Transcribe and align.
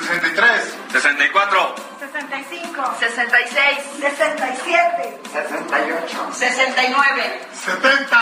63, 0.00 0.76
64, 0.92 1.74
65, 2.00 2.70
66, 2.98 3.76
67, 4.00 5.18
68, 5.32 6.08
69, 6.32 7.46
70. 7.52 8.16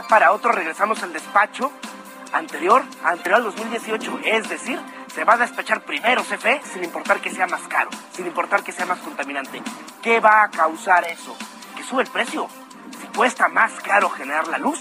Para 0.00 0.32
otro 0.32 0.52
regresamos 0.52 1.02
al 1.02 1.12
despacho 1.12 1.70
anterior, 2.32 2.82
anterior 3.04 3.40
al 3.40 3.44
2018, 3.44 4.20
es 4.24 4.48
decir, 4.48 4.80
se 5.14 5.24
va 5.24 5.34
a 5.34 5.36
despachar 5.36 5.82
primero 5.82 6.22
CFE 6.22 6.62
sin 6.72 6.82
importar 6.82 7.20
que 7.20 7.30
sea 7.30 7.46
más 7.46 7.60
caro, 7.68 7.90
sin 8.12 8.26
importar 8.26 8.62
que 8.62 8.72
sea 8.72 8.86
más 8.86 9.00
contaminante. 9.00 9.62
¿Qué 10.00 10.18
va 10.18 10.44
a 10.44 10.50
causar 10.50 11.04
eso? 11.04 11.36
Que 11.76 11.82
sube 11.82 12.02
el 12.02 12.08
precio. 12.08 12.48
Si 12.98 13.06
cuesta 13.08 13.48
más 13.48 13.72
caro 13.80 14.08
generar 14.08 14.48
la 14.48 14.56
luz, 14.56 14.80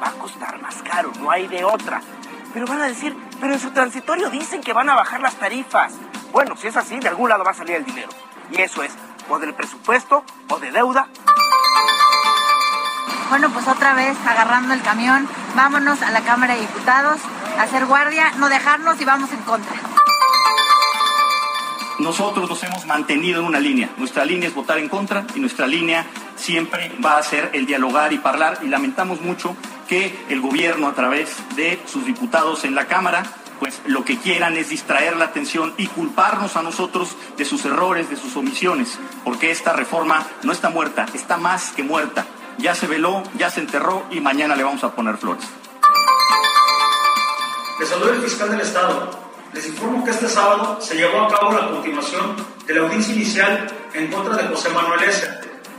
va 0.00 0.08
a 0.08 0.12
costar 0.12 0.60
más 0.62 0.76
caro, 0.82 1.10
no 1.18 1.30
hay 1.30 1.48
de 1.48 1.64
otra. 1.64 2.00
Pero 2.54 2.66
van 2.66 2.82
a 2.82 2.86
decir, 2.86 3.16
pero 3.40 3.54
en 3.54 3.60
su 3.60 3.72
transitorio 3.72 4.30
dicen 4.30 4.60
que 4.60 4.72
van 4.72 4.88
a 4.88 4.94
bajar 4.94 5.20
las 5.20 5.34
tarifas. 5.34 5.94
Bueno, 6.30 6.56
si 6.56 6.68
es 6.68 6.76
así, 6.76 7.00
de 7.00 7.08
algún 7.08 7.28
lado 7.28 7.42
va 7.42 7.50
a 7.50 7.54
salir 7.54 7.74
el 7.74 7.84
dinero. 7.84 8.10
Y 8.52 8.60
eso 8.60 8.84
es, 8.84 8.92
o 9.28 9.38
del 9.40 9.54
presupuesto, 9.54 10.24
o 10.48 10.58
de 10.60 10.70
deuda, 10.70 11.08
Bueno, 13.32 13.48
pues 13.50 13.66
otra 13.66 13.94
vez 13.94 14.14
agarrando 14.26 14.74
el 14.74 14.82
camión, 14.82 15.26
vámonos 15.56 16.02
a 16.02 16.10
la 16.10 16.20
Cámara 16.20 16.54
de 16.54 16.60
Diputados, 16.60 17.18
a 17.58 17.62
hacer 17.62 17.86
guardia, 17.86 18.30
no 18.36 18.50
dejarnos 18.50 19.00
y 19.00 19.06
vamos 19.06 19.32
en 19.32 19.38
contra. 19.38 19.72
Nosotros 21.98 22.50
nos 22.50 22.62
hemos 22.62 22.84
mantenido 22.84 23.40
en 23.40 23.46
una 23.46 23.58
línea. 23.58 23.88
Nuestra 23.96 24.26
línea 24.26 24.50
es 24.50 24.54
votar 24.54 24.76
en 24.76 24.90
contra 24.90 25.24
y 25.34 25.40
nuestra 25.40 25.66
línea 25.66 26.04
siempre 26.36 26.92
va 27.02 27.16
a 27.16 27.22
ser 27.22 27.48
el 27.54 27.64
dialogar 27.64 28.12
y 28.12 28.20
hablar 28.22 28.58
y 28.60 28.66
lamentamos 28.66 29.22
mucho 29.22 29.56
que 29.88 30.26
el 30.28 30.42
gobierno 30.42 30.88
a 30.88 30.92
través 30.92 31.34
de 31.56 31.82
sus 31.86 32.04
diputados 32.04 32.64
en 32.64 32.74
la 32.74 32.86
Cámara 32.86 33.22
pues 33.58 33.80
lo 33.86 34.04
que 34.04 34.18
quieran 34.18 34.58
es 34.58 34.68
distraer 34.68 35.16
la 35.16 35.24
atención 35.24 35.72
y 35.78 35.86
culparnos 35.86 36.56
a 36.56 36.62
nosotros 36.62 37.16
de 37.38 37.46
sus 37.46 37.64
errores, 37.64 38.10
de 38.10 38.16
sus 38.16 38.36
omisiones, 38.36 38.98
porque 39.24 39.52
esta 39.52 39.72
reforma 39.72 40.26
no 40.42 40.52
está 40.52 40.68
muerta, 40.68 41.06
está 41.14 41.38
más 41.38 41.70
que 41.70 41.82
muerta. 41.82 42.26
Ya 42.58 42.74
se 42.74 42.86
veló, 42.86 43.22
ya 43.36 43.50
se 43.50 43.60
enterró 43.60 44.04
y 44.10 44.20
mañana 44.20 44.56
le 44.56 44.62
vamos 44.62 44.84
a 44.84 44.94
poner 44.94 45.16
flores. 45.16 45.44
Les 47.78 47.88
saluda 47.88 48.14
el 48.14 48.22
fiscal 48.22 48.50
del 48.50 48.60
Estado. 48.60 49.10
Les 49.52 49.66
informo 49.66 50.04
que 50.04 50.10
este 50.10 50.28
sábado 50.28 50.78
se 50.80 50.94
llevó 50.94 51.22
a 51.22 51.28
cabo 51.28 51.52
la 51.52 51.68
continuación 51.68 52.36
de 52.66 52.74
la 52.74 52.82
audiencia 52.82 53.14
inicial 53.14 53.66
en 53.92 54.10
contra 54.10 54.36
de 54.36 54.48
José 54.48 54.70
Manuel 54.70 55.02
S., 55.02 55.28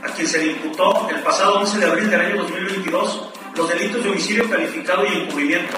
a 0.02 0.08
quien 0.08 0.28
se 0.28 0.38
le 0.38 0.52
imputó 0.52 1.08
el 1.08 1.20
pasado 1.22 1.60
11 1.60 1.78
de 1.78 1.86
abril 1.86 2.10
del 2.10 2.20
año 2.20 2.42
2022 2.42 3.30
los 3.56 3.68
delitos 3.68 4.02
de 4.02 4.10
homicidio 4.10 4.50
calificado 4.50 5.04
y 5.06 5.22
encubrimiento 5.22 5.76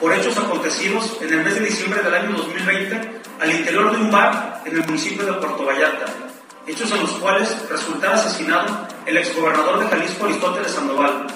por 0.00 0.12
hechos 0.12 0.36
acontecidos 0.36 1.16
en 1.22 1.32
el 1.32 1.44
mes 1.44 1.54
de 1.54 1.60
diciembre 1.60 2.02
del 2.02 2.14
año 2.14 2.36
2020 2.36 3.20
al 3.40 3.50
interior 3.50 3.90
de 3.90 4.02
un 4.02 4.10
bar 4.10 4.62
en 4.64 4.76
el 4.76 4.84
municipio 4.84 5.24
de 5.24 5.32
Puerto 5.34 5.64
Vallarta, 5.64 6.06
hechos 6.66 6.90
en 6.92 7.00
los 7.00 7.10
cuales 7.12 7.68
resultara 7.68 8.14
asesinado 8.14 8.88
el 9.06 9.16
exgobernador 9.16 9.80
de 9.80 9.86
Jalisco 9.88 10.24
Aristóteles 10.24 10.72
Sandoval. 10.72 11.26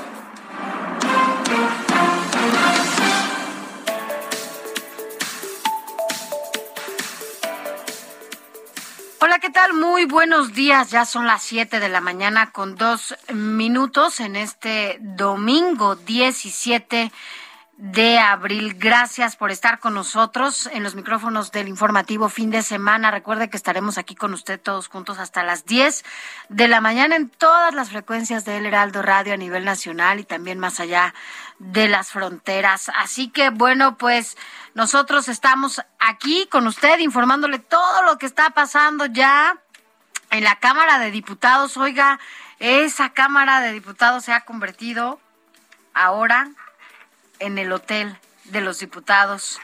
Hola, 9.20 9.38
¿qué 9.40 9.50
tal? 9.50 9.74
Muy 9.74 10.06
buenos 10.06 10.54
días. 10.54 10.90
Ya 10.90 11.04
son 11.04 11.26
las 11.26 11.42
7 11.42 11.80
de 11.80 11.88
la 11.88 12.00
mañana 12.00 12.50
con 12.50 12.76
dos 12.76 13.14
minutos 13.32 14.20
en 14.20 14.36
este 14.36 14.96
domingo 15.00 15.96
17 15.96 17.12
de 17.78 18.18
abril. 18.18 18.74
Gracias 18.76 19.36
por 19.36 19.52
estar 19.52 19.78
con 19.78 19.94
nosotros 19.94 20.68
en 20.72 20.82
los 20.82 20.96
micrófonos 20.96 21.52
del 21.52 21.68
informativo 21.68 22.28
fin 22.28 22.50
de 22.50 22.62
semana. 22.62 23.12
Recuerde 23.12 23.48
que 23.48 23.56
estaremos 23.56 23.98
aquí 23.98 24.16
con 24.16 24.34
usted 24.34 24.60
todos 24.60 24.88
juntos 24.88 25.20
hasta 25.20 25.44
las 25.44 25.64
10 25.64 26.04
de 26.48 26.66
la 26.66 26.80
mañana 26.80 27.14
en 27.14 27.30
todas 27.30 27.72
las 27.72 27.90
frecuencias 27.90 28.44
del 28.44 28.66
Heraldo 28.66 29.00
Radio 29.00 29.34
a 29.34 29.36
nivel 29.36 29.64
nacional 29.64 30.18
y 30.18 30.24
también 30.24 30.58
más 30.58 30.80
allá 30.80 31.14
de 31.60 31.86
las 31.86 32.10
fronteras. 32.10 32.90
Así 32.96 33.28
que 33.28 33.50
bueno, 33.50 33.96
pues 33.96 34.36
nosotros 34.74 35.28
estamos 35.28 35.80
aquí 36.00 36.48
con 36.50 36.66
usted 36.66 36.98
informándole 36.98 37.60
todo 37.60 38.02
lo 38.02 38.18
que 38.18 38.26
está 38.26 38.50
pasando 38.50 39.06
ya 39.06 39.56
en 40.32 40.42
la 40.42 40.56
Cámara 40.56 40.98
de 40.98 41.12
Diputados. 41.12 41.76
Oiga, 41.76 42.18
esa 42.58 43.10
Cámara 43.10 43.60
de 43.60 43.72
Diputados 43.72 44.24
se 44.24 44.32
ha 44.32 44.40
convertido 44.40 45.20
ahora 45.94 46.50
en 47.40 47.58
el 47.58 47.72
Hotel 47.72 48.16
de 48.44 48.60
los 48.60 48.80
Diputados 48.80 49.60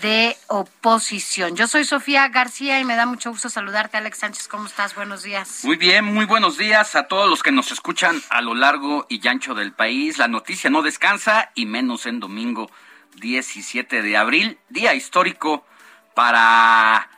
de 0.00 0.36
Oposición. 0.46 1.56
Yo 1.56 1.66
soy 1.66 1.84
Sofía 1.84 2.28
García 2.28 2.80
y 2.80 2.84
me 2.84 2.96
da 2.96 3.06
mucho 3.06 3.30
gusto 3.30 3.48
saludarte, 3.48 3.96
Alex 3.96 4.18
Sánchez. 4.18 4.48
¿Cómo 4.48 4.66
estás? 4.66 4.94
Buenos 4.94 5.22
días. 5.22 5.60
Muy 5.64 5.76
bien, 5.76 6.04
muy 6.04 6.24
buenos 6.24 6.56
días 6.56 6.96
a 6.96 7.06
todos 7.06 7.28
los 7.28 7.42
que 7.42 7.52
nos 7.52 7.70
escuchan 7.70 8.22
a 8.30 8.40
lo 8.40 8.54
largo 8.54 9.06
y 9.08 9.26
ancho 9.28 9.54
del 9.54 9.72
país. 9.72 10.18
La 10.18 10.28
noticia 10.28 10.70
no 10.70 10.82
descansa 10.82 11.50
y 11.54 11.66
menos 11.66 12.06
en 12.06 12.20
domingo 12.20 12.70
17 13.16 14.02
de 14.02 14.16
abril, 14.16 14.58
día 14.70 14.94
histórico 14.94 15.66
para 16.14 17.08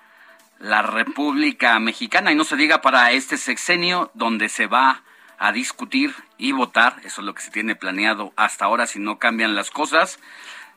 la 0.59 0.83
República 0.83 1.79
Mexicana 1.79 2.33
y 2.33 2.35
no 2.35 2.45
se 2.45 2.57
diga 2.57 2.81
para 2.81 3.13
este 3.13 3.37
sexenio 3.37 4.11
donde 4.15 4.49
se 4.49 4.67
va 4.67 5.03
a 5.39 5.53
discutir 5.53 6.15
y 6.39 6.53
votar, 6.53 6.97
eso 7.05 7.21
es 7.21 7.27
lo 7.27 7.35
que 7.35 7.43
se 7.43 7.51
tiene 7.51 7.77
planeado 7.77 8.33
hasta 8.37 8.65
ahora 8.65 8.87
si 8.87 8.99
no 8.99 9.19
cambian 9.19 9.55
las 9.55 9.71
cosas, 9.71 10.19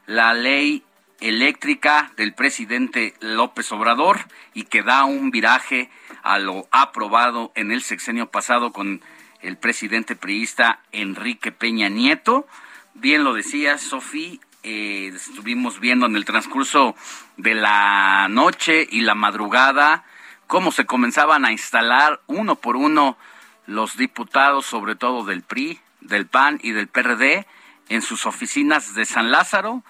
la 0.06 0.34
ley 0.34 0.84
eléctrica 1.22 2.12
del 2.16 2.34
presidente 2.34 3.14
López 3.20 3.72
Obrador 3.72 4.20
y 4.54 4.64
que 4.64 4.84
da 4.84 5.04
un 5.04 5.32
viraje 5.32 5.90
a 6.24 6.40
lo 6.40 6.68
aprobado 6.72 7.52
en 7.56 7.72
el 7.72 7.82
sexenio 7.82 8.30
pasado 8.30 8.72
con 8.72 9.02
el 9.42 9.58
presidente 9.58 10.16
priista 10.16 10.80
Enrique 10.92 11.52
Peña 11.52 11.90
Nieto. 11.90 12.48
Bien 12.94 13.24
lo 13.24 13.34
decía 13.34 13.78
Sofía, 13.78 14.40
eh, 14.64 15.12
estuvimos 15.16 15.80
viendo 15.80 16.06
en 16.06 16.16
el 16.16 16.26
transcurso 16.26 16.96
de 17.38 17.56
la 17.56 18.28
noche 18.30 18.88
y 18.90 19.02
la 19.02 19.16
madrugada 19.16 20.04
cómo 20.48 20.72
se 20.72 20.86
comenzaban 20.86 21.46
a 21.46 21.52
instalar 21.52 22.22
uno 22.28 22.56
por 22.56 22.76
uno 22.76 23.18
los 23.70 23.98
diputados, 23.98 24.66
sobre 24.66 24.96
todo 24.96 25.24
del 25.24 25.44
PRI, 25.44 25.80
del 26.02 26.26
PAN 26.28 26.60
y 26.62 26.72
del 26.72 26.88
PRD, 26.88 27.46
en 27.88 28.02
sus 28.02 28.26
oficinas 28.26 28.96
de 28.96 29.06
San 29.06 29.32
Lázaro, 29.32 29.84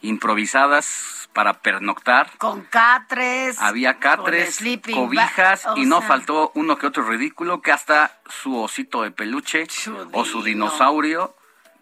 improvisadas 0.00 1.28
para 1.32 1.60
pernoctar. 1.60 2.30
Con 2.38 2.62
catres. 2.62 3.60
Había 3.60 3.98
catres, 3.98 4.58
cobijas 4.92 5.66
y 5.76 5.84
no 5.84 6.00
faltó 6.00 6.50
uno 6.54 6.78
que 6.78 6.86
otro 6.86 7.06
ridículo 7.06 7.60
que 7.60 7.72
hasta 7.72 8.18
su 8.28 8.56
osito 8.56 9.02
de 9.02 9.10
peluche 9.10 9.66
o 10.12 10.24
su 10.24 10.42
dinosaurio 10.42 11.36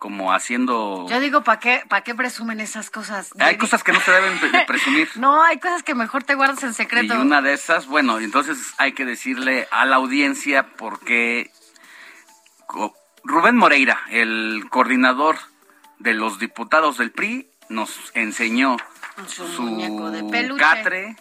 como 0.04 0.34
haciendo... 0.34 1.06
Yo 1.08 1.18
digo, 1.18 1.42
¿para 1.44 1.58
qué, 1.58 1.82
¿para 1.88 2.04
qué 2.04 2.14
presumen 2.14 2.60
esas 2.60 2.90
cosas? 2.90 3.30
Hay 3.38 3.56
cosas 3.56 3.82
que 3.82 3.90
no 3.90 4.00
se 4.00 4.10
deben 4.10 4.38
presumir. 4.66 5.08
no, 5.14 5.42
hay 5.42 5.58
cosas 5.58 5.82
que 5.82 5.94
mejor 5.94 6.24
te 6.24 6.34
guardas 6.34 6.62
en 6.62 6.74
secreto. 6.74 7.14
Y 7.14 7.16
una 7.16 7.40
de 7.40 7.54
esas, 7.54 7.86
bueno, 7.86 8.18
entonces 8.18 8.74
hay 8.76 8.92
que 8.92 9.06
decirle 9.06 9.66
a 9.70 9.86
la 9.86 9.96
audiencia 9.96 10.66
porque 10.76 11.50
Rubén 13.22 13.56
Moreira, 13.56 13.98
el 14.10 14.66
coordinador 14.68 15.38
de 16.00 16.12
los 16.12 16.38
diputados 16.38 16.98
del 16.98 17.10
PRI, 17.10 17.48
nos 17.70 18.12
enseñó 18.12 18.76
su, 19.26 19.48
su 19.48 20.56
catre, 20.58 21.16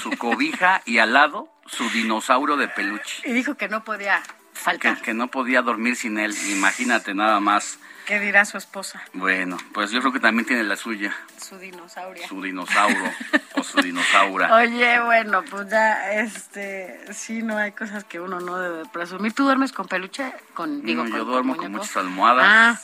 su 0.00 0.12
cobija 0.12 0.82
y 0.84 0.98
al 0.98 1.14
lado 1.14 1.48
su 1.66 1.90
dinosaurio 1.90 2.56
de 2.56 2.68
peluche. 2.68 3.28
Y 3.28 3.32
dijo 3.32 3.56
que 3.56 3.68
no 3.68 3.82
podía 3.82 4.22
faltar. 4.52 5.02
que 5.02 5.14
no 5.14 5.26
podía 5.26 5.62
dormir 5.62 5.96
sin 5.96 6.16
él, 6.20 6.32
imagínate 6.52 7.12
nada 7.12 7.40
más. 7.40 7.80
¿Qué 8.06 8.20
dirá 8.20 8.44
su 8.44 8.58
esposa? 8.58 9.02
Bueno, 9.14 9.56
pues 9.72 9.90
yo 9.90 10.00
creo 10.00 10.12
que 10.12 10.20
también 10.20 10.46
tiene 10.46 10.62
la 10.62 10.76
suya. 10.76 11.14
Su 11.38 11.58
dinosaurio. 11.58 12.26
Su 12.28 12.42
dinosaurio 12.42 13.10
o 13.54 13.62
su 13.62 13.80
dinosaura. 13.80 14.54
Oye, 14.56 15.00
bueno, 15.00 15.42
pues 15.50 15.70
ya, 15.70 16.12
este, 16.12 17.00
sí, 17.14 17.42
no 17.42 17.56
hay 17.56 17.72
cosas 17.72 18.04
que 18.04 18.20
uno 18.20 18.40
no 18.40 18.58
debe 18.58 18.84
presumir. 18.86 19.32
¿Tú 19.32 19.44
duermes 19.44 19.72
con 19.72 19.88
peluche? 19.88 20.34
Con, 20.52 20.82
digo, 20.82 21.06
yo 21.06 21.24
duermo 21.24 21.56
con 21.56 21.72
muchas 21.72 21.96
almohadas. 21.96 22.44
Ah, 22.46 22.80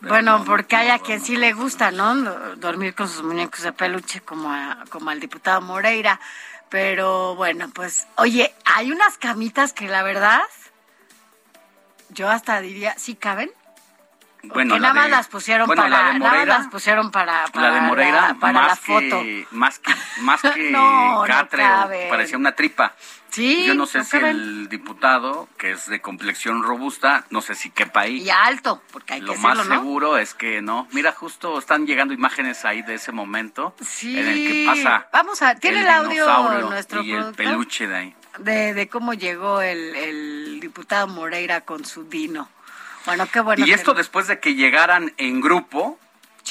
bueno, 0.00 0.42
porque 0.44 0.76
hay 0.76 0.88
a 0.88 0.98
quien 1.00 1.20
sí 1.20 1.36
le 1.36 1.52
gusta, 1.52 1.90
¿no? 1.90 2.14
Dormir 2.56 2.94
con 2.94 3.08
sus 3.08 3.22
muñecos 3.22 3.62
de 3.62 3.72
peluche 3.72 4.22
como, 4.22 4.54
como 4.88 5.10
al 5.10 5.20
diputado 5.20 5.60
Moreira. 5.60 6.18
Pero 6.70 7.34
bueno, 7.34 7.70
pues, 7.74 8.06
oye, 8.16 8.54
hay 8.64 8.90
unas 8.90 9.18
camitas 9.18 9.74
que 9.74 9.88
la 9.88 10.02
verdad, 10.02 10.40
yo 12.08 12.30
hasta 12.30 12.62
diría, 12.62 12.94
¿sí 12.96 13.14
caben? 13.14 13.50
Bueno, 14.44 14.76
nada 14.78 14.92
más 14.92 15.10
las 15.10 15.28
pusieron 15.28 15.68
para 15.68 15.88
la 15.88 16.18
nada 16.18 16.44
las 16.44 16.66
pusieron 16.66 17.12
para, 17.12 17.44
para 17.52 17.68
la 17.68 17.74
de 17.74 17.80
Moreira 17.82 18.36
para 18.40 18.66
la 18.66 18.76
foto. 18.76 19.22
más 19.52 19.78
que 19.78 19.94
más 20.20 20.42
que 20.54 20.72
catre 21.26 21.64
parecía 22.10 22.38
una 22.38 22.52
tripa. 22.52 22.94
Sí 23.30 23.64
yo 23.66 23.74
no 23.74 23.86
sé 23.86 24.04
si 24.04 24.16
el 24.16 24.68
diputado 24.68 25.48
que 25.56 25.70
es 25.70 25.86
de 25.86 26.00
complexión 26.00 26.62
robusta 26.64 27.24
no 27.30 27.40
sé 27.40 27.54
si 27.54 27.70
quepa 27.70 28.00
ahí. 28.00 28.22
Y 28.22 28.30
alto 28.30 28.82
porque 28.90 29.14
hay 29.14 29.20
lo 29.20 29.34
que 29.34 29.38
más 29.38 29.64
seguro 29.64 30.18
es 30.18 30.34
que 30.34 30.60
no. 30.60 30.88
Mira 30.90 31.12
justo 31.12 31.58
están 31.58 31.86
llegando 31.86 32.12
imágenes 32.12 32.64
ahí 32.64 32.82
de 32.82 32.94
ese 32.94 33.12
momento 33.12 33.76
sí. 33.80 34.18
en 34.18 34.26
el 34.26 34.34
que 34.34 34.64
pasa 34.66 35.06
vamos 35.12 35.40
a 35.42 35.54
tiene 35.54 35.82
el, 35.82 35.88
audio 35.88 36.68
nuestro 36.68 37.00
y 37.02 37.12
el 37.12 37.32
peluche 37.32 37.86
de 37.86 37.96
ahí. 37.96 38.16
de, 38.38 38.74
de 38.74 38.88
cómo 38.88 39.14
llegó 39.14 39.62
el, 39.62 39.94
el 39.94 40.58
diputado 40.60 41.06
Moreira 41.06 41.60
con 41.60 41.84
su 41.84 42.04
dino 42.08 42.48
bueno, 43.06 43.26
qué 43.32 43.40
bueno. 43.40 43.64
Y 43.66 43.72
esto 43.72 43.94
después 43.94 44.26
de 44.28 44.40
que 44.40 44.54
llegaran 44.54 45.12
en 45.16 45.40
grupo 45.40 45.98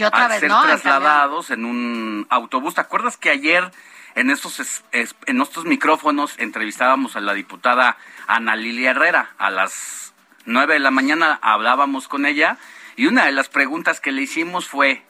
otra 0.05 0.25
a 0.25 0.39
ser 0.39 0.49
trasladados 0.49 1.51
en 1.51 1.65
un 1.65 2.25
autobús. 2.29 2.75
¿Te 2.75 2.81
acuerdas 2.81 3.17
que 3.17 3.29
ayer 3.29 3.71
en 4.15 4.29
estos, 4.29 4.83
en 4.91 5.41
estos 5.41 5.65
micrófonos 5.65 6.35
entrevistábamos 6.37 7.15
a 7.15 7.21
la 7.21 7.33
diputada 7.33 7.97
Ana 8.27 8.55
Lilia 8.55 8.91
Herrera? 8.91 9.33
A 9.37 9.49
las 9.49 10.13
nueve 10.45 10.73
de 10.73 10.79
la 10.79 10.91
mañana 10.91 11.39
hablábamos 11.41 12.07
con 12.07 12.25
ella 12.25 12.57
y 12.95 13.07
una 13.07 13.25
de 13.25 13.31
las 13.31 13.49
preguntas 13.49 13.99
que 13.99 14.11
le 14.11 14.21
hicimos 14.21 14.67
fue, 14.67 15.03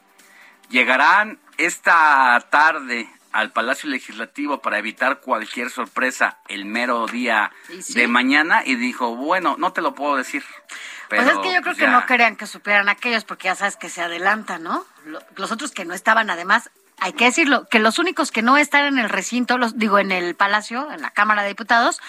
¿llegarán 0.70 1.40
esta 1.58 2.40
tarde 2.50 3.08
al 3.32 3.52
Palacio 3.52 3.90
Legislativo 3.90 4.62
para 4.62 4.78
evitar 4.78 5.22
cualquier 5.22 5.70
sorpresa 5.70 6.40
el 6.48 6.66
mero 6.66 7.06
día 7.08 7.52
de 7.90 8.08
mañana? 8.08 8.64
Y 8.66 8.76
dijo, 8.76 9.16
bueno, 9.16 9.56
no 9.58 9.74
te 9.74 9.82
lo 9.82 9.96
puedo 9.96 10.18
decir 10.18 10.44
pues 11.18 11.28
es 11.28 11.38
que 11.40 11.54
yo 11.54 11.62
creo 11.62 11.76
que 11.76 11.88
no 11.88 12.06
querían 12.06 12.36
que 12.36 12.48
supieran 12.48 12.90
aquellos 12.90 13.24
porque 13.26 13.46
ya 13.46 13.56
sabes 13.56 13.78
que 13.78 13.90
se 13.90 14.02
adelantan, 14.02 14.64
¿no? 14.64 14.86
Los 15.36 15.52
otros 15.52 15.72
que 15.72 15.86
no 15.86 15.94
estaban, 15.94 16.30
además, 16.30 16.72
hay 17.00 17.14
que 17.14 17.26
decirlo, 17.26 17.68
que 17.68 17.80
los 17.80 18.00
únicos 18.00 18.32
que 18.32 18.42
no 18.42 18.58
están 18.58 18.86
en 18.86 19.00
el 19.00 19.10
recinto, 19.10 19.58
los 19.58 19.78
digo 19.78 20.00
en 20.00 20.12
el 20.12 20.36
Palacio, 20.36 20.92
en 20.92 21.02
la 21.02 21.12
Cámara 21.12 21.42
de 21.42 21.50
Diputados, 21.50 22.00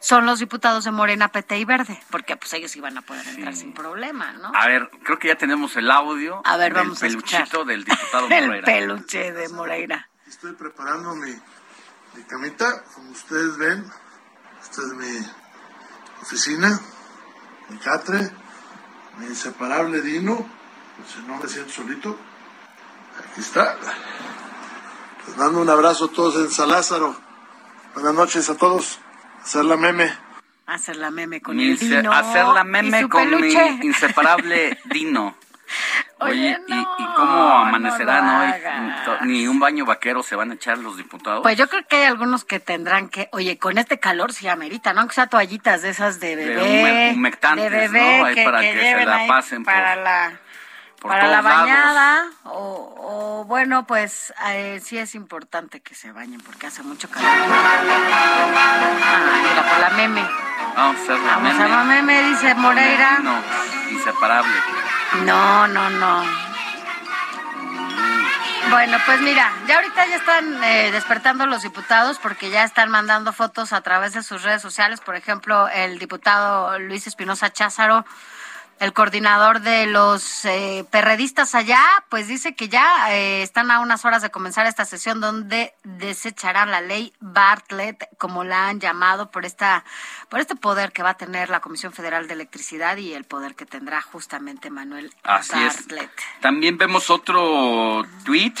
son 0.00 0.26
los 0.26 0.38
diputados 0.38 0.84
de 0.84 0.90
Morena, 0.90 1.28
PT 1.28 1.58
y 1.58 1.64
Verde, 1.64 2.00
porque 2.10 2.36
pues 2.36 2.52
ellos 2.52 2.74
iban 2.76 2.96
a 2.96 3.02
poder 3.02 3.26
entrar 3.26 3.54
sin 3.54 3.74
problema, 3.74 4.32
¿no? 4.32 4.52
A 4.54 4.66
ver, 4.66 4.90
creo 5.02 5.18
que 5.18 5.28
ya 5.28 5.34
tenemos 5.34 5.76
el 5.76 5.90
audio 5.90 6.40
a 6.44 6.56
ver, 6.56 6.72
del 6.72 6.84
vamos 6.84 7.00
peluchito 7.00 7.64
del 7.64 7.84
diputado 7.84 8.28
Moreira. 8.28 8.56
el 8.56 8.64
peluche 8.64 9.32
de 9.32 9.48
Moreira. 9.48 10.08
Estoy 10.26 10.52
preparando 10.52 11.14
mi, 11.16 11.32
mi 12.14 12.22
camita, 12.24 12.84
como 12.94 13.10
ustedes 13.10 13.56
ven, 13.56 13.84
esta 14.62 14.82
es 14.82 14.88
mi 14.88 15.26
oficina, 16.22 16.80
mi 17.68 17.78
catre, 17.78 18.30
mi 19.18 19.26
inseparable 19.26 20.00
Dino, 20.00 20.46
si 21.06 21.20
no 21.26 21.36
me 21.38 21.48
siento 21.48 21.72
solito, 21.72 22.18
aquí 23.18 23.40
está. 23.40 23.76
Les 25.26 25.36
mando 25.36 25.60
un 25.60 25.70
abrazo 25.70 26.06
a 26.06 26.08
todos 26.08 26.36
en 26.36 26.50
San 26.50 26.68
Lázaro. 26.68 27.16
Buenas 27.94 28.14
noches 28.14 28.48
a 28.48 28.56
todos. 28.56 28.98
Hacer 29.42 29.64
la 29.64 29.76
meme. 29.76 30.12
Hacer 30.66 30.96
la 30.96 31.10
meme 31.10 31.40
con 31.40 31.58
el 31.58 31.78
Dino. 31.78 32.12
Hacer 32.12 32.46
la 32.46 32.64
meme 32.64 33.08
con 33.08 33.40
mi 33.40 33.52
inseparable 33.82 34.78
Dino. 34.84 35.36
Oye, 36.20 36.58
¿y, 36.66 37.04
cómo 37.14 37.58
amanecerá? 37.58 38.20
No, 38.22 39.20
Ni 39.26 39.46
un 39.46 39.60
baño 39.60 39.84
vaquero 39.84 40.22
se 40.22 40.34
van 40.34 40.50
a 40.50 40.54
echar 40.54 40.78
los 40.78 40.96
diputados. 40.96 41.42
Pues 41.42 41.56
yo 41.56 41.68
creo 41.68 41.86
que 41.86 41.96
hay 41.96 42.04
algunos 42.04 42.44
que 42.44 42.58
tendrán 42.58 43.08
que, 43.08 43.28
oye, 43.32 43.58
con 43.58 43.78
este 43.78 44.00
calor 44.00 44.32
sí 44.32 44.48
amerita, 44.48 44.92
¿no? 44.92 45.00
Aunque 45.00 45.14
sea 45.14 45.28
toallitas 45.28 45.82
de 45.82 45.90
esas 45.90 46.18
de 46.18 46.34
bebé. 46.34 46.54
De, 46.54 46.62
bebé, 46.62 47.14
¿no? 47.14 48.44
para 48.44 48.60
que, 48.60 48.80
se 48.80 49.04
la 49.04 49.26
pasen 49.28 49.64
para 49.64 49.96
la 49.96 50.40
para 51.00 51.28
la 51.28 51.40
bañada 51.42 52.26
o, 52.44 53.44
bueno 53.46 53.86
pues 53.86 54.34
eh, 54.48 54.80
sí 54.82 54.98
es 54.98 55.14
importante 55.14 55.80
que 55.80 55.94
se 55.94 56.10
bañen 56.10 56.40
porque 56.40 56.66
hace 56.66 56.82
mucho 56.82 57.08
calor 57.08 57.30
ah 57.30 57.78
mira 59.42 59.62
por 59.62 59.78
la 59.78 59.90
meme 59.90 60.28
vamos 60.76 60.96
a 60.96 61.02
hacer 61.02 61.20
la 61.20 61.36
vamos 61.36 61.52
meme. 61.52 61.64
a 61.64 61.68
la 61.68 61.84
meme 61.84 62.22
dice 62.30 62.54
Moreira 62.56 63.18
no 63.20 63.40
inseparable 63.92 64.52
no, 65.24 65.68
no, 65.68 65.90
no. 65.90 66.48
Bueno, 68.70 68.98
pues 69.06 69.20
mira, 69.22 69.50
ya 69.66 69.76
ahorita 69.76 70.06
ya 70.06 70.16
están 70.16 70.62
eh, 70.62 70.90
despertando 70.92 71.46
los 71.46 71.62
diputados 71.62 72.18
porque 72.18 72.50
ya 72.50 72.64
están 72.64 72.90
mandando 72.90 73.32
fotos 73.32 73.72
a 73.72 73.80
través 73.80 74.12
de 74.12 74.22
sus 74.22 74.42
redes 74.42 74.60
sociales. 74.60 75.00
Por 75.00 75.16
ejemplo, 75.16 75.68
el 75.68 75.98
diputado 75.98 76.78
Luis 76.78 77.06
Espinosa 77.06 77.50
Cházaro 77.50 78.04
el 78.80 78.92
coordinador 78.92 79.60
de 79.60 79.86
los 79.86 80.44
eh, 80.44 80.84
perredistas 80.90 81.54
allá, 81.54 81.82
pues 82.08 82.28
dice 82.28 82.54
que 82.54 82.68
ya 82.68 83.12
eh, 83.12 83.42
están 83.42 83.70
a 83.70 83.80
unas 83.80 84.04
horas 84.04 84.22
de 84.22 84.30
comenzar 84.30 84.66
esta 84.66 84.84
sesión 84.84 85.20
donde 85.20 85.74
desecharán 85.84 86.70
la 86.70 86.80
ley 86.80 87.12
Bartlett, 87.20 88.08
como 88.18 88.44
la 88.44 88.68
han 88.68 88.80
llamado, 88.80 89.30
por 89.30 89.44
esta, 89.44 89.84
por 90.28 90.40
este 90.40 90.56
poder 90.56 90.92
que 90.92 91.02
va 91.02 91.10
a 91.10 91.16
tener 91.16 91.50
la 91.50 91.60
Comisión 91.60 91.92
Federal 91.92 92.28
de 92.28 92.34
Electricidad 92.34 92.96
y 92.96 93.12
el 93.14 93.24
poder 93.24 93.54
que 93.54 93.66
tendrá 93.66 94.00
justamente 94.00 94.70
Manuel 94.70 95.12
Bartlett. 95.24 96.10
También 96.40 96.78
vemos 96.78 97.10
otro 97.10 98.04
tweet 98.24 98.54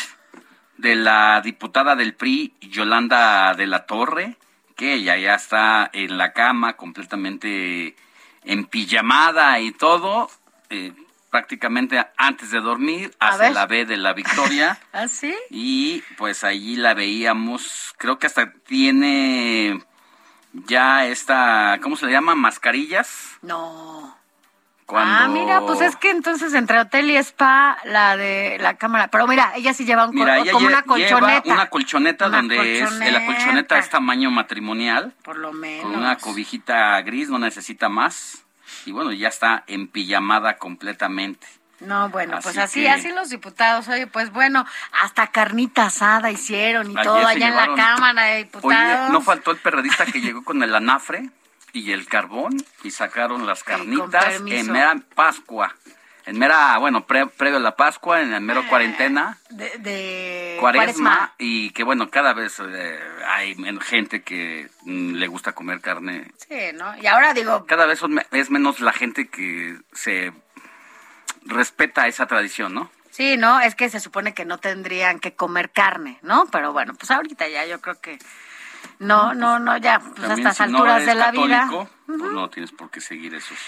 de 0.76 0.94
la 0.94 1.40
diputada 1.42 1.96
del 1.96 2.14
PRI, 2.14 2.54
Yolanda 2.60 3.54
de 3.54 3.66
la 3.66 3.86
Torre, 3.86 4.36
que 4.76 4.94
ella 4.94 5.16
ya 5.16 5.34
está 5.34 5.90
en 5.92 6.18
la 6.18 6.32
cama 6.32 6.74
completamente 6.74 7.96
en 8.44 8.64
pijamada 8.64 9.60
y 9.60 9.72
todo, 9.72 10.30
eh, 10.70 10.92
prácticamente 11.30 12.04
antes 12.16 12.50
de 12.50 12.60
dormir, 12.60 13.14
hace 13.18 13.50
la 13.50 13.66
B 13.66 13.84
de 13.84 13.96
la 13.96 14.12
victoria. 14.12 14.78
¿Ah, 14.92 15.08
sí? 15.08 15.34
Y 15.50 16.02
pues 16.16 16.44
allí 16.44 16.76
la 16.76 16.94
veíamos, 16.94 17.94
creo 17.98 18.18
que 18.18 18.26
hasta 18.26 18.52
tiene 18.66 19.84
ya 20.52 21.06
esta, 21.06 21.78
¿cómo 21.82 21.96
se 21.96 22.06
le 22.06 22.12
llama? 22.12 22.34
¿Mascarillas? 22.34 23.38
No. 23.42 24.07
Ah, 24.90 25.28
mira, 25.28 25.60
pues 25.60 25.80
es 25.80 25.96
que 25.96 26.10
entonces 26.10 26.54
entre 26.54 26.80
hotel 26.80 27.10
y 27.10 27.16
spa, 27.16 27.78
la 27.84 28.16
de 28.16 28.56
la 28.58 28.74
cámara. 28.74 29.08
Pero 29.08 29.26
mira, 29.26 29.52
ella 29.54 29.74
sí 29.74 29.84
lleva 29.84 30.06
un 30.06 30.12
como 30.16 30.66
una 30.66 30.82
colchoneta. 30.82 31.52
una 31.52 31.68
colchoneta 31.68 32.28
donde 32.28 32.80
es, 32.80 32.92
la 32.92 33.26
colchoneta 33.26 33.78
es 33.78 33.90
tamaño 33.90 34.30
matrimonial. 34.30 35.14
Por 35.22 35.36
lo 35.36 35.52
menos. 35.52 35.84
Con 35.84 35.96
una 35.96 36.16
cobijita 36.16 37.00
gris, 37.02 37.28
no 37.28 37.38
necesita 37.38 37.88
más. 37.88 38.44
Y 38.86 38.92
bueno, 38.92 39.12
ya 39.12 39.28
está 39.28 39.64
en 39.66 39.88
pijamada 39.88 40.56
completamente. 40.56 41.46
No, 41.80 42.08
bueno, 42.08 42.38
pues 42.42 42.58
así, 42.58 42.88
así 42.88 43.12
los 43.12 43.30
diputados, 43.30 43.86
oye, 43.86 44.08
pues 44.08 44.32
bueno, 44.32 44.66
hasta 45.00 45.28
carnita 45.28 45.86
asada 45.86 46.28
hicieron 46.32 46.90
y 46.90 46.94
todo 46.94 47.24
allá 47.24 47.48
en 47.48 47.54
la 47.54 47.74
Cámara 47.76 48.24
de 48.24 48.38
Diputados. 48.38 49.00
Oye, 49.02 49.12
no 49.12 49.20
faltó 49.20 49.52
el 49.52 49.58
periodista 49.58 50.04
que 50.04 50.20
llegó 50.20 50.42
con 50.42 50.60
el 50.64 50.74
anafre 50.74 51.30
y 51.72 51.92
el 51.92 52.06
carbón 52.06 52.56
y 52.82 52.90
sacaron 52.90 53.46
las 53.46 53.64
carnitas 53.64 54.40
en 54.46 54.72
mera 54.72 54.96
Pascua. 55.14 55.74
en 56.26 56.38
mera, 56.38 56.76
bueno, 56.78 57.06
previo 57.06 57.56
a 57.56 57.60
la 57.60 57.76
Pascua, 57.76 58.20
en 58.20 58.30
la 58.30 58.40
mero 58.40 58.60
eh, 58.60 58.66
cuarentena. 58.68 59.38
De, 59.50 60.56
cuaresma, 60.60 61.34
Y 61.38 61.70
que 61.70 61.84
bueno, 61.84 62.10
cada 62.10 62.34
vez 62.34 62.60
eh, 62.60 62.98
hay 63.26 63.56
gente 63.80 64.22
que 64.22 64.68
mm, 64.82 65.14
le 65.14 65.26
gusta 65.26 65.52
comer 65.52 65.80
carne. 65.80 66.30
Sí, 66.36 66.72
¿no? 66.74 66.96
Y 66.98 67.06
ahora 67.06 67.32
digo... 67.34 67.64
Cada 67.66 67.86
vez 67.86 68.00
es 68.32 68.50
menos 68.50 68.80
la 68.80 68.92
gente 68.92 69.28
que 69.28 69.78
se 69.92 70.32
respeta 71.46 72.06
esa 72.06 72.26
tradición, 72.26 72.74
¿no? 72.74 72.90
Sí, 73.10 73.36
no, 73.36 73.58
es 73.60 73.74
que 73.74 73.88
se 73.88 73.98
supone 73.98 74.32
que 74.32 74.44
no 74.44 74.58
tendrían 74.58 75.18
que 75.18 75.34
comer 75.34 75.70
carne, 75.70 76.18
¿no? 76.22 76.46
Pero 76.52 76.72
bueno, 76.72 76.94
pues 76.94 77.10
ahorita 77.10 77.48
ya 77.48 77.64
yo 77.66 77.80
creo 77.80 78.00
que 78.00 78.18
no, 78.98 79.34
no, 79.34 79.58
no, 79.58 79.76
ya, 79.76 80.00
pues 80.00 80.28
a 80.30 80.34
estas 80.34 80.60
alturas 80.60 81.06
de 81.06 81.14
la 81.14 81.30
vida. 81.30 81.68
Pues 82.06 82.18
no 82.18 82.48
tienes 82.50 82.72
por 82.72 82.90
qué 82.90 83.00
seguir 83.00 83.34
esos 83.34 83.58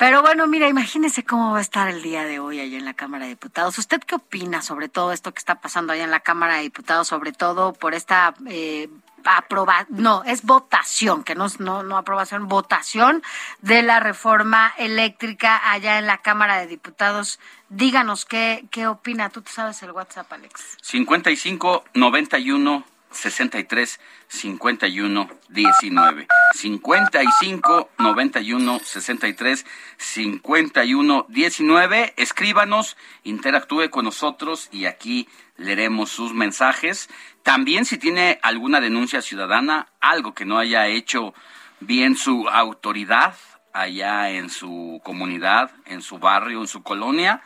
pero 0.00 0.22
bueno, 0.22 0.46
mira, 0.46 0.66
imagínese 0.66 1.24
cómo 1.24 1.52
va 1.52 1.58
a 1.58 1.60
estar 1.60 1.86
el 1.86 2.00
día 2.00 2.24
de 2.24 2.38
hoy 2.38 2.58
allá 2.58 2.78
en 2.78 2.86
la 2.86 2.94
Cámara 2.94 3.26
de 3.26 3.32
Diputados. 3.32 3.76
¿Usted 3.76 4.00
qué 4.00 4.14
opina 4.14 4.62
sobre 4.62 4.88
todo 4.88 5.12
esto 5.12 5.34
que 5.34 5.40
está 5.40 5.56
pasando 5.56 5.92
allá 5.92 6.04
en 6.04 6.10
la 6.10 6.20
Cámara 6.20 6.54
de 6.54 6.62
Diputados, 6.62 7.06
sobre 7.06 7.32
todo 7.32 7.74
por 7.74 7.92
esta 7.92 8.32
eh, 8.46 8.88
no, 9.90 10.24
es 10.24 10.42
votación, 10.42 11.22
que 11.22 11.34
no, 11.34 11.48
no, 11.58 11.82
no 11.82 11.98
aprobación, 11.98 12.48
votación 12.48 13.22
de 13.60 13.82
la 13.82 14.00
reforma 14.00 14.72
eléctrica 14.78 15.70
allá 15.70 15.98
en 15.98 16.06
la 16.06 16.16
Cámara 16.16 16.56
de 16.56 16.66
Diputados. 16.66 17.38
Díganos 17.68 18.24
qué, 18.24 18.64
qué 18.70 18.86
opina. 18.86 19.28
Tú 19.28 19.42
te 19.42 19.50
sabes 19.50 19.82
el 19.82 19.90
WhatsApp, 19.90 20.32
Alex. 20.32 20.78
55 20.80 21.84
91 21.92 22.84
63 23.10 24.00
51 24.28 25.30
19 25.48 26.28
55 26.54 27.90
91 27.98 28.78
63 28.78 29.66
51 29.98 31.26
19 31.28 32.14
escríbanos 32.16 32.96
interactúe 33.24 33.90
con 33.90 34.04
nosotros 34.04 34.68
y 34.72 34.84
aquí 34.84 35.28
leeremos 35.56 36.10
sus 36.10 36.32
mensajes. 36.32 37.08
También 37.42 37.84
si 37.84 37.98
tiene 37.98 38.38
alguna 38.42 38.80
denuncia 38.80 39.22
ciudadana 39.22 39.88
algo 40.00 40.34
que 40.34 40.44
no 40.44 40.58
haya 40.58 40.86
hecho 40.86 41.34
bien 41.80 42.16
su 42.16 42.48
autoridad 42.48 43.34
allá 43.72 44.30
en 44.30 44.50
su 44.50 45.00
comunidad 45.04 45.70
en 45.86 46.02
su 46.02 46.18
barrio 46.18 46.60
en 46.60 46.66
su 46.66 46.82
colonia 46.82 47.42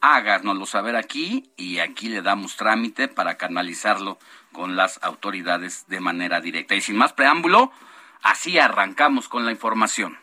háganoslo 0.00 0.66
saber 0.66 0.96
aquí 0.96 1.50
y 1.56 1.78
aquí 1.78 2.08
le 2.08 2.22
damos 2.22 2.56
trámite 2.56 3.08
para 3.08 3.36
canalizarlo 3.36 4.18
con 4.58 4.74
las 4.74 4.98
autoridades 5.04 5.84
de 5.86 6.00
manera 6.00 6.40
directa. 6.40 6.74
Y 6.74 6.80
sin 6.80 6.96
más 6.96 7.12
preámbulo, 7.12 7.70
así 8.24 8.58
arrancamos 8.58 9.28
con 9.28 9.46
la 9.46 9.52
información. 9.52 10.18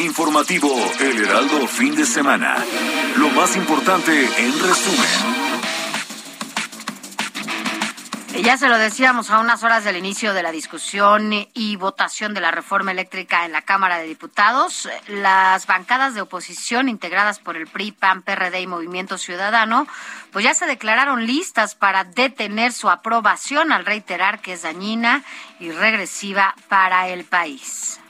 Informativo 0.00 0.74
El 0.98 1.22
Heraldo 1.22 1.68
Fin 1.68 1.94
de 1.94 2.04
Semana. 2.04 2.56
Lo 3.16 3.30
más 3.30 3.54
importante 3.54 4.12
en 4.12 4.52
resumen. 4.58 5.51
Ya 8.40 8.56
se 8.56 8.68
lo 8.68 8.78
decíamos 8.78 9.30
a 9.30 9.40
unas 9.40 9.62
horas 9.62 9.84
del 9.84 9.96
inicio 9.96 10.32
de 10.32 10.42
la 10.42 10.50
discusión 10.50 11.32
y 11.52 11.76
votación 11.76 12.32
de 12.32 12.40
la 12.40 12.50
reforma 12.50 12.90
eléctrica 12.90 13.44
en 13.44 13.52
la 13.52 13.62
Cámara 13.62 13.98
de 13.98 14.06
Diputados. 14.06 14.88
Las 15.06 15.66
bancadas 15.66 16.14
de 16.14 16.22
oposición 16.22 16.88
integradas 16.88 17.38
por 17.38 17.56
el 17.56 17.66
PRI, 17.66 17.92
PAN, 17.92 18.22
PRD 18.22 18.60
y 18.60 18.66
Movimiento 18.66 19.18
Ciudadano, 19.18 19.86
pues 20.32 20.44
ya 20.44 20.54
se 20.54 20.66
declararon 20.66 21.26
listas 21.26 21.74
para 21.74 22.04
detener 22.04 22.72
su 22.72 22.88
aprobación 22.88 23.70
al 23.70 23.84
reiterar 23.84 24.40
que 24.40 24.54
es 24.54 24.62
dañina 24.62 25.22
y 25.60 25.70
regresiva 25.70 26.54
para 26.68 27.08
el 27.08 27.24
país. 27.24 28.00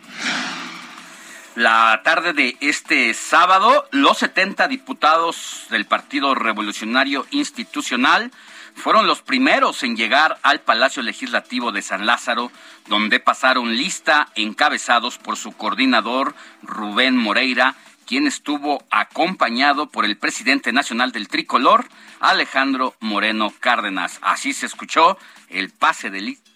La 1.57 2.01
tarde 2.05 2.33
de 2.33 2.57
este 2.61 3.13
sábado, 3.13 3.87
los 3.91 4.19
70 4.19 4.69
diputados 4.69 5.67
del 5.69 5.85
Partido 5.85 6.35
Revolucionario 6.35 7.27
Institucional 7.31 8.31
fueron 8.75 9.07
los 9.07 9.23
primeros 9.23 9.83
en 9.83 9.97
llegar 9.97 10.39
al 10.43 10.61
Palacio 10.61 11.03
Legislativo 11.03 11.73
de 11.73 11.83
San 11.83 12.07
Lázaro, 12.07 12.51
donde 12.89 13.21
pasaron 13.21 13.77
lista 13.77 14.29
encabezados 14.35 15.19
por 15.19 15.37
su 15.37 15.53
coordinador 15.53 16.35
Rubén 16.63 17.17
Moreira, 17.17 17.75
quien 18.07 18.27
estuvo 18.27 18.85
acompañado 18.91 19.87
por 19.87 20.05
el 20.05 20.19
presidente 20.19 20.73
nacional 20.73 21.13
del 21.13 21.29
tricolor, 21.29 21.87
Alejandro 22.21 22.95
Moreno 23.01 23.53
Cárdenas. 23.61 24.19
Así 24.23 24.53
se 24.53 24.67
escuchó 24.67 25.19
el 25.49 25.71
pase 25.71 26.11
de 26.11 26.21
lista. 26.21 26.51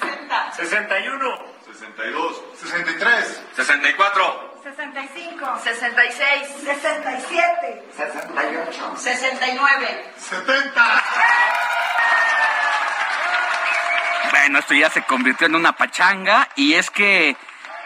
60. 0.00 0.52
61. 0.52 1.38
62. 1.66 2.42
63. 2.60 3.42
64. 3.56 4.53
65, 4.76 5.58
66, 5.62 6.48
67, 6.64 7.84
68, 7.96 8.96
69, 8.96 10.12
70. 10.16 11.04
Bueno, 14.30 14.58
esto 14.58 14.74
ya 14.74 14.90
se 14.90 15.02
convirtió 15.02 15.46
en 15.46 15.54
una 15.54 15.76
pachanga 15.76 16.48
y 16.56 16.74
es 16.74 16.90
que 16.90 17.36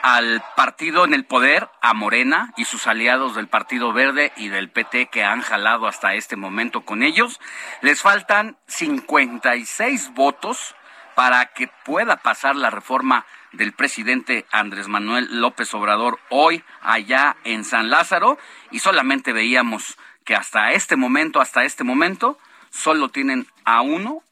al 0.00 0.42
partido 0.56 1.04
en 1.04 1.12
el 1.12 1.26
poder, 1.26 1.68
a 1.82 1.92
Morena 1.92 2.54
y 2.56 2.64
sus 2.64 2.86
aliados 2.86 3.34
del 3.34 3.48
Partido 3.48 3.92
Verde 3.92 4.32
y 4.36 4.48
del 4.48 4.70
PT 4.70 5.08
que 5.08 5.24
han 5.24 5.42
jalado 5.42 5.88
hasta 5.88 6.14
este 6.14 6.36
momento 6.36 6.86
con 6.86 7.02
ellos, 7.02 7.38
les 7.82 8.00
faltan 8.00 8.56
56 8.66 10.14
votos 10.14 10.74
para 11.14 11.46
que 11.46 11.68
pueda 11.84 12.16
pasar 12.16 12.56
la 12.56 12.70
reforma 12.70 13.26
del 13.52 13.72
presidente 13.72 14.46
Andrés 14.50 14.88
Manuel 14.88 15.40
López 15.40 15.72
Obrador 15.74 16.18
hoy 16.28 16.62
allá 16.82 17.36
en 17.44 17.64
San 17.64 17.90
Lázaro 17.90 18.38
y 18.70 18.80
solamente 18.80 19.32
veíamos 19.32 19.96
que 20.24 20.34
hasta 20.34 20.72
este 20.72 20.96
momento, 20.96 21.40
hasta 21.40 21.64
este 21.64 21.84
momento, 21.84 22.38
solo 22.70 23.08
tienen 23.08 23.46
a 23.64 23.80
uno 23.80 24.22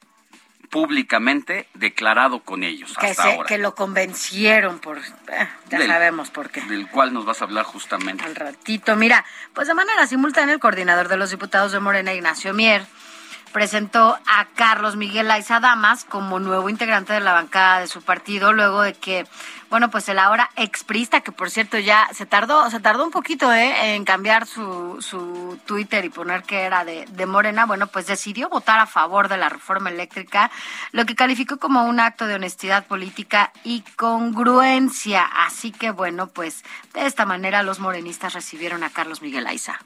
públicamente 0.66 1.68
declarado 1.74 2.40
con 2.40 2.62
ellos. 2.62 2.94
Que, 2.98 3.06
hasta 3.06 3.24
ahora. 3.24 3.46
que 3.46 3.58
lo 3.58 3.74
convencieron 3.74 4.78
por, 4.78 4.98
eh, 4.98 5.48
ya 5.70 5.86
sabemos 5.86 6.30
por 6.30 6.50
qué. 6.50 6.60
Del 6.62 6.88
cual 6.88 7.12
nos 7.12 7.24
vas 7.24 7.40
a 7.40 7.44
hablar 7.44 7.64
justamente. 7.64 8.24
Al 8.24 8.34
ratito, 8.34 8.96
mira, 8.96 9.24
pues 9.54 9.68
de 9.68 9.74
manera 9.74 10.06
simultánea 10.06 10.54
el 10.54 10.60
coordinador 10.60 11.08
de 11.08 11.16
los 11.16 11.30
diputados 11.30 11.72
de 11.72 11.80
Morena, 11.80 12.12
Ignacio 12.12 12.52
Mier, 12.52 12.84
presentó 13.56 14.18
a 14.26 14.48
Carlos 14.54 14.96
Miguel 14.96 15.30
Aiza 15.30 15.60
Damas 15.60 16.04
como 16.04 16.38
nuevo 16.38 16.68
integrante 16.68 17.14
de 17.14 17.20
la 17.20 17.32
bancada 17.32 17.80
de 17.80 17.86
su 17.86 18.02
partido, 18.02 18.52
luego 18.52 18.82
de 18.82 18.92
que, 18.92 19.26
bueno, 19.70 19.90
pues 19.90 20.10
el 20.10 20.18
ahora 20.18 20.50
exprista, 20.56 21.22
que 21.22 21.32
por 21.32 21.50
cierto 21.50 21.78
ya 21.78 22.06
se 22.12 22.26
tardó, 22.26 22.68
se 22.68 22.80
tardó 22.80 23.02
un 23.02 23.10
poquito 23.10 23.50
¿eh? 23.54 23.94
en 23.94 24.04
cambiar 24.04 24.46
su, 24.46 24.98
su 25.00 25.58
Twitter 25.64 26.04
y 26.04 26.10
poner 26.10 26.42
que 26.42 26.64
era 26.64 26.84
de, 26.84 27.06
de 27.08 27.24
Morena, 27.24 27.64
bueno, 27.64 27.86
pues 27.86 28.06
decidió 28.06 28.50
votar 28.50 28.78
a 28.78 28.84
favor 28.84 29.28
de 29.28 29.38
la 29.38 29.48
reforma 29.48 29.88
eléctrica, 29.88 30.50
lo 30.92 31.06
que 31.06 31.14
calificó 31.14 31.56
como 31.56 31.84
un 31.84 31.98
acto 31.98 32.26
de 32.26 32.34
honestidad 32.34 32.84
política 32.84 33.52
y 33.64 33.80
congruencia. 33.96 35.22
Así 35.46 35.72
que, 35.72 35.92
bueno, 35.92 36.26
pues 36.26 36.62
de 36.92 37.06
esta 37.06 37.24
manera 37.24 37.62
los 37.62 37.78
morenistas 37.78 38.34
recibieron 38.34 38.84
a 38.84 38.90
Carlos 38.90 39.22
Miguel 39.22 39.46
Aiza. 39.46 39.80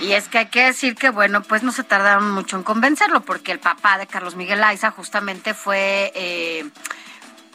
Y 0.00 0.12
es 0.12 0.28
que 0.28 0.38
hay 0.38 0.46
que 0.46 0.64
decir 0.64 0.94
que, 0.94 1.10
bueno, 1.10 1.42
pues 1.42 1.62
no 1.62 1.72
se 1.72 1.82
tardaron 1.82 2.30
mucho 2.30 2.56
en 2.56 2.62
convencerlo, 2.62 3.22
porque 3.22 3.52
el 3.52 3.58
papá 3.58 3.98
de 3.98 4.06
Carlos 4.06 4.36
Miguel 4.36 4.62
Aiza 4.62 4.90
justamente 4.90 5.54
fue 5.54 6.12
eh, 6.14 6.70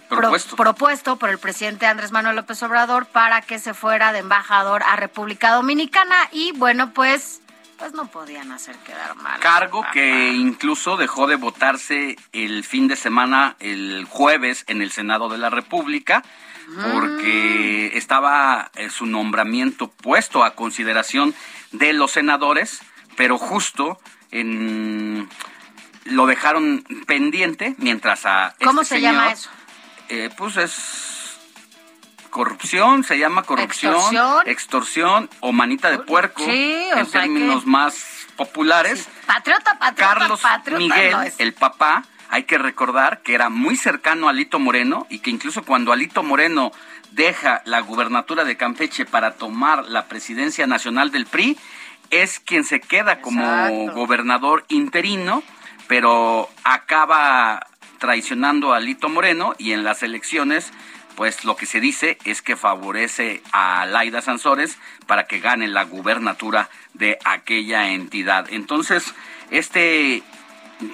propuesto. 0.10 1.18
por 1.18 1.30
el 1.30 1.38
presidente 1.38 1.86
Andrés 1.86 2.12
Manuel 2.12 2.36
López 2.36 2.62
Obrador 2.64 3.06
para 3.06 3.42
que 3.42 3.60
se 3.60 3.74
fuera 3.74 4.12
de 4.12 4.20
embajador 4.20 4.84
a 4.84 4.96
República 4.96 5.52
Dominicana. 5.52 6.16
Y 6.32 6.52
bueno, 6.54 6.92
pues 6.94 7.42
pues 7.78 7.94
no 7.94 8.08
podían 8.08 8.52
hacer 8.52 8.78
quedar 8.78 9.16
mal. 9.16 9.40
Cargo 9.40 9.84
que 9.92 10.32
incluso 10.32 10.96
dejó 10.96 11.28
de 11.28 11.36
votarse 11.36 12.16
el 12.32 12.64
fin 12.64 12.88
de 12.88 12.96
semana, 12.96 13.56
el 13.60 14.06
jueves, 14.10 14.64
en 14.68 14.82
el 14.82 14.92
Senado 14.92 15.28
de 15.28 15.38
la 15.38 15.50
República, 15.50 16.24
porque 16.92 17.92
mm. 17.94 17.98
estaba 17.98 18.72
eh, 18.76 18.90
su 18.90 19.06
nombramiento 19.06 19.90
puesto 19.92 20.44
a 20.44 20.56
consideración 20.56 21.34
de 21.72 21.94
los 21.94 22.12
senadores, 22.12 22.82
pero 23.16 23.38
justo 23.38 24.00
en 24.32 25.30
lo 26.06 26.26
dejaron 26.26 26.84
pendiente 27.08 27.76
mientras 27.78 28.26
a 28.26 28.50
este 28.50 28.66
¿Cómo 28.66 28.84
se 28.84 29.00
llama 29.00 29.32
eso? 29.32 29.50
Eh, 30.10 30.30
pues 30.36 30.58
es 30.58 31.40
corrupción, 32.30 33.04
se 33.04 33.18
llama 33.18 33.44
corrupción, 33.44 34.16
extorsión, 34.46 35.30
o 35.40 35.52
manita 35.52 35.92
de 35.92 36.00
puerco 36.00 36.44
en 36.44 37.06
términos 37.12 37.66
más 37.66 38.28
populares. 38.36 39.08
Patriota, 39.28 39.78
patriota, 39.78 40.16
Carlos 40.16 40.42
Miguel, 40.78 41.16
el 41.38 41.54
papá, 41.54 42.04
hay 42.34 42.46
que 42.46 42.58
recordar 42.58 43.22
que 43.22 43.36
era 43.36 43.50
muy 43.50 43.76
cercano 43.76 44.26
a 44.26 44.32
Alito 44.32 44.58
Moreno 44.58 45.06
y 45.08 45.20
que 45.20 45.30
incluso 45.30 45.62
cuando 45.62 45.94
Alito 45.94 46.24
Moreno 46.24 46.72
deja 47.12 47.62
la 47.66 47.80
gubernatura 47.82 48.44
de 48.44 48.58
Campeche 48.58 49.06
para 49.06 49.36
tomar 49.36 49.86
la 49.86 50.08
presidencia 50.08 50.66
nacional 50.66 51.12
del 51.12 51.28
PRI, 51.28 51.56
es 52.10 52.40
quien 52.40 52.64
se 52.64 52.82
queda 52.82 53.22
como 53.22 53.92
gobernador 53.92 54.66
interino, 54.70 55.44
pero 55.88 56.50
acaba 56.64 57.68
traicionando 58.00 58.74
a 58.74 58.80
Lito 58.80 59.10
Moreno 59.10 59.54
y 59.60 59.74
en 59.74 59.84
las 59.84 60.02
elecciones 60.02 60.74
pues 61.16 61.46
lo 61.46 61.56
que 61.56 61.68
se 61.68 61.80
dice 61.80 62.18
es 62.26 62.42
que 62.42 62.56
favorece 62.56 63.44
a 63.52 63.86
Laida 63.86 64.24
Sansores 64.24 64.80
para 65.06 65.26
que 65.26 65.40
gane 65.40 65.68
la 65.68 65.84
gubernatura 65.84 66.72
de 66.96 67.20
aquella 67.26 67.90
entidad. 67.90 68.48
Entonces, 68.50 69.14
este 69.52 70.24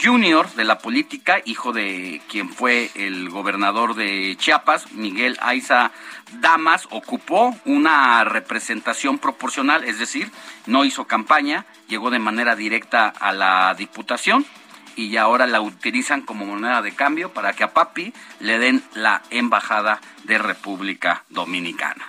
junior 0.01 0.51
de 0.53 0.63
la 0.63 0.79
política, 0.79 1.41
hijo 1.45 1.74
de 1.74 2.21
quien 2.29 2.50
fue 2.50 2.91
el 2.95 3.29
gobernador 3.29 3.95
de 3.95 4.36
Chiapas, 4.38 4.91
Miguel 4.91 5.38
Aiza 5.41 5.91
Damas, 6.39 6.88
ocupó 6.91 7.55
una 7.65 8.24
representación 8.24 9.19
proporcional, 9.19 9.83
es 9.83 10.00
decir, 10.00 10.31
no 10.65 10.86
hizo 10.86 11.05
campaña, 11.05 11.65
llegó 11.88 12.09
de 12.09 12.19
manera 12.19 12.55
directa 12.55 13.07
a 13.07 13.31
la 13.31 13.74
diputación 13.75 14.45
y 14.95 15.15
ahora 15.17 15.48
la 15.48 15.62
utilizan 15.62 16.21
como 16.21 16.45
moneda 16.45 16.81
de 16.81 16.93
cambio 16.93 17.33
para 17.33 17.53
que 17.53 17.63
a 17.63 17.74
Papi 17.74 18.13
le 18.39 18.59
den 18.59 18.83
la 18.93 19.21
embajada 19.29 20.01
de 20.25 20.38
República 20.38 21.24
Dominicana. 21.29 22.09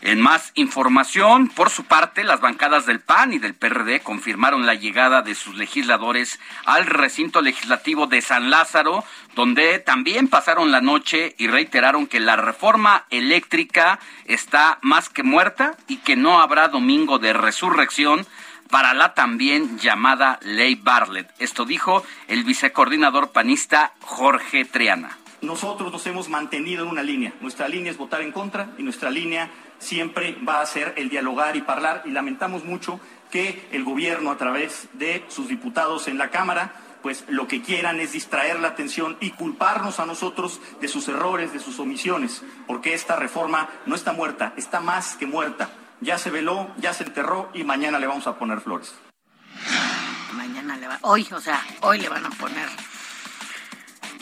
En 0.00 0.20
más 0.20 0.52
información, 0.54 1.48
por 1.48 1.70
su 1.70 1.84
parte, 1.84 2.22
las 2.22 2.40
bancadas 2.40 2.86
del 2.86 3.00
PAN 3.00 3.32
y 3.32 3.38
del 3.38 3.54
PRD 3.54 4.00
confirmaron 4.00 4.64
la 4.64 4.74
llegada 4.74 5.22
de 5.22 5.34
sus 5.34 5.56
legisladores 5.56 6.38
al 6.64 6.86
recinto 6.86 7.42
legislativo 7.42 8.06
de 8.06 8.20
San 8.20 8.48
Lázaro, 8.48 9.04
donde 9.34 9.80
también 9.80 10.28
pasaron 10.28 10.70
la 10.70 10.80
noche 10.80 11.34
y 11.36 11.48
reiteraron 11.48 12.06
que 12.06 12.20
la 12.20 12.36
reforma 12.36 13.06
eléctrica 13.10 13.98
está 14.24 14.78
más 14.82 15.08
que 15.08 15.24
muerta 15.24 15.76
y 15.88 15.96
que 15.96 16.14
no 16.14 16.40
habrá 16.40 16.68
domingo 16.68 17.18
de 17.18 17.32
resurrección 17.32 18.24
para 18.70 18.94
la 18.94 19.14
también 19.14 19.78
llamada 19.78 20.38
Ley 20.42 20.76
Bartlett. 20.76 21.28
Esto 21.40 21.64
dijo 21.64 22.04
el 22.28 22.44
vicecoordinador 22.44 23.32
panista 23.32 23.94
Jorge 24.00 24.64
Triana. 24.64 25.18
Nosotros 25.40 25.92
nos 25.92 26.06
hemos 26.06 26.28
mantenido 26.28 26.84
en 26.84 26.90
una 26.90 27.02
línea. 27.02 27.32
Nuestra 27.40 27.68
línea 27.68 27.92
es 27.92 27.98
votar 27.98 28.22
en 28.22 28.32
contra 28.32 28.70
y 28.76 28.82
nuestra 28.82 29.10
línea 29.10 29.50
siempre 29.78 30.36
va 30.46 30.60
a 30.60 30.66
ser 30.66 30.94
el 30.96 31.08
dialogar 31.08 31.56
y 31.56 31.64
hablar 31.66 32.02
y 32.04 32.10
lamentamos 32.10 32.64
mucho 32.64 33.00
que 33.30 33.68
el 33.72 33.84
gobierno 33.84 34.30
a 34.30 34.38
través 34.38 34.88
de 34.94 35.24
sus 35.28 35.48
diputados 35.48 36.08
en 36.08 36.18
la 36.18 36.30
Cámara 36.30 36.72
pues 37.02 37.24
lo 37.28 37.46
que 37.46 37.62
quieran 37.62 38.00
es 38.00 38.12
distraer 38.12 38.58
la 38.58 38.68
atención 38.68 39.16
y 39.20 39.30
culparnos 39.30 40.00
a 40.00 40.06
nosotros 40.06 40.60
de 40.80 40.88
sus 40.88 41.06
errores, 41.06 41.52
de 41.52 41.60
sus 41.60 41.78
omisiones, 41.78 42.42
porque 42.66 42.92
esta 42.92 43.14
reforma 43.14 43.68
no 43.86 43.94
está 43.94 44.12
muerta, 44.12 44.52
está 44.56 44.80
más 44.80 45.14
que 45.14 45.24
muerta 45.24 45.70
ya 46.00 46.18
se 46.18 46.30
veló, 46.30 46.68
ya 46.78 46.92
se 46.92 47.04
enterró 47.04 47.50
y 47.54 47.64
mañana 47.64 47.98
le 47.98 48.06
vamos 48.06 48.26
a 48.26 48.38
poner 48.38 48.60
flores. 48.60 48.94
Mañana 50.32 50.76
le 50.76 50.88
va, 50.88 50.98
hoy, 51.02 51.26
o 51.32 51.40
sea, 51.40 51.64
hoy 51.80 51.98
le 51.98 52.08
van 52.08 52.24
a 52.26 52.30
poner 52.30 52.68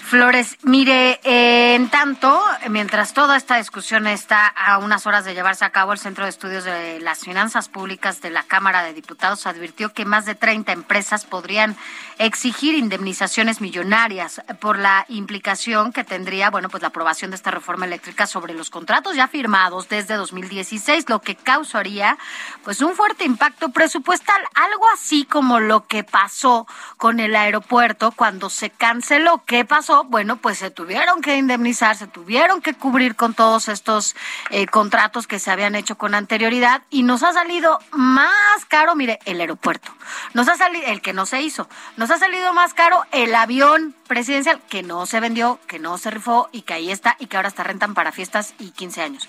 Flores, 0.07 0.57
mire, 0.63 1.19
en 1.25 1.89
tanto, 1.89 2.41
mientras 2.71 3.13
toda 3.13 3.37
esta 3.37 3.57
discusión 3.57 4.07
está 4.07 4.47
a 4.47 4.79
unas 4.79 5.05
horas 5.05 5.25
de 5.25 5.35
llevarse 5.35 5.65
a 5.65 5.71
cabo, 5.71 5.93
el 5.93 5.99
Centro 5.99 6.23
de 6.23 6.31
Estudios 6.31 6.63
de 6.63 7.01
las 7.01 7.25
Finanzas 7.25 7.69
Públicas 7.69 8.21
de 8.21 8.31
la 8.31 8.45
Cámara 8.45 8.85
de 8.85 8.95
Diputados 8.95 9.49
advirtió 9.49 9.93
que 9.93 10.05
más 10.05 10.25
de 10.25 10.37
30 10.37 10.71
empresas 10.71 11.25
podrían 11.25 11.75
exigir 12.19 12.77
indemnizaciones 12.77 13.61
millonarias 13.61 14.43
por 14.61 14.79
la 14.79 15.07
implicación 15.09 15.93
que 15.93 16.05
tendría, 16.05 16.51
bueno, 16.51 16.69
pues 16.69 16.83
la 16.83 16.89
aprobación 16.91 17.33
de 17.33 17.37
esta 17.37 17.51
reforma 17.51 17.87
eléctrica 17.87 18.29
sobre 18.29 18.55
los 18.55 18.71
contratos 18.71 19.17
ya 19.17 19.27
firmados 19.27 19.89
desde 19.89 20.15
2016, 20.15 21.09
lo 21.09 21.21
que 21.21 21.35
causaría 21.35 22.17
pues 22.63 22.81
un 22.81 22.95
fuerte 22.95 23.25
impacto 23.25 23.71
presupuestal, 23.71 24.41
algo 24.55 24.87
así 24.95 25.25
como 25.25 25.59
lo 25.59 25.89
que 25.89 26.05
pasó 26.05 26.69
con 26.97 27.19
el 27.19 27.35
aeropuerto 27.35 28.13
cuando 28.13 28.51
se 28.51 28.71
canceló. 28.71 29.43
¿Qué 29.45 29.65
pasó? 29.65 29.96
Bueno, 30.05 30.37
pues 30.37 30.59
se 30.59 30.71
tuvieron 30.71 31.21
que 31.21 31.37
indemnizar, 31.37 31.97
se 31.97 32.07
tuvieron 32.07 32.61
que 32.61 32.75
cubrir 32.75 33.17
con 33.17 33.35
todos 33.35 33.69
estos 33.69 34.15
eh, 34.51 34.67
contratos 34.67 35.27
que 35.27 35.39
se 35.39 35.51
habían 35.51 35.75
hecho 35.75 35.97
con 35.97 36.15
anterioridad 36.15 36.83
y 36.91 37.03
nos 37.03 37.23
ha 37.23 37.33
salido 37.33 37.79
más 37.91 38.65
caro, 38.69 38.95
mire, 38.95 39.19
el 39.25 39.41
aeropuerto. 39.41 39.93
Nos 40.35 40.49
ha 40.49 40.57
salido, 40.57 40.87
el 40.87 41.01
que 41.01 41.13
no 41.13 41.27
se 41.27 41.43
hizo, 41.43 41.69
nos 41.97 42.11
ha 42.11 42.19
salido 42.19 42.53
más 42.53 42.75
caro 42.75 43.05
el 43.13 43.35
avión 43.35 43.95
presidencial 44.07 44.61
que 44.69 44.83
no 44.83 45.07
se 45.07 45.21
vendió, 45.21 45.59
que 45.67 45.79
no 45.79 45.99
se 45.99 46.11
rifó 46.11 46.49
y 46.53 46.63
que 46.63 46.75
ahí 46.75 46.91
está 46.91 47.17
y 47.19 47.27
que 47.27 47.37
ahora 47.37 47.49
está 47.49 47.65
rentan 47.65 47.95
para 47.95 48.13
fiestas 48.13 48.55
y 48.59 48.71
15 48.71 49.03
años. 49.03 49.29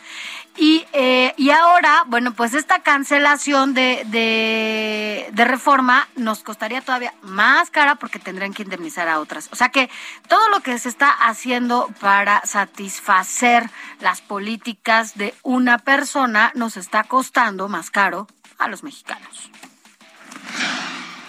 Y, 0.58 0.86
eh, 0.92 1.36
y 1.38 1.52
ahora, 1.52 2.04
bueno, 2.08 2.34
pues 2.34 2.56
esta 2.56 2.82
cancelación 2.82 3.76
de, 3.76 4.04
de, 4.08 5.30
de, 5.32 5.46
reforma 5.46 6.08
nos 6.16 6.42
costaría 6.42 6.82
todavía 6.82 7.14
más 7.22 7.70
cara 7.70 7.96
porque 7.96 8.18
tendrían 8.18 8.54
que 8.54 8.64
indemnizar 8.64 9.08
a 9.08 9.20
otras. 9.20 9.50
O 9.52 9.56
sea 9.56 9.70
que 9.70 9.88
todo 10.28 10.50
lo 10.50 10.62
que 10.62 10.80
se 10.80 10.90
está 10.90 11.12
haciendo 11.12 11.94
para 12.00 12.44
satisfacer 12.44 13.70
las 14.00 14.22
políticas 14.22 15.16
de 15.16 15.36
una 15.44 15.78
persona 15.78 16.52
nos 16.56 16.76
está 16.76 17.04
costando 17.04 17.70
más 17.70 17.92
caro 17.92 18.28
a 18.58 18.68
los 18.68 18.84
mexicanos. 18.84 19.52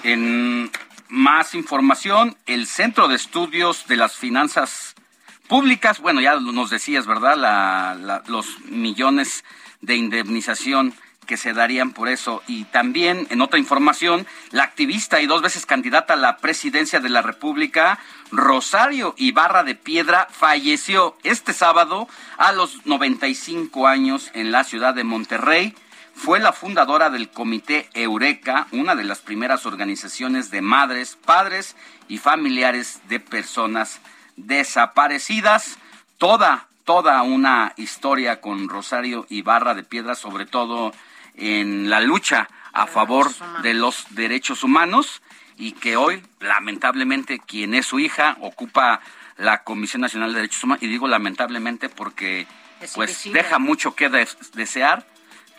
En 0.04 0.70
más 1.08 1.54
información, 1.54 2.36
el 2.46 2.66
Centro 2.66 3.08
de 3.08 3.16
Estudios 3.16 3.86
de 3.88 3.96
las 3.96 4.16
Finanzas 4.16 4.94
Públicas, 5.48 6.00
bueno, 6.00 6.20
ya 6.20 6.38
nos 6.38 6.68
decías, 6.68 7.06
¿verdad? 7.06 8.22
los 8.26 8.61
millones 8.66 9.44
de 9.80 9.96
indemnización 9.96 10.94
que 11.26 11.38
se 11.38 11.54
darían 11.54 11.92
por 11.92 12.08
eso. 12.08 12.42
Y 12.46 12.64
también, 12.64 13.26
en 13.30 13.40
otra 13.40 13.58
información, 13.58 14.26
la 14.50 14.64
activista 14.64 15.22
y 15.22 15.26
dos 15.26 15.40
veces 15.40 15.64
candidata 15.64 16.14
a 16.14 16.16
la 16.16 16.37
presidencia 16.37 17.00
de 17.00 17.08
la 17.08 17.22
República, 17.22 17.98
Rosario 18.30 19.14
Ibarra 19.16 19.64
de 19.64 19.74
Piedra, 19.74 20.28
falleció 20.30 21.16
este 21.22 21.54
sábado 21.54 22.08
a 22.37 22.52
los 22.52 22.84
95 22.87 23.87
años 23.87 24.30
en 24.34 24.52
la 24.52 24.64
ciudad 24.64 24.94
de 24.94 25.04
Monterrey 25.04 25.74
fue 26.14 26.40
la 26.40 26.52
fundadora 26.52 27.11
del 27.11 27.30
Comité 27.30 27.88
Eureka, 27.94 28.66
una 28.72 28.96
de 28.96 29.04
las 29.04 29.20
primeras 29.20 29.66
organizaciones 29.66 30.50
de 30.50 30.62
madres, 30.62 31.16
padres 31.24 31.76
y 32.08 32.18
familiares 32.18 33.00
de 33.08 33.20
personas 33.20 34.00
desaparecidas. 34.46 35.79
Toda, 36.18 36.66
toda 36.85 37.22
una 37.22 37.74
historia 37.77 38.40
con 38.40 38.68
Rosario 38.68 39.27
Ibarra 39.29 39.74
de 39.74 39.85
Piedra, 39.85 40.14
sobre 40.14 40.46
todo 40.46 40.92
en 41.35 41.90
la 41.90 42.01
lucha 42.01 42.48
a 42.72 42.87
favor 42.87 43.31
de 43.62 43.74
los 43.74 44.07
derechos 44.11 44.64
humanos 44.64 45.22
y 45.57 45.72
que 45.72 45.96
hoy, 45.96 46.22
lamentablemente, 46.40 47.40
quien 47.40 47.74
es 47.74 47.87
su 47.87 47.98
hija 47.98 48.37
ocupa 48.40 49.01
la 49.37 49.62
Comisión 49.64 50.03
Nacional 50.03 50.33
de 50.33 50.40
Derechos 50.40 50.64
Humanos, 50.64 50.83
y 50.83 50.88
digo 50.88 51.09
lamentablemente 51.09 51.88
porque 51.88 52.46
pues 52.94 53.29
deja 53.33 53.59
mucho 53.59 53.94
que 53.94 54.09
desear 54.55 55.07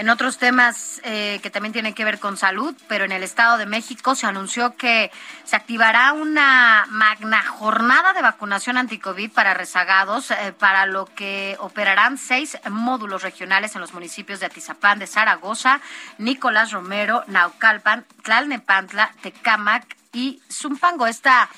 En 0.00 0.08
otros 0.08 0.38
temas 0.38 1.02
eh, 1.04 1.40
que 1.42 1.50
también 1.50 1.74
tienen 1.74 1.92
que 1.92 2.06
ver 2.06 2.18
con 2.18 2.38
salud, 2.38 2.74
pero 2.88 3.04
en 3.04 3.12
el 3.12 3.22
Estado 3.22 3.58
de 3.58 3.66
México 3.66 4.14
se 4.14 4.26
anunció 4.26 4.74
que 4.74 5.10
se 5.44 5.56
activará 5.56 6.14
una 6.14 6.86
magna 6.88 7.42
jornada 7.42 8.14
de 8.14 8.22
vacunación 8.22 8.78
anticovid 8.78 9.30
para 9.30 9.52
rezagados, 9.52 10.30
eh, 10.30 10.54
para 10.58 10.86
lo 10.86 11.04
que 11.04 11.58
operarán 11.60 12.16
seis 12.16 12.56
módulos 12.70 13.22
regionales 13.22 13.74
en 13.74 13.82
los 13.82 13.92
municipios 13.92 14.40
de 14.40 14.46
Atizapán, 14.46 14.98
de 14.98 15.06
Zaragoza, 15.06 15.82
Nicolás 16.16 16.72
Romero, 16.72 17.22
Naucalpan, 17.26 18.06
Tlalnepantla, 18.22 19.12
Tecámac 19.20 19.98
y 20.14 20.40
Zumpango. 20.50 21.08
Esta 21.08 21.50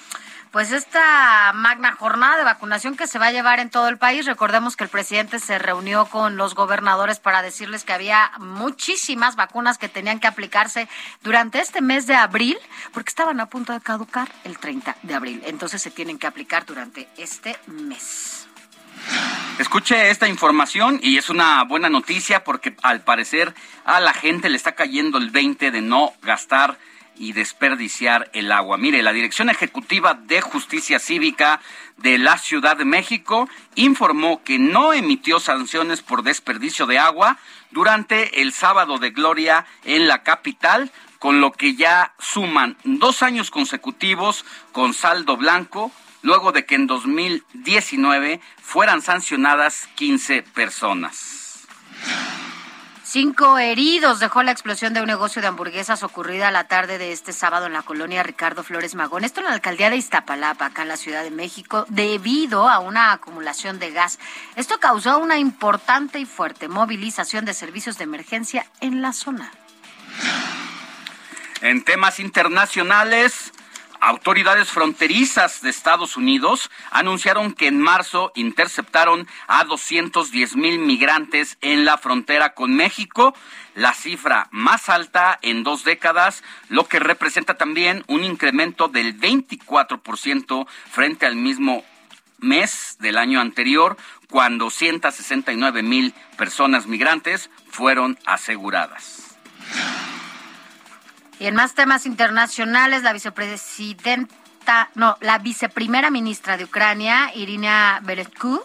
pues 0.53 0.71
esta 0.71 1.53
magna 1.55 1.93
jornada 1.93 2.37
de 2.37 2.45
vacunación 2.45 2.95
que 2.95 3.07
se 3.07 3.19
va 3.19 3.29
a 3.29 3.33
llevar 3.33 3.59
en 3.59 3.71
todo 3.71 3.89
el 3.89 3.97
país. 3.97 4.27
Recordemos 4.27 4.77
que 4.77 4.85
el 4.85 4.91
presidente 4.91 5.39
se 5.39 5.59
reunió 5.59 6.05
con 6.05 6.37
los 6.37 6.55
gobernadores 6.55 7.19
para 7.19 7.41
decirles 7.41 7.85
que 7.85 7.95
había 7.95 8.31
muchísimas 8.39 9.35
vacunas 9.35 9.79
que 9.79 9.89
tenían 9.89 10.21
que 10.21 10.27
aplicarse 10.27 10.89
durante 11.23 11.59
este 11.59 11.81
mes 11.81 12.07
de 12.07 12.15
abril, 12.15 12.59
porque 12.93 13.09
estaban 13.09 13.41
a 13.41 13.47
punto 13.47 13.73
de 13.73 13.81
caducar 13.81 14.31
el 14.45 14.59
30 14.59 14.99
de 15.03 15.15
abril. 15.15 15.43
Entonces 15.47 15.81
se 15.81 15.91
tienen 15.91 16.19
que 16.19 16.27
aplicar 16.27 16.67
durante 16.67 17.09
este 17.17 17.59
mes. 17.67 18.47
Escuche 19.59 20.11
esta 20.11 20.29
información 20.29 21.01
y 21.03 21.17
es 21.17 21.31
una 21.31 21.65
buena 21.65 21.89
noticia 21.89 22.45
porque 22.45 22.77
al 22.83 23.01
parecer 23.01 23.55
a 23.85 24.01
la 24.01 24.13
gente 24.13 24.51
le 24.51 24.57
está 24.57 24.73
cayendo 24.73 25.17
el 25.17 25.31
20 25.31 25.71
de 25.71 25.81
no 25.81 26.13
gastar 26.21 26.77
y 27.17 27.33
desperdiciar 27.33 28.31
el 28.33 28.53
agua. 28.53 28.77
Mire, 28.77 29.03
la 29.03 29.13
Dirección 29.13 29.51
Ejecutiva 29.51 30.15
de 30.15 30.41
Justicia 30.41 30.99
Cívica 30.99 31.61
de 31.97 32.19
la 32.19 32.39
Ciudad 32.39 32.77
de 32.77 32.85
México 32.85 33.49
informó 33.75 34.43
que 34.43 34.59
no 34.59 34.93
emitió 34.93 35.41
sanciones 35.41 36.03
por 36.03 36.23
desperdicio 36.23 36.87
de 36.87 36.99
agua 36.99 37.39
durante 37.71 38.43
el 38.43 38.53
sábado 38.53 38.99
de 38.99 39.11
gloria 39.11 39.67
en 39.85 40.09
la 40.09 40.23
capital, 40.23 40.91
con 41.19 41.41
lo 41.41 41.53
que 41.53 41.75
ya 41.75 42.15
suman 42.19 42.77
dos 42.85 43.23
años 43.23 43.51
consecutivos 43.51 44.45
con 44.73 44.93
saldo 44.93 45.37
blanco, 45.37 45.93
luego 46.23 46.53
de 46.53 46.67
que 46.67 46.75
en 46.75 46.87
2019 46.87 48.41
fueran 48.61 49.03
sancionadas 49.03 49.89
15 49.95 50.43
personas. 50.43 51.67
Cinco 53.13 53.59
heridos 53.59 54.21
dejó 54.21 54.43
la 54.43 54.53
explosión 54.53 54.95
de 54.95 55.03
un 55.03 55.07
negocio 55.07 55.43
de 55.43 55.49
hamburguesas 55.49 56.03
ocurrida 56.03 56.51
la 56.51 56.67
tarde 56.67 56.97
de 56.97 57.13
este 57.13 57.35
sábado 57.35 57.67
en 57.67 57.75
la 57.75 57.83
colonia 57.83 58.23
Ricardo 58.23 58.63
Flores 58.63 58.95
Magón. 58.95 59.23
Esto 59.23 59.41
en 59.41 59.49
la 59.49 59.53
alcaldía 59.53 59.91
de 59.91 59.99
Iztapalapa, 59.99 60.65
acá 60.65 60.81
en 60.81 60.89
la 60.89 60.97
Ciudad 60.97 61.23
de 61.23 61.31
México, 61.31 61.85
debido 61.91 62.71
a 62.71 62.79
una 62.79 63.13
acumulación 63.13 63.79
de 63.79 63.91
gas. 63.91 64.19
Esto 64.57 64.81
causó 64.81 65.19
una 65.19 65.37
importante 65.37 66.21
y 66.21 66.25
fuerte 66.25 66.69
movilización 66.69 67.45
de 67.45 67.53
servicios 67.53 67.99
de 67.99 68.05
emergencia 68.05 68.65
en 68.81 69.03
la 69.03 69.13
zona. 69.13 69.53
En 71.61 71.85
temas 71.85 72.19
internacionales, 72.19 73.53
Autoridades 74.05 74.69
fronterizas 74.69 75.63
de 75.63 75.71
Estados 75.71 76.17
Unidos 76.17 76.73
anunciaron 76.91 77.53
que 77.53 77.69
en 77.69 77.81
marzo 77.81 78.33
interceptaron 78.35 79.29
a 79.47 79.63
210 79.63 80.57
mil 80.57 80.81
migrantes 80.81 81.57
en 81.61 81.85
la 81.85 81.97
frontera 81.99 82.53
con 82.53 82.75
México, 82.75 83.33
la 83.77 83.95
cifra 83.95 84.49
más 84.51 84.89
alta 84.89 85.39
en 85.41 85.63
dos 85.63 85.85
décadas, 85.85 86.43
lo 86.69 86.89
que 86.89 86.99
representa 86.99 87.55
también 87.57 88.03
un 88.09 88.25
incremento 88.25 88.89
del 88.89 89.17
24% 89.21 90.67
frente 90.91 91.25
al 91.25 91.37
mismo 91.37 91.85
mes 92.39 92.97
del 92.99 93.17
año 93.17 93.41
anterior, 93.41 93.97
cuando 94.29 94.71
169 94.71 95.85
mil 95.85 96.13
personas 96.37 96.89
migrantes 96.89 97.51
fueron 97.71 98.19
aseguradas. 98.27 99.39
Y 101.43 101.49
en 101.49 101.57
más 101.57 101.75
temas 101.75 102.07
internacionales, 102.07 103.03
la 103.03 103.13
vicepresidenta, 103.13 104.91
no, 104.95 105.19
la 105.21 105.39
viceprimera 105.39 106.09
ministra 106.09 106.57
de 106.57 106.63
Ucrania, 106.63 107.33
Irina 107.35 107.99
Beretku, 108.05 108.63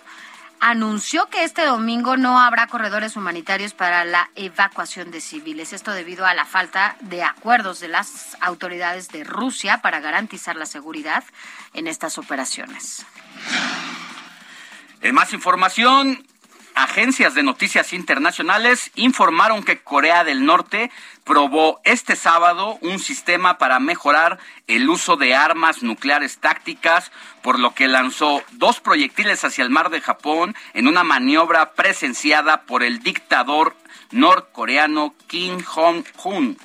anunció 0.60 1.26
que 1.26 1.44
este 1.44 1.66
domingo 1.66 2.18
no 2.18 2.40
habrá 2.40 2.68
corredores 2.68 3.16
humanitarios 3.16 3.74
para 3.74 4.06
la 4.06 4.30
evacuación 4.36 5.10
de 5.10 5.22
civiles. 5.22 5.74
Esto 5.74 5.92
debido 5.92 6.28
a 6.28 6.36
la 6.36 6.46
falta 6.46 6.98
de 7.00 7.24
acuerdos 7.24 7.80
de 7.80 7.88
las 7.88 8.38
autoridades 8.42 9.10
de 9.10 9.24
Rusia 9.24 9.82
para 9.82 10.00
garantizar 10.00 10.56
la 10.56 10.68
seguridad 10.68 11.24
en 11.74 11.88
estas 11.88 12.20
operaciones. 12.20 13.08
En 15.02 15.16
más 15.16 15.34
información, 15.34 16.28
agencias 16.78 17.34
de 17.34 17.42
noticias 17.42 17.92
internacionales 17.92 18.92
informaron 18.96 19.64
que 19.64 19.80
Corea 19.80 20.24
del 20.24 20.46
Norte 20.46 20.92
probó 21.24 21.82
este 21.84 22.16
sábado 22.16 22.78
un 22.82 23.00
sistema 23.00 23.58
para 23.58 23.80
mejorar 23.80 24.38
el 24.68 24.88
uso 24.88 25.18
de 25.18 25.34
armas 25.34 25.82
nucleares 25.82 26.38
tácticas, 26.38 27.12
por 27.42 27.60
lo 27.60 27.74
que 27.74 27.88
lanzó 27.88 28.44
dos 28.52 28.80
proyectiles 28.80 29.44
hacia 29.44 29.64
el 29.64 29.72
mar 29.72 29.90
de 29.90 30.02
Japón 30.02 30.56
en 30.74 30.88
una 30.88 31.04
maniobra 31.04 31.74
presenciada 31.74 32.62
por 32.62 32.84
el 32.84 33.00
dictador 33.00 33.76
norcoreano 34.12 35.16
Kim 35.26 35.64
Jong-un. 35.64 36.58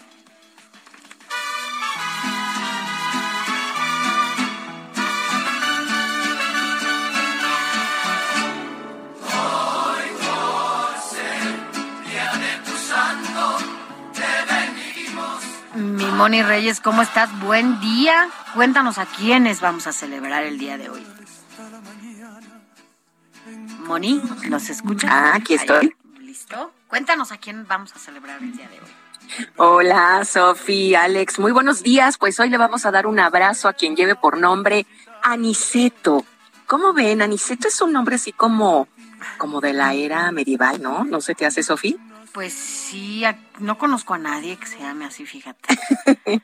Moni 16.22 16.40
Reyes, 16.40 16.80
¿cómo 16.80 17.02
estás? 17.02 17.36
Buen 17.40 17.80
día. 17.80 18.28
Cuéntanos 18.54 18.98
a 18.98 19.06
quiénes 19.06 19.60
vamos 19.60 19.88
a 19.88 19.92
celebrar 19.92 20.44
el 20.44 20.56
día 20.56 20.78
de 20.78 20.88
hoy. 20.88 21.04
Moni, 23.80 24.22
¿nos 24.48 24.70
escucha? 24.70 25.08
Ah, 25.10 25.32
aquí 25.34 25.54
estoy. 25.54 25.96
¿Listo? 26.20 26.72
Cuéntanos 26.86 27.32
a 27.32 27.38
quién 27.38 27.66
vamos 27.66 27.96
a 27.96 27.98
celebrar 27.98 28.40
el 28.40 28.56
día 28.56 28.68
de 28.68 28.78
hoy. 28.78 29.46
Hola, 29.56 30.24
Sofía, 30.24 31.02
Alex, 31.02 31.40
muy 31.40 31.50
buenos 31.50 31.82
días. 31.82 32.18
Pues 32.18 32.38
hoy 32.38 32.50
le 32.50 32.56
vamos 32.56 32.86
a 32.86 32.92
dar 32.92 33.08
un 33.08 33.18
abrazo 33.18 33.66
a 33.66 33.72
quien 33.72 33.96
lleve 33.96 34.14
por 34.14 34.38
nombre 34.38 34.86
Aniceto. 35.24 36.24
¿Cómo 36.68 36.92
ven? 36.92 37.20
Aniceto 37.20 37.66
es 37.66 37.82
un 37.82 37.92
nombre 37.92 38.14
así 38.14 38.30
como, 38.30 38.86
como 39.38 39.60
de 39.60 39.72
la 39.72 39.92
era 39.94 40.30
medieval, 40.30 40.80
¿no? 40.80 41.02
¿No 41.02 41.20
se 41.20 41.34
te 41.34 41.46
hace, 41.46 41.64
Sofía? 41.64 41.96
Pues 42.32 42.52
sí, 42.54 43.24
no 43.58 43.76
conozco 43.78 44.14
a 44.14 44.18
nadie 44.18 44.56
que 44.56 44.66
se 44.66 44.78
llame 44.78 45.04
así, 45.04 45.26
fíjate. 45.26 45.68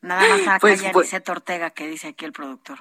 Nada 0.00 0.28
más 0.28 0.42
acá 0.42 0.58
pues, 0.60 0.84
Aniceto 0.84 1.32
Ortega, 1.32 1.70
que 1.70 1.88
dice 1.88 2.08
aquí 2.08 2.24
el 2.24 2.32
productor. 2.32 2.78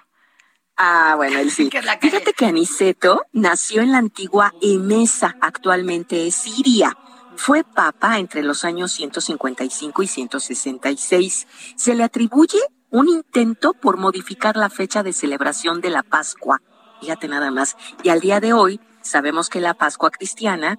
Ah, 0.76 1.14
bueno, 1.16 1.40
él 1.40 1.52
sí. 1.52 1.70
Fíjate 2.02 2.34
que 2.34 2.46
Aniceto 2.46 3.26
nació 3.32 3.82
en 3.82 3.92
la 3.92 4.00
antigua 4.00 4.54
Emesa, 4.62 5.36
actualmente 5.42 6.28
es 6.28 6.36
Siria. 6.36 6.98
Fue 7.36 7.64
papa 7.64 8.20
entre 8.20 8.44
los 8.44 8.64
años 8.64 8.92
155 8.92 10.04
y 10.04 10.08
166. 10.08 11.48
Se 11.76 11.96
le 11.96 12.04
atribuye 12.04 12.60
un 12.90 13.08
intento 13.10 13.74
por 13.74 13.98
modificar 13.98 14.56
la 14.56 14.70
fecha 14.70 15.02
de 15.02 15.14
celebración 15.14 15.82
de 15.82 15.90
la 15.90 16.04
Pascua. 16.04 16.62
Fíjate 17.02 17.28
nada 17.28 17.50
más. 17.50 17.76
Y 18.04 18.10
al 18.10 18.20
día 18.20 18.40
de 18.40 18.54
hoy 18.54 18.80
sabemos 19.02 19.50
que 19.50 19.62
la 19.62 19.74
Pascua 19.74 20.12
cristiana 20.12 20.78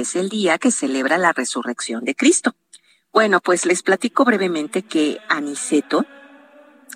es 0.00 0.16
el 0.16 0.28
día 0.28 0.58
que 0.58 0.70
celebra 0.70 1.18
la 1.18 1.32
resurrección 1.32 2.04
de 2.04 2.14
Cristo. 2.14 2.54
Bueno, 3.12 3.40
pues 3.40 3.64
les 3.64 3.82
platico 3.82 4.24
brevemente 4.24 4.82
que 4.82 5.18
Aniceto 5.28 6.04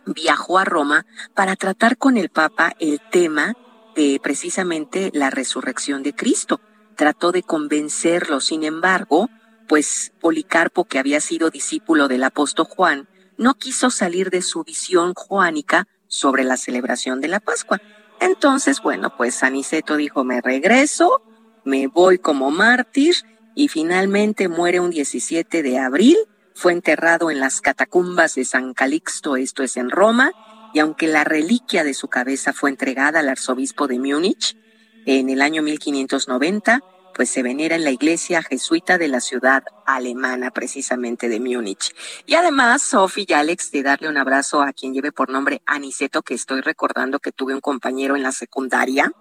viajó 0.07 0.59
a 0.59 0.65
Roma 0.65 1.07
para 1.35 1.57
tratar 1.57 1.97
con 1.97 2.17
el 2.17 2.29
Papa 2.29 2.73
el 2.79 3.01
tema 3.11 3.55
de 3.95 4.21
precisamente 4.23 5.11
la 5.15 5.31
resurrección 5.31 6.03
de 6.03 6.15
Cristo. 6.15 6.61
Trató 6.97 7.31
de 7.31 7.43
convencerlo, 7.43 8.41
sin 8.41 8.65
embargo, 8.65 9.29
pues 9.69 10.13
Policarpo, 10.21 10.85
que 10.87 10.99
había 10.99 11.21
sido 11.21 11.51
discípulo 11.51 12.09
del 12.09 12.25
apóstol 12.25 12.67
Juan, 12.67 13.09
no 13.37 13.55
quiso 13.55 13.91
salir 13.91 14.31
de 14.31 14.43
su 14.43 14.65
visión 14.65 15.15
juánica 15.15 15.87
sobre 16.09 16.43
la 16.43 16.57
celebración 16.57 17.21
de 17.21 17.29
la 17.29 17.39
Pascua. 17.39 17.81
Entonces, 18.21 18.81
bueno, 18.83 19.17
pues 19.17 19.43
Aniceto 19.43 19.97
dijo, 19.97 20.25
me 20.25 20.41
regreso 20.41 21.23
me 21.69 21.87
voy 21.87 22.19
como 22.19 22.51
mártir 22.51 23.15
y 23.55 23.69
finalmente 23.69 24.49
muere 24.49 24.81
un 24.81 24.91
17 24.91 25.63
de 25.63 25.79
abril. 25.79 26.17
Fue 26.55 26.73
enterrado 26.73 27.31
en 27.31 27.41
las 27.41 27.61
catacumbas 27.61 28.35
de 28.35 28.45
San 28.47 28.73
Calixto, 28.73 29.37
esto 29.37 29.63
es 29.63 29.77
en 29.77 29.91
Roma, 29.91 30.33
y 30.73 30.81
aunque 30.81 31.07
la 31.07 31.25
reliquia 31.25 31.85
de 31.85 31.95
su 31.95 32.09
cabeza 32.09 32.53
fue 32.53 32.71
entregada 32.71 33.21
al 33.21 33.29
arzobispo 33.29 33.87
de 33.87 33.99
Múnich 33.99 34.57
en 35.05 35.29
el 35.29 35.43
año 35.43 35.63
1590, 35.63 36.81
pues 37.15 37.29
se 37.29 37.43
venera 37.43 37.77
en 37.77 37.85
la 37.85 37.91
iglesia 37.91 38.43
jesuita 38.43 38.97
de 38.97 39.09
la 39.09 39.21
ciudad 39.21 39.65
alemana, 39.85 40.51
precisamente 40.51 41.29
de 41.29 41.39
Múnich. 41.39 41.95
Y 42.27 42.35
además, 42.35 42.81
Sophie 42.81 43.27
y 43.29 43.33
Alex, 43.35 43.73
de 43.73 43.83
darle 43.83 44.09
un 44.09 44.17
abrazo 44.17 44.63
a 44.63 44.73
quien 44.73 44.95
lleve 44.95 45.13
por 45.13 45.29
nombre 45.29 45.61
Aniceto, 45.67 46.23
que 46.23 46.35
estoy 46.35 46.61
recordando 46.63 47.19
que 47.19 47.33
tuve 47.33 47.55
un 47.55 47.61
compañero 47.61 48.17
en 48.17 48.23
la 48.23 48.33
secundaria, 48.33 49.13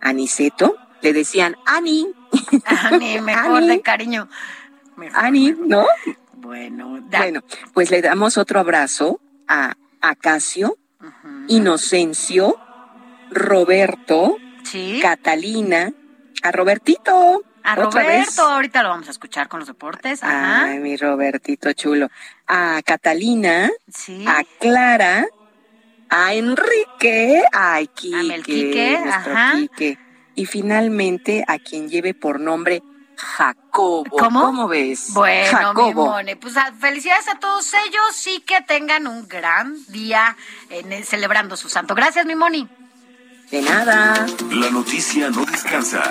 Aniceto, 0.00 0.76
le 1.02 1.12
decían 1.12 1.56
Ani. 1.66 2.06
Ani, 2.64 3.20
mejor 3.20 3.64
de 3.64 3.80
cariño. 3.80 4.28
Ani, 5.14 5.52
¿no? 5.52 5.86
Bueno, 6.34 7.00
bueno, 7.10 7.40
pues 7.74 7.90
le 7.90 8.02
damos 8.02 8.38
otro 8.38 8.60
abrazo 8.60 9.20
a 9.48 9.74
Acacio, 10.00 10.76
Inocencio, 11.48 12.56
Roberto, 13.30 14.36
Catalina, 15.02 15.92
a 16.42 16.52
Robertito. 16.52 17.42
A 17.62 17.74
Roberto, 17.74 18.42
ahorita 18.42 18.82
lo 18.84 18.90
vamos 18.90 19.08
a 19.08 19.10
escuchar 19.10 19.48
con 19.48 19.58
los 19.58 19.66
deportes. 19.66 20.20
Ay, 20.22 20.78
mi 20.78 20.96
Robertito 20.96 21.72
chulo. 21.72 22.08
A 22.46 22.80
Catalina, 22.84 23.68
a 24.26 24.44
Clara, 24.60 25.26
a 26.08 26.34
Enrique, 26.34 27.42
a 27.52 27.80
Quique, 27.92 28.96
a 28.96 29.52
y 30.36 30.46
finalmente 30.46 31.44
a 31.48 31.58
quien 31.58 31.88
lleve 31.88 32.14
por 32.14 32.38
nombre 32.38 32.82
Jacobo. 33.16 34.04
¿Cómo? 34.10 34.68
ves? 34.68 35.12
Bueno, 35.14 35.50
Jacobo. 35.50 36.16
pues 36.40 36.54
felicidades 36.78 37.28
a 37.28 37.38
todos 37.38 37.72
ellos 37.86 38.26
y 38.26 38.40
que 38.40 38.60
tengan 38.60 39.06
un 39.06 39.26
gran 39.26 39.74
día 39.88 40.36
en 40.70 41.04
celebrando 41.04 41.56
su 41.56 41.68
santo. 41.68 41.94
Gracias, 41.94 42.26
mi 42.26 42.34
Moni. 42.34 42.68
De 43.50 43.62
nada. 43.62 44.26
La 44.50 44.70
noticia 44.70 45.30
no 45.30 45.44
descansa. 45.44 46.02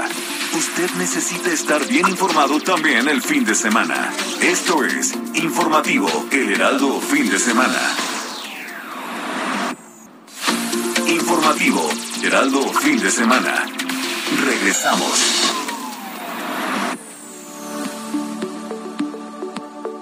Usted 0.54 0.90
necesita 0.98 1.52
estar 1.52 1.86
bien 1.86 2.08
informado 2.08 2.60
también 2.62 3.10
el 3.10 3.22
fin 3.22 3.44
de 3.44 3.56
semana. 3.56 4.10
Esto 4.42 4.84
es 4.86 5.14
Informativo 5.34 6.08
El 6.32 6.54
Heraldo 6.54 7.02
Fin 7.02 7.30
de 7.30 7.38
Semana. 7.38 7.78
Informativo 11.08 11.90
Heraldo 12.24 12.62
Fin 12.74 13.00
de 13.02 13.12
Semana. 13.12 13.66
Regresamos. 14.32 15.54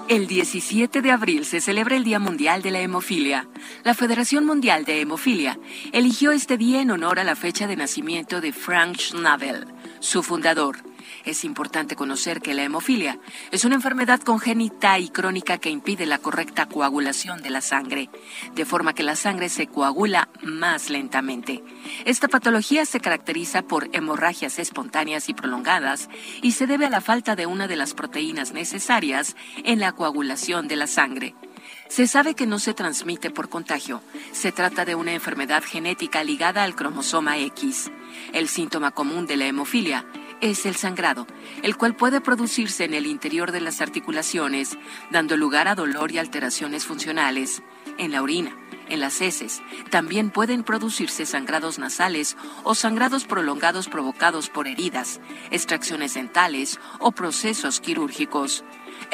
El 0.08 0.26
17 0.26 1.02
de 1.02 1.10
abril 1.10 1.44
se 1.44 1.60
celebra 1.60 1.96
el 1.96 2.04
Día 2.04 2.18
Mundial 2.18 2.62
de 2.62 2.70
la 2.70 2.80
Hemofilia. 2.80 3.46
La 3.82 3.94
Federación 3.94 4.46
Mundial 4.46 4.84
de 4.84 5.02
Hemofilia 5.02 5.58
eligió 5.92 6.32
este 6.32 6.56
día 6.56 6.80
en 6.80 6.90
honor 6.90 7.18
a 7.18 7.24
la 7.24 7.36
fecha 7.36 7.66
de 7.66 7.76
nacimiento 7.76 8.40
de 8.40 8.52
Frank 8.52 8.96
Schnabel, 8.96 9.66
su 10.04 10.22
fundador. 10.22 10.76
Es 11.24 11.44
importante 11.44 11.96
conocer 11.96 12.40
que 12.40 12.54
la 12.54 12.62
hemofilia 12.62 13.18
es 13.50 13.64
una 13.64 13.74
enfermedad 13.74 14.20
congénita 14.20 14.98
y 14.98 15.08
crónica 15.08 15.58
que 15.58 15.70
impide 15.70 16.06
la 16.06 16.18
correcta 16.18 16.66
coagulación 16.66 17.42
de 17.42 17.50
la 17.50 17.62
sangre, 17.62 18.10
de 18.54 18.64
forma 18.64 18.94
que 18.94 19.02
la 19.02 19.16
sangre 19.16 19.48
se 19.48 19.66
coagula 19.66 20.28
más 20.42 20.90
lentamente. 20.90 21.64
Esta 22.04 22.28
patología 22.28 22.84
se 22.84 23.00
caracteriza 23.00 23.62
por 23.62 23.88
hemorragias 23.92 24.58
espontáneas 24.58 25.28
y 25.28 25.34
prolongadas 25.34 26.08
y 26.42 26.52
se 26.52 26.66
debe 26.66 26.86
a 26.86 26.90
la 26.90 27.00
falta 27.00 27.34
de 27.34 27.46
una 27.46 27.66
de 27.66 27.76
las 27.76 27.94
proteínas 27.94 28.52
necesarias 28.52 29.36
en 29.64 29.80
la 29.80 29.92
coagulación 29.92 30.68
de 30.68 30.76
la 30.76 30.86
sangre. 30.86 31.34
Se 31.94 32.08
sabe 32.08 32.34
que 32.34 32.44
no 32.44 32.58
se 32.58 32.74
transmite 32.74 33.30
por 33.30 33.48
contagio. 33.48 34.02
Se 34.32 34.50
trata 34.50 34.84
de 34.84 34.96
una 34.96 35.12
enfermedad 35.12 35.62
genética 35.62 36.24
ligada 36.24 36.64
al 36.64 36.74
cromosoma 36.74 37.38
X. 37.38 37.92
El 38.32 38.48
síntoma 38.48 38.90
común 38.90 39.26
de 39.26 39.36
la 39.36 39.46
hemofilia 39.46 40.04
es 40.40 40.66
el 40.66 40.74
sangrado, 40.74 41.24
el 41.62 41.76
cual 41.76 41.94
puede 41.94 42.20
producirse 42.20 42.82
en 42.82 42.94
el 42.94 43.06
interior 43.06 43.52
de 43.52 43.60
las 43.60 43.80
articulaciones, 43.80 44.76
dando 45.12 45.36
lugar 45.36 45.68
a 45.68 45.76
dolor 45.76 46.10
y 46.10 46.18
alteraciones 46.18 46.84
funcionales, 46.84 47.62
en 47.96 48.10
la 48.10 48.22
orina, 48.22 48.58
en 48.88 48.98
las 48.98 49.20
heces. 49.20 49.62
También 49.90 50.30
pueden 50.30 50.64
producirse 50.64 51.26
sangrados 51.26 51.78
nasales 51.78 52.36
o 52.64 52.74
sangrados 52.74 53.24
prolongados 53.24 53.88
provocados 53.88 54.50
por 54.50 54.66
heridas, 54.66 55.20
extracciones 55.52 56.14
dentales 56.14 56.80
o 56.98 57.12
procesos 57.12 57.78
quirúrgicos. 57.80 58.64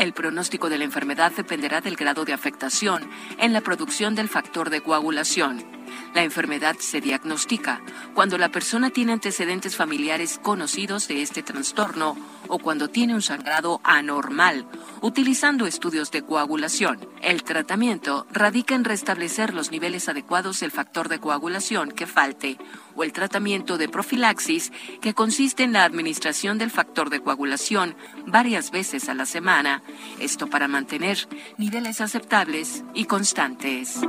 El 0.00 0.14
pronóstico 0.14 0.70
de 0.70 0.78
la 0.78 0.84
enfermedad 0.84 1.30
dependerá 1.30 1.82
del 1.82 1.94
grado 1.94 2.24
de 2.24 2.32
afectación 2.32 3.06
en 3.38 3.52
la 3.52 3.60
producción 3.60 4.14
del 4.14 4.30
factor 4.30 4.70
de 4.70 4.80
coagulación 4.80 5.62
la 6.14 6.22
enfermedad 6.22 6.76
se 6.78 7.00
diagnostica 7.00 7.80
cuando 8.14 8.38
la 8.38 8.50
persona 8.50 8.90
tiene 8.90 9.12
antecedentes 9.12 9.76
familiares 9.76 10.40
conocidos 10.42 11.08
de 11.08 11.22
este 11.22 11.42
trastorno 11.42 12.16
o 12.48 12.58
cuando 12.58 12.88
tiene 12.88 13.14
un 13.14 13.22
sangrado 13.22 13.80
anormal, 13.84 14.66
utilizando 15.02 15.66
estudios 15.66 16.10
de 16.10 16.22
coagulación. 16.22 16.98
El 17.22 17.44
tratamiento 17.44 18.26
radica 18.32 18.74
en 18.74 18.84
restablecer 18.84 19.54
los 19.54 19.70
niveles 19.70 20.08
adecuados 20.08 20.60
del 20.60 20.70
factor 20.70 21.08
de 21.08 21.20
coagulación 21.20 21.92
que 21.92 22.06
falte 22.06 22.58
o 22.96 23.04
el 23.04 23.12
tratamiento 23.12 23.78
de 23.78 23.88
profilaxis 23.88 24.72
que 25.00 25.14
consiste 25.14 25.62
en 25.62 25.72
la 25.72 25.84
administración 25.84 26.58
del 26.58 26.70
factor 26.70 27.10
de 27.10 27.20
coagulación 27.20 27.94
varias 28.26 28.70
veces 28.70 29.08
a 29.08 29.14
la 29.14 29.26
semana, 29.26 29.82
esto 30.18 30.48
para 30.48 30.68
mantener 30.68 31.28
niveles 31.56 32.00
aceptables 32.00 32.84
y 32.94 33.04
constantes. 33.04 34.00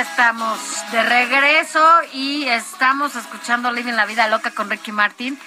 Estamos 0.00 0.60
de 0.92 1.02
regreso 1.02 1.80
y 2.12 2.44
estamos 2.44 3.16
escuchando 3.16 3.72
Living 3.72 3.94
la 3.94 4.06
Vida 4.06 4.28
Loca 4.28 4.50
con 4.52 4.70
Ricky 4.70 4.92
Martin. 4.92 5.38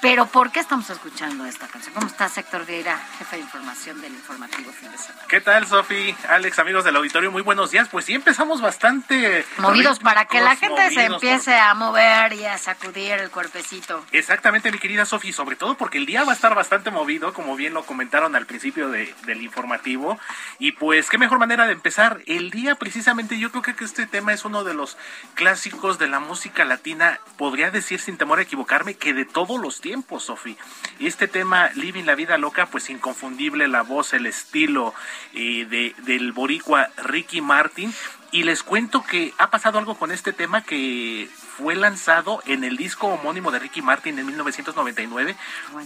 Pero 0.00 0.26
¿por 0.26 0.52
qué 0.52 0.60
estamos 0.60 0.88
escuchando 0.90 1.44
esta 1.44 1.66
canción? 1.66 1.92
¿Cómo 1.92 2.06
estás, 2.06 2.38
Héctor 2.38 2.64
Vieira, 2.66 2.96
jefe 3.18 3.34
de 3.34 3.42
información 3.42 4.00
del 4.00 4.12
informativo 4.12 4.70
fin 4.70 4.92
de 4.92 4.98
semana? 4.98 5.24
¿Qué 5.26 5.40
tal, 5.40 5.66
Sofi? 5.66 6.14
Alex, 6.28 6.56
amigos 6.60 6.84
del 6.84 6.94
auditorio, 6.94 7.32
muy 7.32 7.42
buenos 7.42 7.72
días. 7.72 7.88
Pues 7.88 8.04
sí, 8.04 8.14
empezamos 8.14 8.60
bastante... 8.60 9.44
Movidos 9.58 9.98
para 9.98 10.26
que 10.26 10.40
la 10.40 10.54
gente 10.54 10.90
se 10.90 11.06
empiece 11.06 11.58
a 11.58 11.74
mover 11.74 12.32
y 12.34 12.44
a 12.44 12.58
sacudir 12.58 13.12
el 13.12 13.30
cuerpecito. 13.30 14.04
Exactamente, 14.12 14.70
mi 14.70 14.78
querida 14.78 15.04
Sofi, 15.04 15.32
sobre 15.32 15.56
todo 15.56 15.74
porque 15.74 15.98
el 15.98 16.06
día 16.06 16.22
va 16.22 16.30
a 16.30 16.36
estar 16.36 16.54
bastante 16.54 16.92
movido, 16.92 17.34
como 17.34 17.56
bien 17.56 17.74
lo 17.74 17.84
comentaron 17.84 18.36
al 18.36 18.46
principio 18.46 18.90
del 18.90 19.42
informativo. 19.42 20.16
Y 20.60 20.72
pues, 20.72 21.10
qué 21.10 21.18
mejor 21.18 21.40
manera 21.40 21.66
de 21.66 21.72
empezar 21.72 22.22
el 22.26 22.50
día 22.50 22.76
precisamente. 22.76 23.36
Yo 23.40 23.50
creo 23.50 23.62
que 23.64 23.84
este 23.84 24.06
tema 24.06 24.32
es 24.32 24.44
uno 24.44 24.62
de 24.62 24.74
los 24.74 24.96
clásicos 25.34 25.98
de 25.98 26.06
la 26.06 26.20
música 26.20 26.64
latina, 26.64 27.18
podría 27.36 27.72
decir 27.72 27.98
sin 27.98 28.16
temor 28.16 28.38
a 28.38 28.42
equivocarme, 28.42 28.94
que 28.94 29.12
de 29.12 29.24
todos 29.24 29.60
los 29.60 29.80
tiempos 29.80 29.87
tiempo, 29.88 30.20
Sofi. 30.20 30.54
Y 30.98 31.06
este 31.06 31.28
tema, 31.28 31.70
Living 31.74 32.04
la 32.04 32.14
Vida 32.14 32.36
Loca, 32.36 32.66
pues 32.66 32.90
inconfundible 32.90 33.68
la 33.68 33.80
voz, 33.80 34.12
el 34.12 34.26
estilo 34.26 34.92
eh, 35.32 35.64
de, 35.64 35.94
del 36.02 36.32
boricua 36.32 36.90
Ricky 36.98 37.40
Martin. 37.40 37.94
Y 38.30 38.42
les 38.42 38.62
cuento 38.62 39.02
que 39.02 39.32
ha 39.38 39.48
pasado 39.48 39.78
algo 39.78 39.94
con 39.98 40.10
este 40.10 40.34
tema 40.34 40.62
que 40.62 41.30
fue 41.56 41.74
lanzado 41.74 42.42
en 42.44 42.64
el 42.64 42.76
disco 42.76 43.06
homónimo 43.06 43.50
de 43.50 43.60
Ricky 43.60 43.80
Martin 43.80 44.18
en 44.18 44.26
1999, 44.26 45.34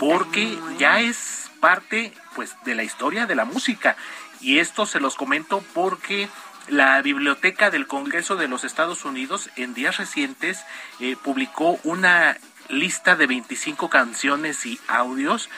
porque 0.01 0.59
ya 0.79 1.01
es 1.01 1.53
parte 1.61 2.13
pues 2.35 2.57
de 2.65 2.75
la 2.75 2.83
historia 2.83 3.27
de 3.27 3.37
la 3.37 3.45
música. 3.45 3.97
Y 4.41 4.59
esto 4.59 4.85
se 4.85 4.99
los 4.99 5.15
comento 5.15 5.63
porque 5.75 6.29
la 6.67 7.01
Biblioteca 7.03 7.71
del 7.71 7.87
Congreso 7.87 8.35
de 8.35 8.49
los 8.49 8.65
Estados 8.65 9.05
Unidos 9.05 9.49
en 9.55 9.75
días 9.75 9.99
recientes 9.99 10.65
eh, 10.99 11.17
publicó 11.23 11.79
una 11.85 12.37
lista 12.73 13.15
de 13.15 13.29
25 13.29 13.89
canciones 13.89 14.67
y 14.67 14.81
audios 14.89 15.49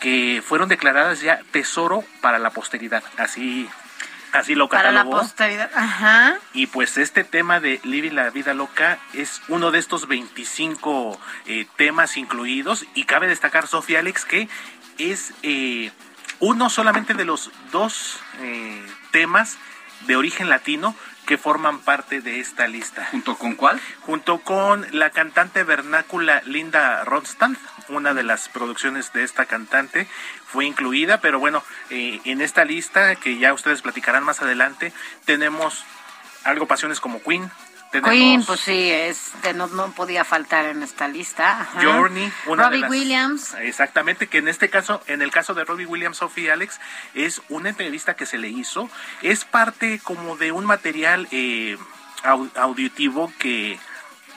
que 0.00 0.42
fueron 0.44 0.68
declaradas 0.68 1.20
ya 1.20 1.40
tesoro 1.52 2.02
para 2.20 2.40
la 2.40 2.50
posteridad. 2.50 3.04
Así 3.18 3.68
Así 4.32 4.54
lo 4.54 4.68
Para 4.68 4.92
la 4.92 5.04
posteridad. 5.04 5.70
Ajá. 5.74 6.38
Y 6.54 6.66
pues 6.66 6.96
este 6.96 7.22
tema 7.22 7.60
de 7.60 7.80
Living 7.84 8.12
la 8.12 8.30
Vida 8.30 8.54
Loca 8.54 8.98
es 9.12 9.42
uno 9.48 9.70
de 9.70 9.78
estos 9.78 10.08
25 10.08 11.20
eh, 11.46 11.66
temas 11.76 12.16
incluidos. 12.16 12.86
Y 12.94 13.04
cabe 13.04 13.28
destacar, 13.28 13.66
Sofía 13.66 13.98
Alex, 13.98 14.24
que 14.24 14.48
es 14.96 15.34
eh, 15.42 15.92
uno 16.40 16.70
solamente 16.70 17.12
de 17.12 17.26
los 17.26 17.50
dos 17.72 18.20
eh, 18.40 18.82
temas 19.10 19.58
de 20.06 20.16
origen 20.16 20.48
latino 20.48 20.96
que 21.26 21.38
forman 21.38 21.78
parte 21.80 22.20
de 22.20 22.40
esta 22.40 22.66
lista. 22.66 23.06
¿Junto 23.10 23.36
con 23.36 23.54
cuál? 23.54 23.80
Junto 24.00 24.38
con 24.38 24.86
la 24.90 25.10
cantante 25.10 25.62
vernácula 25.62 26.42
Linda 26.46 27.04
Ronstadt, 27.04 27.56
una 27.88 28.14
de 28.14 28.22
las 28.22 28.48
producciones 28.48 29.12
de 29.12 29.22
esta 29.22 29.46
cantante 29.46 30.06
fue 30.46 30.64
incluida, 30.64 31.20
pero 31.20 31.38
bueno, 31.38 31.62
eh, 31.90 32.20
en 32.24 32.40
esta 32.40 32.64
lista 32.64 33.14
que 33.16 33.38
ya 33.38 33.54
ustedes 33.54 33.82
platicarán 33.82 34.24
más 34.24 34.42
adelante, 34.42 34.92
tenemos 35.24 35.84
algo 36.44 36.66
pasiones 36.66 37.00
como 37.00 37.22
Queen, 37.22 37.50
Queen, 38.00 38.44
pues 38.44 38.60
sí, 38.60 38.90
es 38.90 39.32
no, 39.54 39.66
no 39.66 39.92
podía 39.92 40.24
faltar 40.24 40.66
en 40.66 40.82
esta 40.82 41.08
lista. 41.08 41.68
Journey, 41.80 42.32
una 42.46 42.70
Robbie 42.70 42.88
Williams. 42.88 43.54
Exactamente, 43.60 44.28
que 44.28 44.38
en 44.38 44.48
este 44.48 44.70
caso, 44.70 45.02
en 45.06 45.20
el 45.20 45.30
caso 45.30 45.52
de 45.54 45.64
Robbie 45.64 45.86
Williams, 45.86 46.18
Sophie 46.18 46.50
Alex, 46.50 46.80
es 47.14 47.42
una 47.48 47.68
entrevista 47.68 48.14
que 48.14 48.24
se 48.24 48.38
le 48.38 48.48
hizo, 48.48 48.88
es 49.20 49.44
parte 49.44 50.00
como 50.02 50.36
de 50.36 50.52
un 50.52 50.64
material 50.64 51.28
eh, 51.32 51.76
auditivo 52.54 53.32
que 53.38 53.78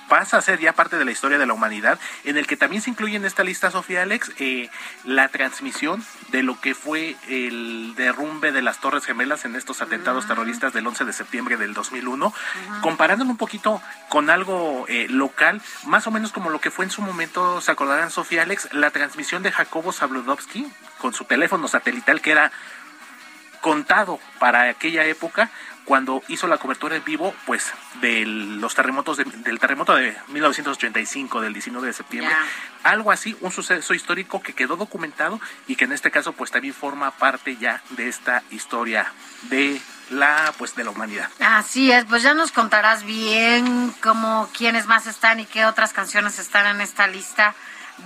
pasa 0.08 0.38
a 0.38 0.42
ser 0.42 0.60
ya 0.60 0.74
parte 0.74 0.98
de 0.98 1.06
la 1.06 1.12
historia 1.12 1.38
de 1.38 1.46
la 1.46 1.54
humanidad, 1.54 2.00
en 2.24 2.38
el 2.38 2.48
que 2.48 2.58
también 2.58 2.82
se 2.82 2.90
incluye 2.90 3.16
en 3.16 3.26
esta 3.26 3.44
lista, 3.44 3.72
Sofía 3.72 4.04
Alex, 4.04 4.32
eh, 4.40 4.70
la 5.04 5.28
transmisión 5.30 6.04
de 6.30 6.44
lo 6.44 6.60
que 6.60 6.76
fue 6.76 7.16
el 7.28 7.94
derrumbe 7.96 8.52
de 8.52 8.62
las 8.62 8.80
Torres 8.80 9.06
Gemelas 9.06 9.46
en 9.46 9.56
estos 9.56 9.82
atentados 9.82 10.28
terroristas 10.28 10.74
del 10.74 10.88
11 10.88 11.06
de 11.06 11.14
septiembre 11.14 11.58
del 11.58 11.74
2001, 11.74 12.34
comparándolo 12.82 13.32
un 13.32 13.38
poquito 13.38 13.82
con 14.10 14.30
algo 14.30 14.86
eh, 14.88 15.08
local, 15.10 15.62
más 15.86 16.08
o 16.08 16.12
menos 16.12 16.32
como 16.32 16.50
lo 16.50 16.60
que 16.60 16.72
fue 16.72 16.86
en 16.86 16.92
su 16.92 17.02
momento, 17.02 17.62
se 17.62 17.72
acordarán, 17.72 18.12
Sofía 18.12 18.44
Alex, 18.44 18.70
la 18.74 18.92
transmisión 18.92 19.44
de 19.44 19.52
Jacobo 19.52 19.92
Zabludovsky 19.92 20.68
con 21.00 21.14
su 21.14 21.26
teléfono 21.26 21.68
satelital 21.68 22.22
que 22.22 22.32
era 22.32 22.52
contado 23.62 24.20
para 24.38 24.70
aquella 24.70 25.06
época 25.06 25.50
cuando 25.86 26.24
hizo 26.28 26.48
la 26.48 26.58
cobertura 26.58 26.96
en 26.96 27.04
vivo, 27.04 27.34
pues, 27.46 27.72
de 28.02 28.26
los 28.26 28.76
terremotos, 28.76 29.18
del 29.18 29.60
terremoto 29.60 29.96
de 29.96 30.18
1985, 30.30 31.42
del 31.42 31.54
19 31.54 31.88
de 31.88 31.94
septiembre. 31.94 32.36
Algo 32.84 33.12
así, 33.12 33.38
un 33.42 33.52
suceso 33.52 33.94
histórico 33.94 34.42
que 34.42 34.54
quedó 34.54 34.76
documentado 34.76 35.40
y 35.68 35.76
que 35.76 35.86
en 35.86 35.92
este 35.92 36.12
caso, 36.12 36.34
pues, 36.34 36.52
también 36.52 36.74
forma 36.74 37.12
parte 37.12 37.56
ya 37.58 37.82
de 37.92 38.10
esta 38.10 38.44
historia 38.50 39.14
de 39.44 39.80
la 40.10 40.54
pues 40.58 40.76
de 40.76 40.84
la 40.84 40.92
humanidad. 40.92 41.30
Así 41.40 41.92
es, 41.92 42.06
pues 42.06 42.22
ya 42.22 42.36
nos 42.36 42.52
contarás 42.52 43.04
bien 43.04 43.92
cómo 44.04 44.50
quiénes 44.56 44.86
más 44.86 45.08
están 45.08 45.40
y 45.40 45.46
qué 45.46 45.66
otras 45.66 45.94
canciones 45.94 46.38
están 46.38 46.68
en 46.68 46.82
esta 46.82 47.08
lista 47.08 47.56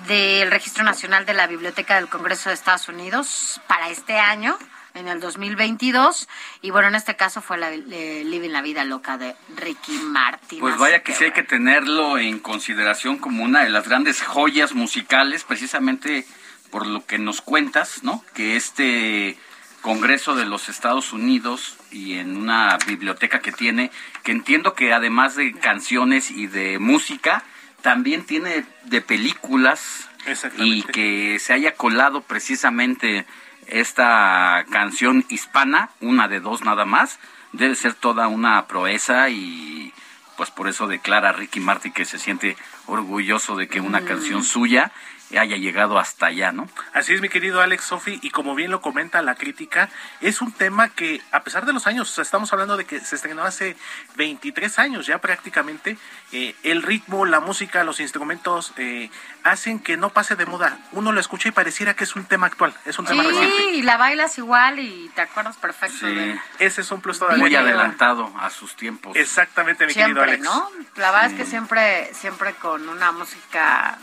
del 0.07 0.49
Registro 0.49 0.83
Nacional 0.83 1.25
de 1.25 1.33
la 1.33 1.47
Biblioteca 1.47 1.95
del 1.95 2.07
Congreso 2.07 2.49
de 2.49 2.55
Estados 2.55 2.87
Unidos 2.87 3.59
para 3.67 3.89
este 3.89 4.17
año 4.17 4.57
en 4.99 5.07
el 5.07 5.19
2022 5.19 6.27
y 6.62 6.71
bueno, 6.71 6.89
en 6.89 6.95
este 6.95 7.15
caso 7.15 7.41
fue 7.41 7.57
la 7.57 7.71
Living 7.71 8.49
la 8.49 8.62
Vida 8.62 8.83
Loca 8.83 9.17
de 9.17 9.35
Ricky 9.55 9.93
Martin. 9.93 10.59
Pues 10.59 10.77
vaya 10.77 11.01
que 11.01 11.13
sí 11.13 11.25
hay 11.25 11.31
que 11.31 11.43
tenerlo 11.43 12.17
en 12.17 12.39
consideración 12.39 13.17
como 13.17 13.43
una 13.43 13.63
de 13.63 13.69
las 13.69 13.88
grandes 13.88 14.21
joyas 14.21 14.73
musicales, 14.73 15.43
precisamente 15.43 16.25
por 16.69 16.85
lo 16.85 17.05
que 17.05 17.17
nos 17.17 17.41
cuentas, 17.41 18.03
¿no? 18.03 18.23
Que 18.33 18.55
este 18.55 19.38
Congreso 19.81 20.35
de 20.35 20.45
los 20.45 20.67
Estados 20.67 21.13
Unidos 21.13 21.77
y 21.89 22.15
en 22.15 22.35
una 22.35 22.77
biblioteca 22.85 23.39
que 23.39 23.53
tiene, 23.53 23.91
que 24.23 24.33
entiendo 24.33 24.73
que 24.73 24.91
además 24.91 25.35
de 25.35 25.53
canciones 25.53 26.31
y 26.31 26.47
de 26.47 26.79
música, 26.79 27.43
también 27.81 28.25
tiene 28.25 28.65
de 28.83 29.01
películas 29.01 30.09
y 30.57 30.83
que 30.83 31.39
se 31.39 31.53
haya 31.53 31.75
colado 31.75 32.21
precisamente 32.21 33.25
esta 33.71 34.65
canción 34.71 35.25
hispana, 35.29 35.89
una 36.01 36.27
de 36.27 36.39
dos 36.39 36.63
nada 36.63 36.86
más, 36.86 37.19
debe 37.51 37.75
ser 37.75 37.93
toda 37.93 38.27
una 38.27 38.67
proeza 38.67 39.29
y 39.29 39.93
pues 40.38 40.51
por 40.51 40.67
eso 40.67 40.88
declara 40.88 41.34
Ricky 41.34 41.60
Martin 41.60 41.91
que 41.91 42.05
se 42.05 42.17
siente 42.17 42.55
orgulloso 42.86 43.55
de 43.55 43.67
que 43.67 43.82
una 43.82 44.01
mm. 44.01 44.05
canción 44.05 44.43
suya 44.43 44.91
haya 45.37 45.57
llegado 45.57 45.99
hasta 45.99 46.27
allá, 46.27 46.51
¿no? 46.51 46.67
Así 46.93 47.13
es, 47.13 47.21
mi 47.21 47.29
querido 47.29 47.61
Alex 47.61 47.83
Sofi, 47.85 48.19
y 48.21 48.31
como 48.31 48.55
bien 48.55 48.71
lo 48.71 48.81
comenta 48.81 49.21
la 49.21 49.35
crítica, 49.35 49.89
es 50.21 50.41
un 50.41 50.51
tema 50.51 50.89
que, 50.89 51.21
a 51.31 51.43
pesar 51.43 51.65
de 51.65 51.73
los 51.73 51.87
años, 51.87 52.17
estamos 52.17 52.51
hablando 52.53 52.77
de 52.77 52.85
que 52.85 52.99
se 52.99 53.15
estrenó 53.15 53.43
hace 53.43 53.75
23 54.15 54.79
años 54.79 55.05
ya 55.05 55.19
prácticamente, 55.19 55.97
eh, 56.31 56.55
el 56.63 56.81
ritmo, 56.81 57.25
la 57.25 57.39
música, 57.39 57.83
los 57.83 57.99
instrumentos 57.99 58.73
eh, 58.77 59.09
hacen 59.43 59.79
que 59.79 59.97
no 59.97 60.09
pase 60.09 60.35
de 60.35 60.45
moda. 60.45 60.79
Uno 60.91 61.11
lo 61.11 61.19
escucha 61.19 61.49
y 61.49 61.51
pareciera 61.51 61.93
que 61.95 62.03
es 62.03 62.15
un 62.15 62.25
tema 62.25 62.47
actual, 62.47 62.73
es 62.85 62.97
un 62.97 63.05
tema 63.05 63.23
reciente. 63.23 63.55
Sí, 63.57 63.63
y 63.75 63.81
la 63.83 63.97
bailas 63.97 64.37
igual 64.37 64.79
y 64.79 65.09
te 65.15 65.21
acuerdas 65.21 65.57
perfecto 65.57 66.05
de... 66.05 66.39
Ese 66.59 66.81
es 66.81 66.91
un 66.91 67.01
plus 67.01 67.19
todavía. 67.19 67.43
Muy 67.43 67.55
adelantado 67.55 68.31
a 68.39 68.49
sus 68.49 68.75
tiempos. 68.75 69.15
Exactamente, 69.15 69.85
mi 69.85 69.93
querido 69.93 70.21
Alex. 70.21 70.43
¿no? 70.43 70.69
La 70.95 71.11
verdad 71.11 71.31
es 71.31 71.33
que 71.33 71.45
siempre, 71.45 72.13
siempre 72.13 72.53
con 72.53 72.87
una 72.89 73.11
música 73.11 73.97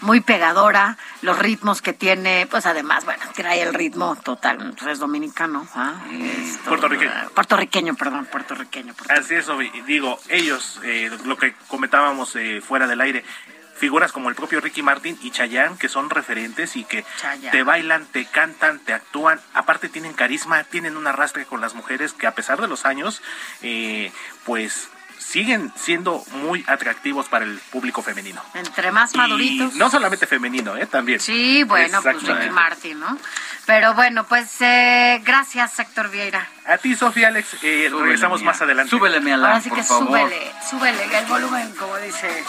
muy 0.00 0.20
pegadora, 0.20 0.96
los 1.22 1.38
ritmos 1.38 1.82
que 1.82 1.92
tiene, 1.92 2.46
pues 2.50 2.66
además, 2.66 3.04
bueno, 3.04 3.22
trae 3.34 3.62
el 3.62 3.74
ritmo 3.74 4.16
total, 4.16 4.74
pues 4.78 4.92
es 4.92 4.98
dominicano, 4.98 5.66
¿ah? 5.74 5.94
puertorriqueño. 6.66 7.30
puertorriqueño, 7.34 7.94
perdón, 7.94 8.26
puertorriqueño. 8.26 8.94
Así 9.08 9.34
es, 9.34 9.46
digo, 9.86 10.18
ellos, 10.28 10.80
eh, 10.84 11.10
lo 11.24 11.36
que 11.36 11.54
comentábamos 11.68 12.36
eh, 12.36 12.60
fuera 12.60 12.86
del 12.86 13.00
aire, 13.00 13.24
figuras 13.76 14.12
como 14.12 14.28
el 14.28 14.34
propio 14.34 14.60
Ricky 14.60 14.82
Martin 14.82 15.18
y 15.22 15.30
Chayanne, 15.30 15.76
que 15.78 15.88
son 15.88 16.10
referentes 16.10 16.76
y 16.76 16.84
que 16.84 17.04
te 17.50 17.62
bailan, 17.62 18.06
te 18.06 18.24
cantan, 18.24 18.80
te 18.80 18.92
actúan, 18.92 19.40
aparte 19.54 19.88
tienen 19.88 20.14
carisma, 20.14 20.64
tienen 20.64 20.96
un 20.96 21.06
arrastre 21.06 21.44
con 21.44 21.60
las 21.60 21.74
mujeres 21.74 22.12
que 22.12 22.26
a 22.26 22.34
pesar 22.34 22.60
de 22.60 22.68
los 22.68 22.86
años, 22.86 23.22
eh, 23.62 24.10
pues 24.44 24.88
siguen 25.26 25.72
siendo 25.74 26.24
muy 26.42 26.64
atractivos 26.66 27.28
para 27.28 27.44
el 27.44 27.58
público 27.70 28.02
femenino. 28.02 28.42
Entre 28.54 28.92
más 28.92 29.14
maduritos. 29.14 29.74
no 29.74 29.90
solamente 29.90 30.26
femenino, 30.26 30.76
¿eh? 30.76 30.86
También. 30.86 31.20
Sí, 31.20 31.64
bueno, 31.64 32.00
pues 32.02 32.22
Ricky 32.22 32.50
Martin, 32.50 33.00
¿no? 33.00 33.18
Pero 33.66 33.94
bueno, 33.94 34.24
pues 34.26 34.60
eh, 34.60 35.20
gracias, 35.24 35.78
Héctor 35.80 36.10
Vieira. 36.10 36.48
A 36.66 36.78
ti, 36.78 36.94
Sofía 36.94 37.28
Alex, 37.28 37.56
eh, 37.62 37.90
regresamos 37.92 38.42
más 38.42 38.60
adelante. 38.62 38.90
Súbele, 38.90 39.20
mi 39.20 39.32
Alan, 39.32 39.50
Ahora 39.50 39.60
sí 39.60 39.70
que 39.70 39.82
súbele, 39.82 40.52
súbele 40.70 41.18
el 41.18 41.26
volumen, 41.26 41.74
como 41.74 41.96
dice 41.98 42.44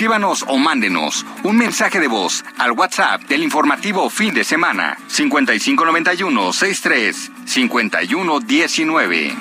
Escríbanos 0.00 0.46
o 0.48 0.56
mándenos 0.56 1.26
un 1.42 1.58
mensaje 1.58 2.00
de 2.00 2.08
voz 2.08 2.42
al 2.56 2.72
WhatsApp 2.72 3.20
del 3.24 3.42
informativo 3.42 4.08
fin 4.08 4.32
de 4.32 4.44
semana 4.44 4.96
5591 5.08 6.54
63 6.54 7.30
5119. 7.44 9.36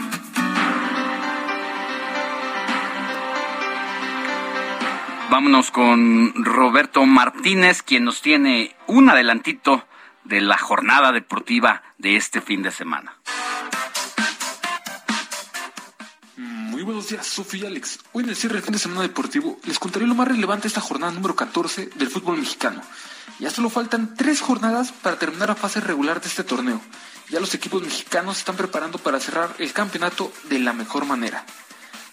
Vámonos 5.30 5.72
con 5.72 6.34
Roberto 6.44 7.06
Martínez, 7.06 7.82
quien 7.82 8.04
nos 8.04 8.22
tiene 8.22 8.76
un 8.86 9.10
adelantito 9.10 9.88
de 10.26 10.42
la 10.42 10.58
jornada 10.58 11.14
deportiva 11.14 11.84
de 11.98 12.18
este 12.18 12.42
fin 12.42 12.64
de 12.64 12.72
semana. 12.72 13.14
Muy 16.80 16.86
buenos 16.86 17.10
días, 17.10 17.28
Sofía 17.28 17.68
Alex. 17.68 18.00
Hoy 18.14 18.24
en 18.24 18.30
el 18.30 18.38
cierre 18.38 18.54
del 18.54 18.64
fin 18.64 18.72
de 18.72 18.80
semana 18.80 19.02
deportivo 19.02 19.60
les 19.66 19.78
contaré 19.78 20.08
lo 20.08 20.16
más 20.16 20.30
relevante 20.30 20.62
de 20.62 20.68
esta 20.70 20.80
jornada 20.80 21.12
número 21.12 21.36
14 21.36 21.88
del 21.88 22.10
fútbol 22.10 22.38
mexicano. 22.38 22.82
Ya 23.38 23.52
solo 23.52 23.70
faltan 23.70 24.16
tres 24.16 24.40
jornadas 24.40 24.94
para 24.94 25.20
terminar 25.20 25.50
la 25.50 25.56
fase 25.56 25.82
regular 25.82 26.22
de 26.22 26.30
este 26.30 26.46
torneo. 26.46 26.80
Ya 27.30 27.42
los 27.42 27.54
equipos 27.54 27.82
mexicanos 27.82 28.38
están 28.38 28.56
preparando 28.56 28.98
para 28.98 29.20
cerrar 29.20 29.54
el 29.60 29.74
campeonato 29.74 30.32
de 30.48 30.60
la 30.60 30.72
mejor 30.72 31.04
manera. 31.04 31.46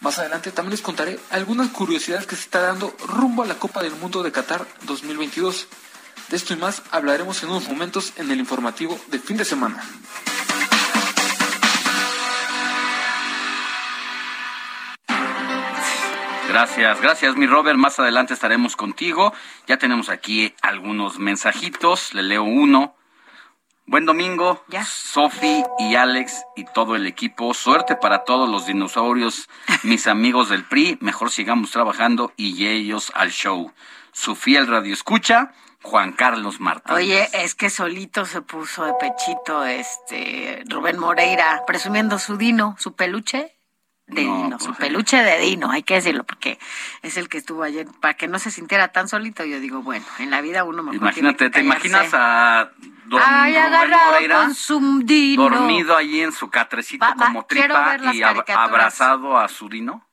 Más 0.01 0.19
adelante 0.19 0.51
también 0.51 0.73
les 0.73 0.83
contaré 0.83 1.21
algunas 1.31 1.69
curiosidades 1.69 2.27
que 2.27 2.35
se 2.35 2.43
está 2.43 2.61
dando 2.62 2.93
rumbo 3.07 3.45
a 3.45 3.47
la 3.47 3.61
Copa 3.61 3.85
del 3.85 3.95
Mundo 3.95 4.25
de 4.25 4.33
Qatar 4.33 4.67
2022. 4.83 5.69
De 6.29 6.37
esto 6.37 6.55
y 6.55 6.57
más 6.57 6.83
hablaremos 6.91 7.41
en 7.45 7.51
unos 7.51 7.69
momentos 7.69 8.14
en 8.17 8.33
el 8.33 8.41
informativo 8.41 8.99
de 9.12 9.21
fin 9.21 9.37
de 9.37 9.45
semana. 9.45 9.81
Gracias, 16.57 17.02
gracias 17.02 17.36
mi 17.36 17.46
Robert. 17.46 17.76
Más 17.76 17.98
adelante 17.98 18.32
estaremos 18.32 18.76
contigo. 18.76 19.34
Ya 19.66 19.76
tenemos 19.76 20.09
aquí 20.09 20.54
algunos 20.62 21.18
mensajitos. 21.18 22.14
Le 22.14 22.22
leo 22.22 22.44
uno. 22.44 22.96
Buen 23.84 24.07
domingo, 24.07 24.64
¿Ya? 24.68 24.82
Sofi 24.82 25.62
y 25.78 25.96
Alex 25.96 26.46
y 26.57 26.64
todo 26.64 26.96
el 26.96 27.07
equipo. 27.07 27.52
Suerte 27.52 27.94
para 27.94 28.24
todos 28.24 28.48
los 28.48 28.64
dinosaurios, 28.64 29.50
mis 29.82 30.07
amigos 30.07 30.48
del 30.48 30.64
PRI. 30.64 30.96
Mejor 31.02 31.30
sigamos 31.30 31.72
trabajando 31.72 32.32
y 32.38 32.66
ellos 32.66 33.12
al 33.14 33.32
show. 33.32 33.70
Su 34.12 34.34
fiel 34.34 34.66
radio 34.66 34.94
escucha, 34.94 35.52
Juan 35.82 36.12
Carlos 36.12 36.59
Martínez. 36.59 36.96
Oye, 36.96 37.28
es 37.34 37.54
que 37.54 37.68
solito 37.68 38.24
se 38.24 38.40
puso 38.40 38.86
de 38.86 38.94
pechito 38.94 39.62
este 39.66 40.64
Rubén 40.70 40.98
Moreira, 40.98 41.64
presumiendo 41.66 42.18
su 42.18 42.38
dino, 42.38 42.76
su 42.78 42.94
peluche 42.94 43.55
de 44.07 44.22
Dino, 44.22 44.59
su 44.61 44.66
pues, 44.66 44.78
peluche 44.78 45.16
de 45.16 45.38
Dino, 45.40 45.70
hay 45.70 45.82
que 45.82 45.94
decirlo, 45.94 46.24
porque 46.24 46.59
es 47.02 47.16
el 47.16 47.28
que 47.28 47.38
estuvo 47.38 47.64
ayer, 47.64 47.86
para 48.00 48.14
que 48.14 48.28
no 48.28 48.38
se 48.38 48.50
sintiera 48.50 48.88
tan 48.88 49.09
solito, 49.09 49.44
yo 49.44 49.59
digo, 49.59 49.82
bueno, 49.82 50.07
en 50.18 50.30
la 50.30 50.40
vida 50.40 50.62
uno 50.64 50.82
mejor 50.82 50.96
Imagínate, 50.96 51.50
¿te 51.50 51.61
imaginas 51.61 52.11
a 52.12 52.70
don 53.07 53.20
Ay, 53.24 53.54
Moreira 53.54 54.42
con 54.42 54.54
su 54.54 55.00
Dino. 55.04 55.50
dormido 55.50 55.96
allí 55.96 56.20
en 56.20 56.32
su 56.32 56.48
catrecito 56.50 57.07
como 57.18 57.46
tripa 57.46 57.98
y 58.12 58.22
abrazado 58.22 59.36
a 59.38 59.48
su 59.48 59.68
Dino? 59.68 60.07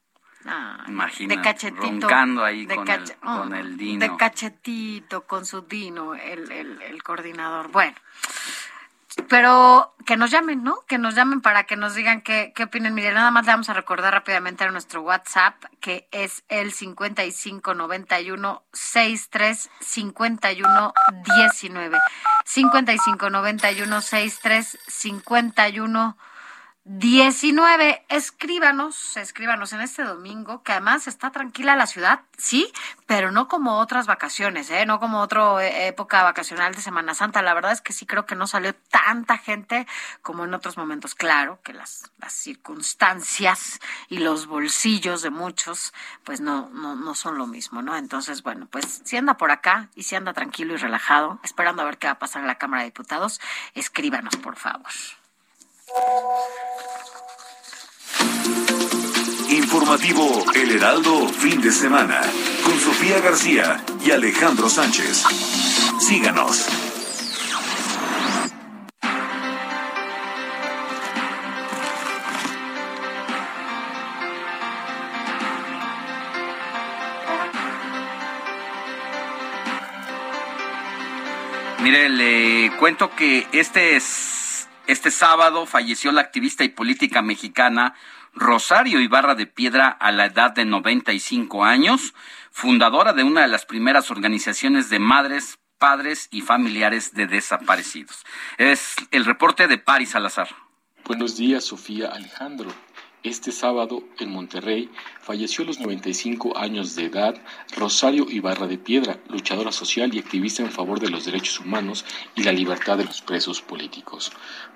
Ah, 0.46 0.84
Imagínate, 0.88 1.38
de 1.38 1.42
cachetito, 1.42 1.82
roncando 1.82 2.44
ahí 2.44 2.68
con, 2.68 2.88
el, 2.90 3.16
con, 3.22 3.56
el, 3.56 3.78
Dino. 3.78 4.00
De 4.00 4.18
cachetito, 4.18 5.26
con 5.26 5.46
su 5.46 5.62
Dino, 5.62 6.16
el, 6.16 6.52
el, 6.52 6.82
el 6.82 7.02
coordinador. 7.02 7.72
Bueno, 7.72 7.96
pero 9.30 9.94
que 10.06 10.18
nos 10.18 10.32
llamen, 10.32 10.64
¿no? 10.64 10.84
Que 10.88 10.98
nos 10.98 11.16
llamen 11.16 11.42
para 11.42 11.64
que 11.66 11.76
nos 11.76 11.96
digan 11.96 12.22
qué, 12.22 12.52
qué 12.56 12.64
opinan. 12.64 12.94
Mire, 12.94 13.14
nada 13.14 13.32
más 13.32 13.46
le 13.46 13.52
vamos 13.52 13.70
a 13.70 13.74
recordar 13.74 14.14
rápidamente 14.14 14.64
a 14.64 14.72
nuestro 14.72 15.02
WhatsApp, 15.02 15.64
que 15.80 16.08
es 16.12 16.44
el 16.50 16.74
5591 16.74 18.64
63 18.72 19.70
51 19.80 20.94
19. 21.26 22.00
5591 22.46 24.02
63 24.02 24.80
51 24.88 26.18
19. 26.18 26.33
Escríbanos, 28.10 29.18
escríbanos 29.18 29.74
en 29.74 29.82
este 29.82 30.04
domingo, 30.04 30.64
que 30.64 30.74
además 30.74 31.08
está 31.08 31.32
tranquila 31.32 31.76
la 31.76 31.88
ciudad, 31.88 32.22
sí, 32.38 32.72
pero 33.08 33.32
no 33.32 33.48
como 33.48 33.80
otras 33.80 34.06
vacaciones, 34.06 34.70
¿eh? 34.70 34.86
no 34.86 35.00
como 35.00 35.22
otra 35.22 35.66
eh, 35.66 35.88
época 35.88 36.24
vacacional 36.24 36.76
de 36.76 36.82
Semana 36.82 37.16
Santa. 37.16 37.42
La 37.42 37.54
verdad 37.54 37.72
es 37.72 37.82
que 37.82 37.94
sí 37.94 38.06
creo 38.06 38.26
que 38.26 38.36
no 38.36 38.48
salió 38.48 38.76
tanta 38.92 39.38
gente 39.38 39.88
como 40.22 40.44
en 40.44 40.54
otros 40.54 40.78
momentos. 40.78 41.16
Claro 41.16 41.60
que 41.64 41.74
las, 41.74 42.12
las 42.20 42.34
circunstancias 42.34 43.80
y 44.10 44.20
los 44.20 44.48
bolsillos 44.48 45.22
de 45.22 45.30
muchos, 45.30 45.94
pues 46.24 46.42
no, 46.42 46.70
no, 46.70 46.96
no 46.96 47.16
son 47.16 47.38
lo 47.38 47.48
mismo, 47.48 47.82
¿no? 47.82 47.96
Entonces, 47.96 48.44
bueno, 48.44 48.68
pues 48.70 49.02
si 49.06 49.18
anda 49.18 49.38
por 49.38 49.52
acá 49.52 49.90
y 49.96 50.04
si 50.04 50.16
anda 50.16 50.34
tranquilo 50.34 50.74
y 50.74 50.78
relajado, 50.78 51.40
esperando 51.44 51.82
a 51.82 51.86
ver 51.86 51.98
qué 51.98 52.08
va 52.08 52.14
a 52.14 52.20
pasar 52.20 52.42
en 52.42 52.48
la 52.48 52.58
Cámara 52.58 52.84
de 52.84 52.90
Diputados, 52.90 53.40
escríbanos, 53.74 54.36
por 54.38 54.58
favor. 54.58 54.92
Informativo 59.50 60.44
El 60.56 60.72
Heraldo, 60.72 61.28
fin 61.28 61.62
de 61.62 61.72
semana, 61.72 62.22
con 62.64 62.80
Sofía 62.80 63.20
García 63.20 63.84
y 64.04 64.12
Alejandro 64.12 64.70
Sánchez. 64.70 65.24
Síganos. 66.00 66.68
Mire, 81.82 82.10
le 82.10 82.78
cuento 82.78 83.14
que 83.16 83.48
este 83.52 83.96
es 83.98 84.33
este 84.88 85.12
sábado 85.12 85.66
falleció 85.66 86.12
la 86.12 86.22
activista 86.22 86.64
y 86.64 86.70
política 86.70 87.22
mexicana 87.22 87.96
Rosario 88.34 89.00
Ibarra 89.00 89.36
de 89.36 89.48
Piedra 89.48 89.88
a 89.88 90.12
la 90.12 90.26
edad 90.26 90.52
de 90.52 90.66
95 90.66 91.64
años, 91.64 92.14
fundadora 92.52 93.14
de 93.14 93.24
una 93.24 93.42
de 93.42 93.48
las 93.48 93.66
primeras 93.66 94.12
organizaciones 94.12 94.90
de 94.90 95.00
madres, 95.00 95.60
padres 95.78 96.28
y 96.32 96.42
familiares 96.42 97.14
de 97.14 97.28
desaparecidos. 97.28 98.26
Es 98.58 98.96
el 99.12 99.26
reporte 99.26 99.68
de 99.68 99.78
Paris 99.78 100.10
Salazar. 100.10 100.50
Buenos 101.06 101.38
días, 101.38 101.66
Sofía 101.66 102.10
Alejandro. 102.10 102.72
Este 103.24 103.54
sábado, 103.54 104.04
en 104.20 104.32
Monterrey, 104.32 104.90
falleció 105.22 105.64
a 105.64 105.68
los 105.68 105.80
95 105.80 106.58
años 106.58 106.94
de 106.96 107.06
edad 107.06 107.42
Rosario 107.78 108.26
Ibarra 108.30 108.68
de 108.68 108.78
Piedra, 108.78 109.18
luchadora 109.30 109.72
social 109.72 110.14
y 110.14 110.20
activista 110.20 110.62
en 110.62 110.70
favor 110.70 111.00
de 111.00 111.10
los 111.10 111.24
derechos 111.24 111.62
humanos 111.62 112.04
y 112.36 112.44
la 112.44 112.52
libertad 112.52 112.98
de 112.98 113.06
los 113.06 113.22
presos 113.22 113.62
políticos. 113.62 114.34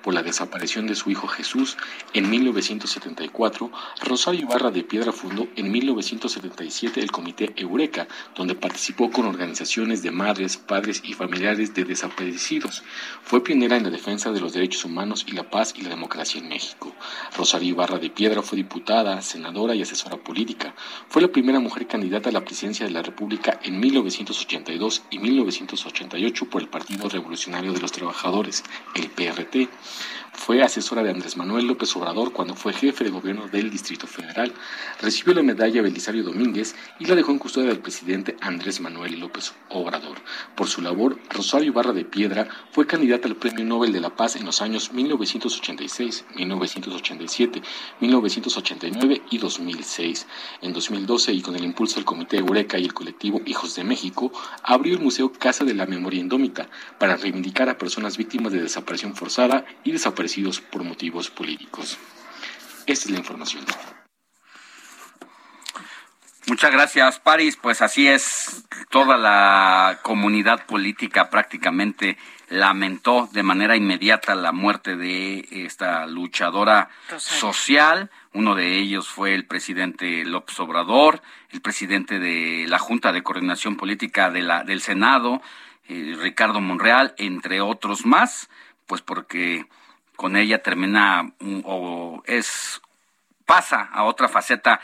Por 0.07 0.13
la 0.13 0.23
desaparición 0.23 0.87
de 0.87 0.95
su 0.95 1.11
hijo 1.11 1.27
Jesús 1.27 1.75
en 2.13 2.29
1974, 2.29 3.69
Rosario 4.05 4.39
Ibarra 4.43 4.71
de 4.71 4.85
Piedra 4.85 5.11
fundó 5.11 5.49
en 5.57 5.69
1977 5.69 7.01
el 7.01 7.11
Comité 7.11 7.51
Eureka, 7.57 8.07
donde 8.33 8.55
participó 8.55 9.11
con 9.11 9.25
organizaciones 9.25 10.03
de 10.03 10.11
madres, 10.11 10.55
padres 10.55 11.01
y 11.03 11.11
familiares 11.11 11.73
de 11.73 11.83
desaparecidos. 11.83 12.83
Fue 13.21 13.43
pionera 13.43 13.75
en 13.75 13.83
la 13.83 13.89
defensa 13.89 14.31
de 14.31 14.39
los 14.39 14.53
derechos 14.53 14.85
humanos 14.85 15.25
y 15.27 15.33
la 15.33 15.49
paz 15.49 15.73
y 15.75 15.81
la 15.81 15.89
democracia 15.89 16.39
en 16.39 16.47
México. 16.47 16.95
Rosario 17.35 17.67
Ibarra 17.67 17.99
de 17.99 18.09
Piedra 18.09 18.41
fue 18.41 18.55
diputada, 18.55 19.21
senadora 19.21 19.75
y 19.75 19.81
asesora 19.81 20.15
política. 20.15 20.73
Fue 21.09 21.21
la 21.21 21.27
primera 21.27 21.59
mujer 21.59 21.85
candidata 21.85 22.29
a 22.29 22.31
la 22.31 22.45
presidencia 22.45 22.85
de 22.85 22.93
la 22.93 23.01
República 23.01 23.59
en 23.61 23.77
1982 23.81 25.03
y 25.09 25.19
1988 25.19 26.49
por 26.49 26.61
el 26.61 26.69
Partido 26.69 27.09
Revolucionario 27.09 27.73
de 27.73 27.81
los 27.81 27.91
Trabajadores, 27.91 28.63
el 28.95 29.09
PRT. 29.09 29.67
Fue 30.37 30.63
asesora 30.63 31.03
de 31.03 31.09
Andrés 31.09 31.35
Manuel 31.35 31.65
López 31.65 31.93
Obrador 31.97 32.31
cuando 32.31 32.55
fue 32.55 32.71
jefe 32.71 33.03
de 33.03 33.09
gobierno 33.09 33.49
del 33.49 33.69
Distrito 33.69 34.07
Federal. 34.07 34.53
Recibió 35.01 35.33
la 35.33 35.41
medalla 35.41 35.81
Belisario 35.81 36.23
Domínguez 36.23 36.75
y 36.99 37.05
la 37.05 37.15
dejó 37.15 37.31
en 37.31 37.39
custodia 37.39 37.67
del 37.67 37.79
presidente 37.79 38.37
Andrés 38.39 38.79
Manuel 38.79 39.19
López 39.19 39.53
Obrador. 39.69 40.19
Por 40.55 40.67
su 40.67 40.81
labor, 40.81 41.17
Rosario 41.31 41.73
Barra 41.73 41.91
de 41.91 42.05
Piedra 42.05 42.47
fue 42.71 42.87
candidata 42.87 43.27
al 43.27 43.35
Premio 43.35 43.65
Nobel 43.65 43.91
de 43.91 43.99
la 43.99 44.15
Paz 44.15 44.37
en 44.37 44.45
los 44.45 44.61
años 44.61 44.93
1986, 44.93 46.23
1987, 46.35 47.61
1989 47.99 49.23
y 49.29 49.37
2006. 49.39 50.27
En 50.61 50.71
2012, 50.71 51.33
y 51.33 51.41
con 51.41 51.55
el 51.57 51.65
impulso 51.65 51.95
del 51.95 52.05
Comité 52.05 52.37
Eureka 52.37 52.77
y 52.77 52.85
el 52.85 52.93
colectivo 52.93 53.41
Hijos 53.45 53.75
de 53.75 53.83
México, 53.83 54.31
abrió 54.63 54.93
el 54.93 55.01
Museo 55.01 55.33
Casa 55.33 55.65
de 55.65 55.73
la 55.73 55.87
Memoria 55.87 56.21
Indómita 56.21 56.69
para 56.99 57.17
reivindicar 57.17 57.67
a 57.67 57.77
personas 57.77 58.17
víctimas 58.17 58.53
de 58.53 58.61
desaparición 58.61 59.15
forzada 59.15 59.65
y 59.83 59.91
desaparición 59.91 60.26
por 60.71 60.83
motivos 60.83 61.29
políticos. 61.29 61.97
Esta 62.85 63.05
es 63.05 63.11
la 63.11 63.17
información. 63.19 63.65
Muchas 66.47 66.71
gracias, 66.71 67.19
Paris. 67.19 67.57
Pues 67.57 67.81
así 67.81 68.07
es, 68.07 68.65
toda 68.89 69.17
la 69.17 69.99
comunidad 70.01 70.65
política 70.65 71.29
prácticamente 71.29 72.17
lamentó 72.49 73.27
de 73.33 73.43
manera 73.43 73.75
inmediata 73.75 74.33
la 74.33 74.53
muerte 74.53 74.95
de 74.95 75.45
esta 75.51 76.05
luchadora 76.05 76.89
social. 77.17 78.09
Uno 78.31 78.55
de 78.55 78.77
ellos 78.77 79.09
fue 79.09 79.33
el 79.33 79.45
presidente 79.45 80.23
López 80.23 80.57
Obrador, 80.61 81.21
el 81.49 81.59
presidente 81.61 82.19
de 82.19 82.65
la 82.67 82.79
Junta 82.79 83.11
de 83.11 83.23
Coordinación 83.23 83.75
Política 83.75 84.29
de 84.29 84.41
la, 84.41 84.63
del 84.63 84.79
Senado, 84.79 85.41
eh, 85.89 86.15
Ricardo 86.17 86.61
Monreal, 86.61 87.13
entre 87.17 87.59
otros 87.59 88.05
más, 88.05 88.49
pues 88.85 89.01
porque 89.01 89.65
con 90.17 90.35
ella 90.35 90.61
termina 90.61 91.31
o 91.63 92.21
es 92.25 92.81
pasa 93.45 93.89
a 93.93 94.03
otra 94.03 94.27
faceta 94.27 94.81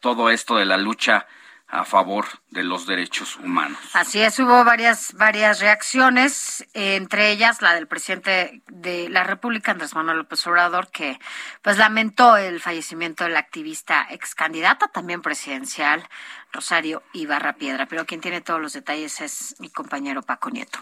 todo 0.00 0.30
esto 0.30 0.56
de 0.56 0.66
la 0.66 0.76
lucha 0.76 1.26
a 1.70 1.84
favor 1.84 2.24
de 2.50 2.64
los 2.64 2.86
derechos 2.86 3.36
humanos. 3.36 3.78
Así 3.92 4.20
es, 4.20 4.38
hubo 4.38 4.64
varias 4.64 5.12
varias 5.12 5.60
reacciones, 5.60 6.66
entre 6.72 7.30
ellas 7.30 7.60
la 7.60 7.74
del 7.74 7.86
presidente 7.86 8.62
de 8.68 9.10
la 9.10 9.22
República, 9.22 9.72
Andrés 9.72 9.94
Manuel 9.94 10.18
López 10.18 10.46
Obrador, 10.46 10.90
que 10.90 11.18
pues 11.60 11.76
lamentó 11.76 12.38
el 12.38 12.60
fallecimiento 12.60 13.24
de 13.24 13.30
la 13.30 13.40
activista 13.40 14.06
ex 14.08 14.34
candidata 14.34 14.88
también 14.88 15.20
presidencial, 15.20 16.08
Rosario 16.52 17.02
Ibarra 17.12 17.52
Piedra. 17.56 17.84
Pero 17.84 18.06
quien 18.06 18.22
tiene 18.22 18.40
todos 18.40 18.60
los 18.60 18.72
detalles 18.72 19.20
es 19.20 19.54
mi 19.58 19.68
compañero 19.68 20.22
Paco 20.22 20.48
Nieto. 20.48 20.78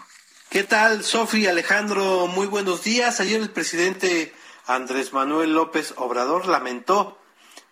¿Qué 0.49 0.63
tal, 0.63 1.03
Sofi 1.03 1.45
Alejandro? 1.45 2.25
Muy 2.27 2.47
buenos 2.47 2.81
días. 2.81 3.19
Ayer 3.19 3.41
el 3.41 3.49
presidente 3.49 4.33
Andrés 4.65 5.11
Manuel 5.11 5.53
López 5.53 5.93
Obrador 5.97 6.47
lamentó 6.47 7.17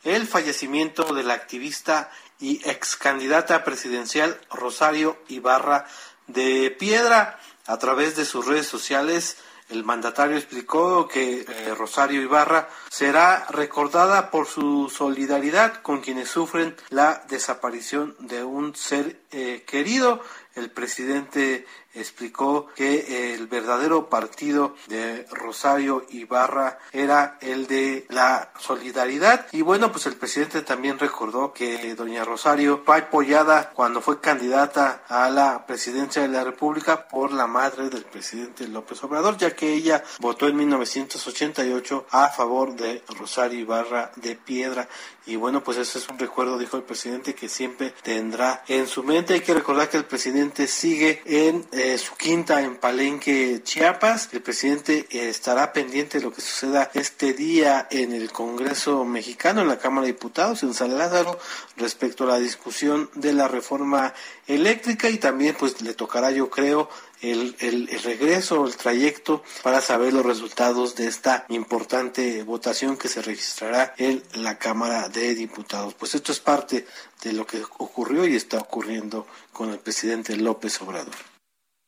el 0.03 0.28
fallecimiento 0.28 1.13
de 1.13 1.23
la 1.23 1.36
activista 1.36 2.11
y 2.38 2.61
ex 2.69 2.97
candidata 2.97 3.63
presidencial 3.63 4.38
Rosario 4.51 5.17
Ibarra 5.30 5.86
de 6.28 6.69
Piedra. 6.69 7.39
A 7.65 7.78
través 7.80 8.17
de 8.17 8.26
sus 8.26 8.45
redes 8.45 8.67
sociales, 8.67 9.38
El 9.67 9.84
mandatario 9.84 10.38
explicó 10.38 11.07
que 11.07 11.41
eh, 11.41 11.73
Rosario 11.76 12.21
Ibarra 12.21 12.69
será 12.91 13.47
recordada 13.49 14.30
por 14.30 14.45
su 14.45 14.91
solidaridad 14.95 15.82
con 15.82 16.01
quienes 16.01 16.30
sufren 16.30 16.76
la 16.89 17.23
desaparición 17.30 18.15
de 18.19 18.43
un 18.43 18.76
ser 18.76 19.21
eh, 19.32 19.63
querido. 19.65 20.21
El 20.53 20.69
presidente 20.69 21.65
explicó 21.95 22.67
que 22.75 23.33
el 23.33 23.47
verdadero 23.47 24.09
partido 24.09 24.75
de 24.87 25.25
Rosario 25.31 26.05
Ibarra 26.09 26.77
era 26.91 27.37
el 27.41 27.67
de 27.67 28.05
la 28.09 28.51
solidaridad 28.59 29.47
y 29.51 29.61
bueno 29.61 29.91
pues 29.91 30.05
el 30.05 30.15
presidente 30.15 30.61
también 30.61 30.99
recordó 30.99 31.53
que 31.53 31.95
doña 31.95 32.23
Rosario 32.23 32.83
fue 32.85 32.97
apoyada 32.97 33.71
cuando 33.71 34.01
fue 34.01 34.19
candidata 34.19 35.03
a 35.07 35.29
la 35.29 35.65
presidencia 35.65 36.21
de 36.21 36.27
la 36.27 36.43
República 36.43 37.07
por 37.07 37.31
la 37.31 37.47
madre 37.47 37.89
del 37.89 38.03
presidente 38.03 38.67
López 38.67 39.03
Obrador 39.03 39.37
ya 39.37 39.55
que 39.55 39.73
ella 39.73 40.03
votó 40.19 40.47
en 40.47 40.57
1988 40.57 42.07
a 42.11 42.29
favor 42.29 42.75
de 42.75 43.03
Rosario 43.17 43.59
Ibarra 43.59 44.11
de 44.15 44.35
Piedra 44.35 44.87
y 45.27 45.37
bueno, 45.37 45.63
pues 45.63 45.77
ese 45.77 45.97
es 45.97 46.07
un 46.07 46.19
recuerdo, 46.19 46.57
dijo 46.57 46.77
el 46.77 46.83
presidente, 46.83 47.33
que 47.33 47.49
siempre 47.49 47.93
tendrá 48.03 48.63
en 48.67 48.85
su 48.85 49.03
mente. 49.03 49.33
Hay 49.33 49.41
que 49.41 49.55
recordar 49.55 49.89
que 49.89 49.97
el 49.97 50.05
presidente 50.05 50.67
sigue 50.67 51.21
en 51.25 51.65
eh, 51.71 51.84
su 51.97 52.15
quinta 52.15 52.61
en 52.61 52.77
Palenque, 52.77 53.61
Chiapas. 53.63 54.29
El 54.33 54.41
presidente 54.41 55.07
eh, 55.09 55.29
estará 55.29 55.71
pendiente 55.71 56.17
de 56.17 56.23
lo 56.23 56.33
que 56.33 56.41
suceda 56.41 56.89
este 56.93 57.33
día 57.33 57.88
en 57.91 58.11
el 58.11 58.31
Congreso 58.31 59.05
mexicano, 59.05 59.61
en 59.61 59.67
la 59.67 59.77
Cámara 59.77 60.07
de 60.07 60.13
Diputados, 60.13 60.63
en 60.63 60.73
San 60.73 60.97
Lázaro, 60.97 61.38
respecto 61.77 62.23
a 62.23 62.27
la 62.27 62.39
discusión 62.39 63.09
de 63.13 63.33
la 63.33 63.47
reforma 63.47 64.13
eléctrica 64.47 65.09
y 65.09 65.17
también 65.17 65.55
pues 65.57 65.81
le 65.81 65.93
tocará, 65.93 66.31
yo 66.31 66.49
creo, 66.49 66.89
el, 67.21 67.55
el, 67.59 67.88
el, 67.89 68.03
regreso, 68.03 68.65
el 68.65 68.75
trayecto 68.75 69.43
para 69.63 69.79
saber 69.79 70.13
los 70.13 70.25
resultados 70.25 70.95
de 70.95 71.07
esta 71.07 71.45
importante 71.49 72.43
votación 72.43 72.97
que 72.97 73.09
se 73.09 73.21
registrará 73.21 73.93
en 73.97 74.23
la 74.33 74.57
Cámara 74.57 75.07
de 75.09 75.36
Diputados. 75.36 75.93
Pues 75.93 76.15
esto 76.15 76.31
es 76.31 76.39
parte 76.39 76.86
de 77.23 77.33
lo 77.33 77.45
que 77.45 77.61
ocurrió 77.77 78.25
y 78.25 78.36
está 78.36 78.57
ocurriendo 78.57 79.27
con 79.53 79.69
el 79.69 79.79
presidente 79.79 80.36
López 80.36 80.81
Obrador. 80.81 81.34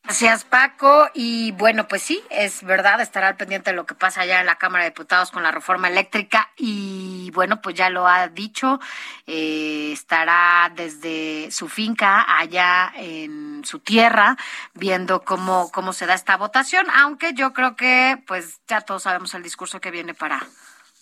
Gracias, 0.07 0.45
Paco. 0.45 1.09
Y 1.13 1.51
bueno, 1.51 1.89
pues 1.89 2.01
sí, 2.01 2.23
es 2.29 2.63
verdad, 2.63 3.01
estará 3.01 3.27
al 3.27 3.35
pendiente 3.35 3.71
de 3.71 3.75
lo 3.75 3.85
que 3.85 3.93
pasa 3.93 4.21
allá 4.21 4.39
en 4.39 4.45
la 4.45 4.55
Cámara 4.55 4.85
de 4.85 4.91
Diputados 4.91 5.31
con 5.31 5.43
la 5.43 5.51
reforma 5.51 5.89
eléctrica. 5.89 6.49
Y 6.55 7.29
bueno, 7.31 7.61
pues 7.61 7.75
ya 7.75 7.89
lo 7.89 8.07
ha 8.07 8.29
dicho, 8.29 8.79
eh, 9.27 9.89
estará 9.91 10.71
desde 10.73 11.51
su 11.51 11.67
finca 11.67 12.25
allá 12.39 12.93
en 12.95 13.65
su 13.65 13.79
tierra 13.79 14.37
viendo 14.73 15.23
cómo, 15.25 15.69
cómo 15.73 15.91
se 15.91 16.05
da 16.05 16.13
esta 16.13 16.37
votación, 16.37 16.87
aunque 16.89 17.33
yo 17.33 17.51
creo 17.51 17.75
que 17.75 18.23
pues 18.27 18.61
ya 18.65 18.79
todos 18.79 19.03
sabemos 19.03 19.33
el 19.33 19.43
discurso 19.43 19.81
que 19.81 19.91
viene 19.91 20.13
para 20.13 20.41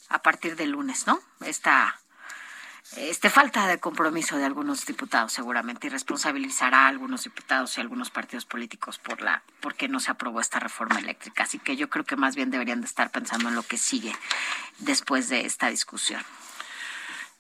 a 0.10 0.24
partir 0.24 0.56
del 0.56 0.72
lunes, 0.72 1.06
¿no? 1.06 1.20
Esta 1.42 1.96
este 2.98 3.30
falta 3.30 3.68
de 3.68 3.80
compromiso 3.80 4.38
de 4.38 4.46
algunos 4.46 4.86
diputados 4.86 5.34
seguramente 5.34 5.88
y 5.88 5.90
responsabilizará 5.90 6.86
a 6.86 6.88
algunos 6.88 7.24
diputados 7.24 7.78
y 7.78 7.82
a 7.82 7.84
algunos 7.84 8.10
partidos 8.10 8.46
políticos 8.46 9.00
por 9.00 9.22
la 9.22 9.44
porque 9.60 9.88
no 9.88 10.00
se 10.00 10.12
aprobó 10.12 10.40
esta 10.40 10.60
reforma 10.60 11.00
eléctrica 11.00 11.44
así 11.44 11.60
que 11.60 11.76
yo 11.76 11.90
creo 11.90 12.06
que 12.06 12.16
más 12.16 12.36
bien 12.36 12.52
deberían 12.52 12.82
de 12.82 12.88
estar 12.88 13.10
pensando 13.10 13.50
en 13.50 13.56
lo 13.56 13.64
que 13.64 13.78
sigue 13.78 14.16
después 14.80 15.30
de 15.30 15.46
esta 15.46 15.70
discusión 15.70 16.22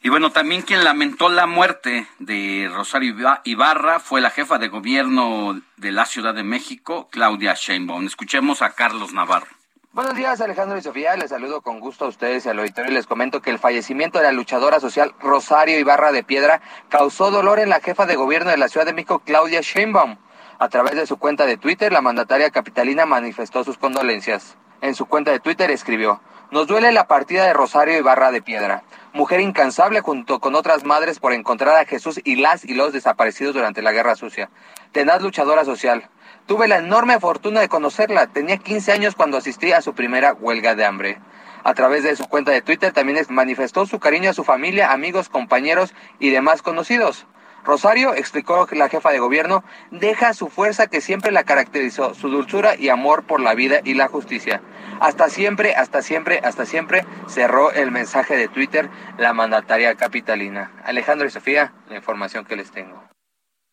y 0.05 0.09
bueno, 0.09 0.31
también 0.31 0.61
quien 0.61 0.83
lamentó 0.83 1.29
la 1.29 1.47
muerte 1.47 2.07
de 2.19 2.69
Rosario 2.71 3.15
Ibarra 3.43 3.99
fue 3.99 4.21
la 4.21 4.29
jefa 4.29 4.59
de 4.59 4.67
gobierno 4.67 5.59
de 5.77 5.91
la 5.91 6.05
Ciudad 6.05 6.35
de 6.35 6.43
México, 6.43 7.09
Claudia 7.11 7.55
Sheinbaum. 7.55 8.05
Escuchemos 8.05 8.61
a 8.61 8.75
Carlos 8.75 9.13
Navarro. 9.13 9.47
Buenos 9.95 10.15
días, 10.15 10.41
Alejandro 10.41 10.77
y 10.77 10.81
Sofía. 10.81 11.15
Les 11.15 11.29
saludo 11.29 11.61
con 11.61 11.79
gusto 11.79 12.03
a 12.03 12.09
ustedes 12.09 12.45
y 12.45 12.49
al 12.49 12.59
auditorio 12.59 12.91
les 12.91 13.07
comento 13.07 13.41
que 13.41 13.49
el 13.49 13.59
fallecimiento 13.59 14.19
de 14.19 14.25
la 14.25 14.33
luchadora 14.33 14.81
social 14.81 15.15
Rosario 15.21 15.79
Ibarra 15.79 16.11
de 16.11 16.21
Piedra 16.21 16.59
causó 16.89 17.31
dolor 17.31 17.59
en 17.59 17.69
la 17.69 17.79
jefa 17.79 18.05
de 18.05 18.17
gobierno 18.17 18.51
de 18.51 18.57
la 18.57 18.67
Ciudad 18.67 18.85
de 18.85 18.91
México, 18.91 19.21
Claudia 19.23 19.61
Sheinbaum. 19.61 20.17
A 20.59 20.67
través 20.67 20.97
de 20.97 21.07
su 21.07 21.15
cuenta 21.15 21.45
de 21.45 21.55
Twitter, 21.55 21.93
la 21.93 22.01
mandataria 22.01 22.49
capitalina 22.49 23.05
manifestó 23.05 23.63
sus 23.63 23.77
condolencias. 23.77 24.57
En 24.81 24.95
su 24.95 25.05
cuenta 25.05 25.31
de 25.31 25.39
Twitter 25.39 25.71
escribió, 25.71 26.19
nos 26.51 26.67
duele 26.67 26.91
la 26.91 27.07
partida 27.07 27.45
de 27.45 27.53
Rosario 27.53 27.97
Ibarra 27.97 28.31
de 28.31 28.41
Piedra, 28.41 28.83
mujer 29.13 29.39
incansable 29.39 30.01
junto 30.01 30.41
con 30.41 30.55
otras 30.55 30.83
madres 30.83 31.19
por 31.19 31.31
encontrar 31.31 31.77
a 31.77 31.85
Jesús 31.85 32.19
y 32.25 32.35
las 32.35 32.65
y 32.65 32.73
los 32.73 32.91
desaparecidos 32.91 33.55
durante 33.55 33.81
la 33.81 33.93
Guerra 33.93 34.17
Sucia. 34.17 34.49
Tenaz 34.91 35.21
luchadora 35.21 35.63
social, 35.63 36.09
Tuve 36.45 36.67
la 36.67 36.77
enorme 36.77 37.19
fortuna 37.19 37.61
de 37.61 37.69
conocerla. 37.69 38.27
Tenía 38.27 38.57
15 38.57 38.91
años 38.91 39.15
cuando 39.15 39.37
asistí 39.37 39.71
a 39.71 39.81
su 39.81 39.95
primera 39.95 40.33
huelga 40.33 40.75
de 40.75 40.85
hambre. 40.85 41.17
A 41.63 41.73
través 41.73 42.03
de 42.03 42.15
su 42.15 42.27
cuenta 42.27 42.51
de 42.51 42.61
Twitter 42.61 42.93
también 42.93 43.17
manifestó 43.29 43.87
su 43.87 43.99
cariño 43.99 44.29
a 44.29 44.33
su 44.33 44.43
familia, 44.43 44.91
amigos, 44.91 45.27
compañeros 45.27 45.95
y 46.19 46.29
demás 46.29 46.61
conocidos. 46.61 47.25
Rosario, 47.63 48.13
explicó 48.13 48.67
la 48.73 48.89
jefa 48.89 49.09
de 49.09 49.17
gobierno, 49.17 49.63
deja 49.89 50.35
su 50.35 50.49
fuerza 50.49 50.85
que 50.85 51.01
siempre 51.01 51.31
la 51.31 51.45
caracterizó, 51.45 52.13
su 52.13 52.29
dulzura 52.29 52.75
y 52.75 52.89
amor 52.89 53.23
por 53.23 53.41
la 53.41 53.55
vida 53.55 53.79
y 53.83 53.95
la 53.95 54.07
justicia. 54.07 54.61
Hasta 54.99 55.29
siempre, 55.29 55.73
hasta 55.73 56.03
siempre, 56.03 56.41
hasta 56.43 56.67
siempre, 56.67 57.07
cerró 57.27 57.71
el 57.71 57.89
mensaje 57.89 58.37
de 58.37 58.47
Twitter 58.47 58.91
la 59.17 59.33
mandataria 59.33 59.95
capitalina. 59.95 60.71
Alejandro 60.83 61.25
y 61.25 61.31
Sofía, 61.31 61.73
la 61.89 61.95
información 61.95 62.45
que 62.45 62.55
les 62.55 62.69
tengo. 62.69 63.03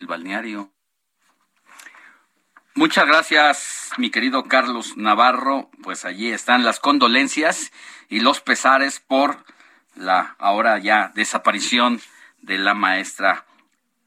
El 0.01 0.07
balneario. 0.07 0.70
Muchas 2.75 3.07
gracias, 3.07 3.91
mi 3.99 4.11
querido 4.11 4.45
Carlos 4.45 4.97
Navarro. 4.97 5.70
Pues 5.83 6.07
allí 6.07 6.31
están 6.31 6.64
las 6.64 6.81
condolencias 6.81 7.70
y 8.09 8.20
los 8.20 8.41
pesares 8.41 8.99
por 8.99 9.45
la 9.95 10.37
ahora 10.39 10.79
ya 10.79 11.12
desaparición 11.14 12.01
de 12.41 12.57
la 12.57 12.73
maestra 12.73 13.45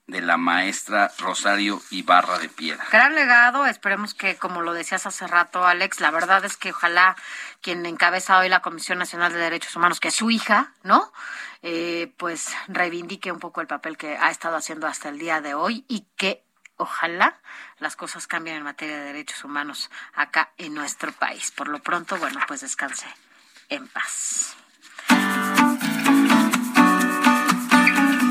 de 0.08 0.22
la 0.22 0.38
maestra 0.38 1.12
Rosario 1.18 1.82
Ibarra 1.90 2.38
de 2.38 2.48
Piedra. 2.48 2.86
Gran 2.92 3.16
legado, 3.16 3.66
esperemos 3.66 4.14
que, 4.14 4.36
como 4.36 4.62
lo 4.62 4.74
decías 4.74 5.08
hace 5.08 5.26
rato, 5.26 5.66
Alex, 5.66 6.00
la 6.00 6.12
verdad 6.12 6.46
es 6.46 6.58
que 6.58 6.72
ojalá 6.72 7.16
quien 7.62 7.86
encabeza 7.86 8.38
hoy 8.38 8.50
la 8.50 8.62
Comisión 8.62 9.00
Nacional 9.00 9.34
de 9.34 9.40
Derechos 9.40 9.76
Humanos, 9.76 10.00
que 10.00 10.10
es 10.10 10.16
su 10.16 10.30
hija, 10.30 10.74
¿no? 10.84 11.12
Eh, 11.64 12.14
pues 12.18 12.50
reivindique 12.68 13.32
un 13.32 13.40
poco 13.40 13.62
el 13.62 13.68
papel 13.68 13.98
que 13.98 14.16
ha 14.16 14.30
estado 14.30 14.56
haciendo 14.58 14.86
hasta 14.86 15.10
el 15.10 15.18
día 15.18 15.42
de 15.42 15.56
hoy 15.56 15.86
y 15.88 16.06
que 16.16 16.45
ojalá 16.78 17.40
las 17.80 17.96
cosas 17.96 18.28
cambien 18.28 18.58
en 18.58 18.64
materia 18.64 18.98
de 18.98 19.06
derechos 19.06 19.44
humanos 19.44 19.90
acá 20.14 20.52
en 20.58 20.74
nuestro 20.74 21.12
país. 21.12 21.52
Por 21.52 21.68
lo 21.68 21.80
pronto, 21.80 22.18
bueno, 22.18 22.40
pues 22.48 22.62
descanse 22.62 23.06
en 23.70 23.88
paz. 23.88 24.56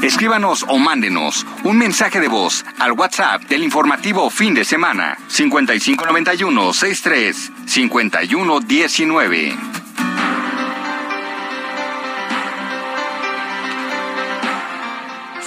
Escríbanos 0.02 0.64
o 0.68 0.78
mándenos 0.78 1.46
un 1.64 1.78
mensaje 1.78 2.20
de 2.20 2.28
voz 2.28 2.64
al 2.78 2.92
WhatsApp 2.92 3.42
del 3.44 3.64
informativo 3.64 4.28
fin 4.28 4.52
de 4.52 4.64
semana 4.64 5.16
5591 5.28 6.72
63 6.74 7.52
5119. 7.66 9.83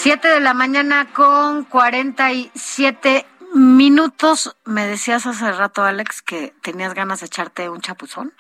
Siete 0.08 0.30
de 0.30 0.39
la 0.39 0.53
mañana 0.53 1.08
con 1.12 1.66
cuarenta 1.66 2.32
y 2.32 2.49
siete 2.55 3.26
minutos. 3.53 4.55
Me 4.64 4.88
decías 4.88 5.26
hace 5.26 5.51
rato, 5.51 5.84
Alex, 5.84 6.22
que 6.22 6.53
tenías 6.62 6.93
ganas 6.93 7.20
de 7.20 7.26
echarte 7.26 7.68
un 7.68 7.82
chapuzón, 7.82 8.32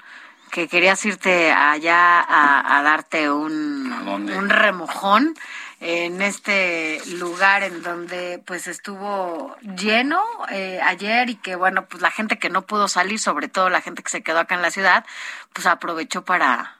que 0.49 0.69
querías 0.69 1.05
irte 1.05 1.51
allá 1.51 2.25
a, 2.25 2.81
darte 2.83 3.29
un, 3.29 3.91
un 3.91 4.49
remojón 4.49 5.33
en 5.81 6.21
este 6.21 7.01
lugar 7.17 7.63
en 7.63 7.83
donde 7.83 8.41
pues 8.45 8.67
estuvo 8.67 9.53
lleno 9.61 10.23
eh, 10.49 10.79
ayer 10.81 11.29
y 11.29 11.35
que 11.35 11.57
bueno 11.57 11.85
pues 11.85 12.01
la 12.01 12.11
gente 12.11 12.39
que 12.39 12.49
no 12.49 12.61
pudo 12.61 12.87
salir 12.87 13.19
sobre 13.19 13.49
todo 13.49 13.69
la 13.69 13.81
gente 13.81 14.03
que 14.03 14.09
se 14.09 14.23
quedó 14.23 14.39
acá 14.39 14.55
en 14.55 14.61
la 14.61 14.71
ciudad 14.71 15.05
pues 15.53 15.67
aprovechó 15.67 16.23
para 16.23 16.76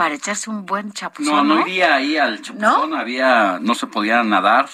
para 0.00 0.14
echarse 0.14 0.48
un 0.48 0.64
buen 0.64 0.94
chapuzón. 0.94 1.46
No, 1.46 1.56
no, 1.56 1.66
iría 1.66 1.96
ahí 1.96 2.16
al 2.16 2.40
chapuzón, 2.40 2.94
había, 2.94 3.58
no 3.60 3.74
se 3.74 3.86
podía 3.86 4.22
nadar. 4.22 4.70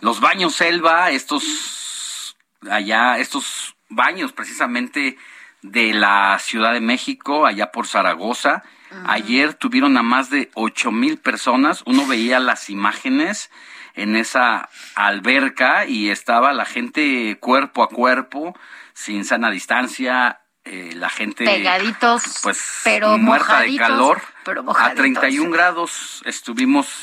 Los 0.00 0.18
baños 0.18 0.56
selva, 0.56 1.12
estos 1.12 2.34
allá, 2.68 3.18
estos 3.18 3.76
baños 3.88 4.32
precisamente 4.32 5.16
de 5.62 5.94
la 5.94 6.36
Ciudad 6.40 6.72
de 6.72 6.80
México, 6.80 7.46
allá 7.46 7.70
por 7.70 7.86
Zaragoza, 7.86 8.64
ayer 9.06 9.54
tuvieron 9.54 9.96
a 9.96 10.02
más 10.02 10.30
de 10.30 10.50
ocho 10.54 10.90
mil 10.90 11.18
personas. 11.18 11.84
Uno 11.86 12.04
veía 12.04 12.40
las 12.40 12.70
imágenes 12.70 13.52
en 13.94 14.16
esa 14.16 14.68
alberca 14.96 15.86
y 15.86 16.10
estaba 16.10 16.52
la 16.52 16.64
gente 16.64 17.38
cuerpo 17.38 17.84
a 17.84 17.88
cuerpo, 17.88 18.58
sin 18.94 19.24
sana 19.24 19.48
distancia, 19.52 20.40
eh, 20.70 20.94
la 20.94 21.08
gente 21.08 21.44
pegaditos 21.44 22.22
pues 22.42 22.80
pero 22.84 23.18
muerta 23.18 23.60
de 23.62 23.76
calor. 23.76 24.20
pero 24.44 24.64
a 24.76 24.94
31 24.94 25.50
grados 25.50 26.22
estuvimos 26.24 27.02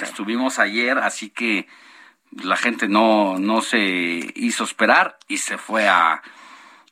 estuvimos 0.00 0.58
ayer 0.58 0.98
así 0.98 1.30
que 1.30 1.68
la 2.32 2.56
gente 2.56 2.88
no 2.88 3.38
no 3.38 3.62
se 3.62 4.32
hizo 4.34 4.64
esperar 4.64 5.18
y 5.28 5.38
se 5.38 5.58
fue 5.58 5.88
a 5.88 6.22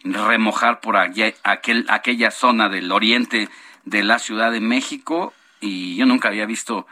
remojar 0.05 0.81
por 0.81 0.97
aquel, 0.97 1.87
aquella 1.89 2.31
zona 2.31 2.69
del 2.69 2.93
oriente 2.93 3.49
de 3.85 4.03
la 4.03 4.19
Ciudad 4.19 4.53
de 4.53 4.61
México. 4.61 5.33
Y 5.61 5.97
yo 5.97 6.07
nunca 6.07 6.29
había 6.29 6.47
visto 6.47 6.87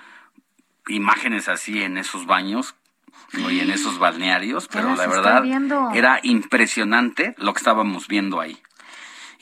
imágenes 0.88 1.48
así 1.48 1.82
en 1.82 1.98
esos 1.98 2.26
baños 2.26 2.74
y 3.32 3.60
en 3.60 3.70
esos 3.70 3.98
balnearios, 3.98 4.68
pero 4.68 4.94
la 4.94 5.06
verdad 5.06 5.42
era 5.94 6.20
impresionante 6.22 7.34
lo 7.38 7.52
que 7.52 7.58
estábamos 7.58 8.08
viendo 8.08 8.40
ahí. 8.40 8.58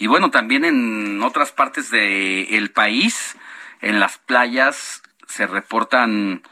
Y 0.00 0.06
bueno, 0.06 0.30
también 0.30 0.64
en 0.64 1.22
otras 1.22 1.52
partes 1.52 1.90
del 1.90 2.70
país, 2.70 3.36
en 3.82 4.00
las 4.00 4.16
playas, 4.16 5.02
se 5.28 5.46
reportan 5.46 6.42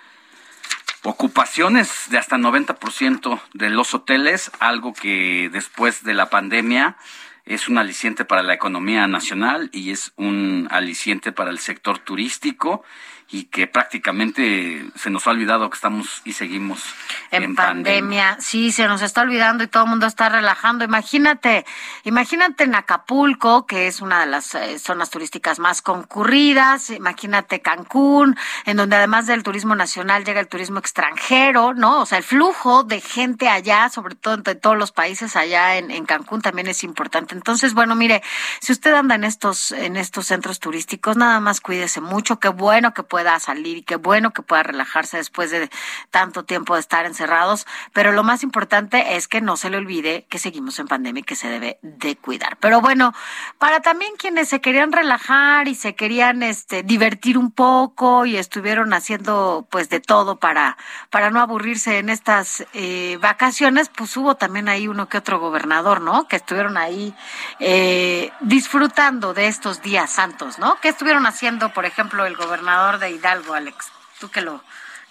ocupaciones 1.03 2.11
de 2.11 2.19
hasta 2.19 2.37
90% 2.37 3.41
de 3.55 3.71
los 3.71 3.95
hoteles, 3.95 4.51
algo 4.61 4.93
que 4.93 5.49
después 5.51 6.05
de 6.05 6.13
la 6.13 6.29
pandemia 6.29 6.99
es 7.47 7.69
un 7.69 7.79
aliciente 7.79 8.27
para 8.27 8.43
la 8.43 8.53
economía 8.53 9.07
nacional 9.07 9.71
y 9.73 9.93
es 9.93 10.13
un 10.17 10.69
aliciente 10.71 11.33
para 11.33 11.51
el 11.51 11.59
sector 11.59 11.99
turístico 11.99 12.85
y 13.31 13.45
que 13.45 13.67
prácticamente 13.67 14.87
se 14.95 15.11
nos 15.11 15.27
ha 15.27 15.31
olvidado 15.31 15.69
que 15.69 15.75
estamos 15.75 16.23
y 16.25 16.33
seguimos 16.33 16.83
en, 17.31 17.55
pandemia. 17.55 18.39
Sí, 18.41 18.73
se 18.73 18.89
nos 18.89 19.03
está 19.03 19.21
olvidando 19.21 19.65
y 19.65 19.67
todo 19.67 19.85
el 19.85 19.91
mundo 19.91 20.07
está 20.07 20.31
relajando. 20.31 20.85
Imagínate, 20.85 21.67
imagínate 22.05 22.65
en 22.65 22.75
Acapulco, 22.75 23.67
que 23.67 23.87
es 23.87 24.01
una 24.01 24.21
de 24.21 24.27
las 24.27 24.55
eh, 24.55 24.79
zonas 24.79 25.11
turísticas 25.11 25.59
más 25.59 25.83
concurridas, 25.83 26.89
imagínate 26.89 27.61
Cancún, 27.61 28.35
en 28.65 28.79
donde 28.79 28.97
además 28.97 29.27
del 29.27 29.43
turismo 29.43 29.75
nacional 29.75 30.25
llega 30.25 30.41
el 30.41 30.49
turismo 30.49 30.79
extranjero, 30.79 31.75
¿no? 31.75 32.01
O 32.01 32.07
sea, 32.07 32.17
el 32.17 32.25
flujo 32.25 32.83
de 32.83 33.03
gente 33.03 33.49
allá, 33.51 33.91
sobre 33.91 34.15
todo 34.15 34.35
entre 34.35 34.55
todos 34.55 34.79
los 34.79 34.91
países 34.91 35.37
allá 35.37 35.77
en, 35.77 35.91
en 35.91 36.07
Cancún 36.07 36.41
también 36.41 36.69
es 36.69 36.83
importante. 36.83 37.35
Entonces, 37.35 37.75
bueno, 37.75 37.95
mire, 37.95 38.23
si 38.61 38.73
usted 38.73 38.95
anda 38.95 39.17
en 39.17 39.25
estos 39.25 39.73
en 39.73 39.97
estos 39.97 40.27
centros 40.27 40.61
turísticos, 40.61 41.19
nada 41.19 41.41
más 41.41 41.61
cuídese 41.61 42.01
mucho, 42.01 42.39
qué 42.41 42.49
bueno 42.49 42.95
que 42.95 43.03
puede 43.03 43.18
pueda 43.19 43.41
salir 43.41 43.79
y 43.79 43.83
qué 43.83 43.97
bueno 43.97 44.33
que 44.33 44.43
pueda 44.43 44.63
relajarse 44.63 45.17
después 45.17 45.51
de 45.51 45.69
tanto 46.13 46.45
tiempo 46.45 46.75
de 46.75 46.81
estar 46.81 47.05
encerrados. 47.05 47.67
Pero 47.93 48.13
lo 48.13 48.23
más 48.23 48.45
importante 48.45 49.17
es 49.17 49.27
que 49.27 49.41
no 49.41 49.57
se 49.57 49.71
le 49.71 49.77
olvide 49.77 50.25
que 50.31 50.39
seguimos 50.39 50.79
en 50.79 50.87
pandemia 50.87 51.23
y 51.23 51.25
que 51.25 51.35
se 51.35 51.49
debe 51.49 51.81
de 51.83 52.15
cuidar. 52.15 52.59
Pero 52.61 52.81
bueno, 52.81 53.13
para 53.59 53.81
también 53.81 54.13
quienes 54.17 54.49
se 54.49 54.61
querían 54.61 54.93
relajar 54.93 55.67
y 55.67 55.75
se 55.75 55.97
querían 55.97 56.45
este, 56.45 56.85
divertir 56.85 57.39
un 57.39 57.51
poco 57.51 58.25
y 58.25 58.37
estuvieron 58.37 58.93
haciendo 58.93 59.67
pues 59.69 59.89
de 59.89 59.99
todo 59.99 60.37
para, 60.37 60.77
para 61.11 61.31
no 61.31 61.41
aburrirse 61.41 61.99
en 61.99 62.11
estas 62.11 62.65
eh, 62.75 63.19
vacaciones, 63.21 63.89
pues 63.89 64.17
hubo 64.17 64.37
también 64.37 64.69
ahí 64.69 64.87
uno 64.87 65.09
que 65.09 65.19
otro 65.19 65.41
gobernador, 65.41 66.03
¿no? 66.03 66.29
Que 66.29 66.37
estuvieron 66.37 66.77
ahí 66.77 67.13
eh, 67.59 68.31
disfrutando 68.43 69.35
de 69.35 69.49
estos 69.49 69.83
días 69.83 70.09
santos, 70.09 70.61
¿no? 70.61 70.79
¿Qué 70.81 70.89
estuvieron 70.89 71.27
haciendo, 71.27 71.73
por 71.73 71.85
ejemplo, 71.85 72.25
el 72.25 72.37
gobernador 72.37 73.01
de 73.01 73.08
Hidalgo, 73.11 73.55
Alex? 73.55 73.91
Tú 74.21 74.31
que 74.31 74.41
lo, 74.41 74.63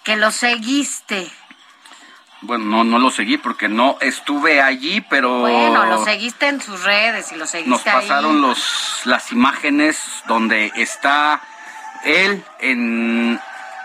que 0.04 0.16
lo 0.16 0.30
seguiste. 0.30 1.30
Bueno, 2.40 2.64
no, 2.66 2.84
no 2.84 2.98
lo 2.98 3.10
seguí 3.10 3.36
porque 3.36 3.68
no 3.68 3.96
estuve 4.00 4.62
allí, 4.62 5.00
pero... 5.00 5.40
Bueno, 5.40 5.86
lo 5.86 6.04
seguiste 6.04 6.46
en 6.46 6.60
sus 6.60 6.84
redes 6.84 7.32
y 7.32 7.36
lo 7.36 7.46
seguiste 7.46 7.70
Nos 7.70 7.82
pasaron 7.82 8.40
Los, 8.40 9.02
las 9.04 9.32
imágenes 9.32 10.00
donde 10.28 10.70
está 10.76 11.42
él 12.04 12.44
en 12.60 13.40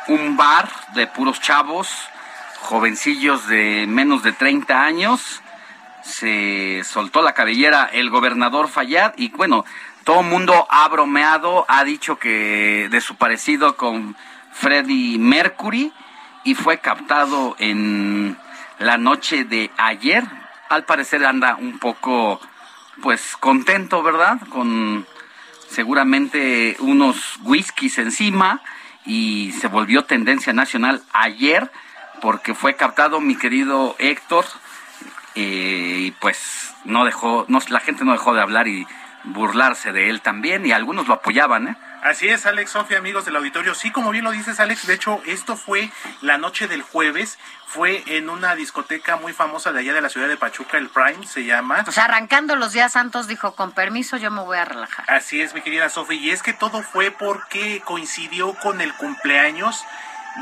un 0.07 0.37
bar 0.37 0.69
de 0.93 1.07
puros 1.07 1.39
chavos, 1.41 1.89
jovencillos 2.59 3.47
de 3.47 3.85
menos 3.87 4.21
de 4.21 4.33
30 4.33 4.83
años. 4.83 5.41
Se 6.03 6.83
soltó 6.83 7.21
la 7.21 7.33
cabellera 7.33 7.89
el 7.91 8.09
gobernador 8.09 8.67
Fayad 8.67 9.13
y 9.17 9.29
bueno, 9.29 9.65
todo 10.03 10.21
el 10.21 10.27
mundo 10.27 10.67
ha 10.69 10.87
bromeado, 10.89 11.65
ha 11.67 11.83
dicho 11.83 12.17
que 12.17 12.87
de 12.89 13.01
su 13.01 13.15
parecido 13.15 13.75
con 13.75 14.15
Freddie 14.51 15.17
Mercury 15.17 15.91
y 16.43 16.55
fue 16.55 16.79
captado 16.79 17.55
en 17.59 18.37
la 18.79 18.97
noche 18.97 19.45
de 19.45 19.71
ayer. 19.77 20.23
Al 20.69 20.85
parecer 20.85 21.25
anda 21.25 21.55
un 21.55 21.79
poco, 21.79 22.41
pues, 23.01 23.37
contento, 23.37 24.03
¿verdad? 24.03 24.39
Con 24.49 25.05
seguramente 25.69 26.75
unos 26.79 27.39
whiskies 27.43 27.97
encima 27.97 28.61
y 29.05 29.53
se 29.59 29.67
volvió 29.67 30.05
tendencia 30.05 30.53
nacional 30.53 31.01
ayer 31.11 31.71
porque 32.21 32.53
fue 32.53 32.75
captado 32.75 33.19
mi 33.19 33.35
querido 33.35 33.95
Héctor 33.99 34.45
eh, 35.35 35.97
y 35.99 36.11
pues 36.11 36.73
no 36.85 37.03
dejó, 37.05 37.45
la 37.69 37.79
gente 37.79 38.05
no 38.05 38.11
dejó 38.11 38.33
de 38.33 38.41
hablar 38.41 38.67
y 38.67 38.85
burlarse 39.23 39.91
de 39.91 40.09
él 40.09 40.21
también 40.21 40.65
y 40.65 40.71
algunos 40.71 41.07
lo 41.07 41.15
apoyaban, 41.15 41.69
¿eh? 41.69 41.77
Así 42.03 42.27
es, 42.27 42.45
Alex, 42.45 42.71
Sofía, 42.71 42.97
amigos 42.97 43.23
del 43.23 43.37
auditorio. 43.37 43.73
Sí, 43.73 43.89
como 43.89 44.11
bien 44.11 44.25
lo 44.25 44.31
dices, 44.31 44.59
Alex, 44.59 44.85
de 44.87 44.93
hecho, 44.93 45.21
esto 45.25 45.55
fue 45.55 45.89
la 46.21 46.37
noche 46.37 46.67
del 46.67 46.81
jueves, 46.81 47.39
fue 47.65 48.03
en 48.07 48.29
una 48.29 48.55
discoteca 48.55 49.15
muy 49.15 49.31
famosa 49.31 49.71
de 49.71 49.79
allá 49.79 49.93
de 49.93 50.01
la 50.01 50.09
ciudad 50.09 50.27
de 50.27 50.35
Pachuca, 50.35 50.77
el 50.77 50.89
Prime 50.89 51.25
se 51.25 51.45
llama. 51.45 51.85
O 51.87 51.91
sea, 51.93 52.05
arrancando 52.05 52.57
los 52.57 52.73
días 52.73 52.91
santos, 52.91 53.27
dijo, 53.27 53.55
con 53.55 53.71
permiso, 53.71 54.17
yo 54.17 54.31
me 54.31 54.41
voy 54.41 54.57
a 54.57 54.65
relajar. 54.65 55.09
Así 55.09 55.41
es, 55.41 55.53
mi 55.53 55.61
querida 55.61 55.87
Sofía, 55.87 56.19
y 56.19 56.31
es 56.31 56.43
que 56.43 56.51
todo 56.51 56.83
fue 56.83 57.09
porque 57.11 57.81
coincidió 57.85 58.53
con 58.55 58.81
el 58.81 58.93
cumpleaños 58.95 59.85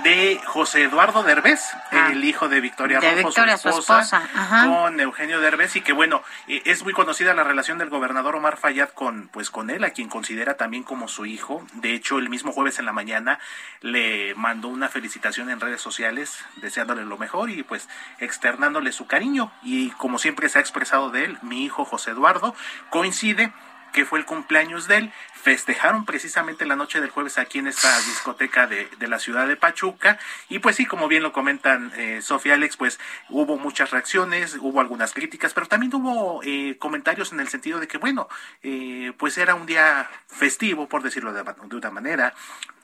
de 0.04 0.40
José 0.46 0.84
Eduardo 0.84 1.24
Derbez, 1.24 1.62
ah. 1.92 2.10
el 2.12 2.24
hijo 2.24 2.48
de 2.50 2.62
Victoria 2.62 3.00
de 3.00 3.24
Victoria, 3.24 3.58
su 3.58 3.70
esposa, 3.70 4.28
con 4.66 5.00
Eugenio 5.00 5.40
Derbez 5.42 5.76
y 5.76 5.82
que 5.82 5.94
bueno, 5.94 6.24
eh, 6.48 6.62
es 6.66 6.84
muy 6.84 6.94
conocida 6.94 7.34
la 7.34 7.44
relación 7.44 7.78
del 7.78 7.90
gobernador 7.90 8.36
Omar 8.36 8.58
Fayad 8.58 8.90
con 8.90 9.28
pues 9.28 9.50
con 9.50 9.70
él, 9.70 9.84
a 9.84 9.92
quien 9.92 10.10
considera 10.10 10.56
también 10.56 10.84
como 10.84 11.08
su 11.08 11.26
hijo. 11.26 11.66
De 11.74 11.94
hecho, 11.94 12.20
el 12.20 12.30
mismo 12.30 12.52
jueves 12.52 12.80
en 12.80 12.86
la 12.86 12.94
mañana 12.94 13.40
le 13.82 14.34
mandó 14.36 14.70
una 14.70 14.90
felicitación 14.90 15.50
en 15.50 15.60
redes 15.60 15.82
sociales, 15.82 16.44
deseándole 16.58 17.06
lo 17.06 17.18
mejor 17.18 17.50
y 17.50 17.64
pues 17.64 17.90
externándole 18.20 18.92
su 18.92 19.08
cariño 19.08 19.52
y 19.62 19.92
como 19.92 20.20
siempre 20.20 20.50
se 20.50 20.60
ha 20.60 20.62
expresado 20.62 21.10
de 21.10 21.26
él, 21.26 21.38
mi 21.42 21.66
hijo 21.66 21.86
José 21.86 22.12
Eduardo 22.12 22.56
coincide 22.90 23.52
que 23.92 24.06
fue 24.06 24.20
el 24.20 24.26
cumpleaños 24.26 24.88
de 24.88 24.98
él. 24.98 25.14
Festejaron 25.44 26.06
precisamente 26.06 26.66
la 26.66 26.76
noche 26.76 27.02
del 27.02 27.10
jueves 27.10 27.38
aquí 27.40 27.60
en 27.60 27.68
esta 27.68 27.98
discoteca 28.02 28.68
de, 28.68 28.88
de 29.00 29.08
la 29.08 29.18
ciudad 29.18 29.48
de 29.48 29.56
Pachuca. 29.56 30.20
Y 30.50 30.60
pues 30.60 30.76
sí, 30.76 30.86
como 30.86 31.08
bien 31.08 31.24
lo 31.24 31.34
comentan 31.34 31.92
eh, 31.96 32.22
Sofía 32.22 32.54
Alex, 32.54 32.78
pues 32.78 33.00
hubo 33.30 33.58
muchas 33.58 33.90
reacciones, 33.90 34.58
hubo 34.60 34.80
algunas 34.80 35.14
críticas, 35.14 35.54
pero 35.54 35.68
también 35.68 35.94
hubo 35.96 36.42
eh, 36.44 36.78
comentarios 36.78 37.32
en 37.32 37.40
el 37.40 37.48
sentido 37.48 37.80
de 37.80 37.88
que, 37.88 37.98
bueno, 37.98 38.28
eh, 38.62 39.14
pues 39.18 39.38
era 39.38 39.56
un 39.56 39.66
día 39.66 40.10
festivo, 40.28 40.88
por 40.88 41.02
decirlo 41.02 41.34
de, 41.34 41.44
de 41.44 41.76
una 41.76 41.92
manera 41.92 42.34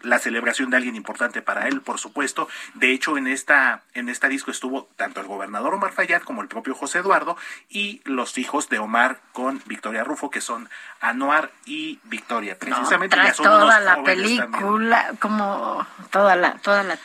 la 0.01 0.19
celebración 0.19 0.69
de 0.69 0.77
alguien 0.77 0.95
importante 0.95 1.41
para 1.41 1.67
él, 1.67 1.81
por 1.81 1.99
supuesto. 1.99 2.47
De 2.75 2.91
hecho, 2.91 3.17
en 3.17 3.27
esta, 3.27 3.83
en 3.93 4.09
esta 4.09 4.27
disco 4.27 4.51
estuvo 4.51 4.87
tanto 4.95 5.21
el 5.21 5.27
gobernador 5.27 5.73
Omar 5.73 5.91
Fayad 5.91 6.21
como 6.21 6.41
el 6.41 6.47
propio 6.47 6.75
José 6.75 6.99
Eduardo 6.99 7.35
y 7.69 8.01
los 8.05 8.37
hijos 8.37 8.69
de 8.69 8.79
Omar 8.79 9.21
con 9.31 9.61
Victoria 9.65 10.03
Rufo, 10.03 10.29
que 10.29 10.41
son 10.41 10.69
Anuar 11.01 11.51
y 11.65 11.99
Victoria. 12.03 12.46
Precisamente 12.55 13.15
no, 13.15 13.31
toda 13.33 13.79
la 13.79 14.03
película, 14.03 15.13
como 15.19 15.85
toda 16.11 16.35
la, 16.35 16.53
toda 16.55 16.83
la 16.83 16.97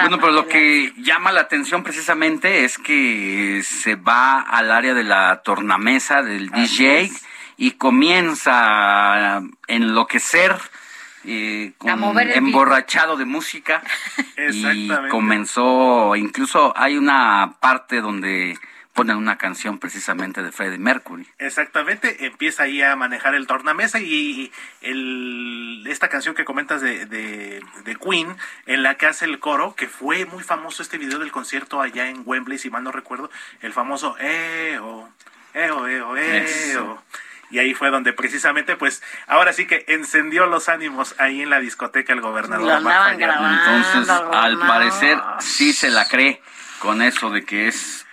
bueno, 0.00 0.18
pero 0.18 0.32
lo 0.32 0.48
que 0.48 0.92
llama 0.98 1.30
la 1.30 1.42
atención 1.42 1.84
precisamente 1.84 2.64
es 2.64 2.78
que 2.78 3.62
se 3.64 3.94
va 3.94 4.40
al 4.40 4.72
área 4.72 4.92
de 4.92 5.04
la 5.04 5.42
tornamesa 5.44 6.22
del 6.22 6.50
DJ 6.50 7.10
y 7.56 7.72
comienza 7.72 9.36
a 9.36 9.42
enloquecer 9.68 10.56
eh, 11.26 11.72
emborrachado 12.34 13.16
de 13.16 13.24
música. 13.24 13.82
Y 14.36 14.88
comenzó, 15.10 16.16
incluso 16.16 16.74
hay 16.76 16.96
una 16.96 17.54
parte 17.60 18.00
donde 18.00 18.58
ponen 18.94 19.16
una 19.16 19.36
canción 19.36 19.78
precisamente 19.78 20.42
de 20.42 20.52
Freddie 20.52 20.78
Mercury. 20.78 21.26
Exactamente, 21.38 22.26
empieza 22.26 22.62
ahí 22.62 22.80
a 22.80 22.94
manejar 22.94 23.34
el 23.34 23.46
tornamesa 23.48 23.98
y 23.98 24.52
el, 24.82 25.84
esta 25.88 26.08
canción 26.08 26.36
que 26.36 26.44
comentas 26.44 26.80
de, 26.80 27.04
de, 27.06 27.96
Queen, 27.96 28.36
en 28.66 28.82
la 28.82 28.94
que 28.94 29.06
hace 29.06 29.24
el 29.24 29.40
coro, 29.40 29.74
que 29.74 29.88
fue 29.88 30.24
muy 30.26 30.44
famoso 30.44 30.82
este 30.82 30.96
video 30.96 31.18
del 31.18 31.32
concierto 31.32 31.80
allá 31.80 32.08
en 32.08 32.22
Wembley, 32.24 32.56
si 32.56 32.70
mal 32.70 32.84
no 32.84 32.92
recuerdo, 32.92 33.30
el 33.62 33.72
famoso 33.72 34.16
EO, 34.18 35.08
EO, 35.54 35.88
EO, 35.88 36.16
EO. 36.16 37.02
Y 37.50 37.58
ahí 37.58 37.74
fue 37.74 37.90
donde 37.90 38.12
precisamente, 38.12 38.76
pues, 38.76 39.02
ahora 39.26 39.52
sí 39.52 39.66
que 39.66 39.84
encendió 39.88 40.46
los 40.46 40.68
ánimos 40.68 41.14
ahí 41.18 41.42
en 41.42 41.50
la 41.50 41.58
discoteca 41.58 42.12
el 42.12 42.20
gobernador. 42.20 42.80
Entonces, 43.12 44.08
al 44.08 44.58
parecer, 44.58 45.18
sí 45.40 45.72
se 45.72 45.90
la 45.90 46.06
cree 46.06 46.40
con 46.78 47.02
eso 47.02 47.30
de 47.30 47.44
que 47.44 47.68
es 47.68 48.06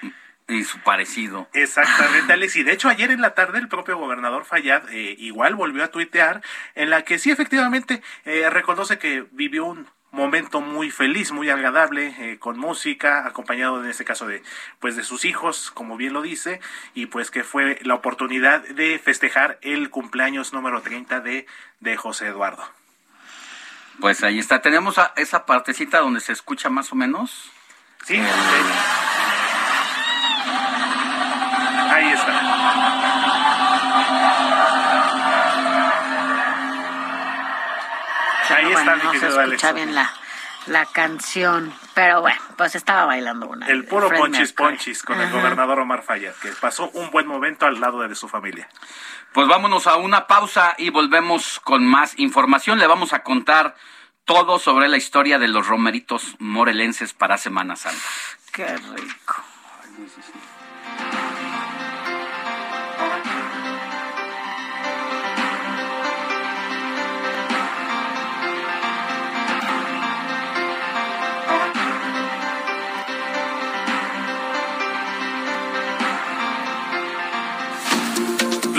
y 0.56 0.64
su 0.64 0.80
parecido. 0.80 1.48
Exactamente, 1.54 2.34
Alex. 2.34 2.56
Y 2.56 2.64
de 2.64 2.74
hecho, 2.74 2.90
ayer 2.90 3.12
en 3.12 3.22
la 3.22 3.34
tarde 3.34 3.60
el 3.60 3.68
propio 3.68 3.98
gobernador 3.98 4.46
Fayad 4.46 4.90
eh, 4.90 5.16
igual 5.18 5.56
volvió 5.56 5.84
a 5.84 5.90
tuitear 5.90 6.42
en 6.76 6.90
la 6.90 7.04
que 7.04 7.20
sí 7.20 7.32
efectivamente 7.32 8.02
eh, 8.26 8.50
reconoce 8.50 8.98
que 8.98 9.26
vivió 9.32 9.66
un 9.66 9.88
momento 10.12 10.60
muy 10.60 10.92
feliz, 10.92 11.32
muy 11.32 11.50
agradable, 11.50 12.14
eh, 12.20 12.38
con 12.38 12.58
música, 12.58 13.26
acompañado 13.26 13.82
en 13.82 13.90
este 13.90 14.04
caso 14.04 14.28
de, 14.28 14.44
pues 14.80 14.96
de 14.96 15.04
sus 15.04 15.26
hijos, 15.26 15.72
como 15.72 15.96
bien 15.96 16.14
lo 16.14 16.22
dice, 16.22 16.60
y 16.94 17.06
pues 17.06 17.32
que 17.32 17.44
fue 17.44 17.80
la 17.84 17.96
oportunidad 17.96 18.62
de 18.62 19.00
festejar 19.00 19.58
el 19.62 19.90
cumpleaños 19.90 20.52
número 20.54 20.82
30 20.82 21.22
de, 21.22 21.48
de 21.80 21.98
José 21.98 22.28
Eduardo. 22.28 22.64
Pues 24.00 24.24
ahí 24.24 24.40
está, 24.40 24.62
tenemos 24.62 24.96
esa 25.16 25.46
partecita 25.46 26.00
donde 26.00 26.20
se 26.20 26.34
escucha 26.34 26.70
más 26.70 26.92
o 26.92 26.96
menos. 26.96 27.52
Sí, 28.06 28.20
ahí 32.02 32.14
está. 32.14 32.32
Ahí 38.56 38.72
está, 38.72 38.96
no 38.98 39.14
se 39.14 39.28
escucha 39.28 39.72
bien 39.72 39.96
la, 39.96 40.14
la 40.68 40.86
canción, 40.86 41.74
pero 41.94 42.22
bueno, 42.22 42.40
pues 42.58 42.76
estaba 42.76 43.06
bailando 43.06 43.48
una. 43.48 43.68
El 43.68 43.86
puro 43.86 44.10
ponchis 44.10 44.54
ponchis 44.54 45.04
con 45.04 45.20
el 45.22 45.32
gobernador 45.32 45.80
Omar 45.80 46.04
Fayad, 46.04 46.34
que 46.42 46.50
pasó 46.50 46.90
un 46.94 47.12
buen 47.12 47.28
momento 47.28 47.66
al 47.66 47.80
lado 47.80 48.00
de 48.08 48.14
su 48.16 48.28
familia. 48.28 48.68
Pues 49.34 49.48
vámonos 49.48 49.88
a 49.88 49.96
una 49.96 50.28
pausa 50.28 50.76
y 50.78 50.90
volvemos 50.90 51.62
con 51.62 51.86
más 51.86 52.20
información. 52.20 52.80
Le 52.80 52.88
vamos 52.88 53.14
a 53.14 53.24
contar 53.24 53.76
todo 54.26 54.60
sobre 54.60 54.90
la 54.90 54.98
historia 54.98 55.40
de 55.40 55.48
los 55.48 55.68
romeritos 55.68 56.36
morelenses 56.40 57.14
para 57.14 57.38
Semana 57.38 57.78
Santa. 57.78 58.02
Qué 58.52 58.68
rico. 58.76 59.51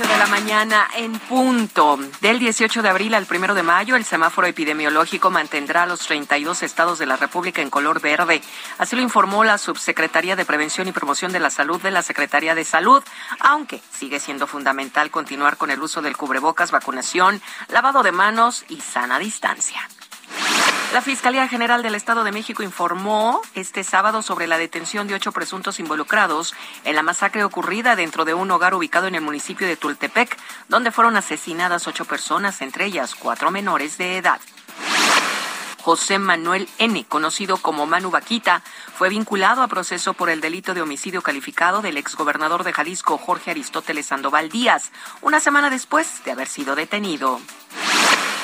8 0.00 0.08
de 0.08 0.18
la 0.18 0.26
mañana 0.28 0.88
en 0.96 1.12
punto. 1.18 1.98
Del 2.22 2.38
18 2.38 2.80
de 2.80 2.88
abril 2.88 3.12
al 3.12 3.26
1 3.30 3.54
de 3.54 3.62
mayo, 3.62 3.96
el 3.96 4.04
semáforo 4.06 4.46
epidemiológico 4.46 5.30
mantendrá 5.30 5.82
a 5.82 5.86
los 5.86 6.06
32 6.06 6.62
estados 6.62 6.98
de 6.98 7.04
la 7.04 7.16
República 7.16 7.60
en 7.60 7.68
color 7.68 8.00
verde. 8.00 8.40
Así 8.78 8.96
lo 8.96 9.02
informó 9.02 9.44
la 9.44 9.58
Subsecretaría 9.58 10.36
de 10.36 10.46
Prevención 10.46 10.88
y 10.88 10.92
Promoción 10.92 11.32
de 11.32 11.40
la 11.40 11.50
Salud 11.50 11.82
de 11.82 11.90
la 11.90 12.00
Secretaría 12.00 12.54
de 12.54 12.64
Salud, 12.64 13.02
aunque 13.40 13.82
sigue 13.92 14.20
siendo 14.20 14.46
fundamental 14.46 15.10
continuar 15.10 15.58
con 15.58 15.70
el 15.70 15.82
uso 15.82 16.00
del 16.00 16.16
cubrebocas, 16.16 16.70
vacunación, 16.70 17.42
lavado 17.68 18.02
de 18.02 18.12
manos 18.12 18.64
y 18.70 18.80
sana 18.80 19.18
distancia. 19.18 19.86
La 20.92 21.02
Fiscalía 21.02 21.46
General 21.46 21.84
del 21.84 21.94
Estado 21.94 22.24
de 22.24 22.32
México 22.32 22.64
informó 22.64 23.40
este 23.54 23.84
sábado 23.84 24.22
sobre 24.22 24.48
la 24.48 24.58
detención 24.58 25.06
de 25.06 25.14
ocho 25.14 25.30
presuntos 25.30 25.78
involucrados 25.78 26.52
en 26.82 26.96
la 26.96 27.04
masacre 27.04 27.44
ocurrida 27.44 27.94
dentro 27.94 28.24
de 28.24 28.34
un 28.34 28.50
hogar 28.50 28.74
ubicado 28.74 29.06
en 29.06 29.14
el 29.14 29.20
municipio 29.20 29.68
de 29.68 29.76
Tultepec, 29.76 30.36
donde 30.68 30.90
fueron 30.90 31.16
asesinadas 31.16 31.86
ocho 31.86 32.06
personas, 32.06 32.60
entre 32.60 32.86
ellas 32.86 33.14
cuatro 33.14 33.52
menores 33.52 33.98
de 33.98 34.16
edad. 34.16 34.40
José 35.80 36.18
Manuel 36.18 36.68
N., 36.78 37.04
conocido 37.06 37.58
como 37.58 37.86
Manu 37.86 38.10
Vaquita, 38.10 38.62
fue 38.98 39.08
vinculado 39.08 39.62
a 39.62 39.68
proceso 39.68 40.14
por 40.14 40.28
el 40.28 40.40
delito 40.40 40.74
de 40.74 40.82
homicidio 40.82 41.22
calificado 41.22 41.82
del 41.82 41.98
exgobernador 41.98 42.64
de 42.64 42.72
Jalisco, 42.72 43.16
Jorge 43.16 43.52
Aristóteles 43.52 44.06
Sandoval 44.06 44.48
Díaz, 44.48 44.90
una 45.22 45.38
semana 45.38 45.70
después 45.70 46.24
de 46.24 46.32
haber 46.32 46.48
sido 46.48 46.74
detenido. 46.74 47.40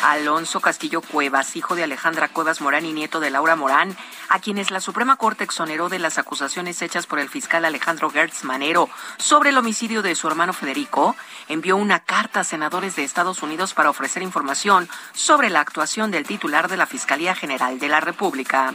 Alonso 0.07 0.61
Castillo 0.61 1.01
Cuevas, 1.01 1.57
hijo 1.57 1.75
de 1.75 1.83
Alejandra 1.83 2.29
Cuevas 2.29 2.61
Morán 2.61 2.87
y 2.87 2.93
nieto 2.93 3.19
de 3.19 3.31
Laura 3.31 3.57
Morán, 3.57 3.97
a 4.29 4.39
quienes 4.39 4.71
la 4.71 4.81
Suprema 4.81 5.17
Corte 5.17 5.43
exoneró 5.43 5.89
de 5.89 5.99
las 5.99 6.17
acusaciones 6.17 6.81
hechas 6.81 7.09
por 7.09 7.19
el 7.19 7.29
fiscal 7.29 7.65
Alejandro 7.65 8.09
Gertz 8.09 8.45
Manero 8.45 8.89
sobre 9.19 9.51
el 9.51 9.59
homicidio 9.59 10.03
de 10.03 10.15
su 10.15 10.29
hermano 10.29 10.53
Federico, 10.53 11.17
envió 11.49 11.77
una 11.77 11.99
carta 11.99 12.41
a 12.41 12.45
senadores 12.45 12.95
de 12.95 13.03
Estados 13.03 13.43
Unidos 13.43 13.75
para 13.75 13.91
ofrecer 13.91 14.23
información 14.23 14.89
sobre 15.13 15.51
la 15.51 15.61
actuación 15.61 16.13
del 16.13 16.25
titular 16.25 16.69
de 16.69 16.77
la 16.77 16.87
Fiscalía 16.87 17.35
General 17.35 17.81
de 17.81 17.89
la 17.89 17.99
República. 17.99 18.75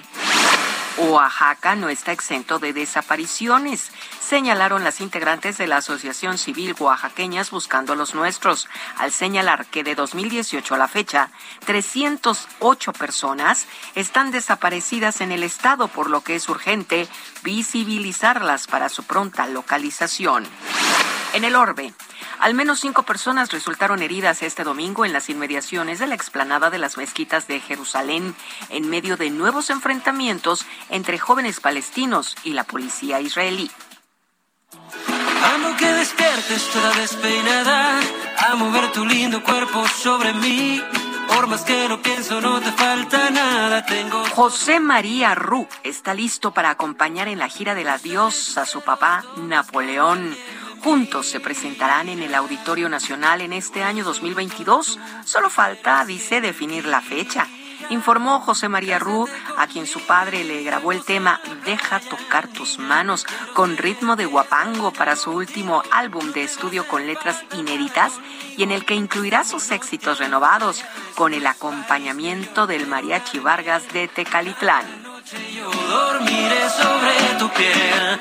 Oaxaca 0.97 1.75
no 1.75 1.89
está 1.89 2.11
exento 2.11 2.59
de 2.59 2.73
desapariciones, 2.73 3.91
señalaron 4.21 4.83
las 4.83 4.99
integrantes 4.99 5.57
de 5.57 5.67
la 5.67 5.77
Asociación 5.77 6.37
Civil 6.37 6.75
Oaxaqueñas 6.77 7.49
Buscando 7.49 7.93
a 7.93 7.95
los 7.95 8.13
Nuestros, 8.13 8.67
al 8.97 9.11
señalar 9.11 9.65
que 9.67 9.83
de 9.83 9.95
2018 9.95 10.75
a 10.75 10.77
la 10.77 10.87
fecha, 10.87 11.29
308 11.65 12.93
personas 12.93 13.67
están 13.95 14.31
desaparecidas 14.31 15.21
en 15.21 15.31
el 15.31 15.43
estado, 15.43 15.87
por 15.87 16.09
lo 16.09 16.21
que 16.21 16.35
es 16.35 16.49
urgente 16.49 17.07
visibilizarlas 17.43 18.67
para 18.67 18.89
su 18.89 19.03
pronta 19.03 19.47
localización. 19.47 20.45
En 21.33 21.45
el 21.45 21.55
orbe, 21.55 21.93
al 22.41 22.55
menos 22.55 22.79
cinco 22.79 23.03
personas 23.03 23.51
resultaron 23.51 24.01
heridas 24.01 24.41
este 24.41 24.63
domingo 24.63 25.05
en 25.05 25.13
las 25.13 25.29
inmediaciones 25.29 25.99
de 25.99 26.07
la 26.07 26.15
explanada 26.15 26.71
de 26.71 26.79
las 26.79 26.97
mezquitas 26.97 27.47
de 27.47 27.59
Jerusalén, 27.59 28.35
en 28.69 28.89
medio 28.89 29.15
de 29.15 29.29
nuevos 29.29 29.69
enfrentamientos 29.69 30.65
entre 30.89 31.19
jóvenes 31.19 31.59
palestinos 31.59 32.35
y 32.43 32.53
la 32.53 32.63
policía 32.63 33.21
israelí. 33.21 33.69
Amo 35.53 35.77
que 35.77 35.85
despiertes 35.85 36.67
toda 36.71 36.95
despeinada, 36.95 37.99
amo 38.49 38.71
ver 38.71 38.91
tu 38.91 39.05
lindo 39.05 39.43
cuerpo 39.43 39.87
sobre 39.87 40.33
mí. 40.33 40.81
Por 41.27 41.47
más 41.47 41.61
que 41.61 41.87
no 41.87 42.01
pienso, 42.01 42.41
no 42.41 42.59
te 42.59 42.71
falta 42.71 43.29
nada. 43.29 43.85
Tengo. 43.85 44.23
José 44.35 44.79
María 44.79 45.35
Ru 45.35 45.67
está 45.83 46.13
listo 46.13 46.51
para 46.51 46.71
acompañar 46.71 47.27
en 47.27 47.39
la 47.39 47.47
gira 47.47 47.75
del 47.75 47.87
adiós 47.87 48.57
a 48.57 48.65
su 48.65 48.81
papá 48.81 49.23
Napoleón. 49.37 50.35
Juntos 50.83 51.27
se 51.27 51.39
presentarán 51.39 52.09
en 52.09 52.23
el 52.23 52.33
Auditorio 52.33 52.89
Nacional 52.89 53.41
en 53.41 53.53
este 53.53 53.83
año 53.83 54.03
2022. 54.03 54.97
Solo 55.25 55.51
falta, 55.51 56.03
dice, 56.05 56.41
definir 56.41 56.85
la 56.85 57.01
fecha. 57.01 57.47
Informó 57.91 58.39
José 58.39 58.67
María 58.67 58.97
Rú, 58.97 59.27
a 59.57 59.67
quien 59.67 59.85
su 59.85 59.99
padre 60.07 60.43
le 60.43 60.63
grabó 60.63 60.91
el 60.91 61.03
tema 61.03 61.39
Deja 61.65 61.99
tocar 61.99 62.47
tus 62.47 62.79
manos 62.79 63.27
con 63.53 63.77
ritmo 63.77 64.15
de 64.15 64.25
guapango 64.25 64.91
para 64.91 65.15
su 65.15 65.31
último 65.31 65.83
álbum 65.91 66.31
de 66.31 66.43
estudio 66.43 66.87
con 66.87 67.05
letras 67.05 67.43
inéditas 67.55 68.13
y 68.57 68.63
en 68.63 68.71
el 68.71 68.83
que 68.83 68.95
incluirá 68.95 69.43
sus 69.43 69.69
éxitos 69.69 70.17
renovados 70.17 70.83
con 71.15 71.33
el 71.33 71.45
acompañamiento 71.45 72.65
del 72.65 72.87
Mariachi 72.87 73.37
Vargas 73.39 73.91
de 73.93 74.07
Tecalitlán. 74.07 74.85
Yo 75.53 75.69
dormiré 75.69 76.69
sobre 76.69 77.39
tu 77.39 77.49
piel. 77.49 78.19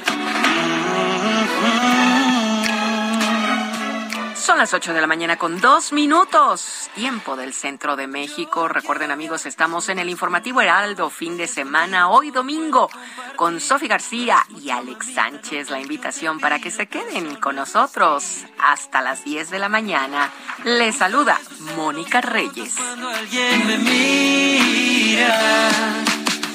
Son 4.51 4.59
las 4.59 4.75
8 4.75 4.95
de 4.95 5.01
la 5.01 5.07
mañana 5.07 5.37
con 5.37 5.61
dos 5.61 5.93
minutos, 5.93 6.91
tiempo 6.97 7.37
del 7.37 7.55
centro 7.55 7.95
de 7.95 8.09
México. 8.09 8.67
Recuerden 8.67 9.13
amigos, 9.13 9.47
estamos 9.47 9.89
en 9.89 10.01
el 10.01 10.11
informativo 10.11 10.61
Heraldo, 10.61 11.09
fin 11.09 11.37
de 11.37 11.47
semana, 11.47 12.09
hoy 12.11 12.33
domingo, 12.33 12.91
con 13.37 13.61
Sofi 13.61 13.87
García 13.87 14.45
y 14.61 14.71
Alex 14.71 15.15
Sánchez. 15.15 15.71
La 15.71 15.79
invitación 15.79 16.41
para 16.41 16.59
que 16.59 16.73
se 16.73 16.89
queden 16.89 17.37
con 17.37 17.55
nosotros 17.55 18.45
hasta 18.59 19.03
las 19.03 19.23
10 19.23 19.51
de 19.51 19.61
la 19.61 19.69
mañana. 19.69 20.33
Les 20.65 20.97
saluda 20.97 21.39
Mónica 21.77 22.21
Reyes. 22.21 22.75
Cuando 22.75 23.09
alguien 23.09 23.67
me 23.69 23.79
mira, 23.79 25.39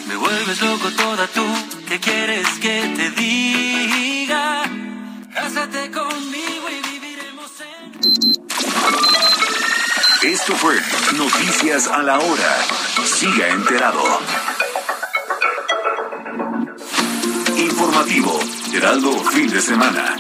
me 0.10 0.18
vuelves 0.18 0.62
loco 0.62 0.92
toda 0.98 1.28
tú. 1.28 1.46
¿Qué 1.88 2.02
quieres 2.02 2.46
que 2.60 2.94
te 2.94 3.10
diga? 3.12 4.64
Cásate 5.34 5.92
conmigo 5.92 6.55
Esto 10.26 10.56
fue 10.56 10.76
Noticias 11.16 11.88
a 11.88 12.02
la 12.02 12.18
Hora. 12.18 12.58
Siga 13.06 13.50
enterado. 13.50 14.02
Informativo, 17.56 18.40
Heraldo 18.74 19.24
Fin 19.26 19.48
de 19.52 19.62
Semana. 19.62 20.18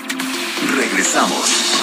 Regresamos. 0.75 1.81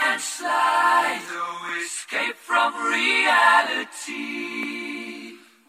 Landslide. 0.00 1.20
of 2.52 2.74
reality. 2.90 4.89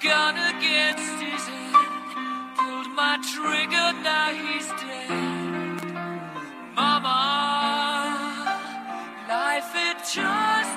gun 0.00 0.36
against 0.54 1.20
his 1.20 1.46
head, 1.46 2.54
pulled 2.56 2.90
my 2.94 3.18
trigger, 3.34 3.92
now 4.02 4.30
he's 4.32 4.68
dead. 4.68 5.10
Mama, 6.76 7.18
life 9.28 9.72
had 9.74 9.98
just 9.98 10.67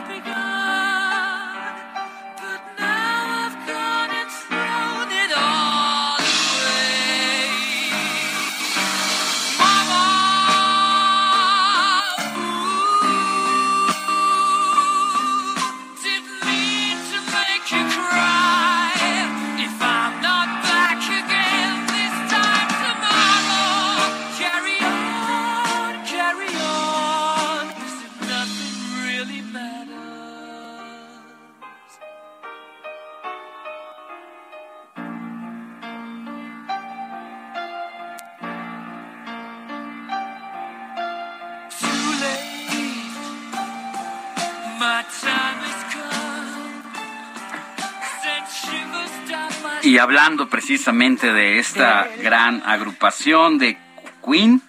hablando 50.01 50.49
precisamente 50.49 51.31
de 51.31 51.59
esta 51.59 52.09
gran 52.23 52.63
agrupación 52.65 53.59
de 53.59 53.77
Queen 54.25 54.61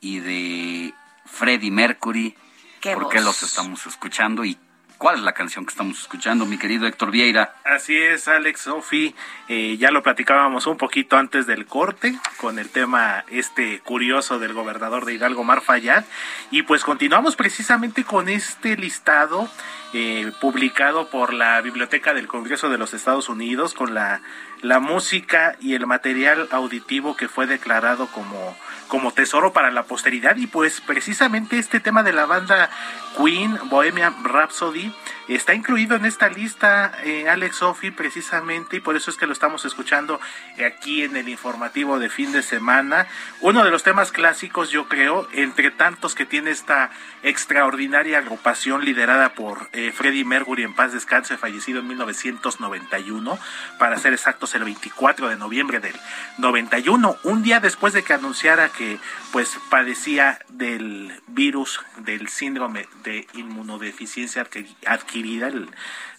y 0.00 0.20
de 0.20 0.94
Freddie 1.24 1.70
Mercury, 1.70 2.36
Qué 2.82 2.92
¿por 2.94 3.08
qué 3.08 3.22
los 3.22 3.42
estamos 3.42 3.86
escuchando 3.86 4.44
y 4.44 4.58
cuál 4.98 5.16
es 5.16 5.22
la 5.22 5.32
canción 5.32 5.64
que 5.64 5.70
estamos 5.70 5.98
escuchando, 5.98 6.44
mi 6.44 6.58
querido 6.58 6.86
Héctor 6.86 7.10
Vieira? 7.10 7.54
Así 7.64 7.96
es, 7.96 8.28
Alex, 8.28 8.60
Sofi. 8.60 9.14
Eh, 9.48 9.78
ya 9.78 9.90
lo 9.90 10.02
platicábamos 10.02 10.66
un 10.66 10.76
poquito 10.76 11.16
antes 11.16 11.46
del 11.46 11.64
corte 11.64 12.18
con 12.36 12.58
el 12.58 12.68
tema 12.68 13.24
este 13.28 13.80
curioso 13.80 14.38
del 14.38 14.52
gobernador 14.52 15.06
de 15.06 15.14
Hidalgo, 15.14 15.44
Mar 15.44 15.62
Fayad. 15.62 16.04
Y 16.50 16.62
pues 16.62 16.84
continuamos 16.84 17.36
precisamente 17.36 18.04
con 18.04 18.28
este 18.28 18.76
listado 18.76 19.48
eh, 19.94 20.32
publicado 20.40 21.08
por 21.08 21.32
la 21.32 21.60
Biblioteca 21.60 22.12
del 22.14 22.26
Congreso 22.26 22.68
de 22.68 22.78
los 22.78 22.94
Estados 22.94 23.28
Unidos 23.28 23.74
con 23.74 23.94
la, 23.94 24.20
la 24.64 24.80
música 24.80 25.56
y 25.60 25.74
el 25.74 25.86
material 25.86 26.48
auditivo 26.50 27.18
que 27.18 27.28
fue 27.28 27.46
declarado 27.46 28.06
como, 28.06 28.56
como 28.88 29.12
tesoro 29.12 29.52
para 29.52 29.70
la 29.70 29.82
posteridad. 29.82 30.36
Y 30.36 30.46
pues 30.46 30.80
precisamente 30.80 31.58
este 31.58 31.80
tema 31.80 32.02
de 32.02 32.14
la 32.14 32.24
banda 32.24 32.70
Queen, 33.16 33.58
Bohemian 33.68 34.24
Rhapsody, 34.24 34.92
está 35.28 35.54
incluido 35.54 35.96
en 35.96 36.04
esta 36.04 36.28
lista, 36.28 36.92
eh, 37.04 37.28
Alex 37.28 37.56
Sophie, 37.56 37.92
precisamente, 37.92 38.76
y 38.76 38.80
por 38.80 38.96
eso 38.96 39.10
es 39.10 39.16
que 39.16 39.26
lo 39.26 39.32
estamos 39.32 39.64
escuchando 39.64 40.20
aquí 40.66 41.02
en 41.02 41.16
el 41.16 41.28
informativo 41.28 41.98
de 41.98 42.10
fin 42.10 42.32
de 42.32 42.42
semana. 42.42 43.06
Uno 43.40 43.64
de 43.64 43.70
los 43.70 43.82
temas 43.82 44.12
clásicos, 44.12 44.70
yo 44.70 44.88
creo, 44.88 45.28
entre 45.32 45.70
tantos 45.70 46.14
que 46.14 46.26
tiene 46.26 46.50
esta 46.50 46.90
extraordinaria 47.22 48.18
agrupación 48.18 48.84
liderada 48.84 49.34
por 49.34 49.68
eh, 49.72 49.92
Freddie 49.92 50.24
Mercury, 50.24 50.64
en 50.64 50.74
paz 50.74 50.92
descanse, 50.92 51.38
fallecido 51.38 51.80
en 51.80 51.88
1991, 51.88 53.38
para 53.78 53.98
ser 53.98 54.12
exactos, 54.12 54.54
el 54.54 54.64
24 54.64 55.28
de 55.28 55.36
noviembre 55.36 55.80
del 55.80 55.94
91, 56.38 57.16
un 57.22 57.42
día 57.42 57.60
después 57.60 57.92
de 57.92 58.02
que 58.02 58.12
anunciara 58.12 58.68
que 58.68 58.98
pues 59.32 59.58
padecía 59.70 60.38
del 60.48 61.20
virus 61.26 61.80
del 61.98 62.28
síndrome 62.28 62.86
de 63.04 63.26
inmunodeficiencia 63.34 64.44
adqui- 64.44 64.74
adquirida, 64.86 65.46
el 65.48 65.68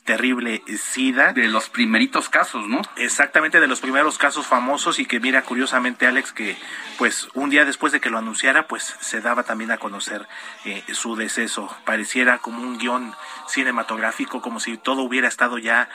terrible 0.05 0.61
SIDA. 0.77 1.33
De 1.33 1.47
los 1.47 1.69
primeritos 1.69 2.29
casos, 2.29 2.67
¿no? 2.67 2.81
Exactamente, 2.95 3.59
de 3.59 3.67
los 3.67 3.79
primeros 3.81 4.17
casos 4.19 4.45
famosos 4.45 4.99
y 4.99 5.05
que 5.05 5.19
mira 5.19 5.41
curiosamente 5.41 6.05
Alex 6.05 6.31
que 6.31 6.55
pues 6.99 7.27
un 7.33 7.49
día 7.49 7.65
después 7.65 7.91
de 7.91 7.99
que 7.99 8.11
lo 8.11 8.19
anunciara 8.19 8.67
pues 8.67 8.95
se 9.01 9.19
daba 9.19 9.43
también 9.43 9.71
a 9.71 9.77
conocer 9.77 10.27
eh, 10.63 10.83
su 10.93 11.15
deceso. 11.15 11.75
Pareciera 11.85 12.37
como 12.37 12.61
un 12.61 12.77
guion 12.77 13.13
cinematográfico, 13.47 14.41
como 14.41 14.59
si 14.59 14.77
todo 14.77 15.01
hubiera 15.01 15.27
estado 15.27 15.57
ya 15.57 15.89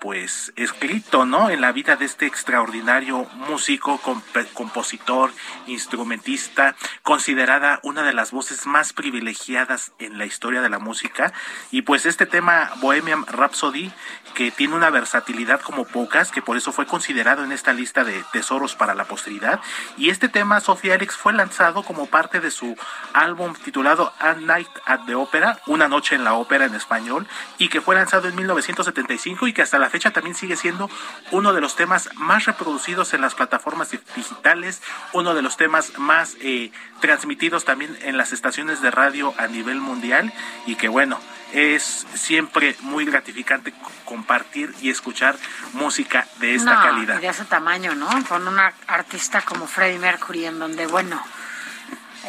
pues 0.00 0.52
escrito, 0.56 1.24
¿no? 1.24 1.50
En 1.50 1.60
la 1.60 1.72
vida 1.72 1.96
de 1.96 2.04
este 2.04 2.26
extraordinario 2.26 3.24
músico, 3.48 4.00
comp- 4.02 4.52
compositor, 4.52 5.32
instrumentista, 5.66 6.74
considerada 7.02 7.80
una 7.82 8.02
de 8.02 8.12
las 8.12 8.30
voces 8.32 8.66
más 8.66 8.92
privilegiadas 8.92 9.92
en 9.98 10.18
la 10.18 10.26
historia 10.26 10.60
de 10.60 10.68
la 10.68 10.78
música. 10.78 11.32
Y 11.70 11.82
pues 11.82 12.06
este 12.06 12.26
tema 12.26 12.70
Bohemian 12.80 13.26
Rhapsody, 13.26 13.92
que 14.34 14.50
tiene 14.50 14.74
una 14.74 14.90
versatilidad 14.90 15.60
como 15.60 15.84
pocas, 15.86 16.30
que 16.30 16.42
por 16.42 16.56
eso 16.56 16.72
fue 16.72 16.86
considerado 16.86 17.44
en 17.44 17.52
esta 17.52 17.72
lista 17.72 18.04
de 18.04 18.22
tesoros 18.32 18.74
para 18.74 18.94
la 18.94 19.04
posteridad. 19.04 19.60
Y 19.96 20.10
este 20.10 20.28
tema, 20.28 20.60
Sofía 20.60 20.94
Alex, 20.94 21.16
fue 21.16 21.32
lanzado 21.32 21.82
como 21.82 22.06
parte 22.06 22.40
de 22.40 22.50
su 22.50 22.76
álbum 23.12 23.54
titulado 23.54 24.12
A 24.18 24.34
Night 24.34 24.68
at 24.84 25.00
the 25.06 25.14
Opera, 25.14 25.58
Una 25.66 25.88
Noche 25.88 26.14
en 26.16 26.24
la 26.24 26.34
Ópera 26.34 26.66
en 26.66 26.74
español, 26.74 27.26
y 27.58 27.68
que 27.68 27.80
fue 27.80 27.94
lanzado 27.94 28.28
en 28.28 28.34
1975 28.36 29.46
y 29.46 29.52
que 29.52 29.62
hasta 29.62 29.78
la 29.78 29.85
fecha 29.90 30.10
también 30.12 30.34
sigue 30.36 30.56
siendo 30.56 30.90
uno 31.30 31.52
de 31.52 31.60
los 31.60 31.76
temas 31.76 32.08
más 32.14 32.44
reproducidos 32.46 33.14
en 33.14 33.20
las 33.20 33.34
plataformas 33.34 33.90
di- 33.90 34.00
digitales, 34.14 34.82
uno 35.12 35.34
de 35.34 35.42
los 35.42 35.56
temas 35.56 35.98
más 35.98 36.36
eh, 36.40 36.70
transmitidos 37.00 37.64
también 37.64 37.96
en 38.02 38.16
las 38.16 38.32
estaciones 38.32 38.80
de 38.82 38.90
radio 38.90 39.34
a 39.38 39.46
nivel 39.46 39.80
mundial 39.80 40.32
y 40.66 40.74
que 40.76 40.88
bueno, 40.88 41.18
es 41.52 42.06
siempre 42.14 42.76
muy 42.80 43.04
gratificante 43.04 43.72
compartir 44.04 44.74
y 44.80 44.90
escuchar 44.90 45.36
música 45.72 46.26
de 46.38 46.54
esta 46.54 46.74
No, 46.74 46.82
calidad. 46.82 47.20
de 47.20 47.28
ese 47.28 47.44
tamaño, 47.44 47.94
¿no? 47.94 48.08
Con 48.28 48.46
una 48.48 48.72
artista 48.86 49.42
como 49.42 49.66
Freddie 49.66 49.98
Mercury, 49.98 50.46
en 50.46 50.58
donde, 50.58 50.86
bueno, 50.86 51.22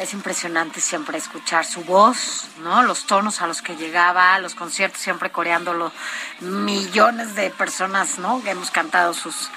es 0.00 0.12
impresionante 0.12 0.80
siempre 0.80 1.18
escuchar 1.18 1.64
su 1.64 1.82
voz, 1.84 2.48
¿no? 2.62 2.82
Los 2.82 3.06
tonos 3.06 3.42
a 3.42 3.46
los 3.46 3.62
que 3.62 3.76
llegaba, 3.76 4.38
los 4.38 4.54
conciertos 4.54 5.00
siempre 5.00 5.30
coreándolo, 5.30 5.92
millones 6.40 7.34
de 7.34 7.50
personas, 7.50 8.18
¿no? 8.18 8.42
Que 8.42 8.50
hemos 8.50 8.70
cantado 8.70 9.14
sus, 9.14 9.50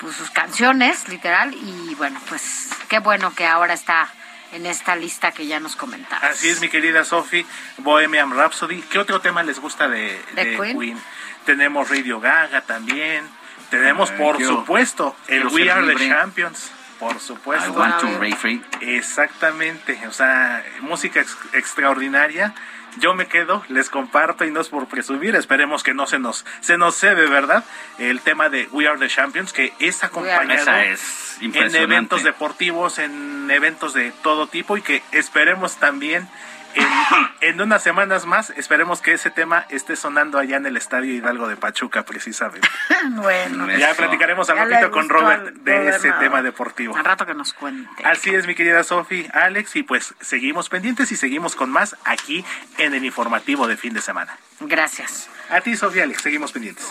pues, 0.00 0.16
sus 0.16 0.30
canciones, 0.30 1.08
literal, 1.08 1.54
y 1.54 1.94
bueno, 1.94 2.20
pues 2.28 2.70
qué 2.88 2.98
bueno 2.98 3.34
que 3.34 3.46
ahora 3.46 3.74
está 3.74 4.08
en 4.52 4.66
esta 4.66 4.96
lista 4.96 5.32
que 5.32 5.46
ya 5.46 5.60
nos 5.60 5.76
comentaba. 5.76 6.26
Así 6.26 6.48
es, 6.48 6.60
mi 6.60 6.68
querida 6.68 7.04
Sophie, 7.04 7.46
Bohemian 7.78 8.32
Rhapsody. 8.32 8.82
¿Qué 8.82 8.98
otro 8.98 9.20
tema 9.20 9.42
les 9.42 9.60
gusta 9.60 9.88
de, 9.88 10.20
¿De 10.34 10.44
de 10.44 10.56
Queen? 10.56 10.78
Queen? 10.78 11.02
Tenemos 11.44 11.88
Radio 11.88 12.20
Gaga 12.20 12.62
también. 12.62 13.28
Tenemos, 13.70 14.10
Ay, 14.10 14.16
por 14.18 14.42
supuesto, 14.42 15.14
el 15.28 15.46
We 15.48 15.70
Are 15.70 15.94
the. 15.94 16.08
Champions. 16.08 16.70
Por 16.98 17.20
supuesto. 17.20 17.68
I 17.68 17.76
want 17.76 18.00
to 18.00 18.18
break 18.18 18.36
free. 18.36 18.62
Exactamente. 18.80 19.98
O 20.06 20.12
sea, 20.12 20.64
música 20.80 21.20
ex- 21.20 21.36
extraordinaria. 21.52 22.54
Yo 22.98 23.14
me 23.14 23.26
quedo, 23.26 23.62
les 23.68 23.90
comparto 23.90 24.44
y 24.44 24.50
no 24.50 24.60
es 24.60 24.68
por 24.70 24.86
presumir, 24.88 25.36
esperemos 25.36 25.82
que 25.82 25.92
no 25.94 26.06
se 26.06 26.18
nos 26.18 26.44
se 26.60 26.78
nos 26.78 26.96
cede, 26.96 27.26
¿verdad? 27.26 27.62
El 27.98 28.20
tema 28.22 28.48
de 28.48 28.66
We 28.72 28.88
Are 28.88 28.98
the 28.98 29.08
Champions, 29.08 29.52
que 29.52 29.72
es 29.78 30.02
acompañado 30.02 30.64
es 30.78 31.36
en 31.40 31.52
eventos 31.76 32.24
deportivos, 32.24 32.98
en 32.98 33.50
eventos 33.50 33.92
de 33.92 34.10
todo 34.22 34.46
tipo 34.48 34.76
y 34.76 34.82
que 34.82 35.02
esperemos 35.12 35.76
también 35.76 36.28
en, 37.40 37.60
unas 37.60 37.82
semanas 37.82 38.26
más 38.26 38.50
esperemos 38.50 39.00
que 39.00 39.12
ese 39.12 39.30
tema 39.30 39.66
esté 39.68 39.96
sonando 39.96 40.38
allá 40.38 40.56
en 40.56 40.66
el 40.66 40.76
Estadio 40.76 41.12
Hidalgo 41.14 41.48
de 41.48 41.56
Pachuca, 41.56 42.04
precisamente. 42.04 42.68
bueno. 43.10 43.70
Ya 43.76 43.94
platicaremos 43.94 44.48
al 44.50 44.58
ratito 44.58 44.90
con 44.90 45.08
Robert 45.08 45.54
de 45.54 45.88
ese 45.88 46.12
tema 46.12 46.42
deportivo. 46.42 46.96
Al 46.96 47.04
rato 47.04 47.26
que 47.26 47.34
nos 47.34 47.52
cuente. 47.52 48.04
Así 48.04 48.34
es, 48.34 48.46
mi 48.46 48.54
querida 48.54 48.84
Sofi, 48.84 49.28
Alex, 49.32 49.76
y 49.76 49.82
pues 49.82 50.14
seguimos 50.20 50.68
pendientes 50.68 51.10
y 51.12 51.16
seguimos 51.16 51.56
con 51.56 51.70
más 51.70 51.96
aquí 52.04 52.44
en 52.76 52.94
el 52.94 53.04
informativo 53.04 53.66
de 53.66 53.76
fin 53.76 53.94
de 53.94 54.00
semana. 54.00 54.36
Gracias. 54.60 55.28
A 55.50 55.60
ti, 55.60 55.76
Sofía, 55.76 56.02
Alex, 56.02 56.22
seguimos 56.22 56.52
pendientes. 56.52 56.86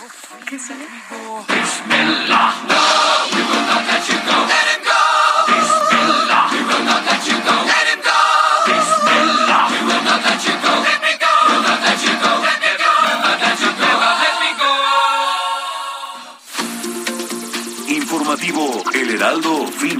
¿Qué 0.46 0.58
se 0.58 0.74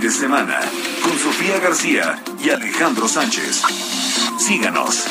de 0.09 0.15
Semana 0.15 0.59
con 1.03 1.19
Sofía 1.19 1.61
García 1.61 2.19
y 2.43 2.49
Alejandro 2.49 3.07
Sánchez. 3.07 3.63
Síganos. 4.39 5.07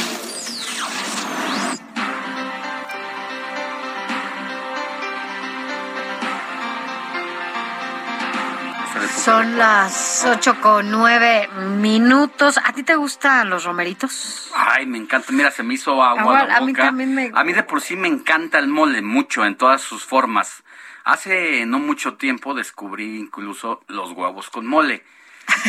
Son 9.23 9.57
las 9.59 10.25
ocho 10.25 10.59
con 10.61 10.89
nueve 10.89 11.47
minutos. 11.77 12.57
¿A 12.57 12.73
ti 12.73 12.81
te 12.81 12.95
gustan 12.95 13.51
los 13.51 13.65
romeritos? 13.65 14.51
Ay, 14.55 14.87
me 14.87 14.97
encanta. 14.97 15.31
Mira, 15.31 15.51
se 15.51 15.61
me 15.61 15.75
hizo 15.75 16.01
agua. 16.01 16.43
la 16.45 16.57
a 16.57 16.61
mí 16.61 16.73
también 16.73 17.13
me. 17.13 17.31
A 17.35 17.43
mí 17.43 17.53
de 17.53 17.61
por 17.61 17.81
sí 17.81 17.95
me 17.95 18.07
encanta 18.07 18.57
el 18.57 18.67
mole 18.67 19.03
mucho 19.03 19.45
en 19.45 19.57
todas 19.57 19.81
sus 19.81 20.03
formas. 20.03 20.63
Hace 21.07 21.65
no 21.65 21.79
mucho 21.79 22.15
tiempo 22.15 22.53
descubrí 22.53 23.17
incluso 23.17 23.81
los 23.87 24.11
huevos 24.11 24.49
con 24.49 24.67
mole. 24.67 25.05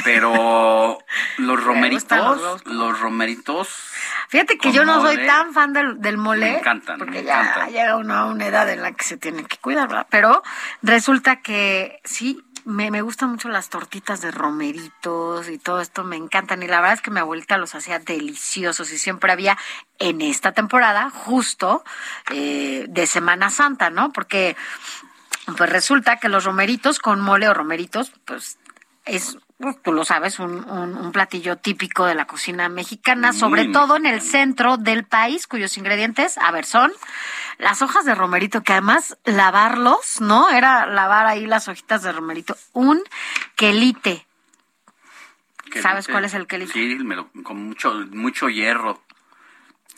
Pero 0.03 0.99
los 1.39 1.63
romeritos, 1.63 2.65
los, 2.65 2.99
romeritos. 2.99 3.69
Fíjate 4.31 4.59
que 4.59 4.73
yo 4.73 4.85
no 4.85 5.01
soy 5.01 5.25
tan 5.27 5.55
fan 5.55 5.73
del, 5.73 6.01
del 6.01 6.19
mole. 6.19 6.51
Me 6.51 6.59
encantan. 6.59 6.99
Porque 6.99 7.23
ya 7.23 7.69
llega 7.69 7.97
uno 7.99 8.15
a 8.15 8.25
una 8.25 8.49
edad 8.49 8.69
en 8.69 8.83
la 8.83 8.91
que 8.91 9.05
se 9.05 9.17
tiene 9.17 9.45
que 9.45 9.59
cuidar, 9.59 9.87
¿verdad? 9.87 10.09
Pero 10.11 10.43
resulta 10.83 11.37
que 11.37 12.01
sí, 12.03 12.43
me, 12.65 12.91
me 12.91 13.03
gustan 13.03 13.31
mucho 13.31 13.49
las 13.49 13.69
tortitas 13.69 14.21
de 14.21 14.33
romeritos 14.33 15.49
y 15.49 15.59
todo 15.59 15.81
esto 15.81 16.03
me 16.03 16.17
encantan. 16.17 16.65
Y 16.65 16.67
la 16.67 16.81
verdad 16.81 16.95
es 16.95 17.01
que 17.01 17.13
mi 17.13 17.21
abuelita 17.21 17.59
los 17.59 17.77
hacía 17.77 18.01
deliciosos 18.01 18.93
y 18.93 18.99
siempre 18.99 19.31
había 19.31 19.57
en 20.01 20.21
esta 20.21 20.51
temporada, 20.51 21.11
justo 21.11 21.85
eh, 22.33 22.87
de 22.89 23.07
Semana 23.07 23.51
Santa, 23.51 23.91
¿no? 23.91 24.13
Porque 24.13 24.57
pues 25.57 25.71
resulta 25.71 26.17
que 26.17 26.29
los 26.29 26.45
romeritos 26.45 26.99
con 26.99 27.21
mole 27.21 27.49
o 27.49 27.55
romeritos, 27.55 28.13
pues 28.25 28.59
es 29.05 29.39
pues, 29.59 29.77
tú 29.83 29.93
lo 29.93 30.05
sabes, 30.05 30.39
un, 30.39 30.65
un, 30.71 31.11
platillo 31.11 31.57
típico 31.57 32.07
de 32.07 32.15
la 32.15 32.27
cocina 32.27 32.69
mexicana, 32.69 33.33
sobre 33.33 33.67
todo 33.67 33.97
en 33.97 34.07
el 34.07 34.21
centro 34.21 34.77
del 34.77 35.05
país, 35.05 35.49
cuyos 35.49 35.77
ingredientes, 35.77 36.39
a 36.39 36.53
ver, 36.53 36.65
son 36.65 36.93
las 37.59 37.83
hojas 37.83 38.05
de 38.05 38.15
romerito, 38.15 38.63
que 38.63 38.73
además 38.73 39.19
lavarlos, 39.25 40.21
¿no? 40.21 40.49
Era 40.51 40.87
lavar 40.87 41.27
ahí 41.27 41.45
las 41.45 41.67
hojitas 41.67 42.05
de 42.05 42.13
romerito. 42.13 42.57
Un 42.73 43.03
quelite. 43.57 44.29
¿Sabes 45.83 46.07
cuál 46.07 46.25
es 46.25 46.35
el 46.35 46.47
quelite? 46.47 46.73
Sí, 46.73 46.99
con 47.43 47.57
mucho, 47.67 47.93
mucho 48.13 48.49
hierro. 48.49 49.03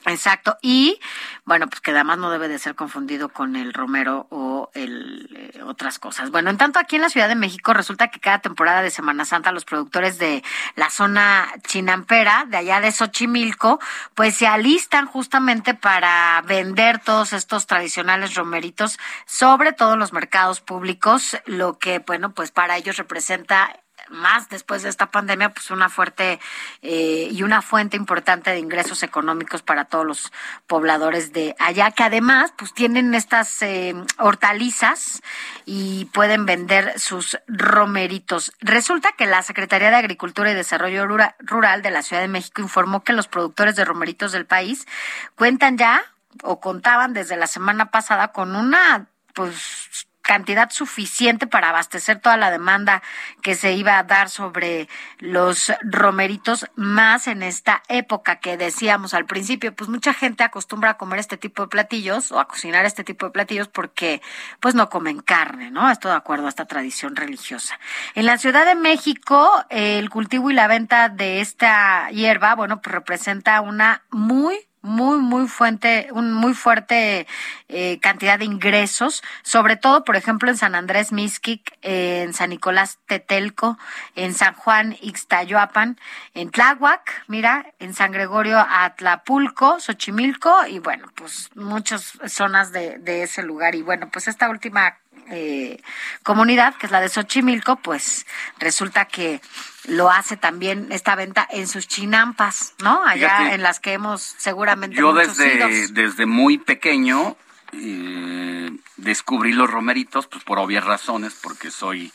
Exacto. 0.07 0.57
Y 0.63 0.99
bueno, 1.45 1.69
pues 1.69 1.81
que 1.81 1.91
además 1.91 2.19
no 2.19 2.31
debe 2.31 2.49
de 2.49 2.59
ser 2.59 2.75
confundido 2.75 3.29
con 3.29 3.55
el 3.55 3.75
romero 3.75 4.27
o 4.31 4.71
el, 4.75 5.29
eh, 5.55 5.63
otras 5.63 5.99
cosas. 5.99 6.31
Bueno, 6.31 6.49
en 6.49 6.57
tanto 6.57 6.79
aquí 6.79 6.97
en 6.97 7.03
la 7.03 7.11
Ciudad 7.11 7.29
de 7.29 7.35
México 7.35 7.75
resulta 7.75 8.09
que 8.09 8.19
cada 8.19 8.39
temporada 8.39 8.81
de 8.83 8.91
Semana 8.91 9.25
Santa 9.25 9.53
los 9.53 9.67
productores 9.67 10.19
de 10.19 10.43
la 10.75 10.89
zona 10.89 11.49
chinampera, 11.67 12.47
de 12.49 12.57
allá 12.57 12.81
de 12.81 12.93
Xochimilco, 12.93 13.79
pues 14.15 14.37
se 14.37 14.47
alistan 14.47 15.07
justamente 15.07 15.75
para 15.75 16.43
vender 16.47 16.99
todos 16.99 17.35
estos 17.35 17.67
tradicionales 17.67 18.35
romeritos, 18.35 18.99
sobre 19.27 19.73
todo 19.73 19.95
en 19.95 20.01
los 20.01 20.13
mercados 20.15 20.61
públicos, 20.61 21.37
lo 21.45 21.79
que, 21.79 21.99
bueno, 21.99 22.33
pues 22.33 22.51
para 22.51 22.77
ellos 22.79 22.97
representa 22.97 23.81
más 24.11 24.49
después 24.49 24.83
de 24.83 24.89
esta 24.89 25.11
pandemia, 25.11 25.51
pues 25.51 25.71
una 25.71 25.89
fuerte 25.89 26.41
eh, 26.83 27.29
y 27.31 27.43
una 27.43 27.63
fuente 27.63 27.97
importante 27.97 28.51
de 28.51 28.59
ingresos 28.59 29.03
económicos 29.03 29.63
para 29.63 29.85
todos 29.85 30.07
los 30.07 30.33
pobladores 30.67 31.33
de 31.33 31.55
allá, 31.59 31.91
que 31.91 32.03
además 32.03 32.53
pues 32.57 32.75
tienen 32.75 33.15
estas 33.15 33.63
eh, 33.63 33.95
hortalizas 34.19 35.23
y 35.65 36.07
pueden 36.07 36.47
vender 36.47 36.99
sus 36.99 37.39
romeritos. 37.47 38.53
Resulta 38.61 39.13
que 39.13 39.27
la 39.27 39.43
Secretaría 39.43 39.91
de 39.91 39.97
Agricultura 39.97 40.51
y 40.51 40.55
Desarrollo 40.55 41.07
Rural 41.07 41.83
de 41.83 41.91
la 41.91 42.03
Ciudad 42.03 42.23
de 42.23 42.29
México 42.29 42.61
informó 42.61 43.03
que 43.03 43.13
los 43.13 43.29
productores 43.29 43.77
de 43.77 43.85
romeritos 43.85 44.33
del 44.33 44.47
país 44.47 44.87
cuentan 45.35 45.79
ya 45.79 46.03
o 46.43 46.61
contaban 46.61 47.13
desde 47.13 47.37
la 47.37 47.47
semana 47.47 47.91
pasada 47.91 48.29
con 48.29 48.57
una 48.57 49.07
pues 49.35 50.09
cantidad 50.31 50.71
suficiente 50.71 51.49
para 51.49 51.71
abastecer 51.71 52.21
toda 52.21 52.37
la 52.37 52.53
demanda 52.53 53.03
que 53.43 53.57
se 53.57 53.73
iba 53.73 53.99
a 53.99 54.05
dar 54.05 54.31
sobre 54.31 54.89
los 55.19 55.73
romeritos 55.83 56.71
más 56.77 57.27
en 57.27 57.43
esta 57.43 57.83
época 57.89 58.37
que 58.37 58.57
decíamos 58.57 59.13
al 59.13 59.27
principio, 59.27 59.75
pues 59.75 59.91
mucha 59.91 60.15
gente 60.15 60.45
acostumbra 60.45 60.91
a 60.91 60.97
comer 60.99 61.19
este 61.19 61.37
tipo 61.37 61.65
de 61.65 61.69
platillos 61.69 62.31
o 62.31 62.39
a 62.39 62.47
cocinar 62.47 62.85
este 62.85 63.03
tipo 63.03 63.27
de 63.27 63.33
platillos 63.33 63.67
porque 63.67 64.23
pues 64.61 64.77
no 64.77 64.89
comen 64.89 65.19
carne, 65.19 65.73
¿no? 65.73 65.91
Esto 65.91 66.07
de 66.07 66.15
acuerdo 66.15 66.47
a 66.47 66.51
esta 66.51 66.67
tradición 66.67 67.17
religiosa. 67.17 67.81
En 68.15 68.25
la 68.25 68.39
Ciudad 68.39 68.65
de 68.65 68.77
México, 68.77 69.51
el 69.69 70.11
cultivo 70.11 70.49
y 70.49 70.55
la 70.55 70.69
venta 70.69 71.09
de 71.09 71.41
esta 71.41 72.09
hierba, 72.11 72.55
bueno, 72.55 72.81
pues 72.81 72.95
representa 72.95 73.61
una 73.63 74.05
muy 74.11 74.70
muy, 74.83 75.19
muy 75.19 75.47
fuente, 75.49 76.09
un 76.13 76.33
muy 76.33 76.55
fuerte 76.55 77.27
eh, 77.69 77.99
cantidad 78.01 78.39
de 78.39 78.45
ingresos, 78.45 79.23
sobre 79.43 79.77
todo, 79.77 80.05
por 80.05 80.17
ejemplo, 80.17 80.51
en 80.51 80.57
San 80.57 80.75
Andrés 80.75 81.13
Mixquic, 81.13 81.77
en 81.83 82.33
San 82.33 82.51
Nicolás 82.51 82.99
Tetelco, 83.07 83.79
en 84.17 84.35
San 84.35 84.55
Juan 84.55 84.97
Ixtayoapan, 85.01 85.99
en 86.35 86.51
Tláhuac, 86.51 87.25
mira, 87.27 87.67
en 87.79 87.95
San 87.95 88.13
Gregorio 88.13 88.59
Atlapulco, 88.59 89.81
Xochimilco, 89.81 90.67
y 90.67 90.79
bueno, 90.79 91.07
pues 91.15 91.51
muchas 91.55 92.19
zonas 92.27 92.73
de, 92.73 92.99
de 92.99 93.23
ese 93.23 93.43
lugar. 93.43 93.75
Y 93.75 93.83
bueno, 93.83 94.09
pues 94.11 94.29
esta 94.29 94.49
última 94.49 94.97
eh, 95.31 95.81
comunidad, 96.23 96.75
que 96.75 96.87
es 96.87 96.93
la 96.93 97.01
de 97.01 97.09
Xochimilco, 97.09 97.77
pues 97.77 98.27
resulta 98.59 99.05
que 99.05 99.41
lo 99.87 100.11
hace 100.11 100.37
también 100.37 100.89
esta 100.91 101.15
venta 101.15 101.47
en 101.51 101.69
sus 101.69 101.87
chinampas, 101.87 102.75
¿no? 102.83 103.05
Allá 103.05 103.55
en 103.55 103.63
las 103.63 103.81
que 103.81 103.93
hemos 103.93 104.23
seguramente. 104.23 104.97
Yo 104.97 105.13
desde, 105.13 105.89
desde 105.89 106.27
muy 106.27 106.59
pequeño 106.59 107.37
eh, 107.73 108.71
descubrí 108.97 109.53
los 109.53 109.71
romeritos, 109.71 110.27
pues 110.27 110.45
por 110.45 110.59
obvias 110.59 110.85
razones, 110.85 111.39
porque 111.41 111.71
soy 111.71 112.13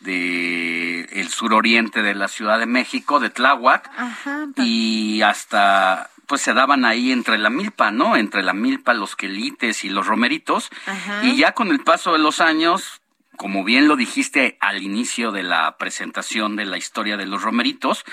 de 0.00 1.02
el 1.12 1.28
suroriente 1.28 2.02
de 2.02 2.14
la 2.14 2.28
Ciudad 2.28 2.58
de 2.58 2.66
México, 2.66 3.20
de 3.20 3.30
Tláhuac, 3.30 3.90
y 4.56 5.22
hasta 5.22 6.10
pues 6.30 6.42
se 6.42 6.54
daban 6.54 6.84
ahí 6.84 7.10
entre 7.10 7.38
la 7.38 7.50
milpa, 7.50 7.90
¿no? 7.90 8.14
Entre 8.14 8.44
la 8.44 8.52
milpa, 8.52 8.94
los 8.94 9.16
quelites 9.16 9.82
y 9.82 9.88
los 9.88 10.06
romeritos. 10.06 10.70
Y 11.24 11.34
ya 11.34 11.54
con 11.54 11.72
el 11.72 11.80
paso 11.80 12.12
de 12.12 12.20
los 12.20 12.40
años, 12.40 13.02
como 13.36 13.64
bien 13.64 13.88
lo 13.88 13.96
dijiste 13.96 14.56
al 14.60 14.80
inicio 14.80 15.32
de 15.32 15.42
la 15.42 15.76
presentación 15.76 16.54
de 16.54 16.66
la 16.66 16.78
historia 16.78 17.16
de 17.16 17.26
los 17.26 17.42
romeritos, 17.42 18.04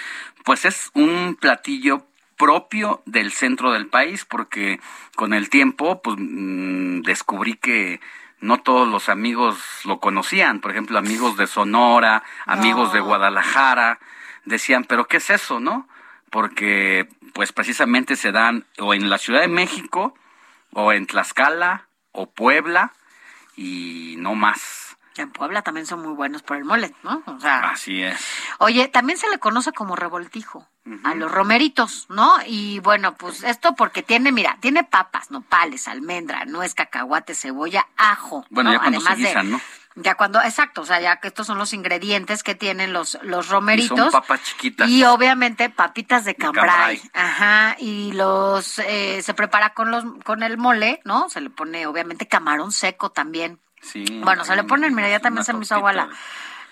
pues 0.43 0.65
es 0.65 0.89
un 0.95 1.37
platillo 1.39 2.07
propio 2.37 3.03
del 3.05 3.31
centro 3.31 3.71
del 3.71 3.85
país, 3.85 4.25
porque 4.25 4.79
con 5.15 5.35
el 5.35 5.51
tiempo, 5.51 6.01
pues 6.01 6.17
mm, 6.17 7.01
descubrí 7.01 7.53
que 7.53 8.01
no 8.39 8.57
todos 8.57 8.87
los 8.87 9.09
amigos 9.09 9.59
lo 9.85 9.99
conocían, 9.99 10.59
por 10.59 10.71
ejemplo, 10.71 10.97
amigos 10.97 11.37
de 11.37 11.45
Sonora, 11.45 12.23
amigos 12.47 12.93
de 12.93 12.99
Guadalajara, 12.99 13.99
decían, 14.43 14.85
pero 14.85 15.07
¿qué 15.07 15.17
es 15.17 15.29
eso, 15.29 15.59
no? 15.59 15.87
Porque 16.29 17.09
pues 17.33 17.51
precisamente 17.53 18.15
se 18.15 18.31
dan 18.31 18.65
o 18.79 18.93
en 18.93 19.09
la 19.09 19.17
Ciudad 19.17 19.41
de 19.41 19.47
México, 19.47 20.15
o 20.73 20.91
en 20.91 21.07
Tlaxcala, 21.07 21.87
o 22.11 22.29
Puebla, 22.29 22.93
y 23.55 24.15
no 24.17 24.35
más. 24.35 24.97
En 25.17 25.31
Puebla 25.31 25.63
también 25.63 25.87
son 25.87 26.01
muy 26.01 26.13
buenos 26.13 26.43
por 26.43 26.57
el 26.57 26.65
mole, 26.65 26.93
¿no? 27.03 27.23
O 27.25 27.39
sea, 27.39 27.71
Así 27.71 28.03
es. 28.03 28.23
Oye, 28.59 28.87
también 28.87 29.17
se 29.17 29.29
le 29.29 29.39
conoce 29.39 29.71
como 29.71 29.95
revoltijo 29.95 30.67
a 31.03 31.15
los 31.15 31.31
romeritos, 31.31 32.05
¿no? 32.09 32.35
Y 32.45 32.79
bueno, 32.79 33.15
pues 33.15 33.43
esto 33.43 33.75
porque 33.75 34.03
tiene, 34.03 34.31
mira, 34.31 34.57
tiene 34.61 34.83
papas, 34.83 35.31
nopales, 35.31 35.87
almendra, 35.87 36.45
nuez, 36.45 36.75
cacahuate, 36.75 37.35
cebolla, 37.35 37.87
ajo. 37.97 38.45
Bueno, 38.49 38.71
ya 38.71 38.79
cuando 38.79 38.99
Además 38.99 39.17
se 39.17 39.27
guisan, 39.27 39.51
¿no? 39.51 39.61
Ya 39.99 40.13
cuando, 40.13 40.39
exacto, 40.41 40.81
o 40.81 40.85
sea, 40.85 41.01
ya 41.01 41.15
que 41.15 41.27
estos 41.27 41.47
son 41.47 41.57
los 41.57 41.73
ingredientes 41.73 42.43
que 42.43 42.53
tienen 42.53 42.93
los, 42.93 43.17
los 43.23 43.49
romeritos. 43.49 43.97
Y 43.97 44.01
son 44.01 44.11
papas 44.11 44.43
chiquitas. 44.43 44.87
Y 44.87 45.03
obviamente 45.03 45.71
papitas 45.71 46.23
de 46.23 46.35
cambray. 46.35 47.01
Ajá. 47.13 47.75
Y 47.79 48.11
los, 48.11 48.77
eh, 48.77 49.23
se 49.23 49.33
prepara 49.33 49.73
con 49.73 49.89
los, 49.89 50.03
con 50.23 50.43
el 50.43 50.59
mole, 50.59 51.01
¿no? 51.03 51.29
Se 51.29 51.41
le 51.41 51.49
pone 51.49 51.87
obviamente 51.87 52.27
camarón 52.27 52.71
seco 52.71 53.09
también. 53.09 53.59
Sí. 53.81 54.05
Bueno, 54.23 54.45
se 54.45 54.55
le 54.55 54.63
pone, 54.63 54.91
mira, 54.91 55.09
ya 55.09 55.19
también 55.19 55.43
se 55.43 55.53
me 55.53 55.63
hizo 55.63 55.73
agua 55.73 55.93
la, 55.93 56.09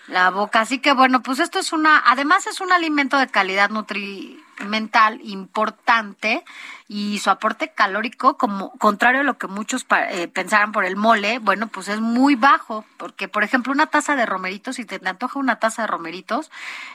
la 0.07 0.29
boca. 0.29 0.61
Así 0.61 0.77
que 0.77 0.93
bueno, 0.93 1.23
pues 1.23 1.39
esto 1.39 1.57
es 1.57 1.73
una, 1.73 2.03
además 2.05 2.45
es 2.45 2.61
un 2.61 2.71
alimento 2.71 3.17
de 3.17 3.27
calidad 3.27 3.71
nutrimental 3.71 5.19
importante 5.23 6.43
y 6.87 7.19
su 7.19 7.29
aporte 7.29 7.71
calórico, 7.73 8.37
como 8.37 8.71
contrario 8.77 9.21
a 9.21 9.23
lo 9.23 9.37
que 9.37 9.47
muchos 9.47 9.85
eh, 10.09 10.27
pensaran 10.27 10.71
por 10.71 10.85
el 10.85 10.95
mole, 10.95 11.39
bueno, 11.39 11.67
pues 11.67 11.87
es 11.87 11.99
muy 11.99 12.35
bajo, 12.35 12.85
porque 12.97 13.27
por 13.27 13.43
ejemplo 13.43 13.73
una 13.73 13.87
taza 13.87 14.15
de 14.15 14.25
romeritos, 14.25 14.75
si 14.75 14.85
te, 14.85 14.99
antoja 15.07 15.39
una 15.39 15.59
taza 15.59 15.83
de 15.83 15.87
romeritos 15.87 16.51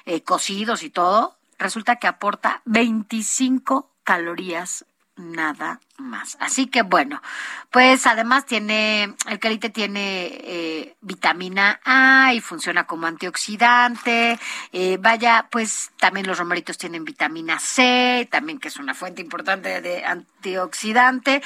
eh, 0.07 0.23
cocidos 0.23 0.83
y 0.83 0.91
todo, 0.91 1.37
resulta 1.59 1.97
que 1.97 2.07
aporta 2.07 2.63
25 2.67 3.91
calorías 4.05 4.85
nada 5.21 5.81
más. 5.99 6.37
Así 6.41 6.67
que 6.67 6.83
bueno, 6.83 7.23
pues 7.71 8.07
además 8.07 8.47
tiene, 8.47 9.15
el 9.29 9.39
calite 9.39 9.71
tiene 9.71 10.27
eh, 10.27 10.97
vitamina 11.01 11.81
A 11.85 12.33
y 12.35 12.41
funciona 12.41 12.85
como 12.85 13.07
antioxidante. 13.07 14.39
Eh, 14.73 14.99
vaya, 15.01 15.47
pues 15.51 15.93
también 15.99 16.27
los 16.27 16.39
romeritos 16.39 16.79
tienen 16.79 17.05
vitamina 17.05 17.59
C, 17.59 18.29
también 18.31 18.59
que 18.59 18.69
es 18.69 18.77
una 18.77 18.95
fuente 18.95 19.23
importante 19.23 19.81
de 19.81 20.05
antioxidante 20.05 21.43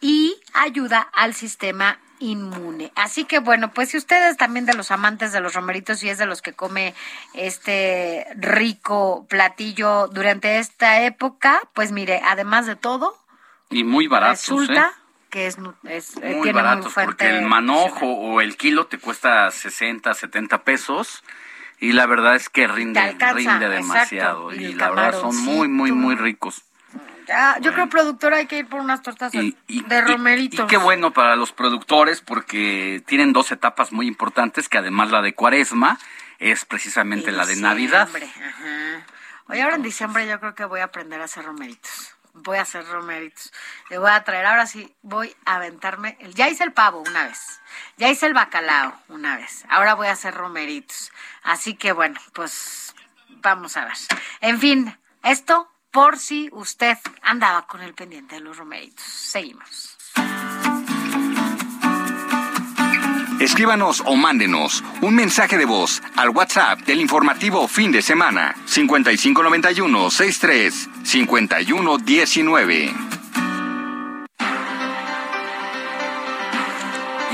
y 0.00 0.36
ayuda 0.52 1.00
al 1.00 1.34
sistema 1.34 1.98
inmune. 2.18 2.92
Así 2.94 3.24
que 3.24 3.38
bueno, 3.38 3.72
pues 3.72 3.90
si 3.90 3.96
ustedes 3.96 4.36
también 4.36 4.66
de 4.66 4.74
los 4.74 4.90
amantes 4.90 5.32
de 5.32 5.40
los 5.40 5.54
romeritos 5.54 6.02
y 6.02 6.08
es 6.08 6.18
de 6.18 6.26
los 6.26 6.42
que 6.42 6.52
come 6.52 6.94
este 7.34 8.26
rico 8.36 9.26
platillo 9.28 10.08
durante 10.08 10.58
esta 10.58 11.02
época, 11.02 11.60
pues 11.74 11.92
mire, 11.92 12.20
además 12.24 12.66
de 12.66 12.76
todo, 12.76 13.16
y 13.70 13.84
muy 13.84 14.06
baratos, 14.06 14.40
resulta 14.40 14.92
¿eh? 14.96 15.00
que 15.30 15.46
es, 15.48 15.58
es 15.84 16.16
muy 16.16 16.42
tiene 16.42 16.52
baratos 16.52 16.84
muy 16.84 16.92
fuerte 16.92 17.24
porque 17.24 17.38
el 17.38 17.44
manojo 17.44 18.06
o 18.06 18.40
el 18.40 18.56
kilo 18.56 18.86
te 18.86 18.98
cuesta 18.98 19.50
60, 19.50 20.14
70 20.14 20.62
pesos 20.62 21.24
y 21.80 21.92
la 21.92 22.06
verdad 22.06 22.36
es 22.36 22.48
que 22.48 22.68
rinde, 22.68 23.00
alcanza, 23.00 23.34
rinde 23.34 23.68
demasiado 23.68 24.54
y 24.54 24.66
y, 24.66 24.74
la 24.74 24.90
verdad 24.90 25.20
son 25.20 25.36
muy, 25.36 25.68
muy, 25.68 25.92
muy 25.92 26.14
ricos. 26.14 26.62
Ya, 27.26 27.58
yo 27.60 27.72
creo, 27.72 27.88
productora, 27.88 28.38
hay 28.38 28.46
que 28.46 28.58
ir 28.58 28.68
por 28.68 28.80
unas 28.80 29.02
tortas 29.02 29.32
de 29.32 30.00
romeritos. 30.02 30.64
Y 30.64 30.68
qué 30.68 30.76
bueno 30.76 31.12
para 31.12 31.36
los 31.36 31.52
productores 31.52 32.20
porque 32.20 33.02
tienen 33.06 33.32
dos 33.32 33.50
etapas 33.52 33.92
muy 33.92 34.06
importantes 34.06 34.68
que 34.68 34.78
además 34.78 35.10
la 35.10 35.22
de 35.22 35.34
cuaresma 35.34 35.98
es 36.38 36.64
precisamente 36.64 37.32
la 37.32 37.46
de 37.46 37.56
Navidad. 37.56 38.08
Ajá. 38.14 39.06
Oye, 39.48 39.62
ahora 39.62 39.76
en 39.76 39.82
diciembre 39.82 40.26
yo 40.26 40.40
creo 40.40 40.54
que 40.54 40.64
voy 40.64 40.80
a 40.80 40.84
aprender 40.84 41.20
a 41.20 41.24
hacer 41.24 41.44
romeritos. 41.44 42.14
Voy 42.32 42.58
a 42.58 42.62
hacer 42.62 42.84
romeritos. 42.86 43.52
Le 43.90 43.98
voy 43.98 44.10
a 44.10 44.24
traer, 44.24 44.46
ahora 44.46 44.66
sí, 44.66 44.92
voy 45.02 45.34
a 45.44 45.56
aventarme. 45.56 46.16
El, 46.20 46.34
ya 46.34 46.48
hice 46.48 46.64
el 46.64 46.72
pavo 46.72 47.04
una 47.06 47.26
vez. 47.26 47.60
Ya 47.96 48.08
hice 48.08 48.26
el 48.26 48.34
bacalao 48.34 48.92
una 49.08 49.36
vez. 49.36 49.64
Ahora 49.68 49.94
voy 49.94 50.08
a 50.08 50.12
hacer 50.12 50.34
romeritos. 50.34 51.12
Así 51.42 51.74
que 51.74 51.92
bueno, 51.92 52.18
pues 52.32 52.94
vamos 53.28 53.76
a 53.76 53.84
ver. 53.84 53.94
En 54.40 54.58
fin, 54.58 54.98
esto 55.22 55.70
por 55.94 56.18
si 56.18 56.50
usted 56.52 56.98
andaba 57.22 57.68
con 57.68 57.80
el 57.80 57.94
pendiente 57.94 58.34
de 58.34 58.40
los 58.40 58.56
romeritos. 58.56 59.06
Seguimos. 59.06 59.96
Escríbanos 63.38 64.02
o 64.04 64.16
mándenos 64.16 64.82
un 65.02 65.14
mensaje 65.14 65.56
de 65.56 65.66
voz 65.66 66.02
al 66.16 66.30
WhatsApp 66.30 66.80
del 66.80 67.00
informativo 67.00 67.68
fin 67.68 67.92
de 67.92 68.02
semana 68.02 68.56
5591 68.66 70.10
63 70.10 70.88
5119. 71.04 73.13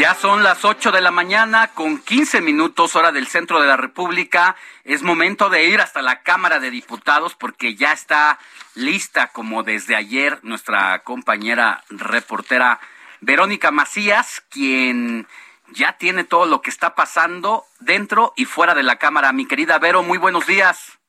Ya 0.01 0.15
son 0.15 0.43
las 0.43 0.65
8 0.65 0.93
de 0.93 1.03
la 1.03 1.11
mañana 1.11 1.73
con 1.75 1.99
15 1.99 2.41
minutos 2.41 2.97
hora 2.97 3.13
del 3.13 3.27
centro 3.27 3.61
de 3.61 3.67
la 3.67 3.77
República. 3.77 4.57
Es 4.83 5.03
momento 5.03 5.51
de 5.51 5.67
ir 5.67 5.79
hasta 5.79 6.01
la 6.01 6.23
Cámara 6.23 6.59
de 6.59 6.71
Diputados 6.71 7.35
porque 7.35 7.75
ya 7.75 7.93
está 7.93 8.39
lista 8.75 9.27
como 9.27 9.63
desde 9.63 9.97
ayer 9.97 10.39
nuestra 10.43 11.01
compañera 11.01 11.85
reportera 11.91 12.81
Verónica 13.21 13.73
Macías, 13.73 14.43
quien 14.49 15.27
ya 15.69 15.99
tiene 15.99 16.25
todo 16.25 16.47
lo 16.47 16.63
que 16.63 16.71
está 16.71 16.95
pasando 16.95 17.67
dentro 17.79 18.33
y 18.37 18.47
fuera 18.47 18.75
de 18.75 18.85
la 18.85 18.97
Cámara. 18.97 19.35
Mi 19.35 19.45
querida 19.45 19.79
Vero, 19.79 20.03
muy 20.03 20.17
buenos 20.17 20.47
días. 20.47 21.00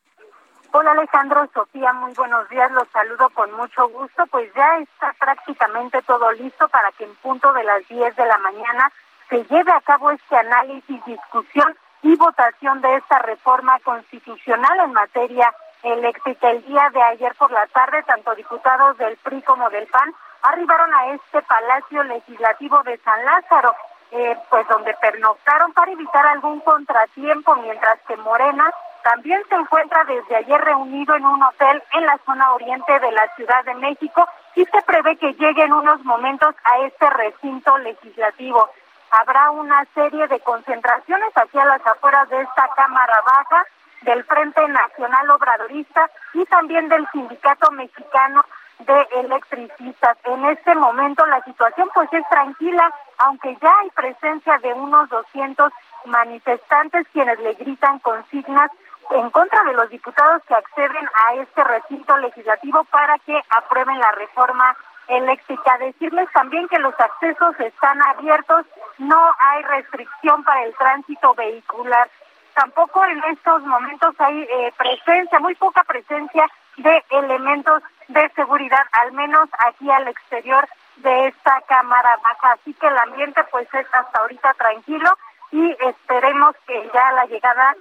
Hola 0.74 0.92
Alejandro, 0.92 1.50
Sofía, 1.54 1.92
muy 1.92 2.14
buenos 2.14 2.48
días, 2.48 2.72
los 2.72 2.88
saludo 2.94 3.30
con 3.32 3.52
mucho 3.58 3.90
gusto, 3.90 4.26
pues 4.28 4.54
ya 4.54 4.78
está 4.78 5.14
prácticamente 5.20 6.02
todo 6.04 6.32
listo 6.32 6.66
para 6.70 6.90
que 6.94 7.04
en 7.04 7.14
punto 7.16 7.52
de 7.52 7.66
las 7.66 7.86
10 7.90 8.16
de 8.16 8.26
la 8.26 8.38
mañana 8.38 8.90
se 9.28 9.44
lleve 9.48 9.70
a 9.74 9.82
cabo 9.82 10.12
este 10.12 10.38
análisis, 10.38 11.04
discusión 11.04 11.76
y 12.04 12.16
votación 12.16 12.80
de 12.80 12.96
esta 12.96 13.20
reforma 13.20 13.80
constitucional 13.80 14.80
en 14.86 14.94
materia 14.94 15.54
eléctrica. 15.84 16.52
El 16.52 16.64
día 16.64 16.90
de 16.94 17.04
ayer 17.04 17.36
por 17.36 17.52
la 17.52 17.68
tarde, 17.68 18.04
tanto 18.04 18.34
diputados 18.36 18.98
del 18.98 19.18
PRI 19.18 19.42
como 19.42 19.70
del 19.72 19.88
PAN 19.88 20.16
arribaron 20.42 20.94
a 20.94 21.08
este 21.08 21.42
Palacio 21.42 22.02
Legislativo 22.04 22.82
de 22.84 22.98
San 23.00 23.26
Lázaro, 23.26 23.76
eh, 24.12 24.38
pues 24.50 24.68
donde 24.68 24.94
pernoctaron 24.96 25.72
para 25.74 25.92
evitar 25.92 26.26
algún 26.26 26.60
contratiempo, 26.62 27.56
mientras 27.56 28.00
que 28.08 28.18
Morena 28.18 28.70
también 29.04 29.42
se 29.50 29.56
encuentra 29.56 30.04
desde 30.04 30.36
ayer 30.36 30.62
reunido 30.62 31.16
en 31.16 31.26
un 31.26 31.42
hotel 31.42 31.82
en 31.94 32.06
la 32.06 32.20
zona 32.26 32.54
oriente 32.54 33.00
de 33.00 33.12
la 33.12 33.28
Ciudad 33.36 33.64
de 33.66 33.74
México 33.76 34.28
y 34.56 34.66
se 34.66 34.82
prevé 34.84 35.18
que 35.18 35.34
llegue 35.34 35.64
en 35.64 35.74
unos 35.74 36.04
momentos 36.04 36.54
a 36.64 36.80
este 36.80 37.10
recinto 37.10 37.78
legislativo. 37.80 38.70
Habrá 39.12 39.52
una 39.52 39.86
serie 39.94 40.28
de 40.28 40.40
concentraciones 40.42 41.32
hacia 41.36 41.66
las 41.66 41.86
afueras 41.86 42.30
de 42.30 42.42
esta 42.42 42.70
Cámara 42.76 43.22
Baja 43.26 43.66
del 44.02 44.24
Frente 44.26 44.68
Nacional 44.68 45.30
Obradorista 45.32 46.10
y 46.34 46.46
también 46.46 46.90
del 46.90 47.08
Sindicato 47.12 47.72
Mexicano 47.72 48.44
de 48.86 49.08
Electricistas. 49.20 50.18
En 50.26 50.46
este 50.46 50.76
momento 50.76 51.26
la 51.26 51.42
situación 51.44 51.90
pues 51.94 52.12
es 52.14 52.28
tranquila, 52.30 52.94
aunque 53.18 53.58
ya 53.62 53.72
hay 53.82 53.90
presencia 53.92 54.58
de 54.60 54.74
unos 54.74 55.10
200 55.10 55.72
manifestantes 56.06 57.08
quienes 57.14 57.40
le 57.40 57.54
gritan 57.54 58.00
consignas 58.00 58.72
en 59.12 59.30
contra 59.30 59.64
de 59.64 59.74
los 59.74 59.90
diputados 59.90 60.42
que 60.48 60.56
acceden 60.56 61.10
a 61.26 61.36
este 61.36 61.64
recinto 61.64 62.18
legislativo 62.18 62.84
para 62.86 63.18
que 63.20 63.40
aprueben 63.50 64.00
la 64.00 64.12
reforma 64.14 64.76
eléctrica. 65.08 65.78
Decirles 65.78 66.30
también 66.34 66.68
que 66.70 66.80
los 66.80 66.94
accesos 67.00 67.60
están 67.60 68.02
abiertos, 68.02 68.66
no 68.98 69.36
hay 69.40 69.64
restricción 69.64 70.44
para 70.44 70.64
el 70.64 70.74
tránsito 70.76 71.34
vehicular. 71.36 72.10
Tampoco 72.54 73.06
en 73.06 73.24
estos 73.26 73.64
momentos 73.64 74.16
hay 74.20 74.42
eh, 74.44 74.74
presencia, 74.78 75.40
muy 75.40 75.56
poca 75.56 75.84
presencia 75.84 76.46
de 76.82 77.04
elementos 77.10 77.84
de 78.08 78.30
seguridad, 78.36 78.86
al 78.92 79.12
menos 79.14 79.50
aquí 79.68 79.90
al 79.90 80.08
exterior 80.08 80.68
de 80.98 81.28
esta 81.28 81.62
Cámara 81.68 82.18
Baja. 82.24 82.54
Así 82.54 82.74
que 82.74 82.88
el 82.88 82.98
ambiente 82.98 83.42
pues 83.52 83.68
es 83.74 83.88
hasta 83.94 84.20
ahorita 84.20 84.54
tranquilo 84.56 85.10
y 85.52 85.76
esperemos 85.88 86.56
que 86.68 86.90
ya 86.94 87.12
la 87.14 87.26
llegada 87.26 87.76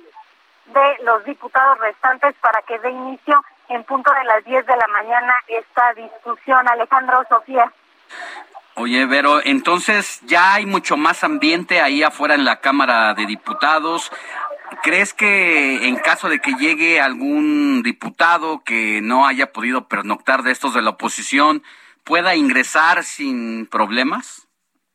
de 0.67 1.05
los 1.05 1.25
diputados 1.25 1.79
restantes 1.79 2.35
para 2.41 2.63
que 2.63 2.79
dé 2.79 2.91
inicio 2.91 3.43
en 3.69 3.85
punto 3.85 4.13
de 4.13 4.25
las 4.25 4.45
10 4.45 4.67
de 4.67 4.77
la 4.77 4.87
mañana 4.89 5.35
esta 5.49 5.93
discusión. 5.95 6.69
Alejandro 6.69 7.25
Sofía. 7.29 7.73
Oye, 8.75 9.05
Vero, 9.07 9.41
entonces 9.45 10.21
ya 10.23 10.55
hay 10.55 10.67
mucho 10.67 10.97
más 10.97 11.23
ambiente 11.23 11.81
ahí 11.81 12.03
afuera 12.03 12.35
en 12.35 12.45
la 12.45 12.61
Cámara 12.61 13.15
de 13.15 13.27
Diputados. 13.27 14.11
¿Crees 14.83 15.15
que 15.15 15.89
en 15.89 15.97
caso 15.97 16.29
de 16.29 16.41
que 16.41 16.53
llegue 16.53 17.01
algún 17.01 17.83
diputado 17.83 18.63
que 18.65 19.01
no 19.03 19.27
haya 19.27 19.53
podido 19.53 19.89
pernoctar 19.89 20.43
de 20.43 20.53
estos 20.53 20.75
de 20.75 20.83
la 20.83 20.91
oposición, 20.91 21.63
pueda 22.05 22.35
ingresar 22.35 23.05
sin 23.05 23.67
problemas? 23.67 24.49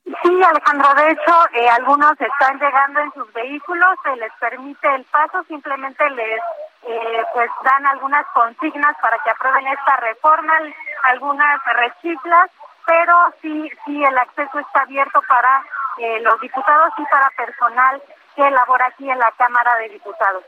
Sí, 0.06 0.44
Alejandro, 0.44 0.94
de 0.94 1.12
hecho, 1.12 1.34
eh, 1.54 1.68
algunos 1.70 2.12
están 2.20 2.60
llegando 2.60 3.00
en 3.00 3.12
sus 3.14 3.32
vehículos, 3.34 3.90
se 4.04 4.16
les 4.18 4.32
permite 4.40 4.88
el 4.96 5.04
paso, 5.06 5.44
simplemente 5.48 6.08
les 6.12 6.40
eh, 6.84 7.24
pues 7.34 7.50
dan 7.64 7.86
algunas 7.88 8.26
consignas 8.28 8.96
para 9.02 9.18
que 9.24 9.32
aprueben 9.32 9.66
esta 9.68 9.98
reforma, 9.98 10.54
algunas 11.06 11.60
rechiflas, 11.66 12.52
pero 12.86 13.16
sí, 13.42 13.72
sí, 13.84 14.04
el 14.04 14.18
acceso 14.18 14.60
está 14.60 14.82
abierto 14.82 15.22
para 15.28 15.64
eh, 15.98 16.20
los 16.22 16.40
diputados 16.40 16.94
y 16.98 17.06
para 17.06 17.30
personal 17.32 18.02
que 18.36 18.49
labora 18.52 18.88
aquí 18.88 19.10
en 19.10 19.18
la 19.18 19.32
Cámara 19.38 19.78
de 19.78 19.90
Diputados. 19.90 20.44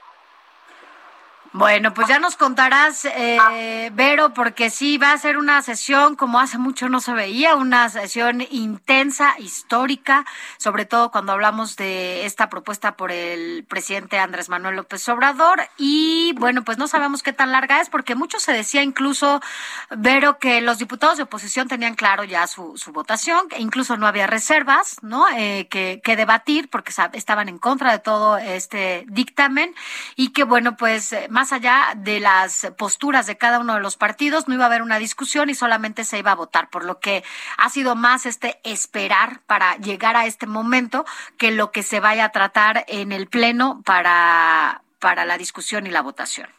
Bueno, 1.53 1.93
pues 1.93 2.07
ya 2.07 2.19
nos 2.19 2.35
contarás, 2.35 3.05
eh, 3.05 3.89
Vero, 3.93 4.33
porque 4.33 4.69
sí 4.69 4.97
va 4.97 5.13
a 5.13 5.17
ser 5.17 5.37
una 5.37 5.61
sesión 5.61 6.15
como 6.15 6.39
hace 6.39 6.57
mucho 6.57 6.89
no 6.89 6.99
se 6.99 7.13
veía, 7.13 7.55
una 7.55 7.89
sesión 7.89 8.45
intensa, 8.51 9.33
histórica, 9.39 10.25
sobre 10.57 10.85
todo 10.85 11.09
cuando 11.09 11.31
hablamos 11.31 11.75
de 11.75 12.25
esta 12.25 12.49
propuesta 12.49 12.95
por 12.95 13.11
el 13.11 13.65
presidente 13.67 14.19
Andrés 14.19 14.49
Manuel 14.49 14.75
López 14.75 15.07
Obrador. 15.09 15.61
Y 15.77 16.33
bueno, 16.37 16.63
pues 16.63 16.77
no 16.77 16.87
sabemos 16.87 17.23
qué 17.23 17.33
tan 17.33 17.51
larga 17.51 17.81
es, 17.81 17.89
porque 17.89 18.13
mucho 18.13 18.39
se 18.39 18.51
decía 18.51 18.83
incluso, 18.83 19.41
Vero, 19.89 20.39
que 20.39 20.61
los 20.61 20.77
diputados 20.77 21.17
de 21.17 21.23
oposición 21.23 21.67
tenían 21.67 21.95
claro 21.95 22.23
ya 22.23 22.45
su, 22.47 22.77
su 22.77 22.91
votación, 22.91 23.47
que 23.47 23.59
incluso 23.59 23.97
no 23.97 24.05
había 24.05 24.27
reservas, 24.27 24.97
¿no? 25.01 25.25
Eh, 25.35 25.67
que, 25.69 26.01
que 26.03 26.15
debatir, 26.15 26.69
porque 26.69 26.93
estaban 27.13 27.49
en 27.49 27.57
contra 27.57 27.93
de 27.93 27.99
todo 27.99 28.37
este 28.37 29.05
dictamen, 29.07 29.73
y 30.15 30.33
que 30.33 30.43
bueno, 30.43 30.75
pues 30.75 31.15
más 31.37 31.53
allá 31.53 31.93
de 31.95 32.19
las 32.19 32.73
posturas 32.79 33.27
de 33.27 33.37
cada 33.37 33.59
uno 33.59 33.75
de 33.75 33.79
los 33.79 33.95
partidos, 33.95 34.47
no 34.47 34.55
iba 34.55 34.63
a 34.63 34.67
haber 34.69 34.81
una 34.81 34.97
discusión 34.97 35.51
y 35.51 35.53
solamente 35.53 36.03
se 36.03 36.17
iba 36.17 36.31
a 36.31 36.35
votar, 36.35 36.67
por 36.71 36.83
lo 36.83 36.99
que 36.99 37.23
ha 37.59 37.69
sido 37.69 37.95
más 37.95 38.25
este 38.25 38.59
esperar 38.63 39.41
para 39.45 39.75
llegar 39.75 40.15
a 40.15 40.25
este 40.25 40.47
momento 40.47 41.05
que 41.37 41.51
lo 41.51 41.71
que 41.71 41.83
se 41.83 41.99
vaya 41.99 42.25
a 42.25 42.31
tratar 42.31 42.85
en 42.87 43.11
el 43.11 43.27
Pleno 43.27 43.83
para, 43.85 44.81
para 44.99 45.25
la 45.25 45.37
discusión 45.37 45.85
y 45.85 45.91
la 45.91 46.01
votación. 46.01 46.49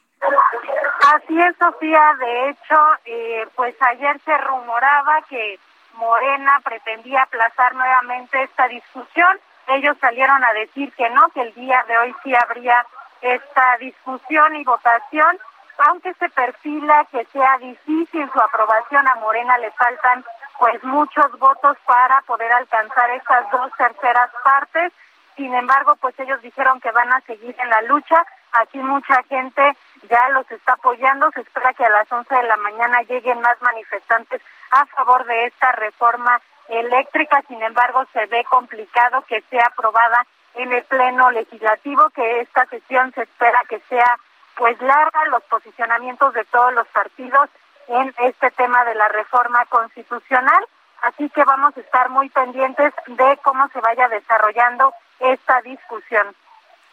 Así 1.13 1.37
es, 1.41 1.57
Sofía. 1.59 2.15
De 2.21 2.51
hecho, 2.51 2.77
eh, 3.05 3.49
pues 3.57 3.75
ayer 3.81 4.21
se 4.25 4.39
rumoraba 4.39 5.23
que 5.29 5.59
Morena 5.95 6.61
pretendía 6.63 7.23
aplazar 7.23 7.75
nuevamente 7.75 8.45
esta 8.45 8.69
discusión. 8.69 9.41
Ellos 9.67 9.97
salieron 10.01 10.45
a 10.45 10.53
decir 10.53 10.93
que 10.93 11.11
no, 11.11 11.27
que 11.35 11.41
el 11.41 11.55
día 11.55 11.85
de 11.89 11.99
hoy 11.99 12.15
sí 12.23 12.33
habría 12.33 12.87
esta 13.21 13.77
discusión 13.79 14.57
y 14.57 14.65
votación, 14.65 15.39
aunque 15.79 16.13
se 16.15 16.29
perfila 16.31 17.07
que 17.11 17.25
sea 17.27 17.59
difícil 17.59 18.31
su 18.33 18.41
aprobación 18.41 19.07
a 19.07 19.15
Morena, 19.17 19.59
le 19.59 19.71
faltan 19.73 20.25
pues 20.59 20.83
muchos 20.83 21.39
votos 21.39 21.77
para 21.87 22.21
poder 22.23 22.53
alcanzar 22.53 23.11
estas 23.11 23.51
dos 23.51 23.71
terceras 23.79 24.31
partes. 24.43 24.93
Sin 25.37 25.55
embargo, 25.55 25.95
pues 25.97 26.19
ellos 26.19 26.43
dijeron 26.43 26.81
que 26.81 26.91
van 26.91 27.13
a 27.13 27.21
seguir 27.21 27.55
en 27.61 27.71
la 27.71 27.83
lucha. 27.83 28.27
Aquí 28.53 28.79
mucha 28.79 29.23
gente 29.25 29.77
ya 30.11 30.29
los 30.31 30.51
está 30.51 30.73
apoyando. 30.73 31.31
Se 31.31 31.43
espera 31.43 31.73
que 31.75 31.85
a 31.85 31.91
las 31.91 32.11
11 32.11 32.35
de 32.35 32.43
la 32.43 32.57
mañana 32.57 33.03
lleguen 33.03 33.41
más 33.41 33.61
manifestantes 33.63 34.43
a 34.73 34.85
favor 34.87 35.25
de 35.27 35.47
esta 35.47 35.71
reforma 35.73 36.41
eléctrica. 36.69 37.43
Sin 37.47 37.63
embargo, 37.63 38.05
se 38.13 38.27
ve 38.27 38.45
complicado 38.51 39.23
que 39.29 39.43
sea 39.43 39.67
aprobada 39.67 40.27
en 40.55 40.73
el 40.73 40.83
Pleno 40.85 41.31
Legislativo, 41.31 42.11
que 42.11 42.41
esta 42.41 42.67
sesión 42.67 43.13
se 43.13 43.23
espera 43.23 43.61
que 43.69 43.81
sea 43.89 44.19
pues 44.57 44.81
larga, 44.83 45.25
los 45.27 45.43
posicionamientos 45.45 46.35
de 46.35 46.45
todos 46.47 46.73
los 46.75 46.87
partidos 46.89 47.49
en 47.87 48.13
este 48.19 48.51
tema 48.51 48.85
de 48.85 48.95
la 48.95 49.09
reforma 49.09 49.65
constitucional. 49.67 50.67
Así 51.03 51.31
que 51.31 51.45
vamos 51.45 51.77
a 51.77 51.81
estar 51.81 52.09
muy 52.11 52.29
pendientes 52.29 52.93
de 53.07 53.39
cómo 53.43 53.69
se 53.69 53.81
vaya 53.81 54.09
desarrollando 54.09 54.93
esta 55.21 55.63
discusión. 55.63 56.35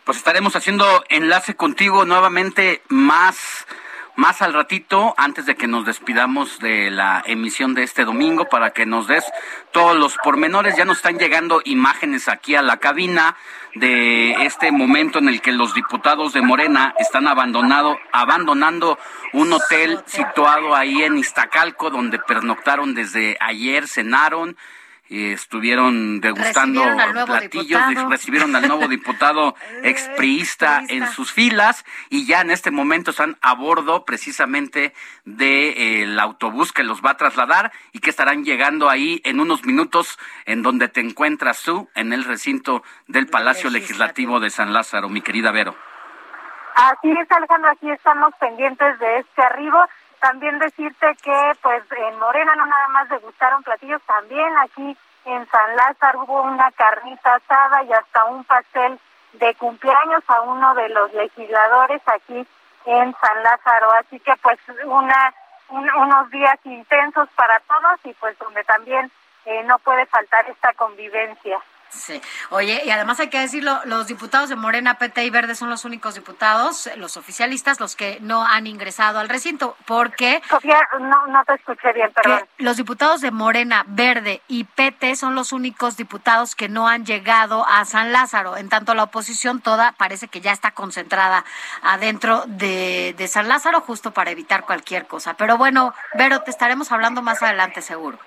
Pues 0.06 0.20
estaremos 0.20 0.56
haciendo 0.56 0.86
enlace 1.10 1.56
contigo 1.56 2.06
nuevamente 2.06 2.84
más 2.90 3.66
más 4.16 4.42
al 4.42 4.54
ratito, 4.54 5.14
antes 5.18 5.46
de 5.46 5.56
que 5.56 5.68
nos 5.68 5.86
despidamos 5.86 6.60
de 6.60 6.90
la 6.90 7.22
emisión 7.26 7.74
de 7.74 7.84
este 7.84 8.06
domingo, 8.06 8.46
para 8.46 8.70
que 8.70 8.86
nos 8.86 9.08
des 9.08 9.26
todos 9.72 9.98
los 9.98 10.16
pormenores. 10.24 10.78
Ya 10.78 10.86
nos 10.86 10.98
están 10.98 11.18
llegando 11.18 11.62
imágenes 11.66 12.30
aquí 12.30 12.56
a 12.56 12.62
la 12.62 12.78
cabina 12.78 13.36
de 13.74 14.32
este 14.46 14.72
momento 14.72 15.20
en 15.20 15.28
el 15.28 15.42
que 15.42 15.52
los 15.52 15.74
diputados 15.74 16.32
de 16.34 16.42
Morena 16.42 16.94
están 17.00 17.28
abandonado, 17.28 17.98
abandonando 18.14 18.98
un 19.34 19.52
hotel 19.52 20.00
situado 20.06 20.76
ahí 20.76 21.04
en 21.04 21.18
Iztacalco, 21.18 21.90
donde 21.90 22.20
pernoctaron 22.20 22.94
desde 22.94 23.38
ayer, 23.42 23.88
cenaron 23.88 24.56
estuvieron 25.10 26.20
degustando 26.22 26.82
platillos, 27.26 27.82
recibieron 28.10 28.56
al 28.56 28.68
nuevo 28.68 28.88
diputado 28.88 29.56
expriista 29.84 30.82
en 30.88 31.08
sus 31.08 31.32
filas 31.32 31.86
y 32.10 32.26
ya 32.26 32.42
en 32.42 32.52
este 32.52 32.72
momento 32.72 33.12
están 33.12 33.38
a 33.42 33.54
bordo 33.54 34.06
precisamente 34.06 34.94
del 35.24 36.20
autobús 36.20 36.72
que 36.72 36.84
los 36.84 37.02
va 37.02 37.12
a 37.12 37.18
trasladar 37.18 37.72
y 37.92 38.00
que 38.00 38.10
estarán 38.10 38.44
llegando 38.44 38.90
ahí 38.90 39.22
en 39.24 39.40
unos 39.40 39.66
minutos 39.66 40.18
en 40.46 40.62
donde 40.62 40.88
te 40.88 41.02
encuentras 41.02 41.64
tú, 41.64 41.90
en 41.96 42.14
el 42.14 42.24
recinto 42.24 42.84
del 43.08 43.28
Palacio 43.28 43.70
Legislativo. 43.70 44.40
De 44.40 44.50
San 44.50 44.74
Lázaro, 44.74 45.10
mi 45.10 45.22
querida 45.22 45.52
Vero. 45.52 45.76
Así 46.76 47.10
es, 47.10 47.32
Alejandro, 47.32 47.72
aquí 47.72 47.90
estamos 47.90 48.34
pendientes 48.40 49.00
de 49.00 49.20
este 49.20 49.42
arribo 49.42 49.78
también 50.20 50.60
decirte 50.60 51.16
que 51.22 51.52
pues 51.62 51.84
en 51.92 52.20
Morena 52.20 52.56
no 52.56 52.66
nada 52.66 52.88
más 52.90 53.10
degustaron 53.10 53.64
platillos, 53.64 54.02
también 54.04 54.58
aquí 54.58 54.98
en 55.26 55.48
San 55.50 55.76
Lázaro 55.76 56.24
hubo 56.24 56.42
una 56.44 56.72
carnita 56.72 57.36
asada 57.36 57.84
y 57.84 57.94
hasta 57.94 58.26
un 58.26 58.44
pastel 58.44 59.00
de 59.34 59.54
cumpleaños 59.56 60.24
a 60.28 60.42
uno 60.42 60.74
de 60.76 60.90
los 60.90 61.14
legisladores 61.14 62.02
aquí 62.06 62.48
en 62.86 63.16
San 63.20 63.44
Lázaro. 63.44 63.92
Así 63.94 64.20
que 64.20 64.34
pues 64.42 64.60
una 64.86 65.34
unos 65.70 66.30
días 66.30 66.60
intensos 66.64 67.28
para 67.36 67.60
todos 67.62 68.00
y 68.04 68.14
pues 68.14 68.38
donde 68.38 68.64
también 68.64 69.12
eh, 69.46 69.64
no 69.64 69.80
puede 69.80 70.06
faltar 70.06 70.48
esta 70.50 70.74
convivencia. 70.74 71.60
Sí. 71.96 72.22
Oye, 72.50 72.82
y 72.86 72.90
además 72.90 73.20
hay 73.20 73.30
que 73.30 73.40
decirlo, 73.40 73.80
los 73.86 74.08
diputados 74.08 74.50
de 74.50 74.56
Morena, 74.56 74.96
PT 74.96 75.26
y 75.26 75.30
Verde 75.30 75.56
son 75.56 75.70
los 75.70 75.86
únicos 75.86 76.16
diputados, 76.16 76.90
los 76.98 77.18
oficialistas, 77.18 77.80
los 77.80 77.96
que 77.96 78.20
no 78.22 78.46
han 78.46 78.68
ingresado 78.68 79.20
al 79.20 79.30
recinto, 79.30 79.76
porque... 79.86 80.42
Sofía, 80.50 80.80
no, 81.00 81.28
no 81.28 81.44
te 81.46 81.54
escuché 81.56 81.94
bien, 81.94 82.12
perdón. 82.14 82.46
Los 82.58 82.78
diputados 82.78 83.22
de 83.22 83.32
Morena, 83.32 83.84
Verde 83.88 84.42
y 84.48 84.66
PT 84.66 85.16
son 85.16 85.36
los 85.36 85.54
únicos 85.54 85.98
diputados 85.98 86.56
que 86.56 86.70
no 86.70 86.88
han 86.88 87.06
llegado 87.06 87.66
a 87.68 87.86
San 87.86 88.12
Lázaro. 88.12 88.58
En 88.58 88.70
tanto, 88.70 88.94
la 88.94 89.04
oposición 89.04 89.62
toda 89.62 89.94
parece 89.94 90.28
que 90.28 90.42
ya 90.42 90.52
está 90.52 90.72
concentrada 90.72 91.46
adentro 91.82 92.44
de, 92.48 93.16
de 93.18 93.28
San 93.28 93.48
Lázaro, 93.48 93.82
justo 93.82 94.12
para 94.12 94.32
evitar 94.32 94.66
cualquier 94.66 95.08
cosa. 95.08 95.36
Pero 95.36 95.58
bueno, 95.58 95.94
Vero, 96.14 96.42
te 96.42 96.52
estaremos 96.52 96.92
hablando 96.92 97.22
más 97.22 97.42
adelante, 97.42 97.82
seguro. 97.82 98.20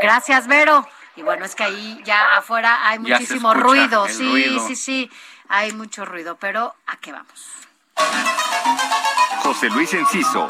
Gracias, 0.00 0.46
Vero. 0.46 0.86
Y 1.16 1.22
bueno, 1.22 1.44
es 1.44 1.54
que 1.54 1.64
ahí 1.64 2.00
ya 2.04 2.36
afuera 2.36 2.86
hay 2.88 2.98
muchísimo 2.98 3.54
ruido. 3.54 4.06
Sí, 4.08 4.58
sí, 4.66 4.76
sí, 4.76 5.10
hay 5.48 5.72
mucho 5.72 6.04
ruido, 6.04 6.36
pero 6.36 6.74
¿a 6.86 6.96
qué 6.96 7.12
vamos? 7.12 7.52
José 9.42 9.70
Luis 9.70 9.94
Enciso. 9.94 10.48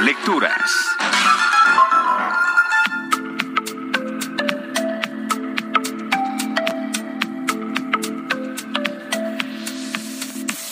Lecturas. 0.00 0.96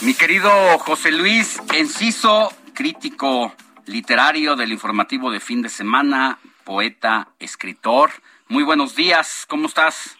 Mi 0.00 0.14
querido 0.14 0.50
José 0.78 1.12
Luis 1.12 1.60
Enciso, 1.74 2.52
crítico 2.72 3.54
literario 3.86 4.56
del 4.56 4.72
informativo 4.72 5.30
de 5.30 5.40
fin 5.40 5.62
de 5.62 5.68
semana, 5.68 6.38
poeta, 6.64 7.28
escritor. 7.38 8.10
Muy 8.48 8.64
buenos 8.64 8.96
días, 8.96 9.46
¿cómo 9.48 9.66
estás? 9.66 10.18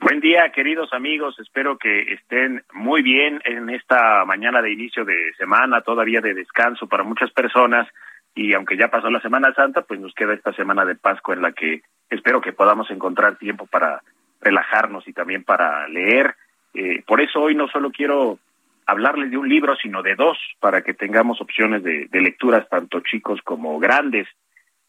Buen 0.00 0.20
día, 0.20 0.50
queridos 0.52 0.92
amigos. 0.92 1.38
Espero 1.38 1.78
que 1.78 2.12
estén 2.12 2.62
muy 2.72 3.02
bien 3.02 3.40
en 3.44 3.70
esta 3.70 4.24
mañana 4.24 4.60
de 4.60 4.72
inicio 4.72 5.04
de 5.04 5.32
semana, 5.38 5.80
todavía 5.80 6.20
de 6.20 6.34
descanso 6.34 6.86
para 6.86 7.04
muchas 7.04 7.30
personas. 7.30 7.88
Y 8.34 8.52
aunque 8.52 8.76
ya 8.76 8.88
pasó 8.88 9.10
la 9.10 9.20
Semana 9.20 9.54
Santa, 9.54 9.82
pues 9.82 10.00
nos 10.00 10.12
queda 10.12 10.34
esta 10.34 10.52
semana 10.52 10.84
de 10.84 10.96
Pascua 10.96 11.34
en 11.34 11.42
la 11.42 11.52
que 11.52 11.82
espero 12.10 12.40
que 12.40 12.52
podamos 12.52 12.90
encontrar 12.90 13.36
tiempo 13.36 13.66
para 13.66 14.02
relajarnos 14.40 15.08
y 15.08 15.12
también 15.12 15.44
para 15.44 15.88
leer. 15.88 16.34
Eh, 16.74 17.02
por 17.06 17.20
eso 17.20 17.40
hoy 17.40 17.54
no 17.54 17.68
solo 17.68 17.90
quiero 17.90 18.38
hablarles 18.86 19.30
de 19.30 19.38
un 19.38 19.48
libro, 19.48 19.74
sino 19.76 20.02
de 20.02 20.16
dos, 20.16 20.36
para 20.60 20.82
que 20.82 20.92
tengamos 20.92 21.40
opciones 21.40 21.82
de 21.82 22.20
lecturas 22.20 22.68
tanto 22.68 23.00
chicos 23.00 23.40
como 23.42 23.78
grandes. 23.78 24.28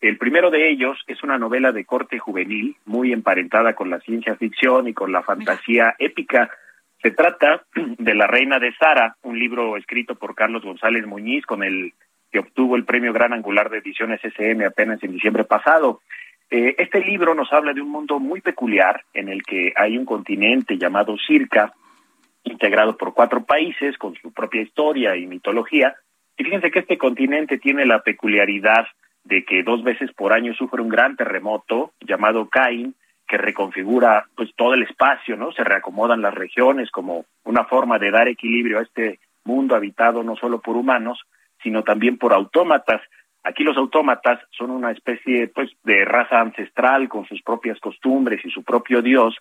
El 0.08 0.20
primero 0.20 0.52
de 0.52 0.70
ellos 0.70 1.04
es 1.08 1.24
una 1.24 1.40
novela 1.40 1.72
de 1.72 1.84
corte 1.84 2.20
juvenil, 2.20 2.76
muy 2.86 3.12
emparentada 3.12 3.74
con 3.74 3.90
la 3.90 4.00
ciencia 4.02 4.36
ficción 4.36 4.88
y 4.88 4.94
con 4.94 5.12
la 5.12 5.24
fantasía 5.24 5.96
épica. 5.98 6.52
Se 7.02 7.10
trata 7.10 7.64
de 7.76 8.14
La 8.14 8.28
Reina 8.28 8.60
de 8.60 8.72
Sara, 8.76 9.16
un 9.24 9.40
libro 9.40 9.78
escrito 9.78 10.14
por 10.14 10.36
Carlos 10.36 10.64
González 10.64 11.08
Muñiz, 11.08 11.44
con 11.48 11.64
el 11.64 11.94
que 12.32 12.38
obtuvo 12.38 12.76
el 12.76 12.86
premio 12.86 13.14
Gran 13.14 13.34
Angular 13.34 13.72
de 13.72 13.80
Ediciones 13.80 14.22
SM 14.24 14.64
apenas 14.64 15.02
en 15.02 15.12
diciembre 15.12 15.44
pasado. 15.44 16.02
Eh, 16.52 16.76
este 16.78 17.00
libro 17.04 17.34
nos 17.34 17.52
habla 17.52 17.74
de 17.74 17.82
un 17.82 17.90
mundo 17.90 18.20
muy 18.20 18.42
peculiar 18.42 19.02
en 19.12 19.30
el 19.30 19.42
que 19.42 19.74
hay 19.76 19.98
un 19.98 20.06
continente 20.06 20.78
llamado 20.78 21.16
Circa, 21.18 21.74
integrado 22.44 22.96
por 22.96 23.16
cuatro 23.16 23.44
países 23.44 23.98
con 23.98 24.14
su 24.18 24.32
propia 24.32 24.62
historia 24.62 25.16
y 25.16 25.26
mitología. 25.26 25.96
Y 26.38 26.44
fíjense 26.44 26.70
que 26.70 26.80
este 26.80 27.00
continente 27.00 27.58
tiene 27.58 27.88
la 27.88 28.04
peculiaridad 28.04 28.86
de 29.26 29.44
que 29.44 29.64
dos 29.64 29.84
veces 29.84 30.12
por 30.14 30.32
año 30.34 30.54
sufre 30.54 30.82
un 30.82 30.90
gran 30.90 31.16
terremoto 31.18 31.92
llamado 32.00 32.48
Cain 32.48 32.96
que 33.28 33.38
reconfigura 33.38 34.26
pues 34.36 34.52
todo 34.56 34.76
el 34.76 34.84
espacio, 34.84 35.36
¿no? 35.36 35.52
Se 35.52 35.64
reacomodan 35.64 36.22
las 36.22 36.34
regiones 36.34 36.92
como 36.92 37.26
una 37.44 37.66
forma 37.66 37.98
de 37.98 38.12
dar 38.12 38.28
equilibrio 38.28 38.80
a 38.80 38.84
este 38.84 39.20
mundo 39.44 39.76
habitado 39.76 40.24
no 40.24 40.36
solo 40.36 40.60
por 40.62 40.76
humanos, 40.76 41.20
sino 41.64 41.84
también 41.84 42.18
por 42.18 42.34
autómatas. 42.34 43.02
Aquí 43.44 43.64
los 43.64 43.78
autómatas 43.78 44.40
son 44.52 44.70
una 44.70 44.92
especie 44.92 45.48
pues 45.48 45.72
de 45.84 46.06
raza 46.06 46.40
ancestral 46.40 47.10
con 47.10 47.26
sus 47.26 47.42
propias 47.42 47.80
costumbres 47.80 48.46
y 48.46 48.52
su 48.52 48.64
propio 48.64 49.02
dios 49.02 49.36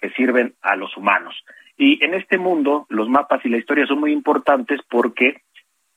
que 0.00 0.10
sirven 0.10 0.54
a 0.62 0.74
los 0.74 0.96
humanos. 0.96 1.34
Y 1.76 2.04
en 2.04 2.14
este 2.14 2.38
mundo 2.38 2.86
los 2.88 3.08
mapas 3.08 3.44
y 3.44 3.48
la 3.48 3.58
historia 3.58 3.86
son 3.86 4.00
muy 4.00 4.12
importantes 4.12 4.80
porque 4.90 5.42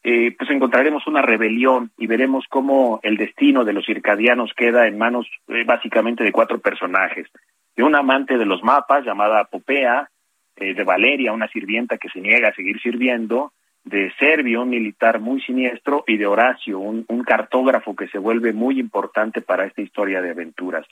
eh, 0.03 0.35
pues 0.37 0.49
encontraremos 0.49 1.05
una 1.05 1.21
rebelión 1.21 1.91
y 1.97 2.07
veremos 2.07 2.45
cómo 2.49 2.99
el 3.03 3.17
destino 3.17 3.63
de 3.63 3.73
los 3.73 3.85
circadianos 3.85 4.51
queda 4.55 4.87
en 4.87 4.97
manos 4.97 5.27
eh, 5.47 5.63
básicamente 5.63 6.23
de 6.23 6.31
cuatro 6.31 6.59
personajes. 6.59 7.27
De 7.75 7.83
un 7.83 7.95
amante 7.95 8.37
de 8.37 8.45
los 8.45 8.63
mapas 8.63 9.05
llamada 9.05 9.43
Popea, 9.45 10.09
eh, 10.55 10.73
de 10.73 10.83
Valeria, 10.83 11.33
una 11.33 11.47
sirvienta 11.49 11.97
que 11.97 12.09
se 12.09 12.19
niega 12.19 12.49
a 12.49 12.55
seguir 12.55 12.81
sirviendo, 12.81 13.53
de 13.83 14.11
Servio, 14.19 14.63
un 14.63 14.69
militar 14.69 15.19
muy 15.19 15.41
siniestro, 15.41 16.03
y 16.07 16.17
de 16.17 16.25
Horacio, 16.25 16.79
un, 16.79 17.05
un 17.07 17.23
cartógrafo 17.23 17.95
que 17.95 18.07
se 18.07 18.17
vuelve 18.17 18.53
muy 18.53 18.79
importante 18.79 19.41
para 19.41 19.65
esta 19.65 19.81
historia 19.81 20.21
de 20.21 20.31
aventuras. 20.31 20.85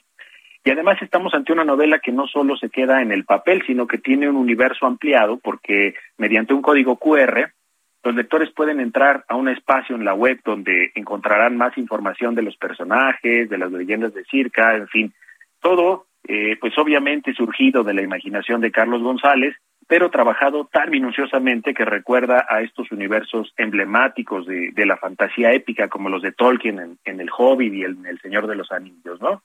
Y 0.64 0.70
además 0.70 1.00
estamos 1.00 1.32
ante 1.34 1.52
una 1.52 1.64
novela 1.64 2.00
que 2.00 2.12
no 2.12 2.26
solo 2.26 2.56
se 2.56 2.68
queda 2.68 3.00
en 3.00 3.12
el 3.12 3.24
papel, 3.24 3.62
sino 3.66 3.86
que 3.86 3.98
tiene 3.98 4.28
un 4.28 4.36
universo 4.36 4.86
ampliado, 4.86 5.38
porque 5.38 5.94
mediante 6.18 6.52
un 6.52 6.62
código 6.62 6.96
QR, 6.96 7.52
los 8.02 8.14
lectores 8.14 8.50
pueden 8.50 8.80
entrar 8.80 9.24
a 9.28 9.36
un 9.36 9.48
espacio 9.48 9.94
en 9.94 10.04
la 10.04 10.14
web 10.14 10.40
donde 10.44 10.90
encontrarán 10.94 11.56
más 11.56 11.76
información 11.76 12.34
de 12.34 12.42
los 12.42 12.56
personajes, 12.56 13.50
de 13.50 13.58
las 13.58 13.70
leyendas 13.70 14.14
de 14.14 14.24
circa, 14.24 14.74
en 14.74 14.88
fin, 14.88 15.12
todo, 15.60 16.06
eh, 16.26 16.56
pues 16.60 16.76
obviamente 16.78 17.34
surgido 17.34 17.84
de 17.84 17.94
la 17.94 18.02
imaginación 18.02 18.60
de 18.60 18.72
Carlos 18.72 19.02
González, 19.02 19.54
pero 19.86 20.10
trabajado 20.10 20.68
tan 20.72 20.88
minuciosamente 20.90 21.74
que 21.74 21.84
recuerda 21.84 22.46
a 22.48 22.62
estos 22.62 22.90
universos 22.92 23.52
emblemáticos 23.56 24.46
de, 24.46 24.86
la 24.86 24.96
fantasía 24.96 25.52
épica 25.52 25.88
como 25.88 26.08
los 26.08 26.22
de 26.22 26.32
Tolkien 26.32 26.96
en, 27.04 27.20
El 27.20 27.28
Hobbit 27.36 27.74
y 27.74 27.82
en 27.82 28.06
El 28.06 28.20
Señor 28.20 28.46
de 28.46 28.54
los 28.54 28.70
Anillos, 28.70 29.20
¿no? 29.20 29.42